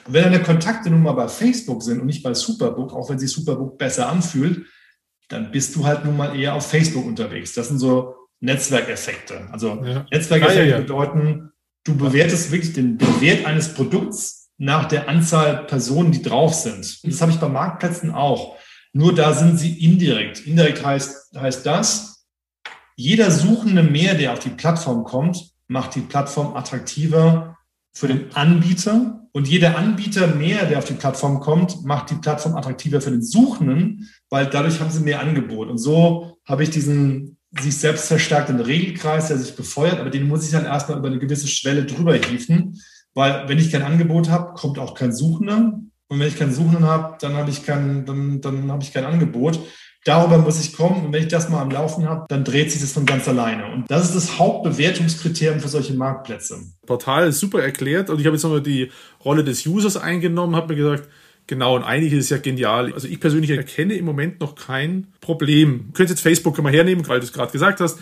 Und 0.06 0.14
wenn 0.14 0.24
deine 0.24 0.44
Kontakte 0.44 0.90
nun 0.90 1.04
mal 1.04 1.14
bei 1.14 1.28
Facebook 1.28 1.84
sind 1.84 2.00
und 2.00 2.06
nicht 2.06 2.24
bei 2.24 2.34
Superbook, 2.34 2.94
auch 2.94 3.10
wenn 3.10 3.20
sich 3.20 3.32
Superbook 3.32 3.78
besser 3.78 4.10
anfühlt, 4.10 4.66
dann 5.30 5.52
bist 5.52 5.76
du 5.76 5.86
halt 5.86 6.06
nun 6.06 6.18
mal 6.18 6.38
eher 6.38 6.54
auf 6.54 6.70
Facebook 6.70 7.06
unterwegs. 7.06 7.54
Das 7.54 7.70
sind 7.70 7.80
so 7.80 8.16
Netzwerkeffekte. 8.40 9.48
Also 9.52 9.82
ja. 9.84 10.06
Netzwerkeffekte 10.12 10.62
ah, 10.62 10.66
ja, 10.66 10.76
ja. 10.76 10.78
bedeuten, 10.80 11.52
du 11.86 11.96
bewertest 11.96 12.52
wirklich 12.52 12.74
den, 12.74 12.98
den 12.98 13.22
Wert 13.22 13.46
eines 13.46 13.74
Produkts 13.74 14.52
nach 14.58 14.88
der 14.88 15.10
Anzahl 15.10 15.66
Personen, 15.66 16.12
die 16.12 16.22
drauf 16.22 16.54
sind. 16.54 17.04
das 17.04 17.22
habe 17.22 17.32
ich 17.32 17.40
bei 17.40 17.50
Marktplätzen 17.50 18.12
auch. 18.12 18.58
Nur 18.92 19.16
da 19.16 19.34
sind 19.34 19.58
sie 19.58 19.84
indirekt. 19.84 20.46
Indirekt 20.46 20.86
heißt, 20.86 21.36
heißt 21.36 21.66
das, 21.66 22.28
jeder 22.96 23.32
Suchende 23.32 23.82
mehr, 23.82 24.14
der 24.14 24.34
auf 24.34 24.40
die 24.40 24.50
Plattform 24.50 25.04
kommt, 25.04 25.53
macht 25.68 25.96
die 25.96 26.02
Plattform 26.02 26.56
attraktiver 26.56 27.58
für 27.94 28.08
den 28.08 28.34
Anbieter 28.36 29.28
und 29.32 29.48
jeder 29.48 29.78
Anbieter 29.78 30.28
mehr, 30.28 30.66
der 30.66 30.78
auf 30.78 30.86
die 30.86 30.94
Plattform 30.94 31.40
kommt, 31.40 31.84
macht 31.84 32.12
die 32.12 32.16
Plattform 32.16 32.56
attraktiver 32.56 33.02
für 33.02 33.10
den 33.10 33.24
Suchenden, 33.24 34.10
weil 34.30 34.46
dadurch 34.46 34.80
haben 34.80 34.92
sie 34.92 35.02
mehr 35.02 35.22
Angebot. 35.22 35.70
Und 35.70 35.80
so 35.80 36.38
habe 36.46 36.64
ich 36.64 36.70
diesen 36.70 37.38
sich 37.60 37.78
selbst 37.78 38.08
verstärkten 38.08 38.60
Regelkreis, 38.60 39.28
der 39.28 39.38
sich 39.38 39.56
befeuert, 39.56 40.00
aber 40.00 40.10
den 40.10 40.28
muss 40.28 40.46
ich 40.46 40.52
dann 40.52 40.66
erstmal 40.66 40.98
über 40.98 41.08
eine 41.08 41.20
gewisse 41.20 41.48
Schwelle 41.48 41.86
drüber 41.86 42.16
hieven, 42.16 42.80
weil 43.16 43.48
wenn 43.48 43.60
ich 43.60 43.72
kein 43.72 43.84
Angebot 43.84 44.30
habe, 44.30 44.54
kommt 44.54 44.80
auch 44.80 44.96
kein 44.96 45.14
Suchender. 45.14 45.80
Und 46.10 46.20
wenn 46.20 46.28
ich 46.28 46.38
keinen 46.38 46.54
Suchenden 46.54 46.86
habe, 46.86 47.18
dann 47.20 47.36
habe 47.36 47.50
ich 47.50 47.64
kein, 47.64 48.06
dann, 48.06 48.42
dann 48.42 48.72
habe 48.72 48.84
ich 48.84 48.94
kein 48.94 49.06
Angebot. 49.06 49.60
Darüber 50.06 50.38
muss 50.38 50.60
ich 50.60 50.76
kommen 50.76 51.06
und 51.06 51.14
wenn 51.14 51.24
ich 51.24 51.30
das 51.30 51.50
mal 51.50 51.62
am 51.62 51.72
Laufen 51.72 52.08
habe, 52.10 52.26
dann 52.28 52.44
dreht 52.44 52.72
sich 52.72 52.82
das 52.82 52.92
von 52.92 53.06
ganz 53.06 53.28
alleine. 53.28 53.72
Und 53.72 53.90
das 53.90 54.04
ist 54.04 54.16
das 54.16 54.38
Hauptbewertungskriterium 54.38 55.62
für 55.62 55.70
solche 55.70 55.94
Marktplätze. 55.94 56.60
Portal 56.86 57.30
ist 57.30 57.40
super 57.40 57.62
erklärt 57.62 58.10
und 58.10 58.20
ich 58.20 58.26
habe 58.26 58.36
jetzt 58.36 58.44
nochmal 58.44 58.62
die 58.62 58.92
Rolle 59.24 59.44
des 59.44 59.66
Users 59.66 59.96
eingenommen, 59.96 60.56
habe 60.56 60.74
mir 60.74 60.76
gesagt, 60.76 61.08
Genau, 61.48 61.76
und 61.76 61.84
eigentlich 61.84 62.14
ist 62.14 62.26
es 62.26 62.30
ja 62.30 62.38
genial. 62.38 62.94
Also 62.94 63.08
ich 63.08 63.20
persönlich 63.20 63.52
erkenne 63.52 63.96
im 63.96 64.06
Moment 64.06 64.40
noch 64.40 64.56
kein 64.56 65.08
Problem. 65.20 65.88
Du 65.88 65.94
könntest 65.94 66.20
jetzt 66.20 66.22
Facebook 66.22 66.62
mal 66.62 66.72
hernehmen, 66.72 67.06
weil 67.08 67.20
du 67.20 67.26
es 67.26 67.34
gerade 67.34 67.52
gesagt 67.52 67.82
hast. 67.82 68.00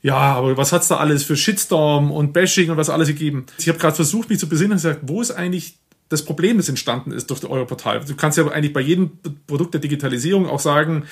Ja, 0.00 0.16
aber 0.16 0.56
was 0.56 0.72
hat's 0.72 0.88
da 0.88 0.96
alles 0.96 1.24
für 1.24 1.36
Shitstorm 1.36 2.10
und 2.10 2.32
Bashing 2.32 2.70
und 2.70 2.76
was 2.76 2.88
alles 2.88 3.08
gegeben? 3.08 3.46
Ich 3.58 3.68
habe 3.68 3.78
gerade 3.78 3.96
versucht, 3.96 4.30
mich 4.30 4.38
zu 4.38 4.48
besinnen 4.48 4.72
und 4.72 4.76
gesagt, 4.78 5.00
wo 5.02 5.20
ist 5.20 5.32
eigentlich 5.32 5.78
das 6.08 6.24
Problem, 6.24 6.56
das 6.56 6.68
entstanden 6.68 7.12
ist 7.12 7.30
durch 7.30 7.44
euer 7.44 7.66
Portal. 7.66 8.04
Du 8.04 8.14
kannst 8.14 8.38
ja 8.38 8.46
eigentlich 8.48 8.72
bei 8.72 8.80
jedem 8.80 9.12
Produkt 9.46 9.74
der 9.74 9.80
Digitalisierung 9.80 10.48
auch 10.48 10.60
sagen, 10.60 11.04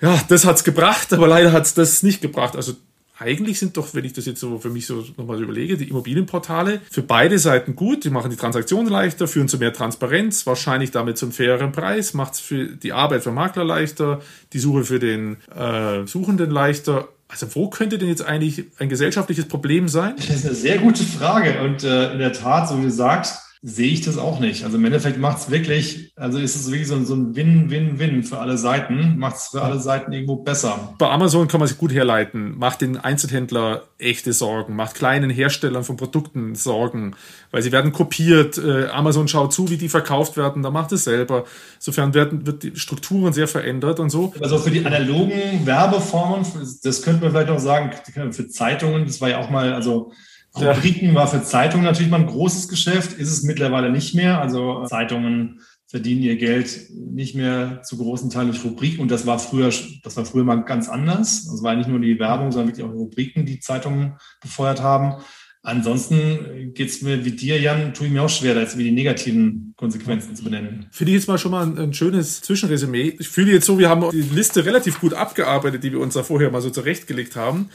ja, 0.00 0.20
das 0.28 0.44
hat's 0.44 0.64
gebracht, 0.64 1.12
aber 1.12 1.28
leider 1.28 1.52
hat's 1.52 1.74
das 1.74 2.02
nicht 2.02 2.20
gebracht. 2.20 2.56
Also 2.56 2.74
eigentlich 3.18 3.60
sind 3.60 3.76
doch, 3.76 3.94
wenn 3.94 4.04
ich 4.04 4.12
das 4.12 4.26
jetzt 4.26 4.40
so 4.40 4.58
für 4.58 4.70
mich 4.70 4.86
so 4.86 5.04
nochmal 5.16 5.40
überlege, 5.40 5.76
die 5.76 5.88
Immobilienportale 5.88 6.80
für 6.90 7.02
beide 7.02 7.38
Seiten 7.38 7.76
gut. 7.76 8.04
Die 8.04 8.10
machen 8.10 8.30
die 8.30 8.36
Transaktionen 8.36 8.90
leichter, 8.90 9.28
führen 9.28 9.48
zu 9.48 9.58
mehr 9.58 9.72
Transparenz, 9.72 10.46
wahrscheinlich 10.46 10.90
damit 10.90 11.16
zum 11.16 11.30
faireren 11.30 11.70
Preis, 11.72 12.12
macht 12.12 12.34
es 12.34 12.40
für 12.40 12.66
die 12.66 12.92
Arbeit 12.92 13.22
für 13.22 13.30
Makler 13.30 13.64
leichter, 13.64 14.20
die 14.52 14.58
Suche 14.58 14.84
für 14.84 14.98
den 14.98 15.36
äh, 15.54 16.06
Suchenden 16.06 16.50
leichter. 16.50 17.08
Also 17.28 17.46
wo 17.54 17.70
könnte 17.70 17.98
denn 17.98 18.08
jetzt 18.08 18.24
eigentlich 18.24 18.64
ein 18.78 18.88
gesellschaftliches 18.88 19.46
Problem 19.46 19.88
sein? 19.88 20.14
Das 20.16 20.28
ist 20.28 20.46
eine 20.46 20.54
sehr 20.54 20.78
gute 20.78 21.04
Frage 21.04 21.60
und 21.62 21.84
äh, 21.84 22.12
in 22.12 22.18
der 22.18 22.32
Tat, 22.32 22.68
so 22.68 22.78
wie 22.78 22.82
du 22.82 22.90
sagst, 22.90 23.43
sehe 23.66 23.88
ich 23.88 24.02
das 24.02 24.18
auch 24.18 24.40
nicht. 24.40 24.62
Also 24.64 24.76
im 24.76 24.84
Endeffekt 24.84 25.18
macht 25.18 25.38
es 25.38 25.50
wirklich, 25.50 26.12
also 26.16 26.38
ist 26.38 26.54
es 26.54 26.70
wirklich 26.70 26.86
so, 26.86 27.02
so 27.02 27.14
ein 27.14 27.34
Win-Win-Win 27.34 28.22
für 28.22 28.38
alle 28.38 28.58
Seiten, 28.58 29.16
macht 29.16 29.36
es 29.36 29.48
für 29.48 29.62
alle 29.62 29.80
Seiten 29.80 30.12
irgendwo 30.12 30.36
besser. 30.36 30.94
Bei 30.98 31.08
Amazon 31.08 31.48
kann 31.48 31.60
man 31.60 31.68
sich 31.68 31.78
gut 31.78 31.90
herleiten, 31.90 32.58
macht 32.58 32.82
den 32.82 32.98
Einzelhändler 32.98 33.84
echte 33.98 34.34
Sorgen, 34.34 34.76
macht 34.76 34.96
kleinen 34.96 35.30
Herstellern 35.30 35.82
von 35.82 35.96
Produkten 35.96 36.54
Sorgen, 36.54 37.16
weil 37.52 37.62
sie 37.62 37.72
werden 37.72 37.92
kopiert. 37.92 38.58
Äh, 38.58 38.88
Amazon 38.88 39.28
schaut 39.28 39.54
zu, 39.54 39.70
wie 39.70 39.78
die 39.78 39.88
verkauft 39.88 40.36
werden, 40.36 40.62
da 40.62 40.70
macht 40.70 40.92
es 40.92 41.04
selber. 41.04 41.44
Insofern 41.76 42.12
werden, 42.12 42.46
wird 42.46 42.64
die 42.64 42.76
Strukturen 42.76 43.32
sehr 43.32 43.48
verändert 43.48 43.98
und 43.98 44.10
so. 44.10 44.34
Also 44.42 44.58
für 44.58 44.70
die 44.70 44.84
analogen 44.84 45.64
Werbeformen, 45.64 46.44
das 46.82 47.00
könnte 47.00 47.22
man 47.22 47.30
vielleicht 47.30 47.48
auch 47.48 47.58
sagen, 47.58 47.92
für 48.30 48.46
Zeitungen, 48.46 49.06
das 49.06 49.22
war 49.22 49.30
ja 49.30 49.38
auch 49.38 49.48
mal, 49.48 49.72
also 49.72 50.12
Rubriken 50.56 51.14
war 51.14 51.26
für 51.26 51.42
Zeitungen 51.42 51.84
natürlich 51.84 52.10
mal 52.10 52.20
ein 52.20 52.26
großes 52.26 52.68
Geschäft, 52.68 53.12
ist 53.12 53.30
es 53.30 53.42
mittlerweile 53.42 53.90
nicht 53.90 54.14
mehr. 54.14 54.40
Also 54.40 54.84
Zeitungen 54.84 55.60
verdienen 55.86 56.22
ihr 56.22 56.36
Geld 56.36 56.90
nicht 56.90 57.34
mehr 57.34 57.82
zu 57.82 57.96
großen 57.96 58.30
Teilen 58.30 58.50
durch 58.50 58.64
Rubriken. 58.64 59.00
Und 59.00 59.10
das 59.10 59.26
war 59.26 59.38
früher, 59.38 59.70
das 60.02 60.16
war 60.16 60.24
früher 60.24 60.44
mal 60.44 60.64
ganz 60.64 60.88
anders. 60.88 61.44
Das 61.44 61.62
war 61.62 61.74
nicht 61.74 61.88
nur 61.88 62.00
die 62.00 62.18
Werbung, 62.18 62.52
sondern 62.52 62.68
wirklich 62.68 62.84
auch 62.84 62.92
die 62.92 62.98
Rubriken, 62.98 63.46
die 63.46 63.60
Zeitungen 63.60 64.14
befeuert 64.40 64.80
haben. 64.80 65.22
Ansonsten 65.62 66.72
geht 66.74 66.90
es 66.90 67.00
mir 67.00 67.24
wie 67.24 67.30
dir, 67.30 67.58
Jan, 67.58 67.94
tue 67.94 68.08
ich 68.08 68.12
mir 68.12 68.22
auch 68.22 68.28
schwer, 68.28 68.54
da 68.54 68.60
jetzt 68.60 68.76
wie 68.76 68.84
die 68.84 68.92
negativen 68.92 69.72
Konsequenzen 69.78 70.36
zu 70.36 70.44
benennen. 70.44 70.86
Finde 70.90 71.12
ich 71.12 71.16
jetzt 71.16 71.26
mal 71.26 71.38
schon 71.38 71.52
mal 71.52 71.66
ein, 71.66 71.78
ein, 71.78 71.94
schönes 71.94 72.42
Zwischenresümee. 72.42 73.14
Ich 73.18 73.28
fühle 73.28 73.50
jetzt 73.50 73.64
so, 73.64 73.78
wir 73.78 73.88
haben 73.88 74.10
die 74.10 74.20
Liste 74.20 74.66
relativ 74.66 75.00
gut 75.00 75.14
abgearbeitet, 75.14 75.82
die 75.82 75.92
wir 75.92 76.00
uns 76.00 76.14
da 76.14 76.22
vorher 76.22 76.50
mal 76.50 76.60
so 76.60 76.68
zurechtgelegt 76.68 77.34
haben. 77.34 77.70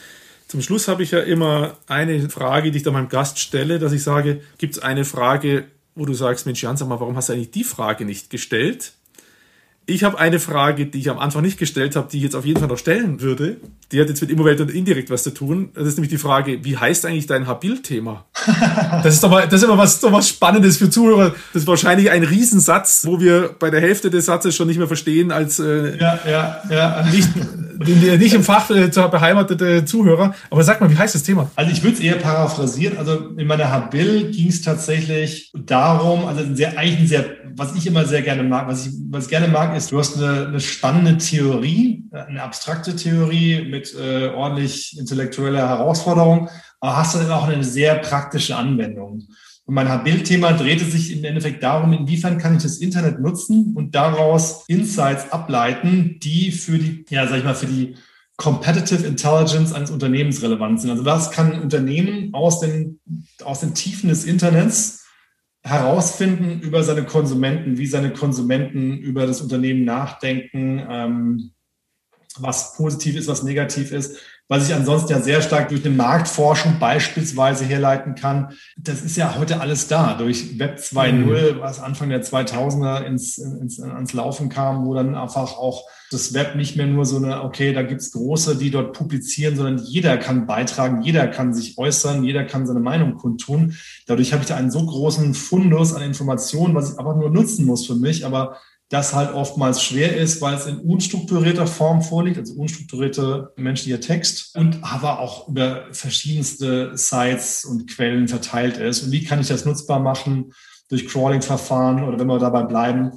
Zum 0.49 0.63
Schluss 0.63 0.87
habe 0.87 1.03
ich 1.03 1.11
ja 1.11 1.19
immer 1.19 1.77
eine 1.85 2.27
Frage, 2.27 2.71
die 2.71 2.77
ich 2.77 2.83
da 2.83 2.89
meinem 2.89 3.07
Gast 3.07 3.37
stelle, 3.37 3.77
dass 3.77 3.93
ich 3.93 4.01
sage, 4.01 4.41
gibt 4.57 4.75
es 4.75 4.81
eine 4.81 5.05
Frage, 5.05 5.65
wo 5.93 6.05
du 6.05 6.15
sagst, 6.15 6.47
Mensch, 6.47 6.63
Jan, 6.63 6.75
sag 6.75 6.87
mal, 6.87 6.99
warum 6.99 7.15
hast 7.15 7.29
du 7.29 7.33
eigentlich 7.33 7.51
die 7.51 7.63
Frage 7.63 8.03
nicht 8.03 8.31
gestellt? 8.31 8.93
Ich 9.89 10.03
habe 10.03 10.19
eine 10.19 10.39
Frage, 10.39 10.85
die 10.85 10.99
ich 10.99 11.09
am 11.09 11.17
Anfang 11.17 11.41
nicht 11.41 11.57
gestellt 11.57 11.95
habe, 11.95 12.07
die 12.11 12.17
ich 12.17 12.23
jetzt 12.23 12.35
auf 12.35 12.45
jeden 12.45 12.59
Fall 12.59 12.69
noch 12.69 12.77
stellen 12.77 13.21
würde. 13.21 13.57
Die 13.91 13.99
hat 13.99 14.07
jetzt 14.07 14.21
mit 14.21 14.29
Immowelt 14.29 14.61
und 14.61 14.69
indirekt 14.69 15.09
was 15.09 15.23
zu 15.23 15.31
tun. 15.31 15.69
Das 15.73 15.87
ist 15.87 15.97
nämlich 15.97 16.11
die 16.11 16.19
Frage, 16.19 16.63
wie 16.63 16.77
heißt 16.77 17.07
eigentlich 17.07 17.25
dein 17.25 17.47
Habil-Thema? 17.47 18.25
das 19.03 19.15
ist 19.15 19.23
doch 19.23 19.31
mal, 19.31 19.47
das 19.47 19.61
ist 19.61 19.63
immer 19.63 19.79
was, 19.79 19.99
doch 19.99 20.11
was 20.11 20.29
Spannendes 20.29 20.77
für 20.77 20.91
Zuhörer. 20.91 21.33
Das 21.53 21.63
ist 21.63 21.67
wahrscheinlich 21.67 22.11
ein 22.11 22.23
Riesensatz, 22.23 23.03
wo 23.05 23.19
wir 23.19 23.55
bei 23.57 23.71
der 23.71 23.81
Hälfte 23.81 24.11
des 24.11 24.27
Satzes 24.27 24.55
schon 24.55 24.67
nicht 24.67 24.77
mehr 24.77 24.87
verstehen 24.87 25.31
als 25.31 25.59
äh, 25.59 25.97
ja, 25.97 26.19
ja, 26.29 26.61
ja. 26.69 27.03
Nicht, 27.11 27.29
nicht 28.19 28.33
im 28.35 28.43
Fach 28.43 28.69
äh, 28.69 28.89
beheimatete 28.89 29.85
Zuhörer. 29.85 30.35
Aber 30.51 30.63
sag 30.63 30.81
mal, 30.81 30.91
wie 30.91 30.97
heißt 30.97 31.15
das 31.15 31.23
Thema? 31.23 31.49
Also 31.55 31.71
ich 31.71 31.81
würde 31.81 31.97
es 31.97 32.03
eher 32.03 32.15
paraphrasieren. 32.15 32.97
Also 32.97 33.29
in 33.37 33.47
meiner 33.47 33.71
Habil 33.71 34.29
ging 34.29 34.49
es 34.49 34.61
tatsächlich 34.61 35.51
darum, 35.55 36.25
also 36.25 36.43
sehr, 36.53 36.77
eigentlich 36.77 36.99
ein 36.99 37.07
sehr, 37.07 37.25
was 37.55 37.75
ich 37.75 37.87
immer 37.87 38.05
sehr 38.05 38.21
gerne 38.21 38.43
mag, 38.43 38.67
was 38.67 38.85
ich, 38.85 38.93
was 39.09 39.23
ich 39.25 39.29
gerne 39.29 39.47
mag, 39.47 39.75
ist, 39.75 39.78
du 39.87 39.99
hast 39.99 40.17
eine, 40.17 40.47
eine 40.47 40.59
spannende 40.59 41.17
Theorie, 41.17 42.03
eine 42.11 42.43
abstrakte 42.43 42.95
Theorie 42.95 43.67
mit 43.69 43.95
äh, 43.95 44.27
ordentlich 44.27 44.97
intellektueller 44.97 45.67
Herausforderung, 45.67 46.49
aber 46.79 46.97
hast 46.97 47.15
dann 47.15 47.31
auch 47.31 47.47
eine 47.47 47.63
sehr 47.63 47.95
praktische 47.95 48.55
Anwendung. 48.55 49.27
Und 49.65 49.75
mein 49.75 50.03
Bildthema 50.03 50.53
drehte 50.53 50.85
sich 50.85 51.15
im 51.15 51.23
Endeffekt 51.23 51.61
darum, 51.61 51.93
inwiefern 51.93 52.39
kann 52.39 52.57
ich 52.57 52.63
das 52.63 52.77
Internet 52.77 53.19
nutzen 53.19 53.73
und 53.75 53.93
daraus 53.93 54.63
Insights 54.67 55.31
ableiten, 55.31 56.19
die 56.23 56.51
für 56.51 56.79
die, 56.79 57.05
ja, 57.09 57.27
sag 57.27 57.37
ich 57.37 57.43
mal, 57.43 57.53
für 57.53 57.67
die 57.67 57.95
Competitive 58.37 59.05
Intelligence 59.05 59.73
eines 59.73 59.91
Unternehmens 59.91 60.41
relevant 60.41 60.81
sind. 60.81 60.89
Also 60.89 61.05
was 61.05 61.29
kann 61.29 61.51
ein 61.51 61.61
Unternehmen 61.61 62.33
aus 62.33 62.61
den, 62.61 62.99
aus 63.43 63.59
den 63.59 63.75
Tiefen 63.75 64.09
des 64.09 64.23
Internets 64.23 64.98
herausfinden 65.63 66.61
über 66.61 66.83
seine 66.83 67.05
Konsumenten, 67.05 67.77
wie 67.77 67.87
seine 67.87 68.13
Konsumenten 68.13 68.97
über 68.97 69.27
das 69.27 69.41
Unternehmen 69.41 69.83
nachdenken, 69.83 70.85
ähm, 70.89 71.51
was 72.37 72.75
positiv 72.75 73.15
ist, 73.15 73.27
was 73.27 73.43
negativ 73.43 73.91
ist, 73.91 74.19
was 74.49 74.67
ich 74.67 74.73
ansonsten 74.73 75.11
ja 75.11 75.21
sehr 75.21 75.43
stark 75.43 75.69
durch 75.69 75.85
eine 75.85 75.95
Marktforschung 75.95 76.79
beispielsweise 76.79 77.65
herleiten 77.65 78.15
kann. 78.15 78.53
Das 78.77 79.03
ist 79.03 79.15
ja 79.15 79.35
heute 79.37 79.61
alles 79.61 79.87
da, 79.87 80.15
durch 80.15 80.57
Web 80.57 80.79
2.0, 80.79 81.11
mhm. 81.11 81.59
was 81.61 81.79
Anfang 81.79 82.09
der 82.09 82.23
2000er 82.23 83.03
ins, 83.03 83.37
ins, 83.37 83.79
ans 83.79 84.11
Laufen 84.13 84.49
kam, 84.49 84.87
wo 84.87 84.95
dann 84.95 85.13
einfach 85.13 85.55
auch 85.55 85.83
das 86.09 86.33
Web 86.33 86.55
nicht 86.55 86.75
mehr 86.75 86.87
nur 86.87 87.05
so 87.05 87.17
eine, 87.17 87.43
okay, 87.43 87.73
da 87.73 87.83
gibt's 87.83 88.11
Große, 88.11 88.57
die 88.57 88.71
dort 88.71 88.97
publizieren, 88.97 89.55
sondern 89.55 89.77
jeder 89.77 90.17
kann 90.17 90.47
beitragen, 90.47 91.03
jeder 91.03 91.27
kann 91.27 91.53
sich 91.53 91.77
äußern, 91.77 92.23
jeder 92.23 92.43
kann 92.43 92.65
seine 92.65 92.79
Meinung 92.79 93.17
kundtun. 93.17 93.75
Dadurch 94.07 94.33
habe 94.33 94.41
ich 94.41 94.49
da 94.49 94.55
einen 94.55 94.71
so 94.71 94.83
großen 94.83 95.35
Fundus 95.35 95.93
an 95.93 96.01
Informationen, 96.01 96.73
was 96.73 96.93
ich 96.93 96.99
aber 96.99 97.15
nur 97.15 97.29
nutzen 97.29 97.67
muss 97.67 97.85
für 97.85 97.95
mich, 97.95 98.25
aber 98.25 98.57
das 98.89 99.13
halt 99.13 99.33
oftmals 99.33 99.83
schwer 99.83 100.17
ist, 100.17 100.41
weil 100.41 100.55
es 100.55 100.65
in 100.65 100.79
unstrukturierter 100.79 101.67
Form 101.67 102.01
vorliegt, 102.01 102.39
also 102.39 102.55
unstrukturierte 102.55 103.53
menschlicher 103.55 103.99
Text 103.99 104.55
und 104.55 104.79
aber 104.81 105.19
auch 105.19 105.47
über 105.47 105.85
verschiedenste 105.91 106.97
Sites 106.97 107.65
und 107.65 107.87
Quellen 107.87 108.27
verteilt 108.27 108.77
ist. 108.77 109.03
Und 109.03 109.11
wie 109.11 109.23
kann 109.23 109.39
ich 109.39 109.47
das 109.47 109.63
nutzbar 109.63 109.99
machen 109.99 110.53
durch 110.89 111.07
Crawling-Verfahren 111.07 112.03
oder 112.03 112.19
wenn 112.19 112.27
wir 112.27 112.39
dabei 112.39 112.63
bleiben, 112.63 113.11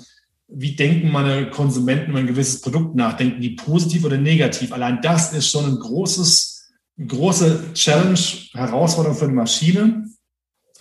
wie 0.55 0.77
denken 0.77 1.11
meine 1.11 1.49
Konsumenten 1.49 2.11
über 2.11 2.19
ein 2.19 2.27
gewisses 2.27 2.61
Produkt 2.61 2.95
nach? 2.95 3.17
Denken 3.17 3.41
die 3.41 3.51
positiv 3.51 4.05
oder 4.05 4.19
negativ? 4.19 4.73
Allein 4.73 5.01
das 5.01 5.33
ist 5.33 5.49
schon 5.49 5.65
ein 5.65 5.79
großes, 5.79 6.71
eine 6.99 7.07
große 7.07 7.73
Challenge, 7.73 8.19
Herausforderung 8.53 9.17
für 9.17 9.25
eine 9.25 9.33
Maschine. 9.33 10.05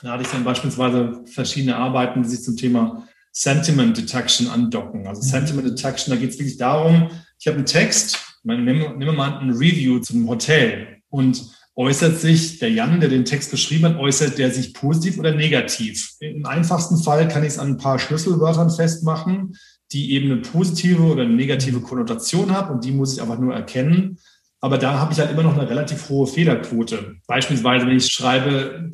Da 0.01 0.11
hatte 0.11 0.23
ich 0.23 0.29
dann 0.29 0.43
beispielsweise 0.43 1.21
verschiedene 1.25 1.77
Arbeiten, 1.77 2.23
die 2.23 2.29
sich 2.29 2.43
zum 2.43 2.57
Thema 2.57 3.07
Sentiment 3.31 3.97
Detection 3.97 4.47
andocken. 4.47 5.07
Also 5.07 5.21
mhm. 5.21 5.27
Sentiment 5.27 5.67
Detection, 5.67 6.13
da 6.13 6.19
geht 6.19 6.31
es 6.31 6.39
wirklich 6.39 6.57
darum, 6.57 7.09
ich 7.39 7.47
habe 7.47 7.57
einen 7.57 7.65
Text, 7.65 8.19
nehmen 8.43 8.99
wir 8.99 9.13
mal 9.13 9.39
ein 9.39 9.51
Review 9.51 9.99
zu 9.99 10.13
einem 10.13 10.29
Hotel 10.29 10.97
und 11.09 11.43
äußert 11.75 12.19
sich 12.19 12.59
der 12.59 12.69
Jan, 12.71 12.99
der 12.99 13.09
den 13.09 13.25
Text 13.25 13.49
geschrieben 13.49 13.85
hat, 13.85 13.97
äußert 13.97 14.37
der 14.37 14.51
sich 14.51 14.73
positiv 14.73 15.17
oder 15.17 15.33
negativ? 15.33 16.11
Im 16.19 16.45
einfachsten 16.45 16.97
Fall 16.97 17.27
kann 17.27 17.43
ich 17.43 17.49
es 17.49 17.59
an 17.59 17.69
ein 17.69 17.77
paar 17.77 17.97
Schlüsselwörtern 17.97 18.69
festmachen, 18.69 19.55
die 19.91 20.13
eben 20.13 20.31
eine 20.31 20.41
positive 20.41 21.01
oder 21.01 21.23
eine 21.23 21.33
negative 21.33 21.79
mhm. 21.79 21.83
Konnotation 21.83 22.51
haben 22.51 22.75
und 22.75 22.85
die 22.85 22.91
muss 22.91 23.13
ich 23.13 23.21
einfach 23.21 23.39
nur 23.39 23.53
erkennen. 23.53 24.19
Aber 24.59 24.77
da 24.77 24.99
habe 24.99 25.11
ich 25.11 25.19
halt 25.19 25.31
immer 25.31 25.43
noch 25.43 25.57
eine 25.57 25.67
relativ 25.67 26.07
hohe 26.09 26.27
Fehlerquote. 26.27 27.15
Beispielsweise, 27.25 27.87
wenn 27.87 27.97
ich 27.97 28.05
schreibe, 28.05 28.91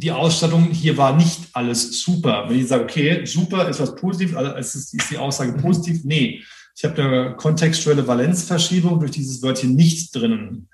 die 0.00 0.12
Ausstattung 0.12 0.70
hier 0.70 0.96
war 0.96 1.16
nicht 1.16 1.48
alles 1.52 2.00
super. 2.00 2.46
Wenn 2.48 2.58
ich 2.58 2.68
sage, 2.68 2.84
okay, 2.84 3.24
super 3.24 3.68
ist 3.68 3.80
was 3.80 3.94
positiv, 3.94 4.36
also 4.36 4.54
ist, 4.54 4.74
ist 4.74 5.10
die 5.10 5.18
Aussage 5.18 5.52
positiv? 5.54 6.04
Nee. 6.04 6.42
Ich 6.76 6.84
habe 6.84 7.02
eine 7.02 7.36
kontextuelle 7.36 8.06
Valenzverschiebung 8.06 9.00
durch 9.00 9.10
dieses 9.10 9.42
Wörtchen 9.42 9.74
nicht 9.74 10.14
drinnen 10.14 10.68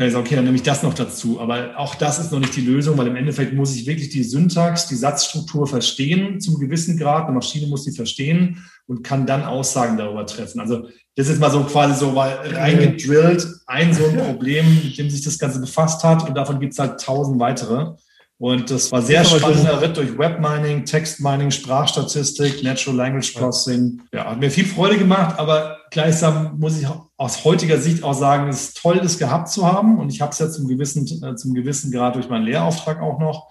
kann 0.00 0.06
ich 0.06 0.14
sagen, 0.14 0.24
okay, 0.24 0.36
dann 0.36 0.44
nehme 0.44 0.56
ich 0.56 0.62
das 0.62 0.82
noch 0.82 0.94
dazu. 0.94 1.40
Aber 1.40 1.76
auch 1.76 1.94
das 1.94 2.18
ist 2.18 2.32
noch 2.32 2.38
nicht 2.38 2.56
die 2.56 2.62
Lösung, 2.62 2.96
weil 2.96 3.08
im 3.08 3.16
Endeffekt 3.16 3.52
muss 3.52 3.76
ich 3.76 3.86
wirklich 3.86 4.08
die 4.08 4.22
Syntax, 4.22 4.86
die 4.86 4.94
Satzstruktur 4.94 5.66
verstehen 5.66 6.40
zum 6.40 6.58
gewissen 6.58 6.96
Grad. 6.96 7.24
Eine 7.24 7.34
Maschine 7.34 7.66
muss 7.66 7.84
die 7.84 7.90
verstehen 7.90 8.64
und 8.86 9.02
kann 9.02 9.26
dann 9.26 9.44
Aussagen 9.44 9.98
darüber 9.98 10.24
treffen. 10.24 10.58
Also 10.58 10.88
das 11.16 11.28
ist 11.28 11.38
mal 11.38 11.50
so 11.50 11.64
quasi 11.64 11.98
so 12.00 12.18
reingedrillt, 12.18 13.46
ein 13.66 13.92
so 13.92 14.06
ein 14.06 14.16
Problem, 14.16 14.64
mit 14.82 14.96
dem 14.96 15.10
sich 15.10 15.22
das 15.22 15.38
Ganze 15.38 15.60
befasst 15.60 16.02
hat 16.02 16.26
und 16.26 16.34
davon 16.34 16.60
gibt 16.60 16.72
es 16.72 16.78
halt 16.78 16.98
tausend 16.98 17.38
weitere. 17.38 17.92
Und 18.40 18.70
das 18.70 18.90
war 18.90 19.02
sehr 19.02 19.22
spannender 19.22 19.82
Ritt 19.82 19.98
durch 19.98 20.16
Webmining, 20.16 20.86
Textmining, 20.86 21.50
Sprachstatistik, 21.50 22.62
Natural 22.62 22.96
Language 22.96 23.34
Processing. 23.34 24.00
Ja, 24.14 24.30
hat 24.30 24.40
mir 24.40 24.50
viel 24.50 24.64
Freude 24.64 24.96
gemacht, 24.96 25.38
aber 25.38 25.76
gleichsam 25.90 26.58
muss 26.58 26.80
ich 26.80 26.86
aus 27.18 27.44
heutiger 27.44 27.76
Sicht 27.76 28.02
auch 28.02 28.14
sagen, 28.14 28.48
es 28.48 28.68
ist 28.68 28.78
toll, 28.78 28.98
das 29.02 29.18
gehabt 29.18 29.50
zu 29.50 29.70
haben. 29.70 29.98
Und 29.98 30.08
ich 30.08 30.22
habe 30.22 30.32
es 30.32 30.38
ja 30.38 30.48
zum 30.48 30.68
gewissen, 30.68 31.04
äh, 31.22 31.36
zum 31.36 31.52
gewissen 31.52 31.92
Grad 31.92 32.14
durch 32.14 32.30
meinen 32.30 32.46
Lehrauftrag 32.46 33.02
auch 33.02 33.20
noch 33.20 33.50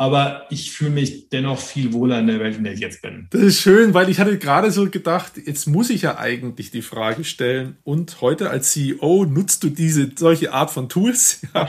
aber 0.00 0.46
ich 0.48 0.72
fühle 0.72 0.92
mich 0.92 1.28
dennoch 1.28 1.58
viel 1.58 1.92
wohler 1.92 2.20
in 2.20 2.26
der 2.26 2.40
Welt, 2.40 2.56
in 2.56 2.64
der 2.64 2.72
ich 2.72 2.80
jetzt 2.80 3.02
bin. 3.02 3.26
Das 3.28 3.42
ist 3.42 3.60
schön, 3.60 3.92
weil 3.92 4.08
ich 4.08 4.18
hatte 4.18 4.38
gerade 4.38 4.70
so 4.70 4.88
gedacht, 4.88 5.32
jetzt 5.44 5.66
muss 5.66 5.90
ich 5.90 6.00
ja 6.00 6.16
eigentlich 6.16 6.70
die 6.70 6.80
Frage 6.80 7.22
stellen 7.22 7.76
und 7.84 8.22
heute 8.22 8.48
als 8.48 8.72
CEO 8.72 9.26
nutzt 9.26 9.62
du 9.62 9.68
diese 9.68 10.10
solche 10.16 10.54
Art 10.54 10.70
von 10.70 10.88
Tools? 10.88 11.42
Ja. 11.52 11.68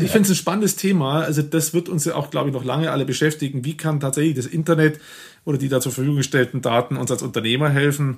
Ich 0.00 0.10
finde 0.10 0.22
es 0.22 0.30
ein 0.30 0.36
spannendes 0.36 0.76
Thema. 0.76 1.20
Also 1.20 1.42
das 1.42 1.74
wird 1.74 1.90
uns 1.90 2.06
ja 2.06 2.14
auch, 2.14 2.30
glaube 2.30 2.48
ich, 2.48 2.54
noch 2.54 2.64
lange 2.64 2.90
alle 2.90 3.04
beschäftigen. 3.04 3.64
Wie 3.64 3.76
kann 3.76 4.00
tatsächlich 4.00 4.36
das 4.36 4.46
Internet 4.46 4.98
oder 5.44 5.58
die 5.58 5.68
da 5.68 5.80
zur 5.80 5.92
Verfügung 5.92 6.16
gestellten 6.16 6.62
Daten 6.62 6.96
uns 6.96 7.10
als 7.10 7.22
Unternehmer 7.22 7.68
helfen? 7.68 8.16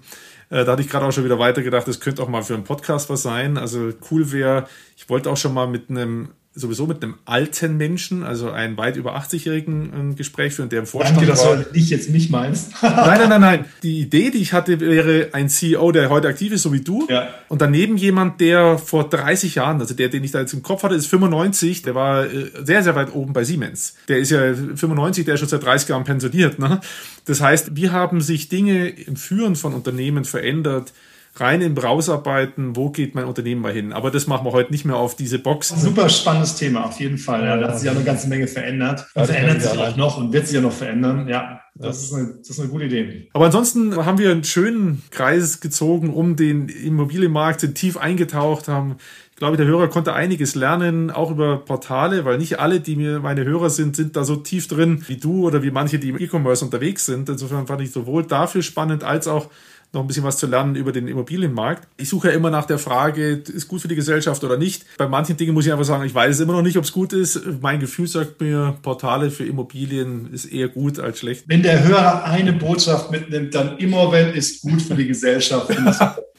Äh, 0.51 0.65
da 0.65 0.73
hatte 0.73 0.83
ich 0.83 0.89
gerade 0.89 1.05
auch 1.05 1.13
schon 1.13 1.25
wieder 1.25 1.41
weitergedacht, 1.41 1.89
das 1.89 1.99
könnte 1.99 2.23
auch 2.23 2.29
mal 2.29 2.43
für 2.43 2.55
einen 2.55 2.65
Podcast 2.65 3.11
was 3.11 3.23
sein. 3.23 3.59
Also 3.59 3.93
cool 4.11 4.31
wäre, 4.31 4.69
ich 4.97 5.09
wollte 5.09 5.31
auch 5.31 5.37
schon 5.37 5.53
mal 5.53 5.67
mit 5.67 5.91
einem 5.91 6.31
sowieso 6.53 6.87
mit 6.89 7.03
einem 7.03 7.15
alten 7.27 7.77
Menschen, 7.77 8.25
also 8.25 8.51
einen 8.51 8.77
weit 8.77 8.97
über 8.97 9.17
80-Jährigen 9.17 9.93
ein 9.95 10.17
Gespräch 10.17 10.53
führen, 10.55 10.69
der 10.69 10.81
im 10.81 10.87
Vorstand 10.87 11.19
Danke, 11.19 11.31
dass 11.31 11.45
war. 11.45 11.57
du 11.57 11.73
nicht 11.73 11.91
jetzt 11.91 12.11
mich 12.11 12.29
meinst. 12.29 12.73
Nein, 12.83 12.93
nein, 12.93 13.29
nein, 13.29 13.41
nein. 13.41 13.65
Die 13.85 14.01
Idee, 14.01 14.31
die 14.31 14.39
ich 14.39 14.53
hatte, 14.53 14.81
wäre 14.81 15.29
ein 15.33 15.49
CEO, 15.49 15.93
der 15.93 16.11
heute 16.11 16.27
aktiv 16.27 16.53
ist, 16.53 16.63
so 16.63 16.73
wie 16.73 16.81
du. 16.81 17.07
Ja. 17.09 17.29
Und 17.49 17.61
daneben 17.63 17.97
jemand, 17.97 18.41
der 18.41 18.79
vor 18.79 19.09
30 19.09 19.55
Jahren, 19.55 19.81
also 19.81 19.95
der, 19.95 20.09
den 20.09 20.25
ich 20.25 20.33
da 20.33 20.41
jetzt 20.41 20.53
im 20.53 20.63
Kopf 20.63 20.83
hatte, 20.83 20.97
ist 20.97 21.07
95, 21.07 21.83
der 21.83 21.95
war 21.95 22.25
äh, 22.25 22.51
sehr, 22.65 22.83
sehr 22.83 22.97
weit 22.97 23.15
oben 23.15 23.33
bei 23.33 23.45
Siemens. 23.45 23.95
Der 24.09 24.19
ist 24.19 24.31
ja 24.31 24.53
95, 24.53 25.25
der 25.25 25.35
ist 25.35 25.41
schon 25.41 25.49
seit 25.49 25.65
30 25.65 25.89
Jahren 25.89 26.05
pensioniert. 26.05 26.59
Ne? 26.59 26.81
Das 27.27 27.41
heißt, 27.41 27.77
wie 27.77 27.91
haben 27.91 28.21
sich 28.21 28.49
Dinge 28.49 28.89
im 28.89 29.15
Führen 29.15 29.55
von 29.55 29.73
Unternehmen 29.73 30.25
verändert? 30.25 30.93
Rein 31.37 31.61
im 31.63 31.77
Rausarbeiten, 31.77 32.77
wo 32.77 32.91
geht 32.91 33.15
mein 33.15 33.25
Unternehmen 33.25 33.61
mal 33.61 33.73
hin? 33.73 33.93
Aber 33.93 34.11
das 34.11 34.27
machen 34.27 34.45
wir 34.45 34.53
heute 34.53 34.73
nicht 34.73 34.85
mehr 34.85 34.97
auf 34.97 35.15
diese 35.15 35.39
Box. 35.39 35.69
Super 35.69 36.09
spannendes 36.09 36.57
Thema, 36.57 36.85
auf 36.85 36.99
jeden 36.99 37.19
Fall. 37.19 37.45
Ja, 37.45 37.57
da 37.57 37.69
hat 37.69 37.79
sich 37.79 37.87
ja 37.87 37.93
eine 37.93 38.05
ganze 38.05 38.29
Menge 38.29 38.49
verändert. 38.49 39.07
Und 39.15 39.27
verändert 39.27 39.63
sich 39.63 39.79
auch 39.79 39.97
noch 39.97 40.19
und 40.19 40.33
wird 40.33 40.47
sich 40.47 40.57
ja 40.57 40.61
noch 40.61 40.73
verändern. 40.73 41.29
Ja, 41.29 41.61
das 41.75 42.03
ist 42.03 42.13
eine, 42.13 42.35
das 42.39 42.51
ist 42.51 42.61
eine 42.61 42.69
gute 42.69 42.85
Idee. 42.87 43.29
Aber 43.33 43.47
ansonsten 43.47 44.05
haben 44.05 44.19
wir 44.19 44.31
einen 44.31 44.45
schönen 44.45 45.03
Kreis 45.11 45.61
gezogen 45.61 46.11
um 46.11 46.37
den 46.37 46.69
Immobilienmarkt, 46.69 47.61
sind 47.61 47.77
tief 47.77 47.97
eingetaucht, 47.97 48.69
haben, 48.69 48.97
ich 49.31 49.37
glaube, 49.37 49.57
der 49.57 49.67
Hörer 49.67 49.89
konnte 49.89 50.13
einiges 50.13 50.55
lernen, 50.55 51.11
auch 51.11 51.31
über 51.31 51.65
Portale, 51.65 52.25
weil 52.25 52.39
nicht 52.39 52.59
alle, 52.59 52.81
die 52.81 52.97
mir 52.97 53.21
meine 53.21 53.45
Hörer 53.45 53.71
sind, 53.71 53.97
sind 53.97 54.17
da 54.17 54.25
so 54.25 54.37
tief 54.37 54.69
drin 54.69 55.05
wie 55.07 55.17
du 55.17 55.47
oder 55.47 55.63
wie 55.63 55.71
manche, 55.71 55.99
die 55.99 56.11
im 56.11 56.21
E-Commerce 56.21 56.65
unterwegs 56.65 57.07
sind. 57.07 57.29
Insofern 57.29 57.67
fand 57.67 57.81
ich 57.81 57.93
sowohl 57.93 58.27
dafür 58.27 58.63
spannend 58.63 59.05
als 59.05 59.29
auch 59.29 59.49
noch 59.93 60.03
ein 60.03 60.07
bisschen 60.07 60.25
was 60.25 60.37
zu 60.37 60.47
lernen 60.47 60.77
über 60.77 60.93
den 60.93 61.09
Immobilienmarkt. 61.09 61.89
Ich 61.97 62.09
suche 62.09 62.29
ja 62.29 62.35
immer 62.35 62.51
nach 62.51 62.67
der 62.67 62.79
Frage, 62.79 63.43
ist 63.47 63.69
gut 63.69 63.81
für 63.81 63.89
die 63.89 63.97
Gesellschaft 63.97 64.43
oder 64.45 64.57
nicht. 64.57 64.85
Bei 64.99 65.09
manchen 65.09 65.37
Dingen 65.37 65.55
muss 65.55 65.67
ich 65.67 65.73
einfach 65.73 65.85
sagen, 65.85 66.05
ich 66.05 66.15
weiß 66.15 66.41
immer 66.41 66.53
noch 66.53 66.63
nicht, 66.63 66.79
ob 66.79 66.85
es 66.85 66.93
gut 66.93 67.13
ist. 67.13 67.41
Mein 67.61 67.81
Gefühl 67.81 68.07
sagt 68.07 68.41
mir, 68.41 68.77
Portale 68.83 69.31
für 69.31 69.45
Immobilien 69.45 70.33
ist 70.33 70.47
eher 70.47 70.69
gut 70.69 70.99
als 70.99 71.19
schlecht. 71.19 71.45
Wenn 71.47 71.63
der 71.63 71.83
Hörer 71.85 72.25
eine 72.25 72.53
Botschaft 72.53 73.11
mitnimmt, 73.11 73.55
dann 73.55 73.79
Immowelt 73.79 74.35
ist 74.35 74.63
gut 74.63 74.81
für 74.83 74.95
die 74.95 75.07
Gesellschaft. 75.07 75.71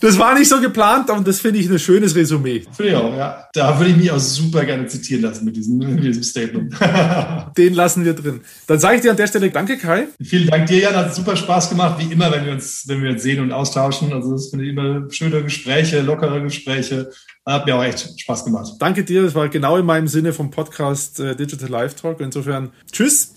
Das 0.00 0.16
war 0.18 0.38
nicht 0.38 0.48
so 0.48 0.60
geplant, 0.60 1.10
aber 1.10 1.22
das 1.24 1.40
finde 1.40 1.58
ich 1.58 1.68
ein 1.68 1.78
schönes 1.78 2.14
Resümee. 2.14 2.62
Finde 2.72 2.92
ich 2.92 2.96
auch, 2.96 3.16
ja. 3.16 3.48
Da 3.52 3.76
würde 3.78 3.90
ich 3.90 3.96
mich 3.96 4.10
auch 4.10 4.20
super 4.20 4.64
gerne 4.64 4.86
zitieren 4.86 5.22
lassen 5.22 5.44
mit 5.44 5.56
diesem, 5.56 5.78
mit 5.78 6.04
diesem 6.04 6.22
Statement. 6.22 6.72
Den 7.56 7.74
lassen 7.74 8.04
wir 8.04 8.14
drin. 8.14 8.40
Dann 8.68 8.78
sage 8.78 8.96
ich 8.96 9.02
dir 9.02 9.10
an 9.10 9.16
der 9.16 9.26
Stelle 9.26 9.50
Danke, 9.50 9.76
Kai. 9.76 10.06
Vielen 10.22 10.48
Dank 10.48 10.66
dir, 10.66 10.78
Jan. 10.78 10.94
Hat 10.94 11.14
super 11.14 11.34
Spaß 11.34 11.70
gemacht, 11.70 11.98
wie 11.98 12.12
immer, 12.12 12.30
wenn 12.30 12.44
wir 12.44 12.52
uns, 12.52 12.84
wenn 12.86 12.97
wir 13.02 13.10
uns 13.10 13.22
sehen 13.22 13.42
und 13.42 13.52
austauschen. 13.52 14.12
Also 14.12 14.36
finde 14.38 14.64
ich 14.64 14.72
immer 14.72 15.10
schöne 15.10 15.42
Gespräche, 15.42 16.00
lockere 16.00 16.42
Gespräche. 16.42 17.10
Hat 17.46 17.64
mir 17.66 17.76
auch 17.76 17.82
echt 17.82 18.20
Spaß 18.20 18.44
gemacht. 18.44 18.72
Danke 18.78 19.04
dir. 19.04 19.22
Das 19.22 19.34
war 19.34 19.48
genau 19.48 19.76
in 19.78 19.86
meinem 19.86 20.06
Sinne 20.06 20.32
vom 20.32 20.50
Podcast 20.50 21.18
äh, 21.20 21.34
Digital 21.34 21.68
Live 21.68 21.94
Talk. 21.94 22.20
Insofern, 22.20 22.70
tschüss. 22.92 23.34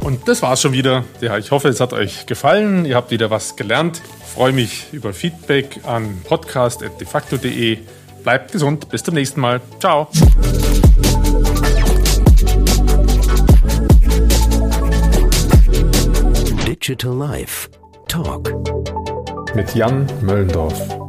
Und 0.00 0.28
das 0.28 0.42
war's 0.42 0.60
schon 0.60 0.72
wieder. 0.72 1.04
Ja, 1.20 1.38
ich 1.38 1.50
hoffe, 1.50 1.68
es 1.68 1.80
hat 1.80 1.92
euch 1.92 2.26
gefallen. 2.26 2.84
Ihr 2.84 2.94
habt 2.94 3.10
wieder 3.10 3.30
was 3.30 3.56
gelernt. 3.56 4.02
Ich 4.20 4.32
freue 4.34 4.52
mich 4.52 4.86
über 4.92 5.12
Feedback 5.12 5.80
an 5.84 6.20
podcast.defacto.de. 6.24 7.78
Bleibt 8.22 8.52
gesund. 8.52 8.88
Bis 8.90 9.02
zum 9.02 9.14
nächsten 9.14 9.40
Mal. 9.40 9.60
Ciao. 9.80 10.08
Digital 16.86 17.14
Life 17.14 17.68
Talk. 18.06 18.48
Mit 19.56 19.74
Jan 19.74 20.06
Möllendorf. 20.20 21.05